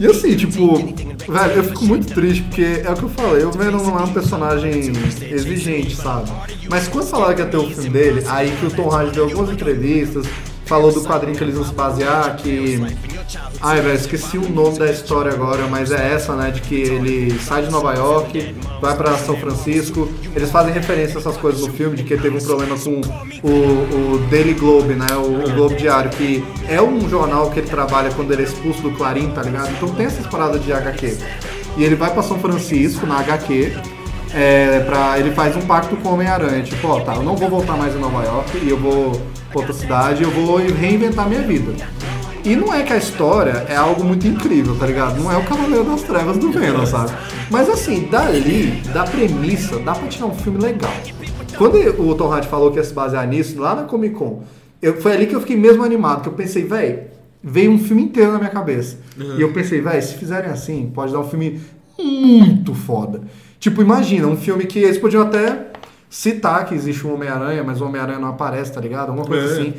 E 0.00 0.06
assim, 0.06 0.36
tipo, 0.36 0.76
velho, 0.76 1.52
eu 1.56 1.64
fico 1.64 1.84
muito 1.86 2.12
triste 2.14 2.42
porque 2.42 2.82
é 2.84 2.90
o 2.90 2.94
que 2.94 3.02
eu 3.02 3.08
falei, 3.08 3.44
o 3.44 3.50
Venom 3.50 3.82
não 3.82 3.98
é 3.98 4.02
um 4.04 4.12
personagem 4.12 4.92
exigente, 5.30 5.96
sabe? 5.96 6.30
Mas 6.70 6.86
quando 6.86 7.06
falaram 7.06 7.34
que 7.34 7.40
ia 7.40 7.46
ter 7.48 7.56
o 7.56 7.68
filme 7.68 7.88
dele, 7.90 8.22
aí 8.28 8.50
que 8.60 8.66
o 8.66 8.70
Tom 8.70 8.90
Hardy 8.94 9.12
deu 9.12 9.24
algumas 9.24 9.50
entrevistas, 9.50 10.24
falou 10.68 10.92
do 10.92 11.02
quadrinho 11.02 11.36
que 11.36 11.42
eles 11.42 11.54
vão 11.54 11.64
se 11.64 11.72
basear, 11.72 12.36
que. 12.36 12.78
Ai, 13.60 13.80
velho, 13.80 13.94
esqueci 13.94 14.36
o 14.36 14.48
nome 14.48 14.78
da 14.78 14.90
história 14.90 15.32
agora, 15.32 15.66
mas 15.66 15.90
é 15.90 16.12
essa, 16.14 16.36
né? 16.36 16.50
De 16.50 16.60
que 16.60 16.74
ele 16.74 17.38
sai 17.40 17.62
de 17.62 17.70
Nova 17.70 17.94
York, 17.94 18.54
vai 18.80 18.94
pra 18.94 19.16
São 19.16 19.36
Francisco. 19.36 20.08
Eles 20.36 20.50
fazem 20.50 20.72
referência 20.72 21.16
a 21.16 21.20
essas 21.20 21.36
coisas 21.38 21.66
no 21.66 21.72
filme, 21.72 21.96
de 21.96 22.04
que 22.04 22.16
teve 22.16 22.36
um 22.36 22.40
problema 22.40 22.76
com 22.78 23.00
o, 23.42 24.14
o 24.14 24.18
Daily 24.30 24.54
Globe, 24.54 24.94
né? 24.94 25.16
O, 25.16 25.48
o 25.48 25.54
Globo 25.54 25.74
Diário, 25.74 26.10
que 26.10 26.44
é 26.68 26.80
um 26.80 27.08
jornal 27.08 27.50
que 27.50 27.60
ele 27.60 27.68
trabalha 27.68 28.10
quando 28.12 28.32
ele 28.32 28.42
é 28.42 28.44
expulso 28.44 28.82
do 28.82 28.92
Clarim, 28.92 29.30
tá 29.30 29.42
ligado? 29.42 29.70
Então 29.70 29.88
tem 29.94 30.06
essas 30.06 30.26
paradas 30.26 30.62
de 30.62 30.72
HQ. 30.72 31.16
E 31.76 31.84
ele 31.84 31.94
vai 31.94 32.12
pra 32.12 32.22
São 32.22 32.38
Francisco, 32.38 33.06
na 33.06 33.20
HQ, 33.20 33.72
é, 34.34 34.80
pra, 34.80 35.18
ele 35.18 35.32
faz 35.32 35.56
um 35.56 35.62
pacto 35.62 35.96
com 35.96 36.08
o 36.08 36.12
Homem-Aranha. 36.14 36.62
Tipo, 36.62 36.88
ó, 36.88 37.00
tá, 37.00 37.16
eu 37.16 37.22
não 37.22 37.36
vou 37.36 37.48
voltar 37.48 37.76
mais 37.76 37.94
em 37.94 37.98
Nova 37.98 38.22
York 38.24 38.58
e 38.58 38.68
eu 38.68 38.78
vou 38.78 39.12
pra 39.50 39.60
outra 39.60 39.72
cidade, 39.72 40.22
eu 40.22 40.30
vou 40.30 40.56
reinventar 40.56 41.28
minha 41.28 41.42
vida. 41.42 41.72
E 42.44 42.54
não 42.54 42.72
é 42.72 42.82
que 42.82 42.92
a 42.92 42.96
história 42.96 43.66
é 43.68 43.76
algo 43.76 44.04
muito 44.04 44.26
incrível, 44.26 44.76
tá 44.76 44.86
ligado? 44.86 45.20
Não 45.20 45.30
é 45.30 45.36
o 45.36 45.44
Cavaleiro 45.44 45.84
das 45.84 46.02
Trevas 46.02 46.38
do 46.38 46.50
Venom, 46.50 46.86
sabe? 46.86 47.12
Mas 47.50 47.68
assim, 47.68 48.08
dali, 48.10 48.70
da 48.92 49.04
premissa, 49.04 49.78
dá 49.80 49.92
pra 49.94 50.08
tirar 50.08 50.26
um 50.26 50.34
filme 50.34 50.58
legal. 50.58 50.92
Quando 51.56 51.76
o 51.76 52.14
Tom 52.14 52.32
Hardy 52.32 52.46
falou 52.48 52.70
que 52.70 52.78
ia 52.78 52.84
se 52.84 52.94
basear 52.94 53.26
nisso, 53.26 53.60
lá 53.60 53.74
na 53.74 53.82
Comic 53.82 54.14
Con, 54.14 54.44
eu, 54.80 55.00
foi 55.00 55.12
ali 55.12 55.26
que 55.26 55.34
eu 55.34 55.40
fiquei 55.40 55.56
mesmo 55.56 55.82
animado, 55.82 56.22
que 56.22 56.28
eu 56.28 56.32
pensei, 56.32 56.64
velho, 56.64 57.00
veio 57.42 57.72
um 57.72 57.78
filme 57.78 58.02
inteiro 58.02 58.32
na 58.32 58.38
minha 58.38 58.50
cabeça. 58.50 58.98
E 59.36 59.42
eu 59.42 59.52
pensei, 59.52 59.80
velho, 59.80 60.00
se 60.00 60.14
fizerem 60.14 60.50
assim, 60.50 60.90
pode 60.94 61.12
dar 61.12 61.18
um 61.18 61.28
filme 61.28 61.60
muito 61.98 62.74
foda. 62.74 63.22
Tipo, 63.58 63.82
imagina, 63.82 64.26
um 64.26 64.36
filme 64.36 64.64
que 64.66 64.78
eles 64.78 64.98
podiam 64.98 65.22
até 65.22 65.66
citar 66.08 66.64
que 66.64 66.74
existe 66.74 67.06
um 67.06 67.14
Homem-Aranha, 67.14 67.62
mas 67.64 67.80
o 67.80 67.86
Homem-Aranha 67.86 68.18
não 68.18 68.28
aparece, 68.28 68.72
tá 68.72 68.80
ligado? 68.80 69.08
Alguma 69.10 69.26
coisa 69.26 69.46
É. 69.46 69.52
assim. 69.60 69.74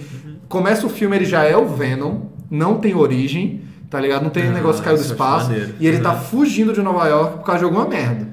Começa 0.48 0.86
o 0.86 0.90
filme, 0.90 1.16
ele 1.16 1.26
já 1.26 1.44
é 1.44 1.56
o 1.56 1.66
Venom, 1.66 2.22
não 2.52 2.76
tem 2.78 2.96
origem, 2.96 3.62
tá 3.90 4.00
ligado? 4.00 4.24
Não 4.24 4.30
tem 4.30 4.48
Ah, 4.48 4.52
negócio 4.52 4.82
que 4.82 4.86
caiu 4.86 4.98
do 4.98 5.04
espaço. 5.04 5.48
maneiro. 5.50 5.74
E 5.80 5.88
ele 5.88 6.00
tá 6.00 6.14
Uhum. 6.14 6.20
fugindo 6.20 6.74
de 6.74 6.82
Nova 6.82 7.08
York 7.08 7.38
por 7.38 7.44
causa 7.46 7.60
de 7.60 7.66
alguma 7.66 7.86
merda. 7.88 8.28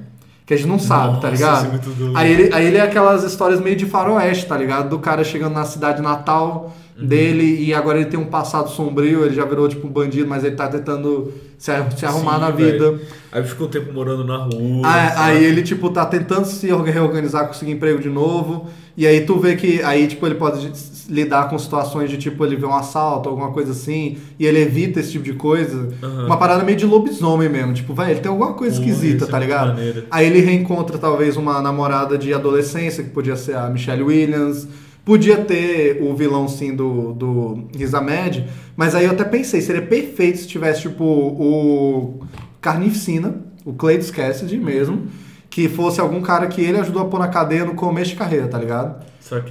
Que 0.45 0.53
a 0.53 0.57
gente 0.57 0.67
não 0.69 0.79
sabe, 0.79 1.19
tá 1.19 1.29
Nossa, 1.29 1.29
ligado? 1.31 1.79
isso 1.81 1.91
é. 2.15 2.19
Aí 2.19 2.31
ele, 2.31 2.53
aí 2.53 2.65
ele 2.67 2.77
é 2.77 2.81
aquelas 2.81 3.23
histórias 3.23 3.59
meio 3.59 3.75
de 3.75 3.85
faroeste, 3.85 4.45
tá 4.45 4.55
ligado? 4.57 4.89
Do 4.89 4.99
cara 4.99 5.23
chegando 5.23 5.53
na 5.53 5.65
cidade 5.65 6.01
natal 6.01 6.73
Uhum. 6.99 7.05
dele 7.05 7.63
e 7.63 7.73
agora 7.73 7.99
ele 7.99 8.09
tem 8.09 8.19
um 8.19 8.25
passado 8.25 8.69
sombrio, 8.69 9.23
ele 9.23 9.35
já 9.35 9.45
virou 9.45 9.67
tipo 9.67 9.85
um 9.85 9.89
bandido, 9.89 10.27
mas 10.27 10.43
ele 10.43 10.55
tá 10.55 10.67
tentando 10.67 11.31
se, 11.57 11.71
se 11.95 12.05
arrumar 12.05 12.35
Sim, 12.35 12.41
na 12.41 12.49
vida. 12.49 12.99
Aí 13.31 13.43
ficou 13.43 13.67
um 13.67 13.69
tempo 13.69 13.93
morando 13.93 14.23
na 14.23 14.37
rua. 14.37 14.81
Aí, 14.83 15.09
sabe? 15.09 15.21
aí 15.21 15.43
ele, 15.43 15.61
tipo, 15.61 15.89
tá 15.91 16.05
tentando 16.05 16.45
se 16.45 16.71
orga- 16.71 16.91
reorganizar, 16.91 17.47
conseguir 17.47 17.71
emprego 17.73 17.99
de 17.99 18.09
novo. 18.09 18.67
E 18.95 19.05
aí 19.05 19.21
tu 19.25 19.37
vê 19.37 19.55
que 19.55 19.81
aí, 19.83 20.07
tipo, 20.07 20.25
ele 20.25 20.35
pode 20.35 20.71
lidar 21.07 21.49
com 21.49 21.57
situações 21.59 22.09
de, 22.09 22.17
tipo, 22.17 22.43
ele 22.43 22.55
vê 22.55 22.65
um 22.65 22.73
assalto, 22.73 23.29
alguma 23.29 23.51
coisa 23.51 23.71
assim, 23.71 24.17
e 24.39 24.45
ele 24.45 24.59
evita 24.59 24.99
esse 24.99 25.11
tipo 25.11 25.23
de 25.23 25.33
coisa. 25.33 25.89
Aham. 26.01 26.25
Uma 26.25 26.37
parada 26.37 26.63
meio 26.63 26.77
de 26.77 26.85
lobisomem 26.85 27.47
mesmo. 27.47 27.73
Tipo, 27.73 27.93
velho, 27.93 28.11
ele 28.11 28.19
tem 28.21 28.31
alguma 28.31 28.53
coisa 28.53 28.79
esquisita, 28.79 29.25
é 29.25 29.27
tá 29.27 29.37
ligado? 29.37 29.67
maneiro. 29.75 30.03
Aí 30.09 30.25
ele 30.25 30.39
reencontra, 30.39 30.97
talvez, 30.97 31.37
uma 31.37 31.61
namorada 31.61 32.17
de 32.17 32.33
adolescência, 32.33 33.03
que 33.03 33.11
podia 33.11 33.35
ser 33.35 33.55
a 33.55 33.69
Michelle 33.69 34.01
Williams. 34.03 34.67
Podia 35.07 35.37
ter 35.37 35.99
o 36.01 36.13
vilão, 36.13 36.49
sim, 36.49 36.75
do, 36.75 37.13
do 37.13 37.69
Riz 37.73 37.93
Ahmed. 37.93 38.45
Mas 38.75 38.93
aí 38.93 39.05
eu 39.05 39.11
até 39.11 39.23
pensei, 39.23 39.61
seria 39.61 39.81
perfeito 39.81 40.39
se 40.39 40.47
tivesse, 40.47 40.81
tipo, 40.81 41.05
o 41.05 42.19
Carnificina, 42.59 43.35
o 43.63 43.71
Cleitus 43.71 44.11
Cassidy 44.11 44.57
mesmo, 44.57 45.07
que 45.49 45.69
fosse 45.69 46.01
algum 46.01 46.19
cara 46.19 46.47
que 46.47 46.59
ele 46.59 46.77
ajudou 46.77 47.03
a 47.03 47.05
pôr 47.05 47.21
na 47.21 47.29
cadeia 47.29 47.63
no 47.63 47.73
começo 47.73 48.09
de 48.09 48.17
carreira, 48.17 48.49
tá 48.49 48.57
ligado? 48.57 49.01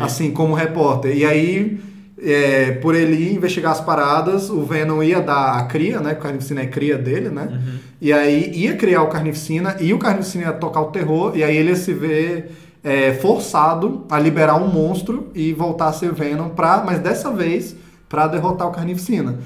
Assim, 0.05 0.31
como 0.31 0.53
repórter. 0.53 1.17
E 1.17 1.25
aí, 1.25 1.81
é, 2.23 2.73
por 2.73 2.95
ele 2.95 3.35
investigar 3.35 3.73
as 3.73 3.81
paradas, 3.81 4.51
o 4.51 4.63
Venom 4.63 5.03
ia 5.03 5.23
dar 5.23 5.55
a 5.57 5.63
cria, 5.65 6.01
né? 6.01 6.13
O 6.13 6.17
Carnificina 6.17 6.61
é 6.61 6.67
cria 6.67 6.99
dele, 6.99 7.31
né? 7.31 7.49
E 7.99 8.13
aí 8.13 8.53
ia 8.55 8.77
criar 8.77 9.05
o 9.05 9.07
Carnificina 9.07 9.75
e 9.81 9.95
o 9.95 9.99
Carnificina 9.99 10.45
ia 10.45 10.53
tocar 10.53 10.83
o 10.83 10.91
terror, 10.91 11.33
e 11.35 11.43
aí 11.43 11.57
ele 11.57 11.71
ia 11.71 11.77
se 11.77 11.95
ver 11.95 12.51
é, 12.83 13.15
forçado 13.15 14.05
a 14.11 14.19
liberar 14.19 14.57
um 14.57 14.69
monstro 14.69 15.29
e 15.35 15.53
voltar 15.53 15.89
a 15.89 15.93
ser 15.93 16.13
Venom, 16.13 16.51
pra, 16.51 16.83
mas 16.85 16.99
dessa 16.99 17.31
vez 17.31 17.77
pra 18.09 18.27
derrotar 18.27 18.69
o 18.69 18.71
Carnificina. 18.71 19.39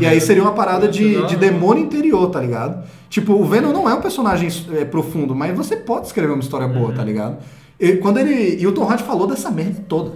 E 0.00 0.06
aí 0.06 0.20
seria 0.20 0.42
uma 0.42 0.52
parada 0.52 0.86
de, 0.86 1.26
de 1.26 1.36
demônio 1.36 1.84
interior, 1.84 2.28
tá 2.28 2.40
ligado? 2.40 2.84
Tipo, 3.08 3.32
o 3.34 3.44
Venom 3.44 3.72
não 3.72 3.88
é 3.88 3.94
um 3.94 4.00
personagem 4.02 4.48
é, 4.72 4.84
profundo, 4.84 5.34
mas 5.34 5.56
você 5.56 5.76
pode 5.76 6.06
escrever 6.06 6.32
uma 6.32 6.42
história 6.42 6.68
boa, 6.68 6.92
tá 6.92 7.02
ligado? 7.02 7.38
E, 7.80 7.96
quando 7.96 8.18
ele, 8.18 8.60
e 8.60 8.66
o 8.66 8.72
Tom 8.72 8.84
Hardy 8.84 9.04
falou 9.04 9.26
dessa 9.26 9.50
merda 9.50 9.82
toda 9.88 10.12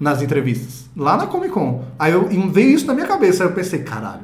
nas 0.00 0.22
entrevistas, 0.22 0.88
lá 0.96 1.16
na 1.16 1.26
Comic 1.26 1.52
Con. 1.52 1.84
Aí 1.98 2.12
eu, 2.12 2.26
veio 2.50 2.70
isso 2.70 2.86
na 2.86 2.94
minha 2.94 3.06
cabeça, 3.06 3.44
aí 3.44 3.50
eu 3.50 3.54
pensei, 3.54 3.80
caralho, 3.80 4.22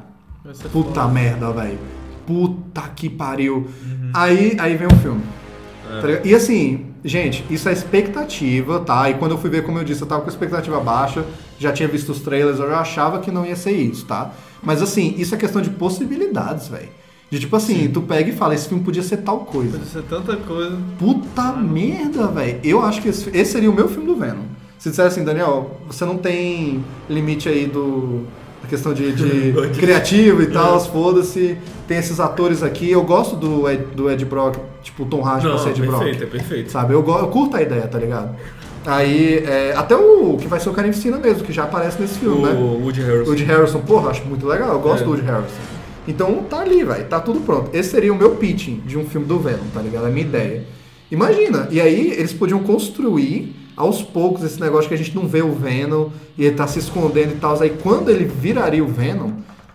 puta 0.71 1.01
foda. 1.01 1.07
merda, 1.07 1.51
velho. 1.51 1.77
Puta 2.25 2.81
que 2.95 3.09
pariu. 3.09 3.67
Aí, 4.13 4.55
aí 4.59 4.75
vem 4.75 4.87
o 4.87 4.95
filme. 4.97 5.21
Tá 5.87 6.07
ligado? 6.07 6.25
E 6.25 6.35
assim, 6.35 6.88
gente, 7.03 7.45
isso 7.49 7.69
é 7.69 7.73
expectativa, 7.73 8.79
tá? 8.79 9.09
E 9.09 9.15
quando 9.15 9.31
eu 9.31 9.37
fui 9.37 9.49
ver, 9.49 9.63
como 9.63 9.79
eu 9.79 9.83
disse, 9.83 10.01
eu 10.01 10.07
tava 10.07 10.21
com 10.21 10.29
expectativa 10.29 10.79
baixa, 10.79 11.25
já 11.57 11.71
tinha 11.71 11.87
visto 11.87 12.11
os 12.11 12.19
trailers, 12.19 12.59
eu 12.59 12.69
já 12.69 12.79
achava 12.79 13.19
que 13.19 13.31
não 13.31 13.45
ia 13.45 13.55
ser 13.55 13.71
isso, 13.71 14.05
tá? 14.05 14.31
Mas 14.61 14.81
assim, 14.81 15.15
isso 15.17 15.33
é 15.33 15.37
questão 15.37 15.61
de 15.61 15.69
possibilidades, 15.69 16.67
velho. 16.67 16.89
De 17.29 17.39
tipo 17.39 17.55
assim, 17.55 17.87
tu 17.89 18.01
pega 18.01 18.29
e 18.29 18.35
fala, 18.35 18.55
esse 18.55 18.67
filme 18.67 18.83
podia 18.83 19.03
ser 19.03 19.17
tal 19.17 19.39
coisa. 19.41 19.77
Pode 19.77 19.89
ser 19.89 20.03
tanta 20.03 20.35
coisa. 20.35 20.77
Puta 20.97 21.51
merda, 21.53 22.27
velho. 22.27 22.59
Eu 22.63 22.81
acho 22.81 23.01
que 23.01 23.09
esse, 23.09 23.29
esse 23.29 23.51
seria 23.51 23.69
o 23.69 23.73
meu 23.73 23.87
filme 23.87 24.07
do 24.07 24.15
Venom. 24.15 24.45
Se 24.79 24.89
disser 24.89 25.05
assim, 25.05 25.23
Daniel, 25.23 25.77
você 25.85 26.05
não 26.05 26.17
tem 26.17 26.83
limite 27.09 27.47
aí 27.47 27.67
do. 27.67 28.23
Da 28.61 28.67
questão 28.67 28.93
de, 28.93 29.11
de 29.11 29.53
criativo 29.79 30.41
e 30.41 30.47
tal, 30.47 30.79
foda-se. 30.79 31.57
Tem 31.87 31.97
esses 31.97 32.19
atores 32.19 32.61
aqui. 32.61 32.89
Eu 32.91 33.03
gosto 33.03 33.35
do 33.35 33.67
Ed, 33.69 33.83
do 33.95 34.09
Ed 34.09 34.23
Brock, 34.25 34.57
tipo 34.83 35.03
o 35.03 35.05
Tom 35.05 35.23
Hardy 35.25 35.45
Não, 35.45 35.55
pra 35.55 35.63
ser 35.63 35.69
Ed 35.71 35.81
Brock. 35.81 35.99
perfeito, 36.03 36.23
é 36.23 36.27
perfeito. 36.27 36.71
Sabe? 36.71 36.93
Eu, 36.93 36.99
eu 37.07 37.27
curto 37.27 37.55
a 37.57 37.61
ideia, 37.61 37.87
tá 37.87 37.97
ligado? 37.97 38.35
Aí, 38.85 39.43
é, 39.45 39.73
até 39.75 39.95
o 39.95 40.37
que 40.39 40.47
vai 40.47 40.59
ser 40.59 40.69
o 40.69 40.73
Carnificina 40.73 41.17
mesmo, 41.17 41.43
que 41.43 41.51
já 41.51 41.63
aparece 41.63 42.01
nesse 42.01 42.19
filme, 42.19 42.37
O 42.37 42.41
né? 42.45 42.53
Woody 42.81 43.01
Harrelson. 43.01 43.29
Woody 43.29 43.43
Harrelson, 43.43 43.79
porra, 43.81 44.09
acho 44.11 44.23
muito 44.25 44.47
legal, 44.47 44.73
eu 44.73 44.79
gosto 44.79 45.01
É. 45.01 45.03
do 45.03 45.09
Woody 45.11 45.25
Harrelson. 45.25 45.55
Então 46.07 46.43
tá 46.49 46.61
ali, 46.61 46.83
velho, 46.83 47.05
tá 47.05 47.19
tudo 47.19 47.41
pronto. 47.41 47.69
Esse 47.73 47.89
seria 47.89 48.11
o 48.11 48.15
meu 48.15 48.31
pitching 48.31 48.81
de 48.85 48.97
um 48.97 49.05
filme 49.05 49.27
do 49.27 49.37
Venom, 49.37 49.65
tá 49.73 49.81
ligado? 49.81 50.05
É 50.05 50.07
a 50.07 50.11
minha 50.11 50.25
ideia. 50.25 50.63
Imagina, 51.11 51.67
e 51.71 51.79
aí 51.81 52.11
eles 52.11 52.33
podiam 52.33 52.59
construir 52.59 53.55
aos 53.79 54.01
poucos 54.03 54.43
esse 54.43 54.59
negócio 54.59 54.87
que 54.89 54.93
a 54.93 54.97
gente 54.97 55.15
não 55.15 55.25
vê 55.27 55.41
o 55.41 55.53
Venom 55.53 56.09
e 56.37 56.45
ele 56.45 56.55
tá 56.55 56.67
se 56.67 56.77
escondendo 56.79 57.31
e 57.31 57.37
tal. 57.37 57.59
Aí 57.61 57.71
quando 57.81 58.09
ele 58.09 58.25
viraria 58.25 58.83
o 58.83 58.87
Venom, 58.87 59.31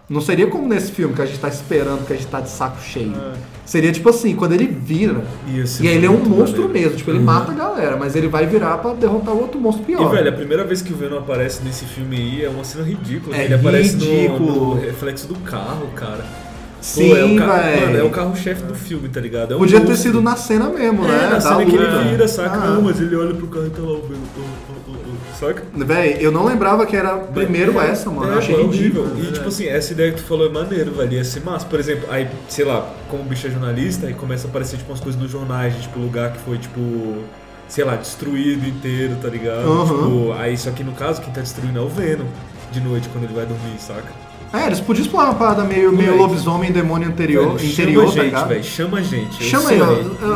não 0.08 0.20
seria 0.20 0.46
como 0.46 0.68
nesse 0.68 0.92
filme 0.92 1.14
que 1.14 1.22
a 1.22 1.26
gente 1.26 1.38
tá 1.38 1.48
esperando, 1.48 2.06
que 2.06 2.12
a 2.12 2.16
gente 2.16 2.28
tá 2.28 2.38
de 2.40 2.50
saco 2.50 2.80
cheio. 2.82 3.14
Seria 3.64 3.90
tipo 3.90 4.06
assim, 4.10 4.36
quando 4.36 4.52
ele 4.52 4.66
vira, 4.66 5.24
e 5.48 5.88
aí 5.88 5.96
ele 5.96 6.04
é 6.04 6.10
um 6.10 6.18
monstro 6.18 6.64
maneiro. 6.64 6.68
mesmo, 6.68 6.96
tipo, 6.98 7.10
ele 7.10 7.18
Uhum. 7.20 7.24
mata 7.24 7.50
a 7.50 7.54
galera, 7.54 7.96
mas 7.96 8.14
ele 8.14 8.28
vai 8.28 8.44
virar 8.44 8.76
pra 8.76 8.92
derrotar 8.92 9.32
o 9.34 9.40
outro 9.40 9.58
monstro 9.58 9.82
pior. 9.86 10.06
E, 10.12 10.14
velho, 10.16 10.28
a 10.28 10.32
primeira 10.32 10.62
vez 10.64 10.82
que 10.82 10.92
o 10.92 10.96
Venom 10.96 11.16
aparece 11.16 11.62
nesse 11.64 11.86
filme 11.86 12.14
aí 12.16 12.44
é 12.44 12.48
uma 12.50 12.62
cena 12.62 12.84
ridícula. 12.84 13.34
É 13.34 13.44
ele 13.46 13.54
aparece 13.54 13.96
no- 13.96 14.04
ridículo. 14.04 14.74
No, 14.74 14.74
reflexo 14.80 15.26
do 15.26 15.36
carro, 15.36 15.86
cara. 15.96 16.22
Sim, 16.84 17.12
é 17.16 17.24
o 17.24 17.28
Mano, 17.34 17.98
é 17.98 18.02
o 18.02 18.10
carro-chefe 18.10 18.62
do 18.62 18.74
filme, 18.74 19.08
tá 19.08 19.18
ligado? 19.18 19.54
É 19.54 19.56
um 19.56 19.58
Podia 19.60 19.80
ter 19.80 19.86
monstro. 19.88 20.02
sido 20.02 20.20
na 20.20 20.36
cena 20.36 20.68
mesmo, 20.68 21.02
É, 21.06 21.08
né? 21.08 21.22
na 21.22 21.28
Da 21.30 21.40
cena 21.40 21.64
que 21.64 21.74
ele 21.74 22.10
vira, 22.10 22.28
saca? 22.28 22.56
Ah. 22.58 22.66
Não, 22.72 22.82
mas 22.82 23.00
ele 23.00 23.16
olha 23.16 23.32
pro 23.34 23.46
carro 23.46 23.66
e 23.66 23.70
tá 23.70 23.80
lá 23.80 23.88
o 23.88 24.04
oh, 24.06 24.40
oh, 24.40 24.90
oh, 24.90 25.34
Saca? 25.40 25.62
Véi, 25.74 26.18
eu 26.20 26.30
não 26.30 26.44
lembrava 26.44 26.84
que 26.84 26.94
era 26.94 27.16
primeiro 27.16 27.80
É, 27.80 27.88
essa, 27.90 28.10
mano. 28.10 28.30
é, 28.30 28.34
eu 28.34 28.38
achei 28.38 28.54
é 28.54 28.62
ridículo. 28.62 29.18
E 29.18 29.32
tipo 29.32 29.48
assim, 29.48 29.66
essa 29.66 29.92
ideia 29.94 30.12
que 30.12 30.18
tu 30.18 30.24
falou 30.24 30.46
é 30.46 30.50
maneiro, 30.50 30.92
velho. 30.92 31.14
Ia 31.14 31.24
ser 31.24 31.42
massa. 31.42 31.64
Por 31.64 31.80
exemplo, 31.80 32.04
aí, 32.10 32.28
sei 32.48 32.66
lá, 32.66 32.86
como 33.08 33.22
o 33.22 33.26
bicho 33.26 33.46
é 33.46 33.50
jornalista, 33.50 34.06
aí 34.06 34.12
começa 34.12 34.46
a 34.46 34.50
aparecer 34.50 34.76
tipo 34.76 34.90
umas 34.90 35.00
coisas 35.00 35.18
nos 35.18 35.30
jornais, 35.30 35.74
tipo, 35.80 35.98
lugar 35.98 36.32
que 36.32 36.38
foi, 36.40 36.58
tipo, 36.58 36.80
sei 37.66 37.82
lá, 37.84 37.96
destruído 37.96 38.68
inteiro, 38.68 39.16
tá 39.22 39.28
ligado? 39.28 39.60
Aham. 39.66 39.86
Tipo, 39.86 40.32
aí 40.38 40.56
só 40.58 40.70
que 40.70 40.84
no 40.84 40.92
caso, 40.92 41.22
quem 41.22 41.32
tá 41.32 41.40
destruindo 41.40 41.78
é 41.78 41.82
o 41.82 41.88
Venom 41.88 42.26
de 42.70 42.80
noite 42.80 43.08
quando 43.08 43.24
ele 43.24 43.34
vai 43.34 43.46
dormir, 43.46 43.78
saca? 43.78 44.23
É, 44.54 44.66
eles 44.66 44.78
podiam 44.80 45.02
explorar 45.04 45.30
uma 45.30 45.34
parada 45.34 45.64
meio, 45.64 45.90
meio 45.92 46.12
Moleque. 46.12 46.16
lobisomem, 46.18 46.70
demônio 46.70 47.08
anterior, 47.08 47.56
Velho, 47.56 47.68
interior, 47.72 48.08
chama 48.08 48.30
tá 48.30 48.38
gente, 48.38 48.48
velho. 48.48 48.64
Chama 48.64 48.98
a 48.98 49.02
gente. 49.02 49.42
Chama 49.44 49.70
aí, 49.70 49.80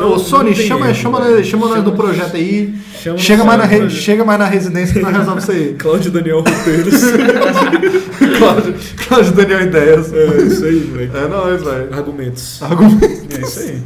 Ô, 0.03 0.19
Sony, 0.19 0.55
chama, 0.55 0.85
erro, 0.87 0.95
chama, 0.95 1.21
velho. 1.21 1.45
chama 1.45 1.67
nós 1.69 1.83
do 1.83 1.91
projeto 1.93 2.35
aí. 2.35 2.73
Chama 3.01 3.17
chega, 3.17 3.43
mais 3.45 3.57
na 3.59 3.65
re- 3.65 3.89
chega 3.89 4.25
mais 4.25 4.37
na 4.39 4.45
residência 4.45 4.93
que 4.93 4.99
nós 4.99 5.11
resolvemos 5.11 5.43
isso 5.43 5.51
aí. 5.53 5.73
Cláudio 5.79 6.11
Daniel 6.11 6.37
Roteiros. 6.39 7.01
Cláudio, 8.37 8.75
Cláudio 9.07 9.31
Daniel 9.33 9.61
Ideias. 9.61 10.13
é 10.13 10.25
isso 10.43 10.65
aí, 10.65 10.75
moleque. 10.91 11.17
É 11.17 11.27
nóis, 11.27 11.61
velho. 11.63 11.93
Argumentos. 11.93 12.61
Argumento. 12.61 13.05
É 13.37 13.41
isso 13.41 13.59
aí. 13.59 13.81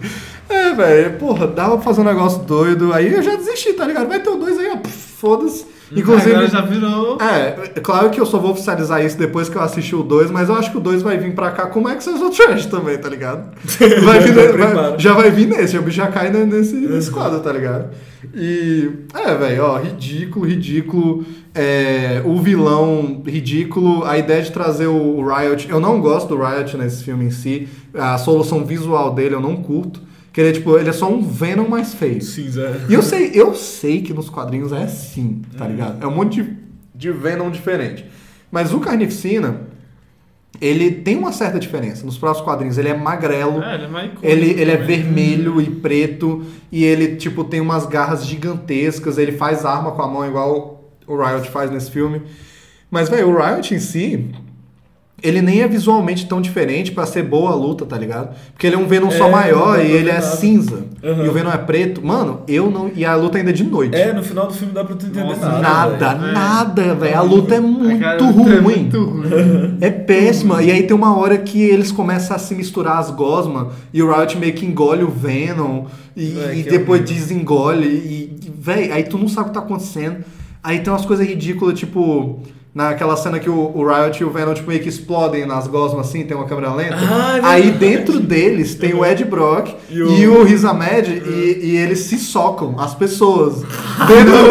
É, 0.50 0.74
velho, 0.74 1.14
porra, 1.18 1.48
dava 1.48 1.76
pra 1.76 1.82
fazer 1.86 2.02
um 2.02 2.06
negócio 2.06 2.40
doido. 2.44 2.92
Aí 2.94 3.12
eu 3.14 3.22
já 3.24 3.36
desisti, 3.36 3.74
tá 3.74 3.86
ligado? 3.86 4.08
Vai 4.08 4.20
ter 4.20 4.30
o 4.30 4.36
dois 4.36 4.58
aí, 4.60 4.68
ó. 4.72 4.78
Foda-se. 5.18 5.66
Inclusive. 5.96 6.32
Agora 6.32 6.48
já 6.48 6.62
virou. 6.62 7.18
É, 7.22 7.72
é 7.76 7.80
claro 7.80 8.10
que 8.10 8.20
eu 8.20 8.26
só 8.26 8.38
vou 8.38 8.52
oficializar 8.52 9.04
isso 9.06 9.18
depois 9.18 9.50
que 9.50 9.56
eu 9.56 9.62
assistir 9.62 9.96
o 9.96 10.04
2, 10.04 10.32
mas 10.32 10.50
eu 10.50 10.56
acho 10.56 10.72
que 10.72 10.78
o 10.78 10.82
2 10.82 11.02
vai 11.02 11.18
vir 11.18 11.34
pra 11.36 11.52
cá 11.52 11.68
como 11.68 11.88
Access 11.88 12.22
of 12.24 12.36
Trash 12.36 12.66
também, 12.68 12.98
tá 12.98 13.10
ligado? 13.10 13.50
Vai 14.04 14.20
vir, 14.20 14.34
Já 14.34 14.52
vai- 14.74 15.00
já 15.00 15.14
vai 15.14 15.32
vir 15.32 15.48
nesse, 15.48 15.78
o 15.78 15.82
bicho 15.82 15.98
já 15.98 16.08
cai 16.08 16.30
ne- 16.32 16.46
nesse, 16.46 16.76
nesse 16.76 17.10
quadro, 17.12 17.40
tá 17.40 17.52
ligado? 17.52 17.90
E. 18.34 18.90
É, 19.14 19.36
velho, 19.36 19.64
ó, 19.64 19.78
ridículo, 19.78 20.46
ridículo. 20.46 21.26
É, 21.56 22.22
o 22.26 22.40
vilão 22.42 23.22
ridículo, 23.26 24.04
a 24.06 24.18
ideia 24.18 24.42
de 24.42 24.52
trazer 24.52 24.88
o 24.88 25.24
Riot. 25.28 25.70
Eu 25.70 25.80
não 25.80 26.00
gosto 26.02 26.30
do 26.36 26.42
Riot 26.44 26.76
nesse 26.78 27.04
filme 27.04 27.26
em 27.26 27.32
si. 27.32 27.68
A 27.94 28.18
solução 28.18 28.66
visual 28.66 29.14
dele 29.14 29.36
eu 29.36 29.42
não 29.42 29.56
curto. 29.58 30.02
Que 30.34 30.42
ele 30.42 30.50
é 30.50 30.52
tipo, 30.54 30.76
ele 30.78 30.90
é 30.90 30.94
só 30.94 31.10
um 31.10 31.22
Venom 31.22 31.68
mais 31.68 31.94
feio. 31.94 32.20
Cinza. 32.22 32.82
E 32.90 32.94
eu 32.94 33.04
sei, 33.04 33.32
eu 33.36 33.54
sei 33.54 34.02
que 34.02 34.14
nos 34.14 34.30
quadrinhos 34.30 34.72
é 34.74 34.82
assim, 34.84 35.44
tá 35.58 35.68
ligado? 35.68 36.04
É 36.04 36.08
um 36.08 36.16
monte 36.16 36.42
de, 36.42 36.58
de 36.96 37.12
Venom 37.12 37.52
diferente. 37.52 38.04
Mas 38.52 38.74
o 38.74 38.80
Carnificina, 38.80 39.62
ele 40.60 40.90
tem 40.90 41.16
uma 41.18 41.32
certa 41.32 41.60
diferença. 41.60 42.04
Nos 42.04 42.18
próximos 42.18 42.46
quadrinhos, 42.48 42.80
ele 42.80 42.90
é 42.90 42.98
magrelo. 42.98 43.62
É, 43.62 43.76
ele 43.76 43.84
é 43.84 43.88
mais 43.88 44.06
icônico 44.12 44.26
Ele, 44.26 44.50
ele 44.60 44.72
é 44.72 44.78
também. 44.78 44.98
vermelho 45.04 45.62
e 45.62 45.70
preto 45.70 46.44
e 46.72 46.84
ele, 46.84 47.16
tipo, 47.16 47.44
tem 47.44 47.62
umas 47.62 47.86
garras 47.86 48.26
gigantescas. 48.26 49.20
Ele 49.20 49.34
faz 49.34 49.66
arma 49.66 49.92
com 49.92 50.02
a 50.02 50.08
mão 50.08 50.28
igual 50.28 50.92
o 51.06 51.16
Riot 51.16 51.48
faz 51.52 51.70
nesse 51.70 51.92
filme. 51.92 52.24
Mas, 52.90 53.08
velho, 53.08 53.30
o 53.30 53.38
Riot 53.38 53.74
em 53.74 53.80
si, 53.80 54.32
ele 55.24 55.42
nem 55.42 55.62
é 55.62 55.68
visualmente 55.68 56.26
tão 56.28 56.42
diferente 56.42 56.92
pra 56.92 57.06
ser 57.06 57.24
boa 57.24 57.52
a 57.52 57.56
luta, 57.56 57.86
tá 57.86 57.98
ligado? 57.98 58.36
Porque 58.52 58.68
ele 58.68 58.76
é 58.76 58.80
um 58.80 58.86
Venom 58.88 59.10
só 59.10 59.28
É, 59.28 59.32
maior 59.32 59.78
não 59.78 59.84
e 59.86 59.92
ele 59.92 60.10
é 60.10 60.16
nada. 60.16 60.26
cinza. 60.26 60.86
Uhum. 61.02 61.26
E 61.26 61.30
o 61.30 61.32
Venom 61.32 61.50
é 61.52 61.58
preto. 61.58 62.06
Mano, 62.06 62.42
eu 62.48 62.70
não... 62.70 62.92
E 62.96 63.06
a 63.06 63.16
luta 63.16 63.38
ainda 63.38 63.50
é 63.50 63.54
de 63.54 63.64
noite. 63.64 63.96
É, 63.96 64.12
no 64.14 64.22
final 64.22 64.48
do 64.48 64.54
filme 64.54 64.74
dá 64.74 64.84
pra 64.84 64.96
tu 64.96 65.06
entender 65.06 65.26
Nossa, 65.26 65.48
nada. 65.60 65.62
Nada, 65.62 66.14
velho. 66.16 66.34
nada, 66.34 66.96
velho. 66.96 67.18
A 67.18 67.22
luta 67.22 67.56
é 67.56 67.60
muito 67.60 68.04
luta 68.04 68.26
ruim. 68.26 68.54
É 68.56 68.62
muito 68.62 69.04
ruim. 69.04 69.78
É 69.82 69.90
péssima. 69.90 70.62
E 70.62 70.70
aí 70.70 70.84
tem 70.84 70.96
uma 70.96 71.18
hora 71.18 71.38
que 71.38 71.62
eles 71.62 71.92
começam 71.92 72.36
a 72.36 72.40
se 72.40 72.54
misturar 72.54 72.98
as 73.00 73.10
gosmas 73.10 73.68
e 73.94 74.04
o 74.04 74.14
Riot 74.14 74.38
meio 74.38 74.54
que 74.54 74.66
engole 74.66 75.04
o 75.04 75.10
Venom 75.10 75.86
e, 76.16 76.36
e 76.56 76.64
depois 76.64 77.02
horrível. 77.02 77.04
desengole. 77.26 77.88
E, 77.88 78.40
e, 78.46 78.52
véi, 78.60 78.92
aí 78.92 79.04
tu 79.04 79.18
não 79.18 79.28
sabe 79.28 79.48
o 79.48 79.52
que 79.52 79.54
tá 79.54 79.62
acontecendo. 79.62 80.18
Aí 80.62 80.80
tem 80.80 80.92
umas 80.92 81.06
coisas 81.06 81.26
ridículas, 81.26 81.80
tipo. 81.80 82.40
Naquela 82.74 83.16
cena 83.16 83.38
que 83.40 83.50
o, 83.50 83.72
o 83.76 83.86
Riot 83.88 84.20
e 84.22 84.26
o 84.26 84.32
Venom 84.32 84.54
tipo, 84.56 84.68
meio 84.70 84.82
que 84.82 84.90
explodem 84.90 85.46
nas 85.46 85.68
gosmas 85.68 86.08
assim, 86.08 86.24
tem 86.24 86.36
uma 86.36 86.46
câmera 86.48 86.74
lenta. 86.74 86.96
Ah, 87.00 87.38
é 87.38 87.42
aí 87.46 87.62
verdade. 87.70 87.78
dentro 87.78 88.20
deles 88.20 88.74
tem 88.74 88.96
o 88.96 89.06
Ed 89.06 89.24
Brock 89.26 89.76
E 89.92 89.96
e 90.22 90.28
o- 90.28 90.40
o, 90.42 90.44
Riz 90.44 90.66
Ahmed 90.66 91.22
e, 91.24 91.60
e 91.64 91.78
eles 91.78 92.00
se 92.00 92.18
socam, 92.18 92.76
as 92.80 92.96
pessoas. 92.96 93.62
Dentro, 94.08 94.48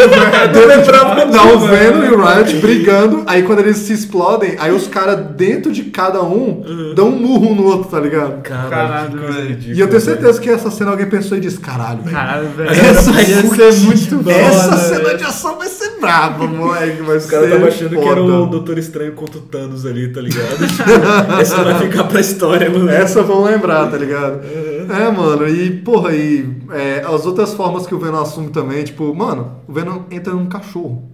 dentro, 0.53 0.67
lembrava 0.67 1.25
não, 1.25 1.55
o 1.55 1.57
disso, 1.57 1.67
Venom 1.67 2.03
e 2.05 2.09
o 2.11 2.25
Riot 2.25 2.55
brigando, 2.61 3.23
aí 3.27 3.43
quando 3.43 3.59
eles 3.59 3.77
se 3.77 3.91
explodem, 3.91 4.55
aí 4.57 4.71
os 4.71 4.87
caras 4.87 5.19
dentro 5.35 5.69
de 5.71 5.83
cada 5.83 6.23
um 6.23 6.63
dão 6.95 7.09
um 7.09 7.19
murro 7.19 7.49
um 7.51 7.55
no 7.55 7.65
outro, 7.65 7.89
tá 7.91 7.99
ligado? 7.99 8.41
Caralho, 8.41 8.69
Caralho, 8.69 9.11
que 9.11 9.17
coisa 9.17 9.33
velho. 9.33 9.47
ridícula, 9.49 9.75
E 9.75 9.79
eu 9.81 9.87
tenho 9.89 10.01
certeza 10.01 10.39
que 10.39 10.49
essa 10.49 10.71
cena 10.71 10.91
alguém 10.91 11.07
pensou 11.07 11.37
e 11.37 11.41
disse, 11.41 11.59
caralho, 11.59 12.01
velho. 12.03 12.15
Caralho, 12.15 12.47
velho. 12.49 12.69
Essa 12.71 13.11
vai 13.11 13.25
ser 13.25 13.73
muito 13.81 14.29
Essa 14.29 14.63
foda, 14.63 14.77
cena 14.77 15.13
de 15.17 15.23
ação 15.25 15.57
vai 15.57 15.67
ser 15.67 15.99
braba, 15.99 16.47
moleque. 16.47 17.01
Os 17.01 17.25
caras 17.25 17.29
ser 17.29 17.43
estavam 17.45 17.67
achando 17.67 17.89
que 17.89 17.95
era 18.13 18.23
o. 18.23 18.45
Doutor 18.47 18.77
Estranho 18.77 19.13
contra 19.13 19.37
o 19.37 19.41
Thanos 19.41 19.85
ali, 19.85 20.11
tá 20.11 20.21
ligado? 20.21 20.63
Essa 21.39 21.63
vai 21.63 21.79
ficar 21.79 22.05
pra 22.05 22.19
história, 22.21 22.69
mano. 22.69 22.89
Essa 22.89 23.21
vão 23.21 23.43
lembrar, 23.43 23.89
tá 23.91 23.97
ligado? 23.97 24.41
É, 24.89 25.11
mano, 25.11 25.47
e 25.47 25.71
porra, 25.81 26.13
e 26.15 26.49
é, 26.71 27.03
as 27.05 27.25
outras 27.25 27.53
formas 27.53 27.85
que 27.87 27.93
o 27.95 27.99
Venom 27.99 28.21
assume 28.21 28.49
também, 28.49 28.83
tipo, 28.83 29.13
mano, 29.13 29.57
o 29.67 29.73
Venom 29.73 30.03
entra 30.11 30.33
num 30.33 30.45
cachorro 30.47 31.09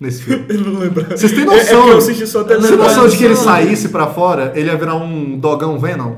nesse 0.00 0.22
filme. 0.24 0.44
Eu 0.48 0.60
não 0.60 0.78
lembro. 0.80 1.04
Vocês 1.10 1.32
têm 1.32 1.40
É, 1.40 1.44
é 1.44 1.46
noção? 1.46 1.76
porque 1.78 1.90
eu 1.92 1.98
assisti 1.98 2.26
só 2.26 2.40
até 2.40 2.54
Você 2.56 2.60
tem 2.62 2.70
lembrar 2.72 2.88
noção 2.88 3.08
de 3.08 3.16
que 3.16 3.24
ele 3.24 3.36
saísse 3.36 3.88
pra 3.88 4.06
fora, 4.08 4.52
ele 4.54 4.68
ia 4.68 4.76
virar 4.76 4.96
um 4.96 5.38
dogão 5.38 5.78
Venom? 5.78 6.14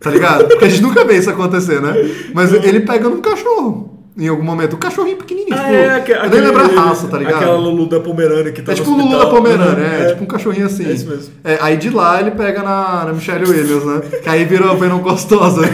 Tá 0.00 0.10
ligado? 0.10 0.48
Porque 0.48 0.64
a 0.64 0.68
gente 0.68 0.82
nunca 0.82 1.04
vê 1.04 1.16
isso 1.16 1.30
acontecer, 1.30 1.80
né? 1.80 1.94
Mas 2.34 2.52
ele 2.64 2.80
pega 2.80 3.08
num 3.08 3.20
cachorro. 3.20 3.91
Em 4.18 4.28
algum 4.28 4.42
momento, 4.42 4.76
um 4.76 4.78
cachorrinho 4.78 5.16
pequenininho, 5.16 5.54
Ah, 5.56 5.62
tipo, 5.62 5.72
é, 5.74 5.90
aque- 5.96 6.12
eu 6.12 6.16
nem 6.18 6.26
aquele- 6.26 6.46
lembro 6.46 6.62
a 6.78 6.82
raça, 6.82 7.06
tá 7.08 7.16
ligado? 7.16 7.36
Aquela 7.36 7.56
Lulu 7.56 7.86
da 7.88 7.98
Pomerânia 7.98 8.52
que 8.52 8.60
tá 8.60 8.72
É 8.72 8.74
tipo 8.74 8.90
o 8.90 8.94
Lulu 8.96 9.18
da. 9.18 9.26
Pomerânia, 9.26 9.74
Uhum, 9.88 10.02
é, 10.04 10.08
tipo 10.10 10.22
um 10.24 10.26
cachorrinho 10.26 10.66
assim. 10.66 10.86
É 10.86 10.92
isso 10.92 11.08
mesmo. 11.08 11.32
É, 11.42 11.58
aí 11.62 11.78
de 11.78 11.88
lá 11.88 12.20
ele 12.20 12.30
pega 12.32 12.62
na, 12.62 13.06
na 13.06 13.12
Michelle 13.14 13.44
Williams, 13.48 13.84
né? 13.86 14.02
Que 14.22 14.28
aí 14.28 14.44
vira 14.44 14.70
o 14.70 14.76
Venom 14.76 14.98
gostosa. 14.98 15.62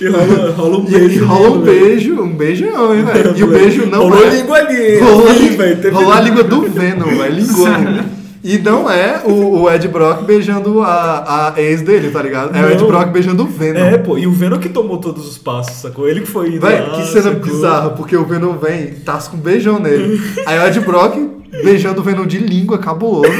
E 0.00 0.06
rola, 0.08 0.52
rola 0.52 0.78
um 0.78 0.84
beijo. 0.84 1.08
e 1.14 1.18
rola 1.24 1.50
um 1.50 1.60
beijo, 1.60 2.22
um 2.22 2.28
beijão, 2.36 2.94
hein, 2.94 3.02
velho? 3.04 3.36
E 3.36 3.42
o 3.42 3.46
beijo 3.50 3.86
não 3.86 3.98
Rolou 4.08 4.24
é... 4.24 4.30
língua 4.30 4.56
ali. 4.58 4.92
hein? 4.94 5.00
Rolou, 5.02 5.34
Sim, 5.34 5.56
velho, 5.56 5.76
teve- 5.76 5.90
rolou 5.90 6.12
a 6.12 6.20
língua 6.20 6.42
do 6.44 6.62
Venom, 6.62 7.04
velho, 7.06 7.34
linguão. 7.34 8.04
E 8.42 8.56
não 8.58 8.88
é 8.90 9.22
o, 9.24 9.62
o 9.62 9.70
Ed 9.70 9.86
Brock 9.88 10.22
beijando 10.22 10.82
a, 10.82 11.52
a 11.54 11.60
ex 11.60 11.82
dele, 11.82 12.10
tá 12.10 12.22
ligado? 12.22 12.56
É 12.56 12.62
o 12.64 12.70
Ed 12.70 12.80
Não. 12.80 12.86
Brock 12.88 13.08
beijando 13.10 13.42
o 13.42 13.46
Venom. 13.46 13.80
É, 13.80 13.98
pô, 13.98 14.16
e 14.16 14.26
o 14.26 14.32
Venom 14.32 14.58
que 14.58 14.68
tomou 14.68 14.98
todos 14.98 15.26
os 15.26 15.36
passos, 15.38 15.76
sacou? 15.78 16.08
Ele 16.08 16.20
que 16.20 16.26
foi 16.28 16.50
indo 16.50 16.60
Véi, 16.66 16.80
lá, 16.80 16.90
que 16.96 17.06
cena 17.06 17.22
sacou? 17.32 17.40
bizarra, 17.40 17.90
porque 17.90 18.16
o 18.16 18.24
Venom 18.24 18.52
vem, 18.56 18.94
tasca 19.04 19.34
um 19.36 19.40
beijão 19.40 19.78
nele. 19.78 20.20
Aí 20.46 20.58
o 20.58 20.66
Ed 20.66 20.80
Brock 20.80 21.16
beijando 21.62 22.00
o 22.00 22.04
Venom 22.04 22.26
de 22.26 22.38
língua, 22.38 22.78
cabuloso. 22.78 23.32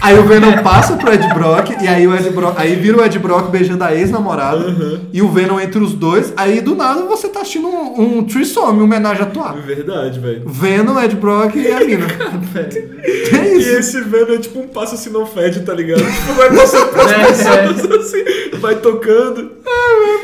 Aí 0.00 0.18
o 0.18 0.22
Venom 0.24 0.58
passa 0.62 0.96
pro 0.98 1.10
Ed 1.14 1.26
Brock, 1.32 1.70
e 1.82 1.88
aí 1.88 2.06
o 2.06 2.14
Ed 2.14 2.28
Brock, 2.28 2.54
aí 2.58 2.76
vira 2.76 2.98
o 2.98 3.02
Ed 3.04 3.18
Brock 3.18 3.48
beijando 3.50 3.82
a 3.84 3.94
ex-namorada, 3.94 4.66
e 5.10 5.22
o 5.22 5.28
Venom 5.30 5.58
entre 5.58 5.82
os 5.82 5.94
dois, 5.94 6.30
aí 6.36 6.60
do 6.60 6.74
nada 6.74 7.04
você 7.04 7.26
tá 7.28 7.40
assistindo 7.40 7.68
um, 7.68 8.18
um 8.18 8.24
threesome, 8.24 8.80
um 8.80 8.84
homenagem 8.84 9.22
a 9.22 9.26
É 9.26 9.28
atuar. 9.30 9.54
verdade, 9.56 10.20
velho. 10.20 10.42
Venom, 10.46 11.00
Ed 11.02 11.16
Brock 11.16 11.54
e 11.56 11.72
a 11.72 11.80
mina. 11.80 12.06
É 12.54 13.54
E 13.54 13.58
isso. 13.58 13.70
esse 13.78 14.00
Venom 14.02 14.34
é 14.34 14.38
tipo 14.38 14.58
um 14.60 14.68
passo 14.68 14.94
assim 14.94 15.10
não 15.10 15.24
fede, 15.26 15.60
tá 15.60 15.72
ligado? 15.72 16.00
Tipo, 16.04 16.34
vai 16.34 16.54
passando 16.54 16.88
pras 16.92 17.10
É, 17.12 17.26
pessoas 17.68 18.06
assim, 18.06 18.58
vai 18.60 18.74
tocando. 18.76 19.52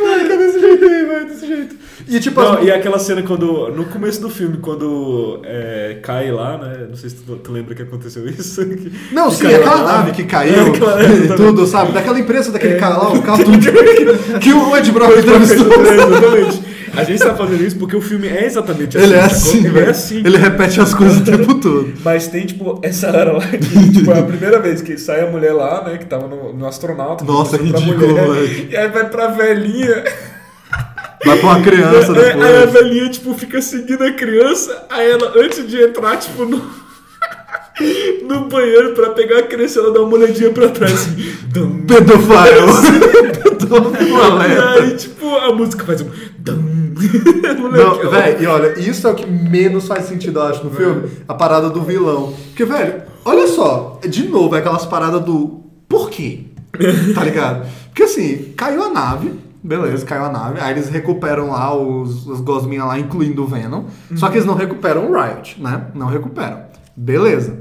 Vai 0.03 0.29
desse 0.39 0.61
jeito 0.61 0.85
aí, 0.85 1.07
vai 1.07 1.25
desse 1.25 1.47
jeito. 1.47 1.77
E 2.11 2.19
tipo, 2.19 2.41
Não, 2.41 2.55
as- 2.55 2.65
e 2.65 2.71
aquela 2.73 2.99
cena 2.99 3.23
quando. 3.23 3.69
No 3.71 3.85
começo 3.85 4.21
do 4.21 4.29
filme, 4.29 4.57
quando 4.59 5.41
é, 5.45 5.99
cai 6.03 6.31
lá, 6.33 6.59
né? 6.59 6.87
Não 6.89 6.97
sei 6.97 7.09
se 7.11 7.17
tu, 7.17 7.37
tu 7.37 7.53
lembra 7.53 7.75
que 7.75 7.83
aconteceu 7.83 8.27
isso. 8.29 8.67
que- 8.67 8.93
Não, 9.13 9.29
que 9.29 9.37
sim, 9.37 9.47
aquela 9.55 9.83
nave 9.85 10.13
que 10.13 10.25
caiu 10.25 10.55
É, 10.67 10.69
aquela- 10.71 11.05
e 11.05 11.29
tudo, 11.37 11.67
sabe? 11.67 11.93
Daquela 11.93 12.19
empresa, 12.19 12.51
daquele 12.51 12.75
cara 12.75 12.97
lá, 12.97 13.13
o 13.13 13.23
carro 13.23 13.45
tudo 13.45 13.59
que, 13.59 14.39
que 14.41 14.53
o 14.53 14.77
Ed 14.77 14.91
Brock 14.91 15.13
entrevistou. 15.19 15.67
Exatamente. 15.87 16.71
A 16.97 17.05
gente 17.05 17.21
tá 17.23 17.33
fazendo 17.37 17.65
isso 17.65 17.77
porque 17.77 17.95
o 17.95 18.01
filme 18.01 18.27
é 18.27 18.45
exatamente 18.47 18.99
assim. 18.99 19.07
Ele 19.07 19.15
é 19.15 19.21
assim, 19.21 19.59
Ele 19.59 19.69
velho. 19.69 19.87
é 19.87 19.91
assim. 19.91 20.17
Ele 20.25 20.37
repete 20.37 20.81
as 20.81 20.93
coisas 20.93 21.19
o 21.19 21.25
tempo 21.25 21.55
todo. 21.61 21.93
Mas 22.05 22.27
tem, 22.27 22.45
tipo, 22.45 22.81
essa 22.83 23.07
hora 23.17 23.31
lá 23.31 23.47
que, 23.47 23.93
tipo, 23.93 24.11
é 24.11 24.19
a 24.19 24.23
primeira 24.25 24.59
vez 24.59 24.83
que 24.83 24.99
sai 24.99 25.21
a 25.21 25.31
mulher 25.31 25.53
lá, 25.53 25.85
né? 25.85 25.99
Que 25.99 26.07
tava 26.07 26.27
no, 26.27 26.53
no 26.53 26.67
astronauta. 26.67 27.25
Nossa, 27.25 27.57
pra 27.57 27.65
ridículo, 27.65 28.09
mulher. 28.09 28.67
E 28.73 28.77
aí 28.77 28.89
vai 28.89 29.09
pra 29.09 29.29
velhinha. 29.29 30.03
Vai 31.25 31.39
pra 31.39 31.49
uma 31.49 31.61
criança 31.61 32.12
É, 32.18 32.33
Aí 32.33 32.41
a 32.62 32.66
depois. 32.66 32.73
velhinha, 32.73 33.09
tipo, 33.11 33.35
fica 33.35 33.61
seguindo 33.61 34.03
a 34.03 34.12
criança. 34.12 34.87
Aí 34.89 35.11
ela, 35.11 35.33
antes 35.37 35.66
de 35.68 35.83
entrar, 35.83 36.16
tipo, 36.16 36.45
no, 36.45 36.62
no 38.27 38.49
banheiro 38.49 38.93
pra 38.95 39.11
pegar 39.11 39.41
a 39.41 39.43
criança, 39.43 39.81
ela 39.81 39.93
dá 39.93 40.01
uma 40.01 40.14
olhadinha 40.16 40.51
pra 40.51 40.68
trás. 40.68 40.93
Assim. 40.93 41.35
Pedofile. 41.87 43.41
Pedofile. 43.59 44.11
e 44.11 44.81
aí, 44.83 44.97
tipo, 44.97 45.29
a 45.37 45.53
música 45.53 45.85
faz 45.85 46.01
um. 46.01 46.11
Não, 47.71 48.11
velho, 48.11 48.43
e 48.43 48.47
olha, 48.47 48.79
isso 48.79 49.07
é 49.07 49.11
o 49.11 49.14
que 49.14 49.27
menos 49.27 49.87
faz 49.87 50.05
sentido, 50.05 50.39
eu 50.41 50.45
acho, 50.47 50.64
no 50.64 50.71
filme. 50.71 51.09
A 51.27 51.35
parada 51.35 51.71
do 51.71 51.81
vilão. 51.83 52.35
Porque, 52.49 52.64
velho, 52.64 53.03
olha 53.25 53.47
só, 53.47 53.99
de 54.07 54.29
novo, 54.29 54.55
é 54.55 54.59
aquelas 54.59 54.85
paradas 54.85 55.23
do 55.23 55.61
por 55.89 56.11
quê? 56.11 56.41
Tá 57.14 57.25
ligado? 57.25 57.66
Porque 57.87 58.03
assim, 58.05 58.53
caiu 58.57 58.83
a 58.85 58.91
nave, 58.91 59.33
beleza, 59.63 60.05
caiu 60.07 60.25
a 60.25 60.31
nave, 60.31 60.61
aí 60.61 60.73
eles 60.73 60.89
recuperam 60.89 61.51
lá 61.51 61.75
os, 61.75 62.27
os 62.27 62.41
gosminhas 62.41 62.87
lá, 62.87 62.99
incluindo 62.99 63.43
o 63.43 63.47
Venom. 63.47 63.85
Só 64.17 64.29
que 64.29 64.37
eles 64.37 64.47
não 64.47 64.55
recuperam 64.55 65.11
o 65.11 65.21
Riot, 65.21 65.61
né? 65.61 65.87
Não 65.95 66.07
recuperam. 66.07 66.63
Beleza. 66.97 67.59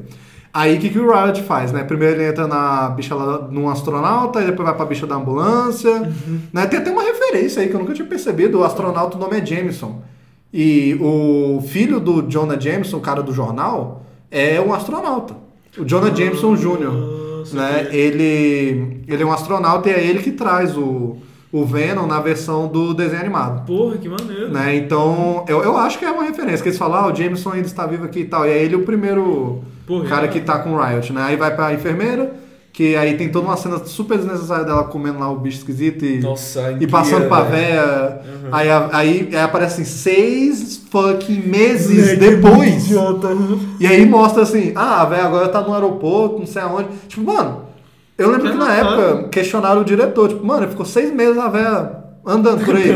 Aí 0.54 0.78
o 0.78 0.80
que, 0.80 0.90
que 0.90 1.00
o 1.00 1.12
Riot 1.12 1.44
faz, 1.44 1.72
né? 1.72 1.84
Primeiro 1.84 2.16
ele 2.16 2.28
entra 2.28 2.48
na 2.48 2.90
bicha 2.90 3.14
lá, 3.14 3.48
num 3.50 3.70
astronauta, 3.70 4.42
e 4.42 4.46
depois 4.46 4.68
vai 4.68 4.76
pra 4.76 4.86
bicha 4.86 5.06
da 5.06 5.16
ambulância. 5.16 6.12
Né? 6.52 6.66
Tem 6.66 6.80
até 6.80 6.92
uma 6.92 7.04
referência 7.04 7.62
aí 7.62 7.70
que 7.70 7.76
eu 7.76 7.80
nunca 7.80 7.94
tinha 7.94 8.08
percebido. 8.08 8.60
O 8.60 8.64
astronauta, 8.64 9.16
o 9.16 9.20
nome 9.20 9.40
é 9.40 9.46
Jameson. 9.46 10.02
E 10.52 10.98
o 11.00 11.62
filho 11.62 12.00
do 12.00 12.24
Jonah 12.24 12.60
Jameson, 12.60 12.98
o 12.98 13.02
cara 13.02 13.22
do 13.22 13.32
jornal, 13.32 14.04
é 14.32 14.60
um 14.60 14.74
astronauta. 14.74 15.36
O 15.78 15.86
Jonah 15.86 16.14
Jameson 16.14 16.56
Jr. 16.56 17.54
Né? 17.54 17.88
Ele, 17.92 19.04
ele 19.08 19.24
é 19.24 19.26
um 19.26 19.32
astronauta 19.32 19.90
e 19.90 19.94
é 19.94 20.04
ele 20.04 20.20
que 20.20 20.32
traz 20.32 20.76
o, 20.76 21.18
o 21.52 21.66
Venom 21.66 22.06
na 22.06 22.20
versão 22.20 22.68
do 22.68 22.94
desenho 22.94 23.22
animado. 23.22 23.66
Porra, 23.66 23.98
que 23.98 24.08
maneiro. 24.08 24.50
Né? 24.52 24.76
Então, 24.76 25.44
eu, 25.48 25.64
eu 25.64 25.76
acho 25.78 25.98
que 25.98 26.06
é 26.06 26.12
uma 26.12 26.24
referência. 26.24 26.62
Que 26.62 26.70
eles 26.70 26.78
falam, 26.78 27.00
ah, 27.06 27.12
o 27.12 27.16
Jameson 27.16 27.52
ainda 27.52 27.66
está 27.68 27.86
vivo 27.88 28.06
aqui 28.06 28.20
e 28.20 28.26
tal. 28.26 28.46
E 28.46 28.50
é 28.52 28.64
ele 28.64 28.76
o 28.76 28.84
primeiro 28.84 29.62
Porra, 29.88 30.06
cara 30.08 30.26
é. 30.26 30.28
que 30.28 30.40
tá 30.42 30.60
com 30.60 30.74
o 30.74 30.82
Riot, 30.82 31.12
né? 31.12 31.24
Aí 31.24 31.36
vai 31.36 31.56
pra 31.56 31.74
enfermeira, 31.74 32.32
que 32.72 32.96
aí 32.96 33.18
tem 33.18 33.30
toda 33.32 33.48
uma 33.48 33.58
cena 33.58 33.80
super 33.84 34.16
desnecessária 34.20 34.64
dela 34.64 34.84
comendo 34.84 35.18
lá 35.20 35.32
o 35.32 35.38
bicho 35.40 35.58
esquisito 35.58 36.06
e, 36.06 36.20
Nossa, 36.20 36.78
e 36.80 36.86
passando 36.86 37.28
pra 37.28 37.42
véia. 37.42 38.22
Aí, 38.52 38.70
a- 38.70 38.90
aí, 38.94 39.30
aí 39.32 39.40
aparecem 39.42 39.84
seis 39.86 40.84
fucking 40.92 41.42
meses 41.48 42.10
É, 42.10 42.16
depois. 42.16 42.86
idiota. 42.86 43.30
E 43.80 43.88
aí 43.88 44.06
mostra 44.06 44.44
assim, 44.44 44.72
ah, 44.76 45.02
a 45.02 45.06
véia 45.06 45.24
agora 45.26 45.48
tá 45.50 45.62
no 45.62 45.74
aeroporto, 45.74 46.38
não 46.40 46.46
sei 46.46 46.62
aonde. 46.62 46.90
Tipo, 47.08 47.24
mano, 47.24 47.62
eu 48.20 48.30
lembro 48.32 48.52
que 48.52 48.58
na 48.58 48.74
época 48.76 49.30
questionaram 49.30 49.82
o 49.82 49.86
diretor, 49.86 50.30
tipo, 50.30 50.46
mano, 50.46 50.68
ficou 50.68 50.86
seis 50.86 51.12
meses 51.14 51.38
a 51.38 51.48
véia 51.50 51.92
andando 52.26 52.64
por 52.64 52.76
aí. 52.76 52.90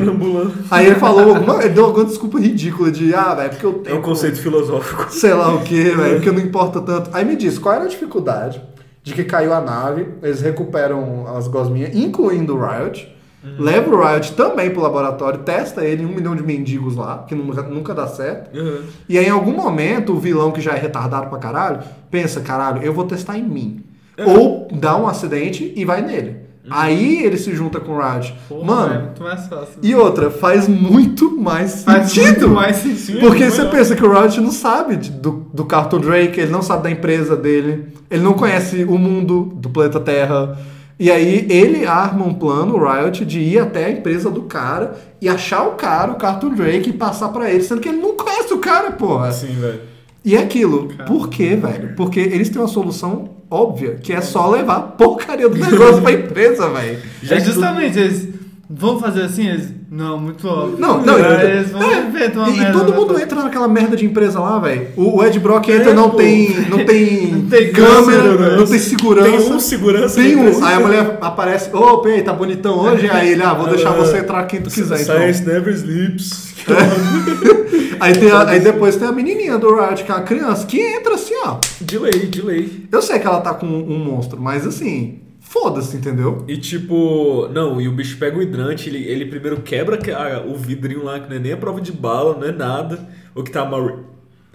Aí 0.69 0.85
ele 0.87 0.95
falou, 0.95 1.33
mano, 1.41 1.61
ele 1.61 1.69
deu 1.69 1.85
alguma 1.85 2.05
desculpa 2.05 2.39
ridícula 2.39 2.91
de, 2.91 3.15
ah, 3.15 3.33
velho, 3.33 3.49
porque 3.49 3.65
eu 3.65 3.71
É 3.71 3.85
tenho. 3.85 3.97
um 3.99 4.01
conceito 4.01 4.37
filosófico. 4.39 5.07
Sei 5.11 5.33
lá 5.33 5.53
o 5.55 5.61
que, 5.61 5.81
velho, 5.81 6.15
porque 6.15 6.31
não 6.31 6.39
importa 6.39 6.81
tanto. 6.81 7.09
Aí 7.13 7.25
me 7.25 7.35
diz, 7.35 7.57
qual 7.57 7.73
era 7.75 7.85
a 7.85 7.87
dificuldade 7.87 8.61
de 9.01 9.13
que 9.13 9.23
caiu 9.23 9.53
a 9.53 9.59
nave, 9.59 10.07
eles 10.21 10.41
recuperam 10.41 11.25
as 11.35 11.47
gosminhas, 11.47 11.93
incluindo 11.95 12.55
o 12.55 12.61
Riot, 12.65 13.13
leva 13.59 13.93
o 13.93 14.01
Riot 14.01 14.31
também 14.33 14.69
pro 14.69 14.81
laboratório, 14.81 15.39
testa 15.39 15.83
ele 15.83 16.03
em 16.03 16.05
um 16.05 16.15
milhão 16.15 16.33
de 16.35 16.41
mendigos 16.43 16.95
lá, 16.95 17.25
que 17.27 17.35
nunca, 17.35 17.61
nunca 17.63 17.93
dá 17.93 18.07
certo. 18.07 18.57
Uhum. 18.57 18.79
E 19.09 19.17
aí, 19.17 19.25
em 19.25 19.29
algum 19.29 19.51
momento, 19.51 20.13
o 20.13 20.19
vilão 20.19 20.51
que 20.51 20.61
já 20.61 20.71
é 20.73 20.79
retardado 20.79 21.27
pra 21.27 21.37
caralho, 21.37 21.79
pensa, 22.09 22.39
caralho, 22.39 22.81
eu 22.83 22.93
vou 22.93 23.03
testar 23.05 23.37
em 23.37 23.43
mim. 23.43 23.83
Ou 24.25 24.67
dá 24.71 24.95
um 24.97 25.07
acidente 25.07 25.73
e 25.75 25.83
vai 25.85 26.01
nele. 26.01 26.43
Aí 26.69 27.23
ele 27.25 27.37
se 27.37 27.53
junta 27.53 27.79
com 27.81 27.91
o 27.93 27.99
Riot. 28.01 28.33
Porra, 28.47 28.63
Mano, 28.65 28.93
é 28.93 28.99
muito 28.99 29.21
mais 29.23 29.47
fácil. 29.47 29.73
e 29.83 29.93
outra, 29.93 30.29
faz 30.31 30.65
muito 30.67 31.29
mais 31.37 31.83
Faz 31.83 32.09
sentido. 32.11 32.47
muito 32.47 32.49
mais 32.51 32.75
sentido. 32.77 33.19
Porque 33.19 33.49
você 33.49 33.57
melhor. 33.63 33.71
pensa 33.71 33.95
que 33.97 34.05
o 34.05 34.11
Riot 34.21 34.39
não 34.39 34.51
sabe 34.51 34.95
do, 34.95 35.45
do 35.53 35.65
Carlton 35.65 35.99
Drake, 35.99 36.39
ele 36.39 36.51
não 36.51 36.61
sabe 36.61 36.83
da 36.83 36.91
empresa 36.91 37.35
dele, 37.35 37.87
ele 38.09 38.23
não 38.23 38.33
conhece 38.33 38.85
o 38.85 38.97
mundo 38.97 39.51
do 39.57 39.69
planeta 39.69 39.99
Terra. 39.99 40.57
E 40.97 41.11
aí 41.11 41.45
ele 41.49 41.85
arma 41.85 42.23
um 42.25 42.33
plano, 42.33 42.75
o 42.77 42.79
Riot, 42.93 43.25
de 43.25 43.39
ir 43.41 43.59
até 43.59 43.85
a 43.85 43.91
empresa 43.91 44.29
do 44.31 44.43
cara 44.43 44.93
e 45.19 45.27
achar 45.27 45.63
o 45.67 45.71
cara, 45.71 46.13
o 46.13 46.15
Carlton 46.15 46.51
Drake, 46.51 46.91
e 46.91 46.93
passar 46.93 47.27
pra 47.29 47.51
ele, 47.51 47.61
sendo 47.63 47.81
que 47.81 47.89
ele 47.89 47.97
não 48.01 48.15
conhece 48.15 48.53
o 48.53 48.59
cara, 48.59 48.91
porra. 48.91 49.27
Assim, 49.27 49.47
velho. 49.47 49.81
E 50.23 50.37
é 50.37 50.39
aquilo. 50.39 50.87
Por 51.05 51.27
quê, 51.27 51.57
velho? 51.57 51.93
Porque 51.97 52.21
eles 52.21 52.47
têm 52.47 52.61
uma 52.61 52.69
solução 52.69 53.31
óbvia, 53.53 53.99
que 54.01 54.11
é 54.11 54.21
só 54.21 54.49
levar 54.49 54.75
a 54.77 54.81
porcaria 54.81 55.47
do 55.47 55.55
negócio 55.57 56.01
pra 56.01 56.11
empresa, 56.11 56.69
velho. 56.69 56.99
É 57.29 57.39
justamente, 57.39 57.99
eles 57.99 58.29
vão 58.69 58.99
fazer 58.99 59.23
assim, 59.23 59.47
eles. 59.47 59.69
Não, 59.91 60.19
muito 60.19 60.47
óbvio. 60.47 60.79
Não, 60.79 61.01
não, 61.05 61.19
eu- 61.19 61.49
eles 61.49 61.69
vão 61.69 61.83
é, 61.83 61.99
inventar 62.07 62.49
uma 62.49 62.49
e, 62.49 62.59
e 62.69 62.71
todo 62.71 62.89
né, 62.91 62.97
mundo 62.97 63.19
entra 63.19 63.43
naquela 63.43 63.67
merda 63.67 63.95
de 63.95 64.05
empresa 64.05 64.39
lá, 64.39 64.57
velho. 64.57 64.87
O, 64.97 65.17
o 65.19 65.23
Ed 65.23 65.39
Brock 65.39 65.69
entra, 65.69 65.91
É, 65.91 65.93
não, 65.93 66.09
pô. 66.09 66.17
tem, 66.17 66.49
não 66.67 66.79
tem 66.85 67.27
Não 67.31 67.41
tem 67.47 67.71
câmera, 67.71 68.57
não 68.57 68.65
tem 68.65 68.79
segurança. 68.79 69.29
Tem 69.29 69.39
um 69.53 69.59
segurança 69.59 70.15
Tem 70.21 70.35
um. 70.35 70.65
Aí 70.65 70.73
a 70.75 70.79
mulher 70.79 71.17
aparece, 71.21 71.69
ô, 71.75 71.99
Pei, 71.99 72.23
tá 72.23 72.33
bonitão 72.33 72.79
hoje? 72.79 73.07
Aí 73.09 73.33
ele, 73.33 73.43
ah, 73.43 73.53
vou 73.53 73.67
deixar 73.67 73.91
você 73.91 74.17
entrar 74.17 74.43
quem 74.45 74.61
tu 74.61 74.69
quiser, 74.71 75.01
então. 75.01 75.15
Science 75.15 75.43
never 75.45 75.73
sleeps. 75.75 76.53
Aí, 77.99 78.13
tem 78.13 78.31
a- 78.31 78.49
aí 78.49 78.59
depois 78.59 78.95
tem 78.95 79.07
a 79.07 79.11
menininha 79.11 79.57
do 79.57 79.73
Riot, 79.75 80.03
que 80.03 80.11
é 80.11 80.15
a 80.15 80.21
criança, 80.21 80.65
que 80.65 80.79
entra 80.79 81.13
assim, 81.15 81.33
ó. 81.45 81.57
delay, 81.79 82.11
delay. 82.27 82.85
Eu 82.91 83.01
sei 83.01 83.19
que 83.19 83.25
ela 83.27 83.39
tá 83.39 83.53
com 83.53 83.65
um 83.65 83.97
monstro, 83.99 84.41
mas 84.41 84.65
assim, 84.67 85.19
foda-se, 85.53 85.95
entendeu? 85.95 86.43
E 86.47 86.57
tipo, 86.57 87.47
não, 87.53 87.79
e 87.79 87.87
o 87.87 87.91
bicho 87.91 88.17
pega 88.17 88.35
o 88.37 88.41
hidrante, 88.41 88.89
ele, 88.89 89.03
ele 89.07 89.25
primeiro 89.27 89.61
quebra 89.61 89.97
que- 89.97 90.09
a- 90.11 90.43
o 90.47 90.55
vidrinho 90.57 91.03
lá, 91.03 91.19
que 91.19 91.29
não 91.29 91.35
é 91.35 91.39
nem 91.39 91.51
a 91.51 91.57
prova 91.57 91.79
de 91.79 91.91
bala, 91.91 92.35
não 92.39 92.47
é 92.47 92.51
nada. 92.51 92.99
O 93.35 93.43
que 93.43 93.51
tá 93.51 93.61
a, 93.61 93.65
Mari- 93.65 93.99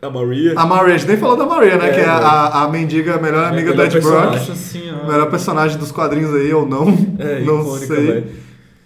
a 0.02 0.10
Maria. 0.10 0.54
A 0.56 0.66
Maria, 0.66 0.94
a 0.94 0.98
gente 0.98 1.08
nem 1.08 1.16
falou 1.16 1.36
da 1.36 1.46
Maria, 1.46 1.76
né? 1.76 1.88
É, 1.90 1.92
que 1.92 2.00
é 2.00 2.04
a, 2.04 2.64
a 2.64 2.68
mendiga, 2.68 3.14
a 3.14 3.18
melhor 3.22 3.44
amiga 3.44 3.70
do 3.72 3.76
melhor 3.76 3.86
Ed 3.96 4.00
Brock. 4.00 5.06
Melhor 5.08 5.30
personagem 5.30 5.78
dos 5.78 5.92
quadrinhos 5.92 6.34
aí, 6.34 6.52
ou 6.52 6.66
não. 6.66 6.88
É, 7.18 7.40
não 7.44 7.60
icônica, 7.62 7.86
sei. 7.94 8.06
velho. 8.06 8.26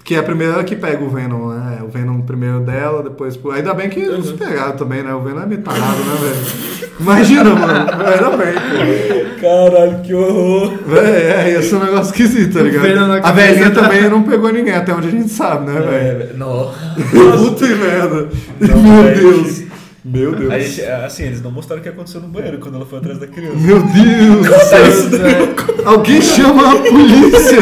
Que 0.04 0.16
é 0.16 0.18
a 0.18 0.22
primeira 0.22 0.64
que 0.64 0.74
pega 0.74 1.02
o 1.04 1.08
Venom, 1.08 1.48
né? 1.50 1.78
O 1.82 1.88
Venom 1.88 2.20
primeiro 2.22 2.58
dela, 2.60 3.04
depois. 3.04 3.38
Ainda 3.54 3.72
bem 3.72 3.88
que 3.88 4.00
eles 4.00 4.30
Uhum. 4.30 4.36
pegaram 4.36 4.72
também, 4.72 5.00
né? 5.02 5.14
O 5.14 5.20
Venom 5.22 5.42
é 5.42 5.46
meio 5.46 5.62
tarado, 5.62 5.96
né, 5.98 6.16
velho? 6.20 6.92
Imagina, 6.98 7.44
mano. 7.54 7.72
Ainda 7.72 8.36
bem, 8.36 8.52
pô. 8.52 9.40
Caralho, 9.40 10.00
que 10.02 10.12
horror. 10.14 10.74
Véi, 10.86 11.22
é, 11.22 11.50
ia 11.52 11.62
ser 11.62 11.76
um 11.76 11.84
negócio 11.84 12.06
esquisito, 12.10 12.54
tá 12.54 12.62
ligado? 12.62 13.24
A 13.24 13.30
velhinha 13.32 13.70
também 13.70 14.08
não 14.10 14.24
pegou 14.24 14.52
ninguém, 14.52 14.74
até 14.74 14.92
onde 14.92 15.06
a 15.06 15.10
gente 15.10 15.28
sabe, 15.30 15.70
né, 15.70 15.80
velho? 15.80 16.22
É. 16.30 16.32
Não. 16.36 16.72
Puta 17.10 17.66
merda. 17.66 18.28
Não, 18.60 18.82
Meu 18.82 19.02
velho. 19.04 19.20
Deus. 19.34 19.62
Meu 20.04 20.34
Deus. 20.34 20.52
A 20.52 20.58
gente- 20.58 20.82
assim, 20.82 21.22
eles 21.24 21.40
não 21.40 21.52
mostraram 21.52 21.80
o 21.80 21.82
que 21.82 21.88
aconteceu 21.88 22.20
no 22.20 22.26
banheiro 22.26 22.58
quando 22.58 22.74
ela 22.74 22.86
foi 22.86 22.98
atrás 22.98 23.18
da 23.18 23.26
criança. 23.28 23.56
Meu 23.56 23.78
Deus. 23.80 24.46
céu. 24.64 25.48
Alguém 25.86 26.20
chama 26.20 26.72
a 26.72 26.76
polícia 26.76 27.60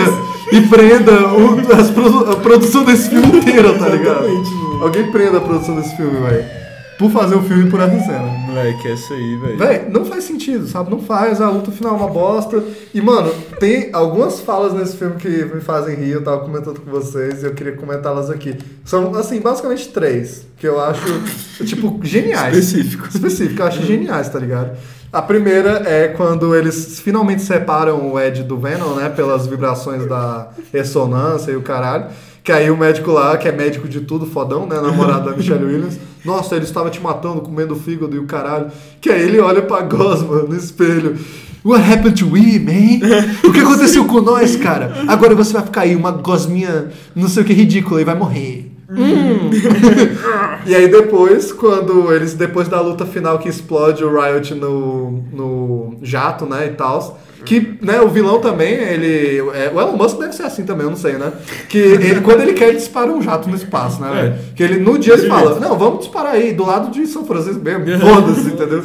e 0.53 0.61
prenda 0.69 1.29
o- 1.35 1.57
produ- 1.95 2.31
a 2.33 2.37
produção 2.37 2.85
desse 2.85 3.11
filme 3.11 3.39
inteiro, 3.39 3.79
tá 3.79 3.89
ligado? 3.89 4.29
Mano. 4.29 4.83
Alguém 4.85 5.11
prenda 5.11 5.39
a 5.39 5.41
produção 5.41 5.77
desse 5.77 5.97
filme, 5.97 6.19
velho. 6.21 6.61
Por 6.99 7.11
fazer 7.11 7.35
o 7.35 7.43
filme 7.43 7.71
por 7.71 7.81
essa 7.81 7.99
cena. 7.99 8.19
Moleque, 8.47 8.89
é 8.89 8.93
isso 8.93 9.11
aí, 9.15 9.37
velho. 9.37 9.57
Véi, 9.57 9.87
não 9.91 10.05
faz 10.05 10.23
sentido, 10.25 10.67
sabe? 10.69 10.91
Não 10.91 11.01
faz, 11.01 11.41
a 11.41 11.49
luta 11.49 11.71
final 11.71 11.95
é 11.95 11.97
uma 11.97 12.09
bosta. 12.09 12.63
E, 12.93 13.01
mano, 13.01 13.33
tem 13.59 13.89
algumas 13.91 14.41
falas 14.41 14.75
nesse 14.75 14.99
filme 14.99 15.17
que 15.17 15.29
me 15.47 15.63
fazem 15.63 15.95
rir, 15.97 16.11
eu 16.11 16.23
tava 16.23 16.41
comentando 16.41 16.79
com 16.81 16.91
vocês 16.91 17.43
e 17.43 17.47
eu 17.47 17.55
queria 17.55 17.73
comentá-las 17.73 18.29
aqui. 18.29 18.55
São, 18.85 19.15
assim, 19.15 19.41
basicamente 19.41 19.89
três, 19.89 20.47
que 20.59 20.69
eu 20.69 20.79
acho, 20.79 21.03
tipo, 21.65 21.99
geniais. 22.03 22.55
Específico. 22.59 23.09
Específico, 23.09 23.63
eu 23.63 23.67
acho 23.67 23.83
geniais, 23.87 24.29
tá 24.29 24.39
ligado? 24.39 24.77
A 25.13 25.21
primeira 25.21 25.83
é 25.87 26.07
quando 26.07 26.55
eles 26.55 27.01
finalmente 27.01 27.43
separam 27.43 28.13
o 28.13 28.21
Ed 28.21 28.45
do 28.45 28.57
Venom, 28.57 28.95
né? 28.95 29.09
Pelas 29.09 29.45
vibrações 29.45 30.07
da 30.07 30.51
ressonância 30.73 31.51
e 31.51 31.57
o 31.57 31.63
caralho. 31.63 32.07
Que 32.45 32.53
aí 32.53 32.71
o 32.71 32.77
médico 32.77 33.11
lá, 33.11 33.37
que 33.37 33.49
é 33.49 33.53
médico 33.53 33.89
de 33.89 34.03
tudo, 34.03 34.25
fodão, 34.25 34.67
né? 34.67 34.81
Namorado 34.81 35.29
da 35.29 35.37
Michelle 35.37 35.65
Williams. 35.65 35.99
Nossa, 36.25 36.55
ele 36.55 36.65
estava 36.65 36.91
te 36.91 37.01
matando, 37.01 37.41
comendo 37.41 37.75
fígado 37.75 38.15
e 38.15 38.21
o 38.21 38.25
caralho. 38.25 38.71
Que 39.01 39.11
aí 39.11 39.23
ele 39.23 39.41
olha 39.41 39.63
pra 39.63 39.83
Gosma 39.83 40.43
no 40.43 40.57
espelho. 40.57 41.19
What 41.65 41.93
happened 41.93 42.19
to 42.21 42.31
we, 42.31 42.59
man? 42.59 43.05
O 43.45 43.53
que 43.53 43.61
aconteceu 43.61 44.07
com 44.07 44.21
nós, 44.21 44.55
cara? 44.57 44.93
Agora 45.09 45.35
você 45.35 45.53
vai 45.53 45.63
ficar 45.63 45.81
aí, 45.83 45.95
uma 45.95 46.13
gosminha, 46.13 46.91
não 47.15 47.29
sei 47.29 47.43
o 47.43 47.47
que, 47.47 47.53
ridícula, 47.53 48.01
e 48.01 48.05
vai 48.05 48.15
morrer. 48.15 48.70
Hum. 48.91 49.51
e 50.67 50.75
aí 50.75 50.89
depois, 50.89 51.53
quando 51.53 52.13
eles, 52.13 52.35
depois 52.35 52.67
da 52.67 52.81
luta 52.81 53.07
final 53.07 53.39
que 53.39 53.49
explode 53.49 54.05
o 54.05 54.21
Riot 54.21 54.55
no, 54.55 55.23
no 55.33 55.97
jato, 56.03 56.45
né, 56.45 56.67
e 56.67 56.71
tal, 56.71 57.21
que, 57.45 57.79
né, 57.81 58.01
o 58.01 58.09
vilão 58.09 58.41
também, 58.41 58.75
ele, 58.75 59.39
é, 59.55 59.71
o 59.73 59.81
Elon 59.81 59.97
Musk 59.97 60.19
deve 60.19 60.35
ser 60.35 60.43
assim 60.43 60.65
também, 60.65 60.85
eu 60.85 60.91
não 60.91 60.97
sei, 60.97 61.15
né, 61.15 61.33
que 61.69 61.79
ele, 61.79 62.21
quando 62.23 62.41
ele 62.41 62.53
quer, 62.53 62.69
ele 62.69 62.79
dispara 62.79 63.11
um 63.11 63.23
jato 63.23 63.49
no 63.49 63.55
espaço, 63.55 64.01
né, 64.01 64.11
velho? 64.13 64.35
Que 64.57 64.63
ele, 64.63 64.81
no 64.81 64.99
dia 64.99 65.15
ele 65.15 65.29
fala, 65.29 65.59
não, 65.61 65.79
vamos 65.79 66.01
disparar 66.01 66.35
aí, 66.35 66.53
do 66.53 66.67
lado 66.67 66.91
de 66.91 67.07
São 67.07 67.25
Francisco 67.25 67.63
mesmo, 67.63 67.87
foda-se, 68.01 68.49
entendeu? 68.49 68.85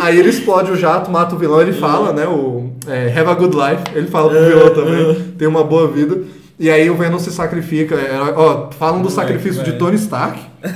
Aí 0.00 0.18
ele 0.18 0.28
explode 0.28 0.70
o 0.70 0.76
jato, 0.76 1.10
mata 1.10 1.34
o 1.34 1.38
vilão, 1.38 1.62
ele 1.62 1.72
fala, 1.72 2.12
né, 2.12 2.26
o 2.26 2.70
é, 2.86 3.12
Have 3.18 3.30
a 3.30 3.34
Good 3.34 3.56
Life, 3.56 3.82
ele 3.94 4.06
fala 4.06 4.28
pro 4.28 4.44
vilão 4.44 4.70
também, 4.74 5.34
tem 5.38 5.48
uma 5.48 5.64
boa 5.64 5.88
vida. 5.88 6.35
E 6.58 6.70
aí 6.70 6.88
o 6.88 6.96
Venom 6.96 7.18
se 7.18 7.30
sacrifica. 7.30 7.94
é, 7.96 8.18
ó, 8.34 8.70
falam 8.70 9.02
do 9.02 9.10
sacrifício 9.10 9.62
de. 9.62 9.72
Tony 9.72 9.96
Stark. 9.96 10.40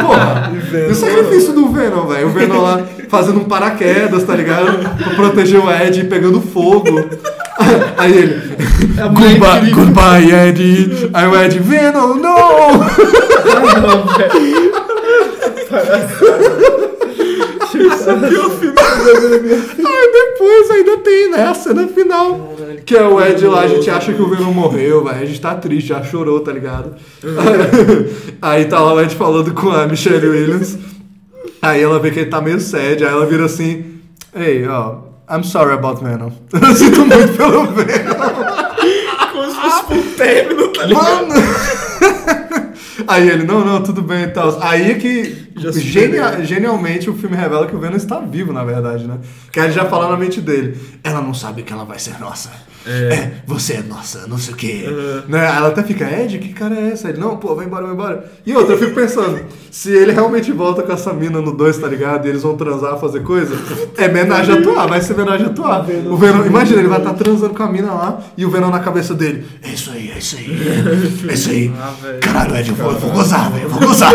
Porra, 0.00 0.52
e 0.86 0.90
o 0.90 0.94
sacrifício 0.94 1.54
do 1.54 1.70
Venom, 1.70 2.06
velho. 2.06 2.26
O 2.28 2.30
Venom 2.30 2.60
lá 2.60 2.86
fazendo 3.08 3.40
um 3.40 3.44
paraquedas, 3.44 4.24
tá 4.24 4.36
ligado? 4.36 4.78
Pra 4.98 5.14
proteger 5.14 5.64
o 5.64 5.70
Ed 5.70 6.04
pegando 6.04 6.42
fogo. 6.42 6.88
Aí 7.96 8.16
ele. 8.16 8.56
Goodbye, 8.96 9.70
goodbye, 9.70 10.30
Ed. 10.30 11.10
Aí 11.14 11.26
o 11.26 11.42
Ed, 11.42 11.58
Venom, 11.58 12.14
não! 12.14 12.78
Não, 12.78 14.06
velho. 14.14 14.72
Aí 19.84 20.12
depois 20.12 20.70
ainda 20.70 20.98
tem, 20.98 21.30
né, 21.30 21.42
a 21.48 21.54
cena 21.54 21.88
final. 21.88 22.56
Que 22.84 22.96
é 22.96 23.04
o 23.04 23.20
Ed 23.20 23.46
lá, 23.46 23.60
a 23.62 23.68
gente 23.68 23.88
acha 23.90 24.12
que 24.12 24.20
o 24.22 24.28
Venom 24.28 24.52
morreu, 24.52 25.04
velho. 25.04 25.22
A 25.22 25.24
gente 25.24 25.40
tá 25.40 25.54
triste, 25.54 25.88
já 25.88 26.02
chorou, 26.02 26.40
tá 26.40 26.52
ligado? 26.52 26.94
Aí 28.40 28.64
tá 28.64 28.80
lá 28.80 28.94
o 28.94 29.00
Ed 29.00 29.14
falando 29.14 29.52
com 29.52 29.70
a 29.70 29.86
Michelle 29.86 30.26
Williams. 30.26 30.78
Aí 31.60 31.82
ela 31.82 31.98
vê 31.98 32.10
que 32.10 32.20
ele 32.20 32.30
tá 32.30 32.40
meio 32.40 32.60
sad, 32.60 33.04
aí 33.04 33.10
ela 33.10 33.26
vira 33.26 33.44
assim: 33.44 34.00
Ei, 34.34 34.66
ó, 34.66 34.98
I'm 35.30 35.42
sorry 35.44 35.72
about 35.72 36.02
Venom. 36.02 36.30
Eu 36.54 36.74
sinto 36.74 37.04
muito 37.04 37.36
pelo 37.36 37.66
Venom. 37.66 38.14
Como 39.32 39.50
se 39.50 39.56
fosse 39.60 39.92
um 39.92 40.02
término, 40.14 40.68
tá 40.68 40.86
ligado? 40.86 41.28
Mano! 41.28 41.67
Aí 43.08 43.28
ele, 43.28 43.44
não, 43.44 43.64
não, 43.64 43.82
tudo 43.82 44.02
bem 44.02 44.24
e 44.24 44.28
tal. 44.28 44.58
Aí 44.62 44.90
é 44.90 44.94
que 44.94 45.48
genia- 45.80 46.44
genialmente 46.44 47.08
o 47.08 47.14
filme 47.14 47.34
revela 47.36 47.66
que 47.66 47.74
o 47.74 47.78
Venom 47.78 47.96
está 47.96 48.20
vivo, 48.20 48.52
na 48.52 48.62
verdade, 48.64 49.06
né? 49.06 49.16
Que 49.50 49.58
aí 49.58 49.66
ele 49.66 49.72
já 49.74 49.86
fala 49.86 50.08
na 50.10 50.16
mente 50.16 50.40
dele. 50.40 50.78
Ela 51.02 51.20
não 51.22 51.32
sabe 51.32 51.62
que 51.62 51.72
ela 51.72 51.84
vai 51.84 51.98
ser 51.98 52.20
nossa. 52.20 52.50
É, 52.90 53.32
você 53.46 53.74
é 53.74 53.82
nossa, 53.82 54.26
não 54.26 54.38
sei 54.38 54.54
o 54.54 54.56
quê. 54.56 54.84
Né? 55.28 55.40
Aí 55.46 55.56
Ela 55.58 55.68
até 55.68 55.82
fica, 55.82 56.04
Ed, 56.10 56.38
que 56.38 56.54
cara 56.54 56.74
é 56.74 56.92
essa? 56.92 57.10
Ele, 57.10 57.18
não, 57.18 57.36
pô, 57.36 57.54
vai 57.54 57.66
embora, 57.66 57.84
vai 57.84 57.92
embora. 57.92 58.32
E 58.46 58.54
outra, 58.54 58.74
eu 58.74 58.78
fico 58.78 58.94
pensando, 58.94 59.40
se 59.70 59.90
ele 59.90 60.12
realmente 60.12 60.50
volta 60.52 60.82
com 60.82 60.90
essa 60.92 61.12
mina 61.12 61.38
no 61.42 61.52
2, 61.52 61.76
tá 61.76 61.86
ligado? 61.86 62.24
E 62.26 62.30
eles 62.30 62.42
vão 62.42 62.56
transar, 62.56 62.98
fazer 62.98 63.22
coisa, 63.22 63.54
é 63.98 64.08
homenagem 64.08 64.54
a 64.54 64.58
atuar, 64.60 64.86
vai 64.88 65.02
ser 65.02 65.12
homenagem 65.12 65.46
a 65.48 65.50
atuar. 65.50 65.84
O 66.08 66.16
Venom, 66.16 66.46
imagina, 66.46 66.78
ele 66.80 66.88
vai 66.88 66.98
estar 66.98 67.12
transando 67.12 67.52
com 67.52 67.62
a 67.62 67.70
mina 67.70 67.92
lá 67.92 68.20
e 68.38 68.46
o 68.46 68.50
Venom 68.50 68.70
na 68.70 68.80
cabeça 68.80 69.12
dele. 69.12 69.44
É 69.62 69.68
isso 69.70 69.90
aí, 69.90 69.97
é 70.18 70.20
isso 70.20 70.36
aí. 70.36 71.28
É 71.28 71.32
isso 71.34 71.50
aí. 71.50 71.72
Ah. 71.78 71.94
Caralho, 72.20 72.56
Ed, 72.56 72.68
eu 72.70 72.74
vou, 72.74 72.92
eu 72.92 72.98
vou 72.98 73.10
gozar, 73.10 73.52
velho, 73.52 73.64
eu 73.64 73.68
vou 73.70 73.80
gozar. 73.80 74.12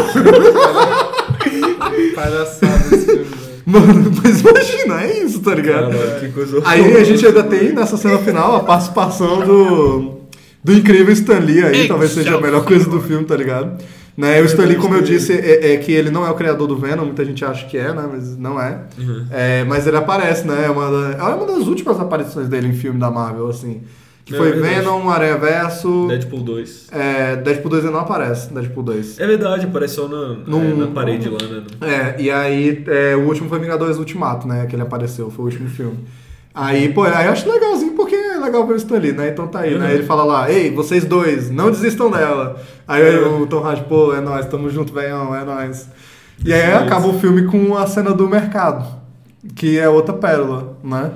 Palhaçada 2.16 2.96
esse 2.96 3.06
filme, 3.06 3.24
velho. 3.24 3.64
Mano, 3.66 4.12
mas 4.24 4.42
imagina, 4.42 5.04
é 5.04 5.24
isso, 5.24 5.40
tá 5.42 5.56
ligado? 5.56 5.92
Caralho, 5.98 6.20
que 6.20 6.28
coisa 6.30 6.62
Aí 6.66 6.98
a 6.98 7.04
gente 7.04 7.26
ainda 7.26 7.44
tem 7.44 7.74
nessa 7.74 7.98
cena 7.98 8.18
final 8.20 8.56
a 8.58 8.60
participação 8.62 9.40
do, 9.46 10.20
do 10.64 10.74
incrível 10.74 11.14
Stan 11.14 11.40
Lee 11.40 11.64
aí, 11.64 11.88
talvez 11.88 12.12
seja 12.12 12.36
a 12.36 12.42
melhor 12.42 12.66
coisa 12.66 12.90
do 12.90 13.00
filme, 13.02 13.26
tá 13.26 13.36
ligado? 13.36 13.82
Né, 14.16 14.40
o 14.42 14.46
Stan 14.46 14.66
Lee, 14.66 14.76
como 14.76 14.94
eu 14.94 15.02
disse, 15.02 15.34
é, 15.34 15.74
é 15.74 15.78
que 15.78 15.92
ele 15.92 16.12
não 16.12 16.26
é 16.28 16.30
o 16.30 16.36
criador 16.36 16.68
do 16.68 16.78
Venom, 16.78 17.06
muita 17.06 17.26
gente 17.26 17.44
acha 17.44 17.66
que 17.66 17.78
é, 17.78 17.92
né? 17.94 18.08
Mas 18.12 18.38
não 18.38 18.62
é. 18.62 18.82
É, 19.32 19.64
mas 19.64 19.88
ele 19.88 19.98
aparece, 19.98 20.46
né? 20.46 20.66
É 20.66 20.70
uma, 20.70 20.92
da- 20.92 21.18
é 21.18 21.34
uma 21.34 21.46
das 21.48 21.66
últimas 21.68 22.00
aparições 22.00 22.48
dele 22.48 22.68
em 22.68 22.74
filme 22.74 23.00
da 23.00 23.10
Marvel, 23.10 23.48
assim. 23.50 23.82
Que 24.26 24.34
É 24.34 24.38
foi 24.38 24.52
verdade. 24.54 24.76
Venom, 24.76 25.10
Aranha 25.10 25.38
Verso. 25.38 26.08
Deadpool 26.08 26.40
2. 26.42 26.88
É, 26.94 27.36
Deadpool 27.36 27.70
2 27.72 27.86
ainda 27.86 27.98
não 27.98 28.04
aparece, 28.06 28.54
Deadpool 28.54 28.84
2. 28.84 29.20
É 29.20 29.28
verdade, 29.28 29.66
apareceu 29.66 30.08
na, 30.08 30.30
Num- 30.48 30.72
é, 30.72 30.74
na 30.76 30.88
parede 30.88 31.28
lá, 31.30 31.40
né? 31.42 31.64
É, 31.82 32.22
e 32.22 32.32
aí 32.32 32.84
é, 32.88 33.16
o 33.18 33.28
último 33.28 33.50
foi 33.50 33.60
Vingadores 33.60 33.98
Ultimato, 33.98 34.48
né? 34.48 34.66
Que 34.66 34.76
ele 34.76 34.84
apareceu, 34.84 35.30
foi 35.30 35.44
o 35.44 35.48
último 35.50 35.68
filme. 35.68 36.00
Aí, 36.56 36.94
pô, 36.94 37.04
aí 37.04 37.26
eu 37.26 37.32
acho 37.32 37.52
legalzinho 37.52 37.94
porque 37.94 38.16
é 38.16 38.38
legal 38.38 38.66
ver 38.68 38.76
isso 38.78 38.94
ali, 38.96 39.12
né? 39.12 39.28
Então 39.30 39.48
tá 39.48 39.62
aí, 39.62 39.74
Uhum. 39.74 39.80
né? 39.82 39.94
Ele 39.94 40.04
fala 40.04 40.24
lá, 40.24 40.50
ei, 40.52 40.70
vocês 40.72 41.04
dois, 41.04 41.50
não 41.50 41.70
desistam 41.72 42.10
dela. 42.12 42.62
Aí 42.88 43.04
o 43.26 43.46
Tom 43.48 43.60
Hardy, 43.66 43.84
pô, 43.90 44.14
é 44.14 44.22
nóis, 44.22 44.46
tamo 44.46 44.70
junto, 44.70 44.94
velhão, 44.94 45.36
é 45.36 45.44
nóis. 45.44 45.90
E 46.46 46.54
aí 46.54 46.72
acaba 46.74 47.08
o 47.08 47.20
filme 47.20 47.46
com 47.48 47.76
a 47.76 47.88
cena 47.88 48.14
do 48.14 48.30
mercado, 48.30 48.86
que 49.56 49.78
é 49.80 49.90
outra 49.90 50.14
pérola, 50.14 50.78
né? 50.84 51.12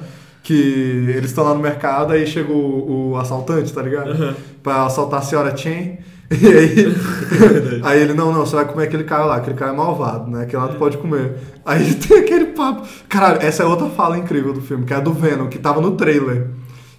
Que 0.47 1.11
eles 1.13 1.25
estão 1.25 1.43
lá 1.43 1.53
no 1.53 1.59
mercado, 1.59 2.13
aí 2.13 2.25
chega 2.25 2.53
o, 2.53 3.09
o 3.11 3.17
assaltante, 3.17 3.73
tá 3.73 3.81
ligado? 3.81 4.11
Uhum. 4.11 4.33
Pra 4.63 4.85
assaltar 4.85 5.19
a 5.19 5.21
senhora 5.21 5.57
Chen. 5.57 5.97
E 6.29 6.47
aí, 6.47 6.95
aí 7.83 8.01
ele, 8.01 8.13
não, 8.13 8.31
não, 8.31 8.45
você 8.45 8.55
vai 8.55 8.65
comer 8.65 8.83
aquele 8.83 9.03
cara 9.03 9.25
lá, 9.25 9.35
aquele 9.37 9.57
cara 9.57 9.71
é 9.71 9.75
malvado, 9.75 10.29
né? 10.29 10.43
Aquele 10.43 10.61
lá 10.61 10.69
tu 10.69 10.75
pode 10.75 10.97
comer. 10.97 11.35
Aí 11.65 11.95
tem 11.95 12.19
aquele 12.19 12.45
papo. 12.47 12.87
Caralho, 13.09 13.41
essa 13.41 13.63
é 13.63 13.65
outra 13.65 13.87
fala 13.89 14.17
incrível 14.17 14.53
do 14.53 14.61
filme, 14.61 14.85
que 14.85 14.93
é 14.93 14.97
a 14.97 14.99
do 15.01 15.13
Venom, 15.13 15.47
que 15.47 15.57
tava 15.57 15.81
no 15.81 15.91
trailer. 15.91 16.47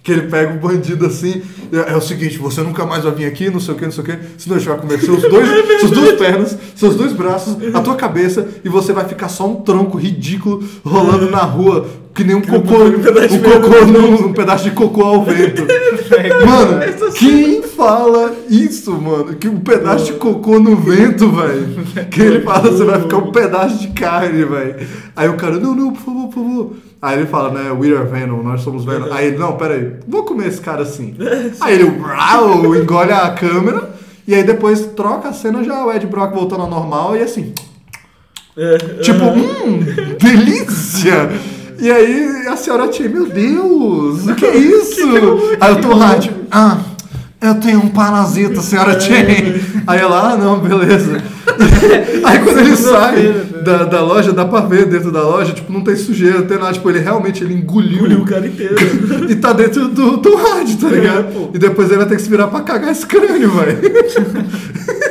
Que 0.01 0.13
ele 0.13 0.23
pega 0.23 0.53
o 0.53 0.59
bandido 0.59 1.05
assim, 1.05 1.41
é, 1.71 1.91
é 1.91 1.95
o 1.95 2.01
seguinte, 2.01 2.37
você 2.37 2.61
nunca 2.61 2.85
mais 2.85 3.03
vai 3.03 3.13
vir 3.13 3.25
aqui, 3.25 3.49
não 3.49 3.59
sei 3.59 3.73
o 3.73 3.77
que, 3.77 3.85
não 3.85 3.91
sei 3.91 4.03
o 4.03 4.07
que, 4.07 4.17
senão 4.37 4.55
a 4.55 4.59
gente 4.59 4.69
vai 4.69 4.79
comer 4.79 4.99
seus 4.99 5.21
dois, 5.21 5.79
suas 5.81 5.91
duas 5.91 6.13
pernas, 6.13 6.57
seus 6.75 6.95
dois 6.95 7.13
braços, 7.13 7.57
a 7.73 7.81
tua 7.81 7.95
cabeça, 7.95 8.47
e 8.63 8.69
você 8.69 8.93
vai 8.93 9.05
ficar 9.05 9.27
só 9.27 9.47
um 9.47 9.57
tronco 9.57 9.97
ridículo 9.97 10.63
rolando 10.85 11.29
na 11.29 11.41
rua, 11.41 11.85
que 12.19 12.23
nem 12.25 12.35
um 12.35 12.41
cocô, 12.41 12.83
um, 12.83 13.01
cocô 13.01 13.85
num, 13.85 14.27
um 14.27 14.33
pedaço 14.33 14.65
de 14.65 14.71
cocô 14.71 15.03
ao 15.03 15.23
vento. 15.23 15.63
Mano, 16.45 17.13
quem 17.17 17.63
fala 17.63 18.35
isso, 18.49 18.91
mano? 18.91 19.35
Que 19.35 19.47
um 19.47 19.61
pedaço 19.61 20.07
de 20.07 20.13
cocô 20.13 20.59
no 20.59 20.75
vento, 20.75 21.31
velho. 21.31 22.07
Que 22.11 22.21
ele 22.21 22.41
fala, 22.41 22.71
você 22.71 22.83
vai 22.83 22.99
ficar 22.99 23.17
um 23.17 23.31
pedaço 23.31 23.79
de 23.79 23.87
carne, 23.89 24.43
velho. 24.43 24.75
Aí 25.15 25.29
o 25.29 25.37
cara, 25.37 25.55
não, 25.55 25.73
não, 25.73 25.93
por 25.93 26.01
favor, 26.01 26.27
por 26.27 26.43
favor. 26.43 26.73
Aí 27.01 27.19
ele 27.19 27.27
fala, 27.27 27.51
né, 27.53 27.71
we 27.71 27.95
are 27.95 28.05
Venom, 28.05 28.43
nós 28.43 28.61
somos 28.61 28.83
Venom. 28.83 29.13
Aí 29.13 29.27
ele, 29.27 29.37
não, 29.37 29.55
peraí, 29.55 29.93
vou 30.05 30.23
comer 30.23 30.47
esse 30.47 30.59
cara 30.59 30.81
assim. 30.81 31.15
Aí 31.61 31.75
ele, 31.75 31.85
uau, 31.85 32.75
engole 32.75 33.13
a 33.13 33.29
câmera. 33.29 33.91
E 34.27 34.35
aí 34.35 34.43
depois 34.43 34.87
troca 34.87 35.29
a 35.29 35.33
cena 35.33 35.63
já, 35.63 35.85
o 35.85 35.91
Ed 35.91 36.05
Brock 36.05 36.35
voltando 36.35 36.61
ao 36.61 36.69
normal 36.69 37.15
e 37.15 37.21
assim, 37.21 37.53
Tipo, 39.01 39.25
hum, 39.25 39.79
delícia! 40.19 41.29
E 41.79 41.89
aí 41.89 42.47
a 42.47 42.57
senhora 42.57 42.87
tia, 42.87 43.07
meu 43.07 43.27
Deus, 43.27 44.27
o 44.27 44.35
que 44.35 44.45
é 44.45 44.57
isso? 44.57 45.01
Aí 45.61 45.71
eu 45.71 45.81
tô 45.81 45.95
lá, 45.95 46.19
tipo, 46.19 46.35
ah, 46.51 46.77
eu 47.41 47.55
tenho 47.55 47.79
um 47.79 47.87
parasita, 47.87 48.61
senhora 48.61 48.99
Chen. 48.99 49.61
Aí 49.87 49.99
ela, 49.99 50.33
ah, 50.33 50.37
não, 50.37 50.59
beleza. 50.59 51.21
Aí 52.23 52.39
quando 52.39 52.59
ele 52.59 52.75
sai 52.75 53.31
da, 53.63 53.85
da 53.85 54.01
loja, 54.01 54.33
dá 54.33 54.43
pra 54.43 54.59
ver 54.61 54.87
dentro 54.87 55.09
da 55.09 55.21
loja, 55.21 55.53
tipo, 55.53 55.71
não 55.71 55.81
tem 55.81 55.95
sujeira, 55.95 56.39
não 56.39 56.47
tem 56.47 56.57
nada. 56.57 56.73
Tipo, 56.73 56.89
ele 56.89 56.99
realmente 56.99 57.43
ele 57.43 57.53
engoliu, 57.53 57.99
Engoliu 57.99 58.19
o 58.19 58.25
cara 58.25 58.45
inteiro. 58.45 58.75
e 59.31 59.35
tá 59.35 59.53
dentro 59.53 59.87
do, 59.87 60.17
do 60.17 60.35
rádio, 60.35 60.77
tá 60.77 60.89
ligado? 60.89 61.49
e 61.53 61.57
depois 61.57 61.87
ele 61.87 61.99
vai 61.99 62.07
ter 62.07 62.17
que 62.17 62.21
se 62.21 62.29
virar 62.29 62.47
pra 62.47 62.59
cagar 62.61 62.91
esse 62.91 63.05
crânio, 63.05 63.51
velho. 63.51 63.79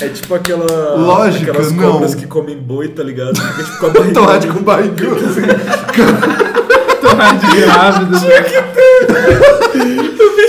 É 0.00 0.08
tipo 0.08 0.34
aquela. 0.34 0.96
Lógica, 0.96 1.50
aquelas 1.50 1.72
não. 1.72 1.92
cobras 1.92 2.14
que 2.14 2.26
comem 2.26 2.56
boi, 2.56 2.88
tá 2.88 3.02
ligado? 3.02 3.36
Fica 3.36 3.64
tipo 3.64 3.78
com 3.78 3.86
a 3.86 3.90
barriga. 3.90 4.14
Tom 4.14 4.24
Hardy 4.24 4.46
com 4.48 4.62
barrigão, 4.62 5.14
assim. 5.16 5.42
Tom 7.00 7.20
Hardy 7.20 7.60
grávido. 7.60 8.18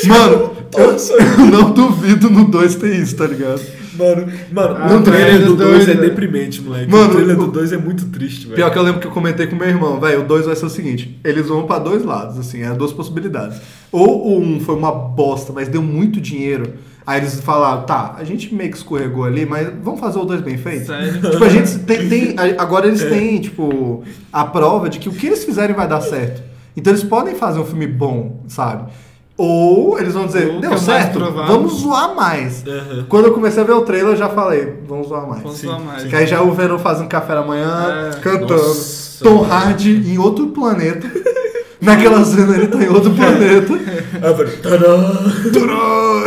Mano, 0.08 0.52
eu 0.78 1.46
não 1.52 1.72
duvido 1.72 2.30
no 2.30 2.46
2 2.46 2.76
ter 2.76 2.96
isso, 2.96 3.16
tá 3.16 3.26
ligado? 3.26 3.62
Mano, 3.98 4.32
mano 4.52 4.78
Ah, 4.80 4.96
o 4.96 5.04
trailer 5.04 5.28
trailer 5.28 5.48
do 5.48 5.56
do 5.56 5.64
2 5.64 5.86
dois, 5.86 5.90
é 5.90 6.02
deprimente, 6.02 6.62
moleque. 6.62 6.90
Mano, 6.90 7.10
o 7.10 7.12
trailer 7.12 7.36
do 7.36 7.48
2 7.48 7.74
é 7.74 7.78
muito 7.78 8.06
triste, 8.08 8.46
velho. 8.46 8.56
Pior 8.56 8.72
que 8.72 8.78
eu 8.78 8.84
lembro 8.84 9.02
que 9.02 9.08
eu 9.08 9.12
comentei 9.12 9.48
com 9.48 9.56
meu 9.56 9.68
irmão, 9.68 10.00
velho, 10.00 10.22
o 10.22 10.24
2 10.24 10.46
vai 10.46 10.56
ser 10.56 10.66
o 10.66 10.70
seguinte, 10.70 11.20
eles 11.24 11.48
vão 11.48 11.64
pra 11.64 11.80
dois 11.80 12.06
lados, 12.06 12.40
assim, 12.40 12.62
é 12.64 12.70
duas 12.74 12.94
possibilidades. 12.94 13.60
Ou 13.92 14.28
o 14.28 14.40
1 14.40 14.56
um 14.56 14.60
foi 14.62 14.76
uma 14.76 14.92
bosta, 14.92 15.52
mas 15.52 15.68
deu 15.68 15.82
muito 15.82 16.22
dinheiro, 16.22 16.74
aí 17.10 17.20
eles 17.22 17.40
falaram, 17.40 17.84
tá, 17.84 18.16
a 18.18 18.24
gente 18.24 18.54
meio 18.54 18.70
que 18.72 18.78
escorregou 18.78 19.24
ali, 19.26 19.46
mas 19.46 19.68
vamos 19.84 20.00
fazer 20.00 20.20
o 20.20 20.26
2 20.26 20.42
bem 20.42 20.58
feito? 20.58 20.86
Sério? 20.88 21.20
Tipo, 21.32 21.44
a 21.44 21.50
gente 21.50 21.80
tem, 21.80 22.08
tem- 22.10 22.36
agora 22.58 22.88
eles 22.88 23.04
têm, 23.04 23.40
tipo, 23.42 24.04
a 24.32 24.46
prova 24.46 24.90
de 24.90 25.00
que 25.00 25.10
o 25.10 25.12
que 25.12 25.28
eles 25.28 25.44
fizerem 25.44 25.76
vai 25.76 25.88
dar 25.88 26.02
certo. 26.02 26.42
Então 26.78 26.94
eles 26.94 27.04
podem 27.04 27.36
fazer 27.36 27.60
um 27.60 27.66
filme 27.66 27.88
bom, 27.88 28.44
sabe? 28.48 28.92
Ou 29.36 29.98
eles 29.98 30.14
vão 30.14 30.26
dizer, 30.26 30.50
Ou 30.54 30.60
deu 30.60 30.74
é 30.74 30.78
certo, 30.78 31.18
provável. 31.18 31.56
vamos 31.56 31.74
zoar 31.80 32.14
mais. 32.14 32.64
Aham. 32.68 33.06
Quando 33.08 33.26
eu 33.28 33.34
comecei 33.34 33.64
a 33.64 33.66
ver 33.66 33.72
o 33.72 33.82
trailer, 33.82 34.10
eu 34.14 34.18
já 34.18 34.28
falei, 34.30 34.76
vamos 34.86 35.08
zoar 35.08 35.26
mais. 35.28 35.42
Vamos 35.42 35.60
zoar 35.60 35.80
mais. 35.80 36.04
Que 36.04 36.16
aí 36.16 36.28
já 36.28 36.42
o 36.42 36.52
Venom 36.52 36.78
fazendo 36.78 37.08
café 37.08 37.34
da 37.36 37.42
manhã, 37.42 38.12
É. 38.14 38.20
cantando. 38.20 38.54
Nossa, 38.56 39.24
Tom. 39.24 39.42
Hardy 39.44 40.12
em 40.12 40.18
outro 40.18 40.48
planeta. 40.48 41.10
Naquela 41.82 42.24
cena 42.26 42.56
ele 42.56 42.68
tá 42.68 42.84
em 42.84 42.90
outro 42.90 43.12
planeta. 43.12 43.74
Turã! 45.54 46.24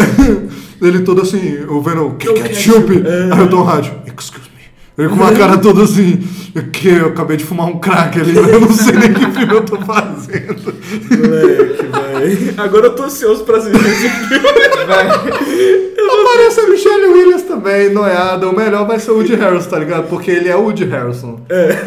Ele 0.81 1.01
todo 1.01 1.23
assim, 1.23 1.65
o 1.69 1.81
Venom, 1.81 2.15
que 2.17 2.33
ketchup? 2.33 3.03
É. 3.07 3.35
Aí 3.35 3.43
o 3.43 3.49
Tom 3.49 3.63
Hardy, 3.63 3.93
excuse 4.07 4.47
me. 4.47 4.52
Ele 5.03 5.09
com 5.09 5.17
uma 5.17 5.33
cara 5.35 5.59
toda 5.59 5.83
assim, 5.83 6.23
que 6.73 6.89
eu 6.89 7.07
acabei 7.07 7.37
de 7.37 7.45
fumar 7.45 7.67
um 7.67 7.81
crack 7.81 8.21
ali, 8.21 8.37
eu 8.37 8.61
não 8.61 8.71
sei 8.73 8.93
nem 8.93 9.13
que 9.13 9.31
filme 9.33 9.53
eu 9.53 9.65
tô 9.65 9.77
fazendo. 9.79 10.75
Moleque, 11.11 11.87
velho. 11.87 12.55
Agora 12.57 12.87
eu 12.87 12.95
tô 12.95 13.03
ansioso 13.03 13.43
pra 13.45 13.57
assistir 13.59 13.85
esse 13.85 14.09
filme. 14.09 14.49
Aparece 16.33 16.61
a 16.61 16.69
Michelle 16.69 17.07
Williams 17.07 17.43
também, 17.43 17.93
noiada. 17.93 18.49
O 18.49 18.57
melhor 18.57 18.87
vai 18.87 18.99
ser 19.01 19.11
o 19.11 19.17
Woody 19.17 19.35
Harrelson, 19.35 19.69
tá 19.69 19.79
ligado? 19.79 20.09
Porque 20.09 20.31
ele 20.31 20.49
é 20.49 20.57
o 20.57 20.63
Woody 20.63 20.85
Harrelson. 20.85 21.41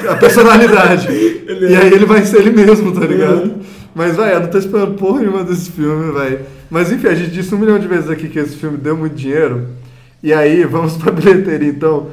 A 0.10 0.16
personalidade. 0.16 1.08
Ele 1.48 1.72
e 1.72 1.76
é. 1.76 1.78
aí 1.78 1.94
ele 1.94 2.06
vai 2.06 2.26
ser 2.26 2.38
ele 2.38 2.50
mesmo, 2.50 2.92
tá 2.92 3.06
ligado? 3.06 3.54
Mas, 3.94 4.16
velho, 4.16 4.32
eu 4.32 4.40
não 4.42 4.48
tô 4.48 4.58
esperando 4.58 4.96
porra 4.96 5.20
nenhuma 5.20 5.44
desse 5.44 5.70
filme, 5.70 6.12
velho. 6.12 6.40
Mas 6.72 6.92
enfim, 6.92 7.08
a 7.08 7.14
gente 7.14 7.30
disse 7.30 7.54
um 7.54 7.60
milhão 7.60 7.78
de 7.78 7.88
vezes 7.88 8.10
aqui 8.10 8.28
que 8.28 8.40
esse 8.40 8.56
filme 8.56 8.78
deu 8.78 8.98
muito 8.98 9.16
dinheiro. 9.16 9.68
E 10.24 10.34
aí, 10.34 10.64
vamos 10.64 10.98
pra 10.98 11.12
bilheteria 11.12 11.70
então. 11.70 12.08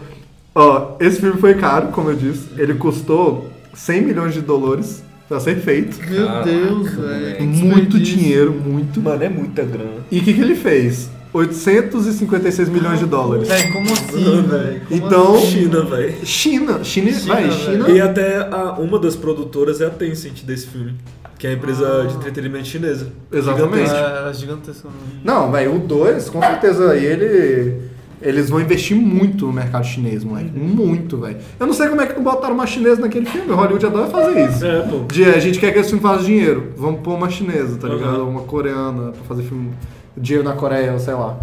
Ó, 0.55 0.97
esse 1.01 1.21
filme 1.21 1.41
foi 1.41 1.55
caro, 1.55 1.89
como 1.89 2.11
eu 2.11 2.17
disse. 2.17 2.49
Ele 2.59 2.75
custou 2.75 3.49
100 3.75 4.03
milhões 4.03 4.35
de 4.35 4.41
dólares 4.43 5.03
pra 5.29 5.41
ser 5.41 5.57
feito. 5.61 5.99
Meu 6.11 6.27
Caraca, 6.27 6.45
Deus, 6.45 6.91
velho. 6.95 7.45
Muito 7.47 7.99
dinheiro, 7.99 8.53
muito. 8.53 9.01
Mano, 9.01 9.23
é 9.23 9.29
muita 9.29 9.63
grana. 9.63 10.03
E 10.11 10.19
o 10.19 10.23
que, 10.23 10.35
que 10.35 10.41
ele 10.41 10.55
fez? 10.55 11.09
856 11.33 12.69
milhões 12.69 12.99
de 12.99 13.07
dólares. 13.07 13.49
Velho, 13.49 13.73
como 13.73 13.93
assim, 13.93 14.43
velho? 14.43 14.83
Então, 14.91 15.39
China, 15.41 15.81
velho. 15.83 16.15
China, 16.27 16.85
China, 16.85 17.13
China, 17.13 17.35
vai. 17.35 17.51
China. 17.51 17.89
E 17.89 18.01
até 18.01 18.37
a- 18.51 18.73
uma 18.79 18.99
das 18.99 19.17
produtoras 19.17 19.81
é 19.81 19.87
a 19.87 19.91
Tencent 19.91 20.43
desse 20.45 20.67
filme. 20.67 20.95
Que 21.39 21.47
é 21.47 21.51
a 21.51 21.53
empresa 21.55 22.07
de 22.07 22.15
entretenimento 22.17 22.67
chinesa. 22.69 23.09
Exatamente. 23.33 23.87
Gigantesca. 23.89 23.97
Era 23.99 24.33
gigantesco. 24.35 24.89
Não, 25.25 25.51
velho, 25.51 25.75
o 25.77 25.79
2, 25.81 26.29
com 26.29 26.41
certeza, 26.41 26.91
aí 26.93 27.05
ele. 27.05 27.92
Eles 28.23 28.49
vão 28.49 28.61
investir 28.61 28.97
muito 28.97 29.47
no 29.47 29.53
mercado 29.53 29.85
chinês, 29.85 30.23
moleque. 30.23 30.51
Muito, 30.57 31.17
velho. 31.19 31.39
Eu 31.59 31.67
não 31.67 31.75
sei 31.75 31.89
como 31.89 32.01
é 32.01 32.07
que 32.07 32.15
não 32.15 32.23
botaram 32.23 32.55
uma 32.55 32.67
chinesa 32.67 33.01
naquele 33.01 33.27
filme. 33.27 33.53
Hollywood 33.53 33.85
adora 33.87 34.07
fazer 34.09 34.49
isso. 34.49 34.65
É, 34.65 34.83
pô. 34.83 35.01
De, 35.13 35.25
a 35.25 35.41
gente 35.41 35.59
quer 35.59 35.73
que 35.73 35.79
esse 35.81 35.89
filme 35.91 36.03
faça 36.03 36.23
dinheiro. 36.25 36.73
Vamos 36.77 37.01
pôr 37.01 37.15
uma 37.15 37.29
chinesa, 37.29 37.77
tá 37.79 37.89
Uhum. 37.89 37.95
ligado? 37.97 38.29
Uma 38.29 38.43
coreana 38.43 39.11
pra 39.13 39.23
fazer 39.25 39.43
filme. 39.43 39.73
Dinheiro 40.17 40.47
na 40.49 40.55
Coreia, 40.55 40.99
sei 40.99 41.15
lá. 41.15 41.39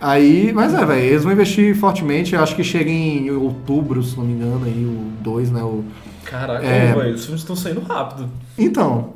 Aí, 0.00 0.52
mas 0.52 0.74
é, 0.74 0.84
velho, 0.84 1.00
eles 1.00 1.22
vão 1.22 1.32
investir 1.32 1.74
fortemente. 1.76 2.34
Eu 2.34 2.42
acho 2.42 2.56
que 2.56 2.64
chega 2.64 2.90
em 2.90 3.30
outubro, 3.30 4.02
se 4.02 4.16
não 4.16 4.24
me 4.24 4.32
engano, 4.32 4.64
aí 4.64 4.84
o 4.84 5.12
2, 5.22 5.50
né? 5.50 5.62
O... 5.62 5.84
Caraca, 6.24 6.64
É. 6.66 6.92
velho, 6.94 7.14
os 7.14 7.22
filmes 7.24 7.40
estão 7.42 7.54
saindo 7.54 7.80
rápido. 7.80 8.28
Então, 8.58 9.14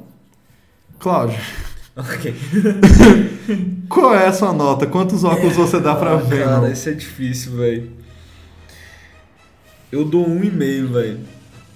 Cláudio, 0.98 1.38
Ok. 1.96 2.34
qual 3.88 4.14
é 4.14 4.26
a 4.26 4.32
sua 4.32 4.52
nota? 4.52 4.86
Quantos 4.86 5.22
óculos 5.22 5.54
você 5.54 5.78
dá 5.78 5.94
pra 5.94 6.12
Ah, 6.12 6.16
ver? 6.16 6.44
Cara, 6.44 6.70
isso 6.70 6.88
é 6.88 6.92
difícil, 6.92 7.56
velho. 7.56 7.90
Eu 9.92 10.04
dou 10.04 10.28
um 10.28 10.42
e 10.42 10.50
meio, 10.50 10.88
velho. 10.92 11.20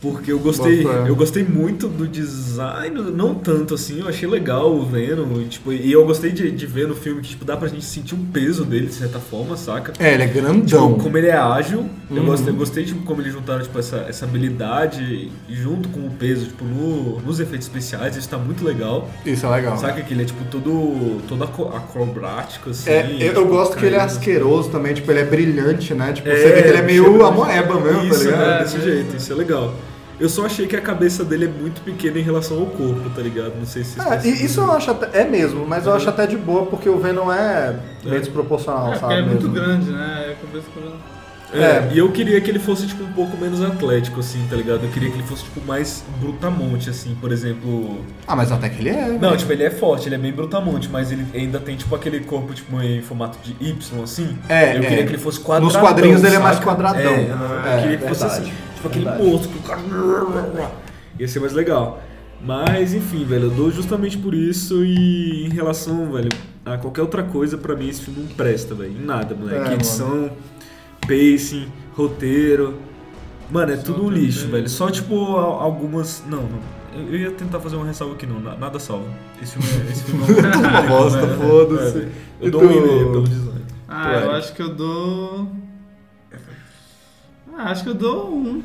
Porque 0.00 0.30
eu 0.30 0.38
gostei, 0.38 0.84
fé. 0.84 1.04
eu 1.08 1.16
gostei 1.16 1.42
muito 1.42 1.88
do 1.88 2.06
design, 2.06 3.00
não 3.10 3.34
tanto 3.34 3.74
assim, 3.74 3.98
eu 4.00 4.08
achei 4.08 4.28
legal 4.28 4.72
o 4.72 4.84
Venom, 4.86 5.40
e, 5.40 5.46
tipo, 5.46 5.72
e 5.72 5.90
eu 5.90 6.06
gostei 6.06 6.30
de, 6.30 6.52
de 6.52 6.66
ver 6.66 6.86
no 6.86 6.94
filme 6.94 7.20
que 7.20 7.30
tipo, 7.30 7.44
dá 7.44 7.56
pra 7.56 7.66
gente 7.66 7.84
sentir 7.84 8.14
um 8.14 8.24
peso 8.26 8.64
dele 8.64 8.86
de 8.86 8.94
certa 8.94 9.18
forma, 9.18 9.56
saca? 9.56 9.92
É, 9.98 10.14
ele 10.14 10.22
é 10.22 10.26
grandão. 10.28 10.92
Tipo, 10.92 11.02
como 11.02 11.18
ele 11.18 11.26
é 11.26 11.36
ágil, 11.36 11.84
eu 12.10 12.16
Uhum. 12.18 12.26
gostei, 12.26 12.52
eu 12.52 12.56
gostei 12.56 12.84
de 12.84 12.94
como 12.94 13.20
eles 13.20 13.32
juntaram 13.32 13.60
tipo, 13.60 13.76
essa, 13.76 14.06
essa 14.08 14.24
habilidade 14.24 15.32
junto 15.50 15.88
com 15.88 16.06
o 16.06 16.10
peso, 16.10 16.46
tipo, 16.46 16.64
no- 16.64 17.20
nos 17.20 17.40
efeitos 17.40 17.66
especiais, 17.66 18.16
isso 18.16 18.28
tá 18.28 18.38
muito 18.38 18.64
legal. 18.64 19.10
Isso 19.26 19.46
é 19.46 19.48
legal. 19.50 19.76
Saca 19.78 20.00
que 20.00 20.14
ele 20.14 20.22
é 20.22 20.26
tipo 20.26 20.44
todo, 20.44 21.20
todo 21.26 21.42
acrobático, 21.42 22.70
assim. 22.70 22.88
É, 22.90 23.16
eu, 23.20 23.26
eu 23.26 23.34
tipo, 23.34 23.46
gosto 23.48 23.76
que 23.76 23.84
ele 23.84 23.96
é 23.96 24.00
asqueroso 24.00 24.70
também, 24.70 24.94
tipo, 24.94 25.10
ele 25.10 25.20
é 25.20 25.24
brilhante, 25.24 25.92
né? 25.94 26.12
Tipo, 26.12 26.28
É, 26.28 26.36
você 26.36 26.52
vê 26.52 26.62
que 26.62 26.68
ele 26.68 26.78
é 26.78 26.82
meio 26.82 27.24
amoeba 27.24 27.80
mesmo, 27.80 28.04
isso, 28.04 28.18
tá 28.18 28.24
ligado? 28.24 28.50
é, 28.50 28.62
desse 28.62 28.80
jeito, 28.80 29.16
isso 29.16 29.32
é 29.32 29.36
legal. 29.36 29.74
Eu 30.20 30.28
só 30.28 30.46
achei 30.46 30.66
que 30.66 30.74
a 30.74 30.80
cabeça 30.80 31.24
dele 31.24 31.44
é 31.44 31.48
muito 31.48 31.80
pequena 31.82 32.18
em 32.18 32.22
relação 32.22 32.58
ao 32.58 32.66
corpo, 32.66 33.08
tá 33.10 33.22
ligado? 33.22 33.52
Não 33.58 33.66
sei 33.66 33.84
se 33.84 34.00
É, 34.00 34.26
isso 34.26 34.60
eu 34.60 34.72
acho 34.72 34.90
até, 34.90 35.20
é 35.20 35.24
mesmo, 35.24 35.64
mas 35.66 35.86
eu 35.86 35.94
acho 35.94 36.08
até 36.08 36.26
de 36.26 36.36
boa 36.36 36.66
porque 36.66 36.88
o 36.88 36.98
Venom 36.98 37.30
é 37.32 37.76
bem 38.02 38.18
desproporcional, 38.18 38.92
É, 38.92 38.96
sabe? 38.96 39.14
é 39.14 39.22
muito 39.22 39.48
mesmo. 39.48 39.54
grande, 39.54 39.90
né? 39.90 40.24
É 40.28 40.32
a 40.32 40.34
cabeça 40.34 40.66
grande. 40.74 40.94
É, 41.50 41.60
É. 41.60 41.88
e 41.94 41.98
eu 41.98 42.10
queria 42.12 42.38
que 42.42 42.50
ele 42.50 42.58
fosse, 42.58 42.86
tipo, 42.86 43.02
um 43.04 43.12
pouco 43.12 43.34
menos 43.38 43.62
atlético, 43.62 44.20
assim, 44.20 44.44
tá 44.50 44.56
ligado? 44.56 44.82
Eu 44.84 44.90
queria 44.90 45.08
que 45.08 45.16
ele 45.16 45.22
fosse, 45.26 45.44
tipo, 45.44 45.64
mais 45.66 46.04
brutamonte, 46.20 46.90
assim, 46.90 47.16
por 47.18 47.32
exemplo... 47.32 48.04
Ah, 48.26 48.36
mas 48.36 48.52
até 48.52 48.68
que 48.68 48.80
ele 48.80 48.90
é. 48.90 49.16
Não, 49.18 49.34
tipo, 49.34 49.50
ele 49.50 49.62
é 49.64 49.70
forte, 49.70 50.08
ele 50.08 50.16
é 50.16 50.18
bem 50.18 50.30
brutamonte, 50.32 50.90
mas 50.90 51.10
ele 51.10 51.24
ainda 51.32 51.58
tem, 51.58 51.74
tipo, 51.76 51.94
aquele 51.94 52.20
corpo, 52.20 52.52
tipo, 52.52 52.78
em 52.82 53.00
formato 53.00 53.38
de 53.42 53.56
Y, 53.66 54.02
assim. 54.02 54.36
É, 54.46 54.74
Eu 54.76 54.82
é. 54.82 54.86
queria 54.86 55.04
que 55.06 55.10
ele 55.12 55.18
fosse 55.18 55.40
quadradão, 55.40 55.68
Nos 55.68 55.76
quadrinhos 55.76 56.22
ele 56.22 56.36
é 56.36 56.38
mais 56.38 56.58
quadradão. 56.58 57.00
É, 57.12 57.14
É, 57.14 57.76
eu 57.78 57.82
queria 57.82 57.96
que 57.98 58.08
fosse 58.08 58.20
verdade, 58.24 58.42
assim, 58.42 58.52
tipo, 58.78 58.88
aquele 58.88 59.04
verdade. 59.04 59.24
monstro 59.30 59.50
que 59.50 59.58
o 59.58 59.62
cara... 59.62 59.80
Ia 61.18 61.28
ser 61.28 61.40
mais 61.40 61.52
legal. 61.52 62.02
Mas, 62.40 62.94
enfim, 62.94 63.24
velho, 63.24 63.44
eu 63.46 63.50
dou 63.50 63.70
justamente 63.70 64.16
por 64.16 64.32
isso 64.32 64.84
e 64.84 65.44
em 65.46 65.48
relação, 65.50 66.12
velho, 66.12 66.28
a 66.64 66.78
qualquer 66.78 67.02
outra 67.02 67.22
coisa, 67.24 67.58
pra 67.58 67.74
mim 67.74 67.88
esse 67.88 68.02
filme 68.02 68.20
não 68.20 68.28
presta, 68.28 68.74
velho. 68.74 68.92
Em 68.92 69.04
nada, 69.04 69.34
moleque. 69.34 69.70
É, 69.70 69.74
Edição, 69.74 70.30
pacing, 71.00 71.66
roteiro. 71.96 72.74
Mano, 73.50 73.72
é 73.72 73.76
tudo 73.76 74.04
um 74.04 74.10
lixo, 74.10 74.40
também. 74.40 74.52
velho. 74.52 74.68
Só, 74.68 74.88
tipo, 74.90 75.16
al- 75.36 75.60
algumas... 75.60 76.22
Não, 76.28 76.42
não. 76.42 76.78
Eu 77.08 77.16
ia 77.18 77.30
tentar 77.32 77.58
fazer 77.60 77.76
uma 77.76 77.86
ressalva 77.86 78.14
aqui, 78.14 78.26
não. 78.26 78.38
Na- 78.40 78.56
Nada 78.56 78.78
salva. 78.78 79.06
Esse 79.42 79.58
filme 79.58 79.88
é... 79.88 79.90
Esse 79.92 80.04
filme 80.04 80.24
é 80.24 80.56
uma 80.68 80.82
bosta, 80.82 81.26
foda-se. 81.28 81.98
É, 81.98 82.08
eu 82.42 82.50
dou 82.52 82.62
um 82.62 82.70
e-mail 82.70 83.10
pelo 83.10 83.24
design. 83.28 83.62
Ah, 83.88 84.12
eu 84.12 84.30
acho 84.32 84.52
que 84.54 84.62
eu 84.62 84.72
dou. 84.74 85.48
Ah, 87.58 87.70
acho 87.72 87.82
que 87.82 87.90
eu 87.90 87.94
dou 87.94 88.30
um. 88.30 88.62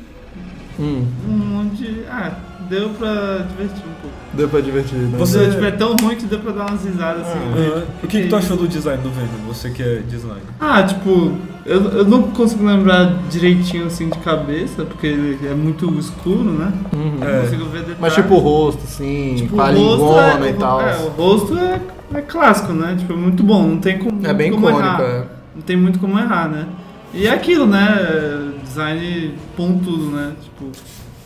Hum, 0.78 1.04
Um 1.28 1.68
de. 1.74 2.04
Ah, 2.08 2.32
deu 2.70 2.90
pra 2.90 3.44
divertir 3.48 3.82
um 3.84 3.94
pouco. 4.00 4.16
deu 4.32 4.48
pra 4.48 4.60
divertir, 4.60 4.96
né? 4.98 5.18
Você- 5.18 5.44
Se 5.46 5.50
tipo, 5.52 5.64
é 5.64 5.70
tão 5.72 5.96
ruim 5.96 6.14
que 6.16 6.26
deu 6.26 6.38
pra 6.38 6.52
dar 6.52 6.70
umas 6.70 6.84
risadas 6.84 7.22
assim. 7.26 7.38
Aham. 7.38 7.80
de- 7.80 7.86
O 8.04 8.08
que, 8.08 8.22
que 8.22 8.28
tu 8.28 8.36
achou 8.36 8.56
do 8.56 8.66
design 8.68 9.02
do 9.02 9.10
Venom? 9.10 9.46
Você 9.48 9.70
que 9.70 9.82
é 9.82 9.96
designer. 10.08 10.42
Ah, 10.60 10.82
tipo, 10.84 11.32
eu, 11.66 11.80
eu 11.90 12.04
não 12.04 12.22
consigo 12.22 12.64
lembrar 12.64 13.18
direitinho 13.28 13.86
assim 13.86 14.08
de 14.08 14.18
cabeça, 14.18 14.84
porque 14.84 15.06
ele 15.08 15.46
é 15.46 15.54
muito 15.54 15.92
escuro, 15.98 16.44
né? 16.52 16.72
Uhum. 16.92 17.16
Não 17.20 17.26
É. 17.28 17.40
consigo 17.42 17.64
ver 17.66 17.78
detalhes. 17.80 18.00
Mas 18.00 18.14
tipo 18.14 18.34
o 18.34 18.38
rosto, 18.38 18.82
assim, 18.84 19.34
Tipo, 19.38 19.56
com 19.56 19.60
a 19.62 19.70
o 19.70 19.74
rosto 19.74 20.04
lingona 20.04 20.46
é, 20.46 20.50
e 20.50 20.54
tal. 20.54 20.80
É, 20.80 20.96
o 20.96 21.08
rosto 21.10 21.58
é, 21.58 21.80
é 22.14 22.20
clássico, 22.22 22.72
né? 22.72 22.94
Tipo, 22.98 23.12
é 23.12 23.16
muito 23.16 23.42
bom, 23.42 23.66
não 23.66 23.78
tem 23.78 23.98
como, 23.98 24.24
É 24.24 24.32
bem 24.32 24.50
como 24.52 24.68
icônico, 24.68 24.88
errar. 24.88 25.02
é. 25.02 25.24
Não 25.56 25.62
tem 25.62 25.76
muito 25.76 25.98
como 25.98 26.18
errar, 26.18 26.48
né? 26.48 26.66
E 27.12 27.26
é 27.26 27.30
aquilo, 27.30 27.64
né? 27.66 28.43
Design 28.74 29.34
pontudo, 29.56 30.10
né? 30.10 30.32
Tipo, 30.42 30.64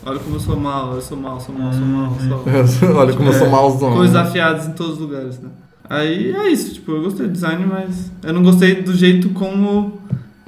olha 0.05 0.19
como 0.19 0.35
eu 0.35 0.39
sou 0.39 0.55
mal, 0.55 0.93
eu 0.93 1.01
sou 1.01 1.17
mal, 1.17 1.39
sou 1.39 1.55
mal, 1.55 1.73
sou 1.73 1.81
mal, 1.81 2.13
sou 2.67 2.95
Olha 2.95 3.13
como 3.13 3.29
eu 3.29 3.33
sou 3.33 3.49
malzão. 3.49 3.93
Coisas 3.93 4.15
afiadas 4.15 4.67
em 4.67 4.73
todos 4.73 4.93
os 4.93 4.99
lugares, 4.99 5.39
né? 5.39 5.49
Aí 5.89 6.31
é 6.31 6.47
isso, 6.51 6.75
tipo, 6.75 6.91
eu 6.91 7.01
gostei 7.01 7.25
do 7.25 7.33
design, 7.33 7.65
mas 7.65 8.11
eu 8.21 8.31
não 8.31 8.43
gostei 8.43 8.83
do 8.83 8.93
jeito 8.95 9.29
como 9.31 9.99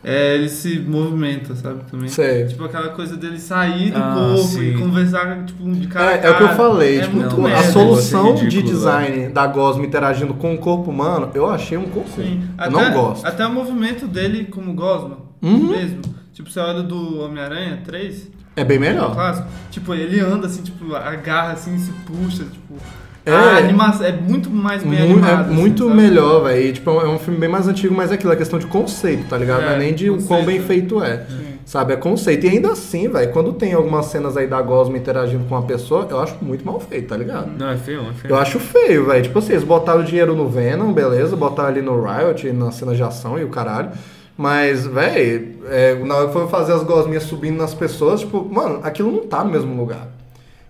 é, 0.04 0.36
ele 0.36 0.48
se 0.48 0.78
movimenta, 0.80 1.56
sabe? 1.56 1.80
Também. 1.90 2.08
Sei. 2.08 2.46
Tipo, 2.46 2.66
aquela 2.66 2.90
coisa 2.90 3.18
dele 3.18 3.40
sair 3.40 3.90
do 3.90 3.98
Ah, 3.98 4.14
corpo 4.36 4.48
sim. 4.50 4.76
e 4.76 4.78
conversar, 4.78 5.44
tipo, 5.46 5.68
de 5.72 5.88
cara 5.88 6.06
a 6.12 6.14
É, 6.18 6.26
é 6.28 6.30
o 6.30 6.38
que 6.38 6.44
eu 6.44 6.50
falei, 6.50 7.00
É 7.00 7.02
tipo, 7.02 7.16
muito 7.16 7.36
não, 7.36 7.46
a 7.48 7.50
merda. 7.50 7.72
solução 7.72 8.24
Negócio 8.26 8.48
de 8.48 8.56
ridículo, 8.58 8.78
design 8.78 9.30
da 9.30 9.48
Gosma 9.48 9.84
interagindo 9.84 10.36
com 10.36 10.54
o 10.54 10.58
corpo 10.60 10.92
humano, 10.92 11.32
eu 11.34 11.50
achei 11.50 11.80
um 11.80 11.86
cocô. 11.90 12.06
Sim. 12.16 12.44
Eu 12.60 12.64
Até, 12.64 12.70
não 12.70 12.94
gosto. 12.94 13.26
Até 13.26 13.48
o 13.48 13.52
movimento 13.52 14.06
dele 14.08 14.46
como 14.46 14.72
Gosma, 14.76 15.18
Uhum. 15.42 15.70
mesmo. 15.70 16.02
Tipo, 16.34 16.50
você 16.50 16.60
olha 16.60 16.82
do 16.84 17.22
Homem-Aranha 17.22 17.80
3, 17.86 18.30
É 18.56 18.64
bem 18.64 18.80
melhor. 18.80 19.14
clássico, 19.14 19.48
tipo, 19.70 19.94
ele 19.94 20.20
anda 20.20 20.48
assim, 20.48 20.62
tipo, 20.64 20.96
agarra 20.96 21.54
assim, 21.54 21.78
se 21.78 21.92
puxa, 22.06 22.44
tipo... 22.46 22.76
É. 23.24 23.32
A 23.32 23.58
animação 23.58 24.04
é 24.04 24.12
muito 24.14 24.50
mais 24.50 24.84
bem 24.84 25.00
animada. 25.00 25.32
é 25.32 25.36
assim, 25.46 25.54
muito 25.54 25.84
sabe? 25.88 25.96
melhor, 26.02 26.44
velho. 26.46 26.74
Tipo, 26.74 26.90
é 27.02 27.08
um 27.08 27.20
filme 27.20 27.40
bem 27.40 27.48
mais 27.50 27.68
antigo, 27.68 27.94
mas 27.94 28.10
é 28.12 28.16
aquilo, 28.16 28.34
é 28.34 28.36
questão 28.36 28.58
de 28.58 28.66
conceito, 28.66 29.26
tá 29.30 29.38
ligado? 29.38 29.62
É, 29.62 29.66
não 29.68 29.72
é 29.74 29.78
nem 29.78 29.94
de 29.94 30.10
o 30.10 30.14
quão 30.16 30.40
conceito. 30.40 30.46
bem 30.48 30.60
feito 30.62 31.04
é. 31.04 31.18
Sim. 31.30 31.52
Sabe? 31.64 31.94
É 31.94 31.98
conceito. 31.98 32.48
E 32.48 32.50
ainda 32.50 32.72
assim, 32.72 33.08
velho, 33.08 33.32
quando 33.32 33.54
tem 33.54 33.74
algumas 33.74 34.08
cenas 34.08 34.36
aí 34.36 34.48
da 34.48 34.60
Gosma 34.64 34.98
interagindo 34.98 35.44
com 35.46 35.54
uma 35.54 35.62
pessoa, 35.62 36.08
eu 36.10 36.20
acho 36.20 36.36
muito 36.42 36.66
mal 36.66 36.80
feito, 36.80 37.10
tá 37.10 37.16
ligado? 37.16 37.52
Não, 37.56 37.70
é 37.70 37.78
feio, 37.78 38.02
é 38.10 38.14
feio. 38.14 38.34
Eu 38.34 38.40
acho 38.40 38.60
feio, 38.60 39.06
velho. 39.06 39.22
Tipo 39.22 39.38
assim, 39.38 39.52
eles 39.54 39.64
botaram 39.64 40.02
o 40.02 40.04
dinheiro 40.04 40.36
no 40.36 40.50
Venom, 40.50 40.92
beleza, 40.92 41.36
botaram 41.36 41.70
ali 41.70 41.82
no 41.84 42.04
Riot, 42.04 42.52
na 42.54 42.72
cena 42.72 42.96
de 42.96 43.04
ação 43.04 43.38
e 43.38 43.44
o 43.44 43.50
caralho. 43.50 43.92
Mas, 44.38 44.88
velho, 44.88 45.60
na 46.06 46.16
hora 46.16 46.28
que 46.28 46.34
foi 46.34 46.48
fazer 46.48 46.74
as 46.74 46.84
gosminhas 46.84 47.24
subindo 47.24 47.58
nas 47.58 47.74
pessoas, 47.74 48.22
tipo, 48.22 48.44
mano, 48.44 48.80
aquilo 48.84 49.12
não 49.12 49.28
tá 49.28 49.44
no 49.44 49.52
mesmo 49.52 49.76
lugar. 49.76 50.08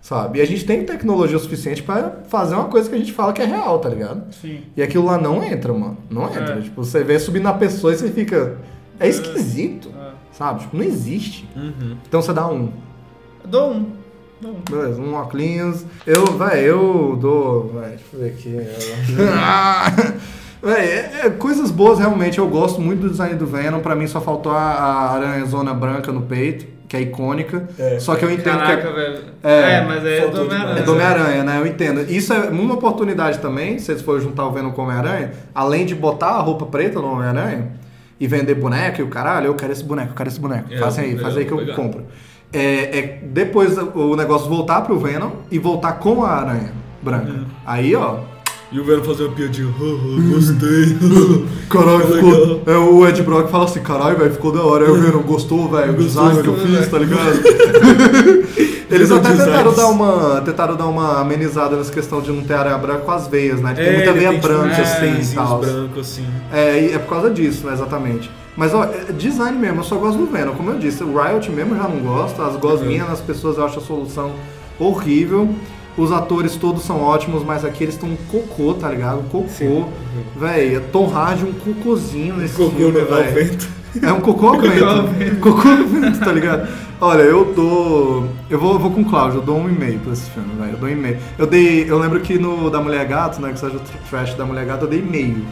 Sabe? 0.02 0.40
E 0.40 0.42
a 0.42 0.44
gente 0.44 0.64
tem 0.66 0.84
tecnologia 0.84 1.38
suficiente 1.38 1.80
pra 1.80 2.22
fazer 2.28 2.56
uma 2.56 2.64
coisa 2.64 2.88
que 2.88 2.94
a 2.96 2.98
gente 2.98 3.12
fala 3.12 3.32
que 3.32 3.40
é 3.40 3.44
real, 3.44 3.78
tá 3.78 3.88
ligado? 3.88 4.34
Sim. 4.34 4.62
E 4.76 4.82
aquilo 4.82 5.06
lá 5.06 5.16
não 5.16 5.44
entra, 5.44 5.72
mano. 5.72 5.96
Não 6.10 6.26
entra. 6.26 6.58
É. 6.58 6.60
Tipo, 6.60 6.84
você 6.84 7.04
vê 7.04 7.20
subir 7.20 7.40
na 7.40 7.52
pessoa 7.52 7.92
e 7.92 7.96
você 7.96 8.10
fica. 8.10 8.58
É 8.98 9.08
esquisito. 9.08 9.90
É. 9.96 10.10
Sabe? 10.32 10.60
Tipo, 10.60 10.76
não 10.76 10.84
existe. 10.84 11.48
Uhum. 11.54 11.96
Então 12.06 12.20
você 12.20 12.32
dá 12.32 12.48
um. 12.48 12.72
Eu 13.44 13.48
dou 13.48 13.72
um. 13.74 13.86
Dou 14.40 14.50
um. 14.50 14.60
Beleza, 14.68 15.00
um 15.00 15.14
óculos. 15.14 15.86
Eu, 16.04 16.26
véi, 16.36 16.68
eu 16.68 17.16
dou. 17.20 17.68
Véi, 17.68 17.90
deixa 17.90 18.04
eu 18.12 18.20
ver 18.20 18.30
aqui. 18.30 18.56
véi, 20.62 20.86
é, 20.86 21.20
é 21.24 21.30
coisas 21.30 21.70
boas 21.70 21.98
realmente. 21.98 22.38
Eu 22.38 22.48
gosto 22.48 22.80
muito 22.80 23.00
do 23.00 23.10
design 23.10 23.34
do 23.34 23.46
Venom. 23.46 23.80
Pra 23.80 23.94
mim 23.94 24.06
só 24.06 24.20
faltou 24.20 24.52
a, 24.52 24.58
a 24.60 25.12
aranha 25.12 25.44
zona 25.44 25.74
branca 25.74 26.12
no 26.12 26.22
peito, 26.22 26.66
que 26.88 26.96
é 26.96 27.00
icônica. 27.00 27.68
Só 27.98 28.14
que 28.14 28.24
eu 28.24 28.30
entendo 28.30 28.58
Caraca, 28.58 28.82
que. 28.82 28.88
é- 28.88 28.92
velho. 28.92 29.18
É, 29.42 29.72
É, 29.72 29.84
mas 29.84 30.04
é 30.04 30.28
do 30.28 30.42
Homem-Aranha. 30.42 30.78
É 30.78 30.82
do 30.82 30.92
Homem-Aranha, 30.92 31.44
né? 31.44 31.58
Eu 31.58 31.66
entendo. 31.66 32.00
Isso 32.10 32.32
é 32.32 32.38
uma 32.48 32.74
oportunidade 32.74 33.38
também, 33.38 33.78
se 33.78 33.86
vocês 33.86 34.02
forem 34.02 34.22
juntar 34.22 34.46
o 34.46 34.52
Venom 34.52 34.70
com 34.70 34.82
o 34.82 34.84
Homem-Aranha, 34.84 35.32
além 35.54 35.84
de 35.84 35.94
botar 35.94 36.30
a 36.30 36.40
roupa 36.40 36.66
preta 36.66 37.00
no 37.00 37.12
Homem-Aranha 37.12 37.72
e 38.20 38.26
vender 38.28 38.54
boneco 38.54 39.00
e 39.00 39.04
o 39.04 39.08
caralho, 39.08 39.46
eu 39.46 39.54
quero 39.54 39.72
esse 39.72 39.82
boneco, 39.82 40.10
eu 40.10 40.14
quero 40.14 40.28
esse 40.28 40.38
boneco. 40.38 40.72
É, 40.72 40.78
faz 40.78 40.98
aí, 40.98 41.14
é, 41.14 41.18
faz 41.18 41.36
aí 41.36 41.44
que 41.44 41.52
eu 41.52 41.56
legal. 41.58 41.74
compro. 41.76 42.04
É, 42.52 42.98
é 42.98 43.20
depois 43.24 43.76
o 43.78 44.14
negócio 44.14 44.48
voltar 44.48 44.82
pro 44.82 44.98
Venom 44.98 45.30
e 45.50 45.58
voltar 45.58 45.94
com 45.94 46.22
a 46.24 46.30
aranha 46.30 46.72
branca. 47.02 47.32
Aí, 47.66 47.96
ó. 47.96 48.18
E 48.72 48.80
o 48.80 48.84
Venom 48.84 49.02
fazer 49.02 49.24
uma 49.24 49.34
piadinha, 49.34 49.68
"Haha, 49.68 50.32
gostei. 50.32 50.96
Caralho, 51.68 52.06
Ficou 52.08 52.30
ficou. 52.32 52.62
É, 52.66 52.76
o 52.78 53.06
Ed 53.06 53.22
Brock 53.22 53.50
fala 53.50 53.64
assim, 53.64 53.80
caralho, 53.80 54.16
velho, 54.16 54.32
ficou 54.32 54.50
da 54.50 54.62
hora. 54.62 54.86
Aí 54.86 54.90
o 54.90 54.94
Venom 54.94 55.22
gostou, 55.22 55.68
velho, 55.68 55.92
o 55.92 55.96
design 55.96 56.42
que 56.42 56.48
eu 56.48 56.56
fiz, 56.56 56.88
tá 56.88 56.98
ligado? 56.98 57.22
Eles 58.90 59.10
até 59.10 59.30
tentaram 59.30 59.72
dar, 59.72 59.86
uma, 59.86 60.42
tentaram 60.42 60.76
dar 60.76 60.86
uma 60.86 61.20
amenizada 61.20 61.76
nessa 61.76 61.90
questão 61.90 62.20
de 62.20 62.30
não 62.30 62.42
ter 62.44 62.52
aranha 62.54 62.76
branca 62.76 63.00
com 63.00 63.10
as 63.10 63.26
veias, 63.26 63.60
né? 63.60 63.72
Tem 63.72 63.90
muita 63.94 64.10
ele 64.10 64.18
veia 64.18 64.34
tipo, 64.34 64.46
branca 64.46 64.66
uns 64.66 64.78
assim 64.80 65.32
e 65.32 65.34
tal. 65.34 65.60
branco 65.60 66.00
assim. 66.00 66.26
É, 66.52 66.92
é 66.92 66.98
por 66.98 67.08
causa 67.08 67.30
disso, 67.30 67.66
né, 67.66 67.72
exatamente. 67.72 68.30
Mas, 68.54 68.74
ó, 68.74 68.84
é 68.84 69.12
design 69.16 69.58
mesmo, 69.58 69.80
eu 69.80 69.84
só 69.84 69.96
gosto 69.96 70.18
do 70.18 70.26
Venom. 70.26 70.52
Como 70.52 70.70
eu 70.70 70.78
disse, 70.78 71.02
o 71.02 71.18
Riot 71.18 71.50
mesmo 71.50 71.74
eu 71.74 71.78
já 71.78 71.88
não 71.88 72.00
gosto. 72.00 72.42
As 72.42 72.56
gosminhas 72.56 73.08
nas 73.08 73.20
pessoas 73.20 73.56
eu 73.56 73.64
acho 73.64 73.78
a 73.78 73.82
solução 73.82 74.32
horrível. 74.78 75.48
Os 75.96 76.10
atores 76.10 76.56
todos 76.56 76.82
são 76.84 77.02
ótimos, 77.02 77.44
mas 77.44 77.64
aqui 77.64 77.84
eles 77.84 77.94
estão 77.94 78.08
um 78.08 78.16
cocô, 78.30 78.74
tá 78.74 78.88
ligado? 78.88 79.20
Um 79.20 79.24
cocô. 79.24 79.88
Véi, 80.36 80.76
é 80.76 80.80
Tom 80.80 81.06
Hardy 81.12 81.44
um 81.44 81.52
cocôzinho 81.52 82.36
nesse 82.36 82.56
Cocô 82.56 82.76
filme, 82.76 83.00
vento. 83.00 83.68
É 84.02 84.10
um 84.10 84.20
cocô 84.20 84.48
ao 84.48 84.60
vento. 84.62 85.40
Cocô 85.40 85.68
ao 85.68 85.86
vento, 85.86 86.18
tá 86.18 86.32
ligado? 86.32 86.66
Olha, 86.98 87.22
eu 87.22 87.52
dou. 87.52 88.28
Eu 88.48 88.58
vou, 88.58 88.74
eu 88.74 88.78
vou 88.78 88.90
com 88.90 89.02
o 89.02 89.04
Cláudio, 89.04 89.40
eu 89.40 89.42
dou 89.42 89.58
um 89.58 89.68
e-mail 89.68 89.98
pra 89.98 90.12
esse 90.12 90.30
filme, 90.30 90.54
velho. 90.58 90.72
Eu 90.72 90.78
dou 90.78 90.88
um 90.88 90.92
e-mail. 90.92 91.18
Eu 91.36 91.46
dei. 91.46 91.90
Eu 91.90 91.98
lembro 91.98 92.20
que 92.20 92.38
no 92.38 92.70
da 92.70 92.80
Mulher 92.80 93.06
Gato, 93.06 93.40
né? 93.42 93.52
Que 93.52 93.58
seja 93.58 93.76
o 93.76 93.80
trash 94.08 94.34
da 94.34 94.46
Mulher 94.46 94.64
Gato, 94.64 94.84
eu 94.84 94.88
dei 94.88 95.02
meio. 95.02 95.44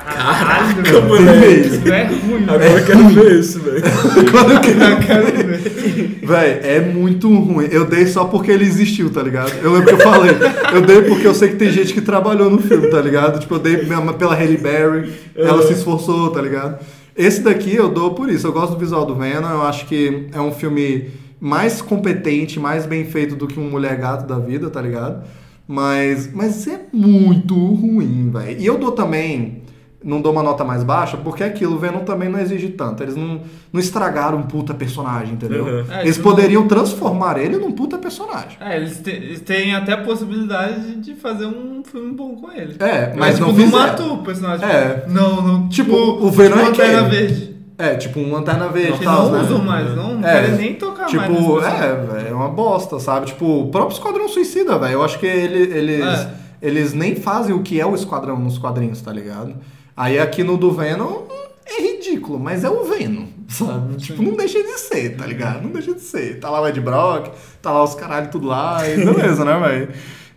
Caralho, 0.00 0.82
Dei 0.82 1.00
moleque. 1.00 1.68
Isso 1.68 1.92
é 1.92 2.04
ruim, 2.04 2.44
Agora 2.44 2.64
eu 2.64 2.84
quero 2.84 3.08
ver 3.08 3.40
isso, 3.40 3.60
velho. 3.60 3.82
Quando 4.30 4.52
eu 4.52 4.60
quero 4.60 6.26
Véi, 6.26 6.60
é 6.62 6.80
muito 6.80 7.28
ruim. 7.28 7.68
Eu 7.70 7.84
dei 7.84 8.06
só 8.06 8.24
porque 8.24 8.50
ele 8.50 8.64
existiu, 8.64 9.10
tá 9.10 9.22
ligado? 9.22 9.52
Eu 9.62 9.72
lembro 9.72 9.88
que 9.88 9.94
eu 9.94 9.98
falei. 9.98 10.30
Eu 10.72 10.82
dei 10.82 11.02
porque 11.02 11.26
eu 11.26 11.34
sei 11.34 11.50
que 11.50 11.56
tem 11.56 11.70
gente 11.70 11.92
que 11.92 12.00
trabalhou 12.00 12.50
no 12.50 12.58
filme, 12.58 12.88
tá 12.88 13.00
ligado? 13.00 13.38
Tipo, 13.40 13.56
eu 13.56 13.58
dei 13.58 13.76
pela 14.18 14.34
Halle 14.34 14.56
Berry. 14.56 15.12
Ela 15.36 15.66
se 15.66 15.74
esforçou, 15.74 16.30
tá 16.30 16.40
ligado? 16.40 16.78
Esse 17.16 17.42
daqui 17.42 17.74
eu 17.74 17.88
dou 17.88 18.14
por 18.14 18.28
isso. 18.28 18.46
Eu 18.46 18.52
gosto 18.52 18.72
do 18.72 18.78
visual 18.78 19.04
do 19.04 19.14
Venom. 19.14 19.48
Eu 19.48 19.62
acho 19.62 19.86
que 19.86 20.26
é 20.32 20.40
um 20.40 20.52
filme 20.52 21.10
mais 21.40 21.82
competente, 21.82 22.58
mais 22.58 22.86
bem 22.86 23.04
feito 23.04 23.36
do 23.36 23.46
que 23.46 23.60
um 23.60 23.70
Mulher 23.70 23.96
Gato 23.96 24.26
da 24.26 24.38
vida, 24.38 24.70
tá 24.70 24.80
ligado? 24.80 25.24
Mas, 25.66 26.30
mas 26.32 26.66
é 26.66 26.80
muito 26.92 27.54
ruim, 27.54 28.30
velho. 28.30 28.60
E 28.60 28.66
eu 28.66 28.78
dou 28.78 28.92
também 28.92 29.63
não 30.04 30.20
dou 30.20 30.30
uma 30.32 30.42
nota 30.42 30.62
mais 30.64 30.84
baixa, 30.84 31.16
porque 31.16 31.42
é 31.42 31.46
aquilo, 31.46 31.76
o 31.76 31.78
Venom 31.78 32.00
também 32.00 32.28
não 32.28 32.38
exige 32.38 32.68
tanto. 32.68 33.02
Eles 33.02 33.16
não, 33.16 33.40
não 33.72 33.80
estragaram 33.80 34.38
um 34.38 34.42
puta 34.42 34.74
personagem, 34.74 35.32
entendeu? 35.34 35.64
Uhum. 35.64 35.84
É, 35.90 36.02
Eles 36.02 36.16
tipo, 36.16 36.28
poderiam 36.28 36.68
transformar 36.68 37.38
ele 37.38 37.56
num 37.56 37.72
puta 37.72 37.96
personagem. 37.96 38.58
É, 38.60 38.76
eles, 38.76 38.98
te- 38.98 39.10
eles 39.10 39.40
têm 39.40 39.74
até 39.74 39.92
a 39.94 39.98
possibilidade 40.02 40.96
de 40.96 41.14
fazer 41.14 41.46
um 41.46 41.82
filme 41.82 42.12
bom 42.12 42.36
com 42.36 42.52
ele. 42.52 42.76
É, 42.80 43.14
mas 43.16 43.36
tipo, 43.36 43.50
não 43.50 43.56
não 43.58 43.66
matou 43.68 44.14
o 44.14 44.18
personagem. 44.18 44.68
É. 44.68 45.04
Não, 45.08 45.40
não. 45.42 45.68
Tipo, 45.68 45.94
o 45.96 46.30
Venom 46.30 46.58
é 46.58 46.62
Lanterna 46.64 47.00
quem? 47.00 47.10
Verde. 47.10 47.54
É, 47.76 47.94
tipo 47.96 48.20
um 48.20 48.30
Lanterna 48.32 48.68
Verde 48.68 48.92
Que 48.98 49.02
e 49.02 49.04
tal, 49.04 49.24
não 49.24 49.32
né? 49.32 49.40
usam 49.42 49.58
mais, 49.64 49.96
não 49.96 50.18
É, 50.24 50.42
querem 50.42 50.54
nem 50.56 50.74
tocar 50.74 51.10
mais. 51.10 51.10
Tipo, 51.10 51.28
nesse 51.32 51.42
pessoal. 51.44 51.82
é, 51.82 51.94
velho, 51.96 52.28
é 52.28 52.32
uma 52.34 52.48
bosta, 52.48 53.00
sabe? 53.00 53.26
Tipo, 53.26 53.62
o 53.62 53.68
próprio 53.70 53.94
Esquadrão 53.96 54.28
Suicida, 54.28 54.78
velho. 54.78 54.92
Eu 54.92 55.02
acho 55.02 55.18
que 55.18 55.26
ele- 55.26 55.76
eles, 55.76 56.04
É. 56.06 56.30
eles 56.62 56.92
nem 56.94 57.16
fazem 57.16 57.52
o 57.52 57.62
que 57.62 57.80
é 57.80 57.84
o 57.86 57.94
Esquadrão 57.96 58.38
nos 58.38 58.58
quadrinhos, 58.58 59.00
tá 59.00 59.10
ligado? 59.12 59.54
Aí 59.96 60.18
aqui 60.18 60.42
no 60.42 60.56
do 60.56 60.72
Venom 60.72 61.22
é 61.66 61.80
ridículo, 61.80 62.38
mas 62.38 62.64
é 62.64 62.70
o 62.70 62.84
Venom, 62.84 63.26
sabe? 63.48 63.96
Tipo, 63.96 64.22
não 64.22 64.34
deixa 64.36 64.62
de 64.62 64.78
ser, 64.78 65.16
tá 65.16 65.24
ligado? 65.24 65.62
Não 65.62 65.70
deixa 65.70 65.94
de 65.94 66.00
ser. 66.00 66.40
Tá 66.40 66.50
lá 66.50 66.60
o 66.60 66.68
Ed 66.68 66.80
Brock, 66.80 67.30
tá 67.62 67.72
lá 67.72 67.82
os 67.82 67.94
caralho 67.94 68.28
tudo 68.28 68.48
lá, 68.48 68.88
e 68.88 68.96
beleza, 69.04 69.44
né, 69.44 69.58
velho? 69.58 69.88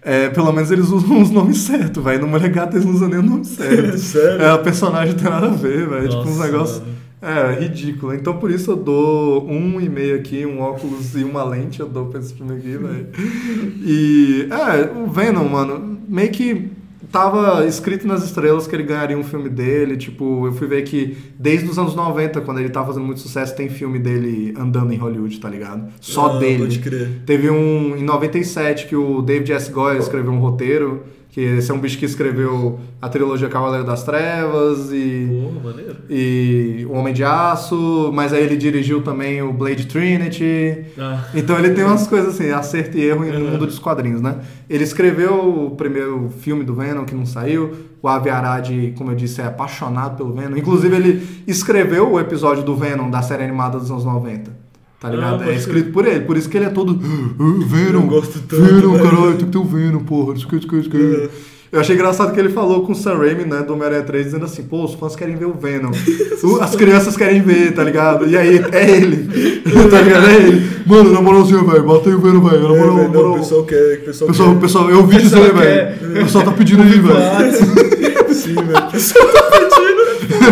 É, 0.02 0.30
pelo 0.30 0.54
menos 0.54 0.72
eles 0.72 0.90
usam 0.90 1.22
os 1.22 1.30
nomes 1.30 1.58
certos, 1.58 2.04
velho. 2.04 2.22
No 2.22 2.28
Mulher 2.28 2.56
eles 2.72 2.86
não 2.86 2.94
usam 2.94 3.10
nem 3.10 3.20
o 3.20 3.24
nome 3.24 3.44
certo. 3.46 3.98
Sério? 3.98 4.42
É, 4.42 4.52
a 4.52 4.58
personagem 4.58 5.14
não 5.14 5.20
tem 5.22 5.30
nada 5.30 5.48
a 5.48 5.52
ver, 5.52 5.90
velho. 5.90 6.08
Tipo, 6.08 6.22
uns 6.22 6.40
negócios. 6.40 6.82
É, 7.20 7.60
ridículo. 7.60 8.14
Então 8.14 8.38
por 8.38 8.52
isso 8.52 8.72
eu 8.72 8.76
dou 8.78 9.50
um 9.50 9.82
e 9.82 9.90
meio 9.90 10.16
aqui, 10.16 10.46
um 10.46 10.62
óculos 10.62 11.16
e 11.16 11.24
uma 11.24 11.44
lente 11.44 11.80
eu 11.80 11.88
dou 11.88 12.06
pra 12.06 12.20
esse 12.20 12.34
filme 12.34 12.56
aqui, 12.56 12.78
velho. 12.78 13.08
E. 13.84 14.48
É, 14.52 14.98
o 14.98 15.08
Venom, 15.08 15.50
mano, 15.50 16.00
meio 16.08 16.30
que 16.30 16.72
tava 17.12 17.66
escrito 17.66 18.08
nas 18.08 18.24
estrelas 18.24 18.68
que 18.68 18.76
ele 18.76 18.84
ganharia 18.84 19.18
um 19.18 19.24
filme 19.24 19.50
dele. 19.50 19.98
Tipo, 19.98 20.46
eu 20.48 20.54
fui 20.54 20.68
ver 20.68 20.84
que 20.84 21.18
desde 21.40 21.68
os 21.70 21.78
anos 21.80 21.96
90, 21.96 22.42
quando 22.42 22.60
ele 22.60 22.70
tava 22.70 22.88
fazendo 22.88 23.06
muito 23.06 23.20
sucesso, 23.22 23.56
tem 23.56 23.70
filme 23.70 24.00
dele 24.00 24.54
andando 24.58 24.92
em 24.94 24.98
Hollywood, 24.98 25.40
tá 25.40 25.50
ligado? 25.50 25.88
Só 26.02 26.36
Ah, 26.36 26.40
dele. 26.40 26.60
Pode 26.64 26.80
crer. 26.80 27.10
Teve 27.26 27.50
um 27.50 27.96
em 27.98 28.04
97 28.04 28.88
que 28.88 28.96
o 28.96 29.22
David 29.22 29.52
S. 29.54 29.72
Goyer 29.72 30.00
escreveu 30.00 30.32
um 30.32 30.40
roteiro, 30.40 31.04
que 31.38 31.42
esse 31.42 31.70
é 31.70 31.74
um 31.76 31.80
bicho 31.80 32.00
que 32.00 32.06
escreveu 32.06 32.80
a 33.00 33.08
trilogia 33.08 33.48
Cavaleiro 33.48 33.86
das 33.86 34.02
Trevas 34.04 34.92
e 34.92 35.28
Porra, 35.54 35.70
maneiro. 35.70 35.96
e 36.10 36.84
o 36.90 36.94
Homem 36.94 37.14
de 37.14 37.24
Aço, 37.24 38.10
mas 38.12 38.34
aí 38.34 38.44
ele 38.44 38.58
dirigiu 38.58 39.04
também 39.04 39.40
o 39.44 39.54
Blade 39.54 39.86
Trinity. 39.86 40.86
Ah. 40.98 41.26
Então 41.36 41.56
ele 41.60 41.76
tem 41.76 41.84
umas 41.84 42.08
coisas 42.08 42.34
assim, 42.34 42.50
acerto 42.50 42.98
e 42.98 43.04
erro 43.04 43.24
no 43.24 43.52
mundo 43.52 43.68
dos 43.68 43.78
quadrinhos, 43.78 44.20
né? 44.20 44.40
Ele 44.68 44.84
escreveu 44.84 45.68
o 45.68 45.76
primeiro 45.76 46.28
filme 46.40 46.64
do 46.64 46.74
Venom 46.74 47.06
que 47.06 47.14
não 47.14 47.28
saiu. 47.28 47.72
O 48.02 48.08
Avi 48.08 48.32
Arad, 48.32 48.72
como 48.98 49.12
eu 49.12 49.16
disse, 49.16 49.40
é 49.40 49.46
apaixonado 49.46 50.18
pelo 50.18 50.34
Venom. 50.34 50.58
Inclusive 50.58 50.96
ele 50.96 51.44
escreveu 51.46 52.14
o 52.14 52.20
episódio 52.20 52.64
do 52.64 52.76
Venom 52.76 53.12
da 53.12 53.22
série 53.22 53.44
animada 53.44 53.78
dos 53.78 53.92
anos 53.92 54.04
90. 54.04 54.67
Tá 55.00 55.10
ligado? 55.10 55.44
Ah, 55.44 55.52
é 55.52 55.56
escrito 55.56 55.92
por 55.92 56.08
ele, 56.08 56.22
por 56.22 56.36
isso 56.38 56.50
que 56.50 56.58
ele 56.58 56.66
é 56.66 56.70
todo. 56.70 57.00
"Ah, 57.04 57.66
Venom, 57.68 58.02
Eu 58.02 58.08
gosto 58.08 58.40
tanto, 58.40 58.64
Venom, 58.64 58.94
velho." 58.94 59.04
caralho, 59.04 59.36
tem 59.36 59.46
que 59.46 59.52
ter 59.52 59.58
o 59.60 59.64
Venom, 59.64 60.00
porra. 60.00 60.34
Aqui. 60.34 61.30
Eu 61.70 61.82
achei 61.82 61.96
engraçado 61.96 62.34
que 62.34 62.40
ele 62.40 62.48
falou 62.50 62.84
com 62.86 62.94
o 62.94 62.96
Sam 62.96 63.18
Raimi, 63.18 63.44
né, 63.44 63.62
do 63.62 63.74
Homem-Aranha 63.74 64.02
3, 64.04 64.26
dizendo 64.26 64.46
assim, 64.46 64.64
pô, 64.64 64.86
os 64.86 64.94
fãs 64.94 65.18
querem 65.18 65.36
ver 65.36 65.46
o 65.46 65.54
Venom. 65.54 65.92
As 66.62 66.76
crianças 66.78 67.18
querem 67.18 67.42
ver, 67.42 67.74
tá 67.74 67.84
ligado? 67.84 68.26
E 68.26 68.38
aí, 68.38 68.58
é 68.72 68.90
ele. 68.90 69.62
tá 69.92 70.02
ligado? 70.02 70.28
É 70.28 70.36
ele. 70.36 70.68
Mano, 70.86 71.12
na 71.12 71.22
moralzinha, 71.22 71.62
velho, 71.64 71.84
bota 71.84 72.10
aí 72.10 72.16
o 72.16 72.20
Venom, 72.22 72.40
velho. 72.42 72.64
Na 72.70 72.74
É, 72.74 72.78
moral, 72.80 72.96
não, 72.98 73.08
moral. 73.10 73.32
o 73.34 73.40
pessoal 73.40 73.64
quer. 73.66 74.00
O 74.02 74.06
pessoal, 74.06 74.30
Pessoal, 74.32 74.54
quer. 74.54 74.62
pessoal, 74.62 74.90
eu 74.90 74.98
ouvi 75.00 75.18
dizer, 75.18 75.54
velho. 75.54 76.12
O 76.22 76.24
pessoal 76.24 76.44
tá 76.46 76.52
pedindo 76.54 76.82
aí, 76.84 76.90
velho. 77.00 78.34
Sim, 78.34 78.56
velho. 78.56 78.78
O 78.88 78.92
pessoal 78.92 79.28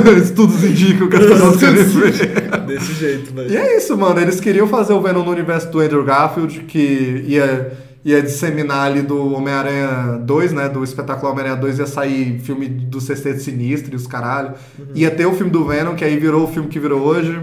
Estudos 0.22 0.64
indicam 0.64 1.08
que 1.08 1.16
as 1.16 1.26
pessoas 1.26 1.58
querem 1.58 1.84
ver. 1.84 2.58
Desse 2.66 2.94
jeito, 2.94 3.34
velho. 3.34 3.52
E 3.52 3.58
é 3.58 3.78
isso, 3.78 3.98
mano. 3.98 4.20
Eles 4.20 4.40
queriam 4.40 4.68
fazer 4.68 4.94
o 4.94 5.02
Venom 5.02 5.24
no 5.24 5.32
universo 5.32 5.70
do 5.70 5.80
Andrew 5.80 6.04
Garfield, 6.04 6.62
que 6.62 7.24
ia, 7.28 7.74
ia 8.04 8.22
disseminar 8.22 8.88
ali 8.88 9.02
do 9.02 9.34
Homem-Aranha 9.34 10.20
2, 10.24 10.54
né? 10.54 10.70
Do 10.70 10.84
espetáculo 10.84 11.32
Homem-Aranha 11.32 11.60
2 11.60 11.80
ia 11.80 11.88
sair 11.88 12.40
filme 12.40 12.68
do 12.68 13.00
Sexteto 13.00 13.42
Sinistro 13.42 13.94
e 13.94 13.96
os 13.96 14.08
caralho. 14.08 14.54
Ia 14.94 15.12
ter 15.12 15.26
o 15.26 15.34
filme 15.34 15.52
do 15.52 15.66
Venom, 15.66 15.96
que 15.96 16.04
aí 16.04 16.18
virou 16.18 16.44
o 16.44 16.48
filme 16.48 16.70
que 16.70 16.80
virou 16.80 17.02
hoje. 17.02 17.40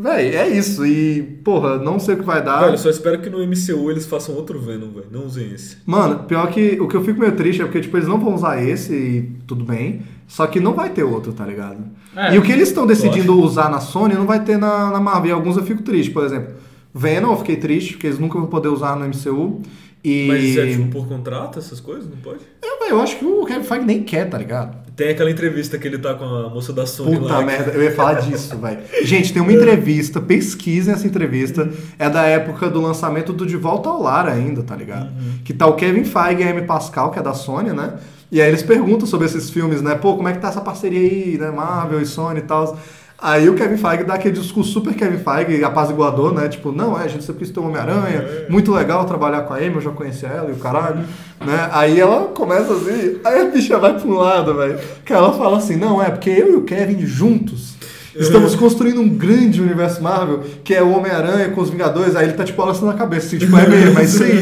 Véi, 0.00 0.34
é 0.34 0.48
isso. 0.48 0.86
E, 0.86 1.22
porra, 1.44 1.76
não 1.76 1.98
sei 1.98 2.14
o 2.14 2.18
que 2.18 2.24
vai 2.24 2.42
dar. 2.42 2.60
Velho, 2.64 2.78
só 2.78 2.88
espero 2.88 3.20
que 3.20 3.28
no 3.28 3.38
MCU 3.46 3.90
eles 3.90 4.06
façam 4.06 4.34
outro 4.34 4.58
Venom, 4.58 4.90
velho. 4.90 5.08
Não 5.10 5.26
usem 5.26 5.52
esse. 5.52 5.76
Mano, 5.84 6.20
pior 6.20 6.50
que 6.50 6.80
o 6.80 6.88
que 6.88 6.96
eu 6.96 7.04
fico 7.04 7.20
meio 7.20 7.32
triste 7.36 7.60
é 7.60 7.64
porque, 7.64 7.80
tipo, 7.80 7.96
eles 7.96 8.08
não 8.08 8.18
vão 8.18 8.34
usar 8.34 8.62
esse 8.62 8.94
e 8.94 9.22
tudo 9.46 9.64
bem. 9.64 10.02
Só 10.26 10.46
que 10.46 10.58
não 10.58 10.72
vai 10.72 10.90
ter 10.90 11.02
outro, 11.02 11.32
tá 11.32 11.44
ligado? 11.44 11.84
É, 12.16 12.34
e 12.34 12.38
o 12.38 12.42
que 12.42 12.52
eles 12.52 12.68
estão 12.68 12.86
decidindo 12.86 13.38
usar 13.38 13.68
na 13.68 13.80
Sony 13.80 14.14
não 14.14 14.26
vai 14.26 14.42
ter 14.42 14.56
na, 14.56 14.90
na 14.90 15.00
Marvel. 15.00 15.30
E 15.30 15.32
alguns 15.32 15.56
eu 15.56 15.64
fico 15.64 15.82
triste, 15.82 16.10
por 16.12 16.24
exemplo. 16.24 16.54
Venom, 16.94 17.32
eu 17.32 17.36
fiquei 17.36 17.56
triste, 17.56 17.92
porque 17.92 18.06
eles 18.06 18.18
nunca 18.18 18.38
vão 18.38 18.48
poder 18.48 18.68
usar 18.68 18.96
no 18.96 19.06
MCU. 19.06 19.60
E. 20.02 20.26
Mas 20.28 20.56
é 20.56 20.66
tipo 20.68 20.86
por 20.90 21.06
contrato, 21.06 21.58
essas 21.58 21.78
coisas? 21.78 22.08
Não 22.08 22.16
pode? 22.16 22.40
eu, 22.62 22.78
velho, 22.78 22.92
eu 22.92 23.00
acho 23.02 23.18
que 23.18 23.24
o 23.24 23.44
Kevin 23.44 23.64
Feige 23.64 23.84
nem 23.84 24.02
quer, 24.02 24.30
tá 24.30 24.38
ligado? 24.38 24.79
Tem 24.96 25.10
aquela 25.10 25.30
entrevista 25.30 25.78
que 25.78 25.86
ele 25.86 25.98
tá 25.98 26.14
com 26.14 26.24
a 26.24 26.48
moça 26.48 26.72
da 26.72 26.86
Sony 26.86 27.18
Puta 27.18 27.34
lá. 27.34 27.42
merda, 27.42 27.70
eu 27.70 27.82
ia 27.82 27.92
falar 27.92 28.14
disso, 28.20 28.56
velho. 28.56 28.80
Gente, 29.02 29.32
tem 29.32 29.40
uma 29.40 29.52
entrevista, 29.52 30.20
pesquisem 30.20 30.92
essa 30.92 31.06
entrevista. 31.06 31.68
É 31.98 32.08
da 32.08 32.22
época 32.24 32.68
do 32.68 32.80
lançamento 32.80 33.32
do 33.32 33.46
De 33.46 33.56
Volta 33.56 33.88
ao 33.88 34.02
Lar 34.02 34.28
ainda, 34.28 34.62
tá 34.62 34.76
ligado? 34.76 35.10
Que 35.44 35.52
tá 35.54 35.66
o 35.66 35.74
Kevin 35.74 36.04
Feige 36.04 36.42
e 36.42 36.44
a 36.44 36.50
Amy 36.50 36.62
Pascal, 36.62 37.10
que 37.10 37.18
é 37.18 37.22
da 37.22 37.34
Sony, 37.34 37.72
né? 37.72 37.94
E 38.32 38.40
aí 38.40 38.48
eles 38.48 38.62
perguntam 38.62 39.06
sobre 39.06 39.26
esses 39.26 39.50
filmes, 39.50 39.82
né? 39.82 39.94
Pô, 39.96 40.14
como 40.16 40.28
é 40.28 40.32
que 40.32 40.38
tá 40.38 40.48
essa 40.48 40.60
parceria 40.60 41.00
aí, 41.00 41.38
né? 41.38 41.50
Marvel 41.50 42.00
e 42.00 42.06
Sony 42.06 42.38
e 42.38 42.42
tal. 42.42 42.78
Aí 43.22 43.50
o 43.50 43.54
Kevin 43.54 43.76
Feige 43.76 44.04
dá 44.04 44.14
aquele 44.14 44.38
discurso 44.38 44.72
super 44.72 44.94
Kevin 44.94 45.18
Feige, 45.18 45.62
apaziguador, 45.62 46.32
né? 46.32 46.48
Tipo, 46.48 46.72
não, 46.72 46.98
é, 46.98 47.04
a 47.04 47.08
gente 47.08 47.22
sempre 47.22 47.44
quis 47.44 47.50
ter 47.50 47.60
o 47.60 47.64
Homem-Aranha, 47.64 48.46
muito 48.48 48.72
legal 48.72 49.04
trabalhar 49.04 49.42
com 49.42 49.52
a 49.52 49.58
Amy, 49.58 49.74
eu 49.74 49.80
já 49.80 49.90
conhecia 49.90 50.28
ela 50.28 50.48
e 50.48 50.52
o 50.52 50.56
caralho, 50.56 51.04
né? 51.44 51.68
Aí 51.72 52.00
ela 52.00 52.28
começa 52.28 52.72
assim, 52.72 53.18
aí 53.22 53.40
a 53.42 53.44
bicha 53.50 53.78
vai 53.78 53.98
pra 53.98 54.08
um 54.08 54.14
lado, 54.14 54.54
velho, 54.54 54.78
que 55.04 55.12
ela 55.12 55.32
fala 55.34 55.58
assim, 55.58 55.76
não, 55.76 56.02
é 56.02 56.10
porque 56.10 56.30
eu 56.30 56.52
e 56.52 56.56
o 56.56 56.62
Kevin 56.62 57.04
juntos 57.04 57.78
estamos 58.14 58.54
construindo 58.54 59.00
um 59.00 59.08
grande 59.08 59.60
universo 59.60 60.02
Marvel, 60.02 60.40
que 60.64 60.74
é 60.74 60.82
o 60.82 60.90
Homem-Aranha 60.90 61.50
com 61.50 61.60
os 61.60 61.70
Vingadores, 61.70 62.16
aí 62.16 62.26
ele 62.26 62.32
tá 62.32 62.44
tipo 62.44 62.58
balançando 62.58 62.90
a 62.90 62.94
cabeça, 62.94 63.26
assim, 63.26 63.38
tipo, 63.38 63.56
é 63.56 63.68
mesmo, 63.68 63.98
é 63.98 64.02
isso 64.02 64.22
aí. 64.22 64.40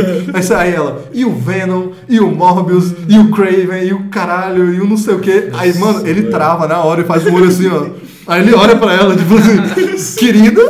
Aí 0.56 0.72
ela, 0.72 1.04
e 1.12 1.24
o 1.24 1.32
Venom, 1.32 1.90
e 2.08 2.20
o 2.20 2.30
Morbius, 2.30 2.92
e 3.08 3.18
o 3.18 3.30
Craven, 3.30 3.84
e 3.84 3.92
o 3.92 4.08
caralho, 4.08 4.72
e 4.72 4.80
o 4.80 4.86
não 4.86 4.96
sei 4.96 5.14
o 5.14 5.18
quê. 5.18 5.50
Aí, 5.54 5.76
mano, 5.78 6.06
ele 6.06 6.30
trava 6.30 6.66
na 6.66 6.78
hora 6.78 7.02
e 7.02 7.04
faz 7.04 7.26
um 7.26 7.34
olho 7.34 7.48
assim, 7.48 7.68
ó. 7.68 7.86
Aí 8.28 8.42
ele 8.42 8.54
olha 8.54 8.76
pra 8.76 8.92
ela, 8.92 9.16
tipo 9.16 9.34
assim, 9.38 10.16
querida, 10.18 10.60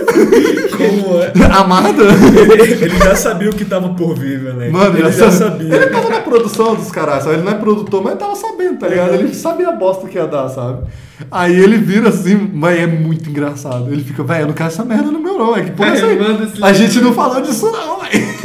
Como 0.77 1.21
é? 1.21 1.33
amada. 1.53 2.05
Ele 2.05 2.99
já 2.99 3.17
sabia 3.17 3.51
o 3.51 3.53
que 3.53 3.65
tava 3.65 3.89
por 3.95 4.15
vir, 4.17 4.41
né? 4.55 4.69
Mano, 4.71 4.97
ele 4.97 5.11
já 5.11 5.29
sabia. 5.31 5.75
Ele 5.75 5.87
tava 5.89 6.09
na 6.09 6.21
produção 6.21 6.77
dos 6.77 6.91
caras, 6.93 7.25
sabe? 7.25 7.37
Ele 7.37 7.43
não 7.43 7.53
é 7.53 7.57
produtor, 7.57 8.03
mas 8.03 8.17
tava 8.17 8.37
sabendo, 8.37 8.79
tá 8.79 8.87
ligado? 8.87 9.15
Ele 9.15 9.35
sabia 9.35 9.69
a 9.71 9.73
bosta 9.73 10.07
que 10.07 10.17
ia 10.17 10.27
dar, 10.27 10.49
sabe? 10.49 10.85
Aí 11.31 11.59
ele 11.59 11.79
vira 11.79 12.11
assim, 12.11 12.49
mas 12.55 12.79
é 12.79 12.87
muito 12.87 13.29
engraçado. 13.29 13.93
Ele 13.93 14.05
fica, 14.05 14.23
velho, 14.23 14.43
eu 14.43 14.47
não 14.47 14.55
quero 14.55 14.69
essa 14.69 14.85
merda 14.85 15.11
no 15.11 15.19
meu 15.19 15.37
não. 15.37 15.57
É 15.57 15.65
que, 15.65 15.73
pô, 15.73 15.85
É, 15.85 15.95
isso 15.95 16.05
aí, 16.07 16.19
a 16.19 16.71
livro. 16.71 16.75
gente 16.75 17.01
não 17.01 17.13
falou 17.13 17.41
disso 17.43 17.71
não, 17.73 18.01
velho. 18.01 18.39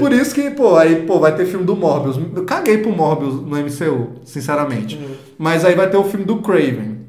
Por 0.00 0.12
isso 0.12 0.34
que, 0.34 0.50
pô, 0.50 0.76
aí, 0.76 0.96
pô, 1.06 1.20
vai 1.20 1.34
ter 1.34 1.44
filme 1.44 1.64
do 1.64 1.76
Morbius. 1.76 2.18
Eu 2.34 2.44
caguei 2.44 2.78
pro 2.78 2.90
Morbius 2.90 3.34
no 3.34 3.56
MCU, 3.56 4.08
sinceramente. 4.24 4.96
Uhum. 4.96 5.10
Mas 5.38 5.64
aí 5.64 5.74
vai 5.74 5.88
ter 5.88 5.96
o 5.98 6.04
filme 6.04 6.24
do 6.24 6.36
Craven. 6.38 6.99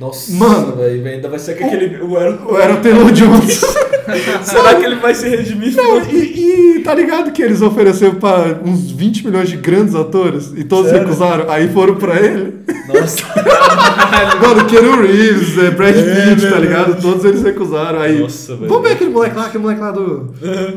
Nossa, 0.00 0.32
Mano. 0.32 0.76
velho, 0.76 1.06
ainda 1.06 1.28
vai 1.28 1.38
ser 1.38 1.54
que 1.58 1.62
aquele. 1.62 1.98
O 2.02 2.16
Aaron... 2.16 2.38
O 2.46 2.76
Taylor 2.82 3.12
Jones. 3.12 3.60
Será 4.42 4.74
que 4.74 4.84
ele 4.86 4.96
vai 4.96 5.14
se 5.14 5.28
redimir? 5.28 5.76
Não, 5.76 6.00
e, 6.10 6.76
e 6.78 6.80
tá 6.82 6.94
ligado 6.94 7.30
que 7.32 7.42
eles 7.42 7.60
ofereceram 7.60 8.14
pra 8.14 8.58
uns 8.64 8.90
20 8.90 9.26
milhões 9.26 9.50
de 9.50 9.58
grandes 9.58 9.94
atores 9.94 10.52
e 10.56 10.64
todos 10.64 10.90
Sério? 10.90 11.06
recusaram? 11.06 11.50
Aí 11.50 11.68
foram 11.68 11.96
pra 11.96 12.18
ele. 12.18 12.54
Nossa. 12.88 13.22
Mano, 14.42 14.64
Keanu 14.64 15.02
Reeves, 15.02 15.58
é, 15.58 15.70
Brad 15.70 15.94
É, 15.94 16.30
Pitt, 16.34 16.48
tá 16.50 16.58
ligado? 16.58 17.00
Todos 17.00 17.24
eles 17.24 17.42
recusaram. 17.42 18.00
Aí, 18.00 18.20
Nossa, 18.20 18.56
velho. 18.56 18.68
Vamos 18.68 18.88
ver 18.88 18.94
aquele 18.94 19.10
moleque 19.10 19.36
lá, 19.36 19.46
aquele 19.46 19.62
moleque 19.62 19.80
lá 19.82 19.90
do. 19.90 20.18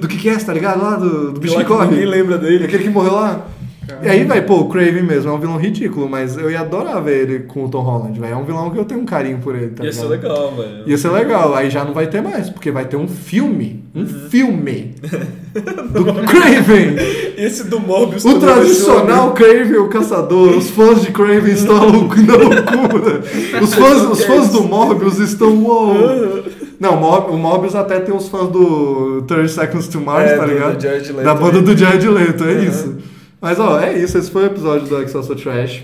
Do 0.01 0.07
que 0.07 0.17
que 0.17 0.29
é, 0.29 0.35
tá 0.35 0.53
ligado? 0.53 0.81
Lá 0.81 0.95
do, 0.97 1.31
do 1.31 1.39
bicho 1.39 1.55
que 1.55 1.63
corre. 1.63 1.87
ninguém 1.87 2.05
lembra 2.05 2.37
dele. 2.37 2.65
Aquele 2.65 2.83
que 2.83 2.89
morreu 2.89 3.13
lá. 3.13 3.47
E 4.01 4.07
aí, 4.09 4.23
vai, 4.23 4.41
pô, 4.41 4.55
o 4.61 4.69
Craven 4.69 5.03
mesmo 5.03 5.29
é 5.29 5.33
um 5.33 5.39
vilão 5.39 5.57
ridículo, 5.57 6.09
mas 6.09 6.37
eu 6.37 6.49
ia 6.49 6.61
adorar 6.61 7.01
ver 7.03 7.23
ele 7.29 7.39
com 7.39 7.65
o 7.65 7.69
Tom 7.69 7.81
Holland, 7.81 8.17
velho. 8.19 8.33
É 8.33 8.35
um 8.35 8.43
vilão 8.45 8.69
que 8.69 8.77
eu 8.77 8.85
tenho 8.85 9.01
um 9.01 9.05
carinho 9.05 9.39
por 9.39 9.55
ele, 9.55 9.69
tá 9.71 9.83
Ia 9.83 9.89
ligado? 9.89 10.03
ser 10.05 10.09
legal, 10.09 10.55
velho. 10.55 10.83
Ia 10.87 10.97
ser 10.97 11.09
legal, 11.09 11.53
aí 11.55 11.69
já 11.69 11.83
não 11.83 11.93
vai 11.93 12.07
ter 12.07 12.21
mais, 12.21 12.49
porque 12.49 12.71
vai 12.71 12.85
ter 12.85 12.95
um 12.97 13.07
filme. 13.07 13.83
Um 13.93 14.01
Uhum. 14.01 14.07
filme. 14.29 14.95
do 15.93 16.05
Craven. 16.25 16.95
Esse 17.37 17.65
do 17.65 17.79
Morbius 17.79 18.25
O 18.25 18.39
tradicional 18.39 19.33
Craven, 19.33 19.77
o 19.77 19.87
caçador. 19.89 20.57
Os 20.57 20.69
fãs 20.69 21.01
de 21.01 21.11
Craven 21.11 21.53
estão 21.53 21.75
na 21.77 21.83
loucura. 21.85 23.21
Os 23.61 23.73
fãs, 23.73 24.01
os 24.09 24.23
fãs 24.23 24.49
do 24.49 24.63
Morbius 24.63 25.19
estão. 25.19 25.53
Uou. 25.63 26.43
Não, 26.79 26.95
o 26.95 26.99
Mor- 26.99 27.29
o 27.29 27.37
Morbius 27.37 27.75
até 27.75 27.99
tem 27.99 28.15
os 28.15 28.27
fãs 28.27 28.49
do 28.49 29.21
30 29.27 29.47
Seconds 29.49 29.87
to 29.87 30.01
Mars, 30.01 30.31
É, 30.31 30.37
tá 30.37 30.45
do- 30.45 30.51
ligado? 30.53 30.75
do 30.77 30.81
Jared 30.81 31.11
Leto 31.13 31.23
da 31.25 31.35
banda 31.35 31.61
do 31.61 31.77
Jared 31.77 32.07
Leto, 32.09 32.43
é 32.45 32.53
isso. 32.63 32.95
Mas 33.43 33.59
ó, 33.59 33.77
é 33.77 33.99
isso. 33.99 34.17
Esse 34.17 34.31
foi 34.31 34.43
o 34.43 34.45
episódio 34.45 34.87
do 34.87 35.01
Excelsior 35.01 35.37
Trash. 35.37 35.83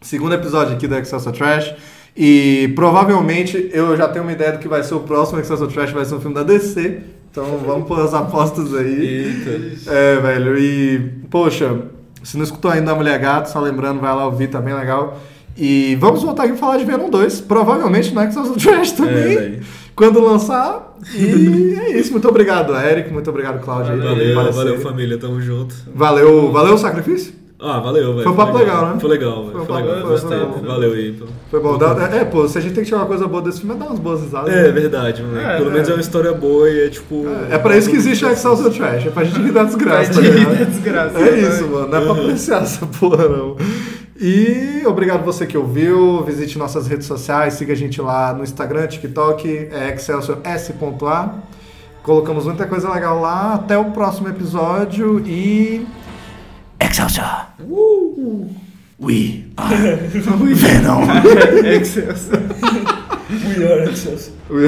Segundo 0.00 0.32
episódio 0.32 0.74
aqui 0.74 0.88
do 0.88 0.96
Excelsior 0.96 1.34
Trash. 1.36 1.74
E 2.16 2.72
provavelmente 2.74 3.68
eu 3.74 3.94
já 3.94 4.08
tenho 4.08 4.24
uma 4.24 4.32
ideia 4.32 4.52
do 4.52 4.58
que 4.58 4.66
vai 4.66 4.82
ser 4.82 4.94
o 4.94 5.00
próximo 5.00 5.38
Excelsior 5.38 5.70
Trash, 5.70 5.90
vai 5.90 6.06
ser 6.06 6.14
um 6.14 6.20
filme 6.20 6.34
da 6.34 6.42
DC. 6.42 7.02
Então 7.30 7.58
vamos 7.58 7.86
pôr 7.86 8.00
as 8.00 8.14
apostas 8.14 8.74
aí. 8.74 9.26
Eita. 9.26 9.90
É, 9.92 10.16
velho, 10.16 10.58
e 10.58 10.98
poxa, 11.28 11.78
se 12.24 12.38
não 12.38 12.44
escutou 12.44 12.70
ainda 12.70 12.92
a 12.92 12.94
Mulher 12.94 13.18
Gato, 13.18 13.50
só 13.50 13.60
lembrando, 13.60 14.00
vai 14.00 14.14
lá 14.14 14.24
ouvir, 14.24 14.48
tá 14.48 14.58
bem 14.58 14.72
legal. 14.72 15.20
E 15.58 15.94
vamos 15.96 16.22
voltar 16.22 16.44
aqui 16.44 16.54
a 16.54 16.56
falar 16.56 16.78
de 16.78 16.86
Venom 16.86 17.10
2, 17.10 17.42
provavelmente 17.42 18.14
no 18.14 18.22
Exos 18.22 18.62
Trash 18.62 18.92
também, 18.92 19.36
velho. 19.36 19.62
Quando 19.98 20.20
lançar. 20.24 20.96
E 21.14 21.74
é 21.78 21.98
isso, 21.98 22.12
muito 22.12 22.28
obrigado, 22.28 22.74
Eric, 22.74 23.12
muito 23.12 23.28
obrigado, 23.28 23.60
Cláudio. 23.62 23.92
aí, 23.94 24.00
Valeu, 24.00 24.28
comparecer. 24.34 24.54
valeu 24.64 24.80
família, 24.80 25.18
tamo 25.18 25.40
junto. 25.40 25.74
Valeu, 25.94 26.50
valeu 26.50 26.74
o 26.74 26.78
sacrifício? 26.78 27.34
Ah, 27.60 27.80
valeu, 27.80 28.12
velho. 28.12 28.22
Foi 28.22 28.32
um 28.32 28.36
papo 28.36 28.56
legal, 28.56 28.86
né? 28.86 29.00
Foi 29.00 29.10
legal, 29.10 29.42
velho. 29.46 29.56
Foi 29.58 29.66
Foi 29.66 29.76
legal, 29.82 30.00
foi- 30.00 30.10
gostei. 30.10 30.38
foi- 30.38 30.68
Valeu 30.68 30.92
aí. 30.92 31.12
pô. 31.12 31.26
Foi 31.50 31.60
bom. 31.60 31.76
Dá- 31.76 32.08
É, 32.14 32.24
pô, 32.24 32.46
se 32.46 32.56
a 32.56 32.60
gente 32.60 32.72
tem 32.74 32.84
que 32.84 32.88
tirar 32.88 33.00
uma 33.00 33.06
coisa 33.06 33.26
boa 33.26 33.42
desse 33.42 33.60
filme, 33.60 33.74
é 33.74 33.78
dar 33.78 33.86
umas 33.86 33.98
boas 33.98 34.20
risadas. 34.22 34.54
É 34.54 34.62
né? 34.62 34.70
verdade, 34.70 35.24
moleque. 35.24 35.44
É, 35.44 35.56
Pelo 35.56 35.70
é. 35.70 35.72
menos 35.72 35.88
é 35.88 35.92
uma 35.92 36.00
história 36.00 36.32
boa 36.34 36.70
e 36.70 36.86
é 36.86 36.88
tipo. 36.88 37.26
É 37.50 37.58
pra 37.58 37.76
isso 37.76 37.90
que 37.90 37.96
existe 37.96 38.24
o 38.24 38.30
Excelsior 38.30 38.72
Trash, 38.72 39.06
é 39.06 39.10
pra 39.10 39.24
gente 39.24 39.40
rir 39.40 39.50
da 39.50 39.64
desgraça, 39.64 40.12
tá 40.14 40.20
ligado? 40.20 40.66
desgraça. 40.70 41.18
É 41.18 41.40
isso, 41.40 41.66
mano. 41.66 41.88
Não 41.88 41.98
é 41.98 42.00
pra 42.00 42.12
apreciar 42.12 42.62
essa 42.62 42.86
porra, 42.86 43.28
não. 43.28 43.56
E 44.20 44.84
obrigado 44.84 45.24
você 45.24 45.46
que 45.46 45.56
ouviu. 45.56 46.24
Visite 46.24 46.58
nossas 46.58 46.88
redes 46.88 47.06
sociais, 47.06 47.54
siga 47.54 47.72
a 47.72 47.76
gente 47.76 48.00
lá 48.00 48.34
no 48.34 48.42
Instagram, 48.42 48.88
TikTok, 48.88 49.48
é 49.70 49.90
excelsiors.a. 49.90 51.34
Colocamos 52.02 52.44
muita 52.46 52.66
coisa 52.66 52.92
legal 52.92 53.20
lá. 53.20 53.54
Até 53.54 53.78
o 53.78 53.92
próximo 53.92 54.28
episódio 54.28 55.20
e. 55.24 55.86
Excelsior! 56.80 57.48
Uh! 57.60 58.50
We 58.98 59.44
are 59.56 59.96
Venom! 60.54 61.02
Excelsior. 61.64 62.40
We 63.30 63.64
are 63.64 63.90
Excelsior. 63.90 64.34
E 64.50 64.64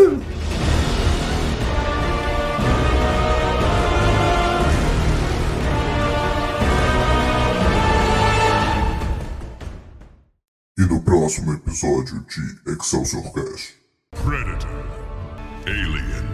no 0.00 0.29
próximo 11.30 11.52
episódio 11.52 12.26
de 12.64 12.72
Excelsior 12.72 13.22
Cast. 13.32 13.74
Predator. 14.10 14.84
Alien. 15.64 16.26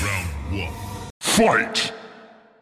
Round 0.00 0.62
one. 0.62 1.10
Fight! 1.20 1.97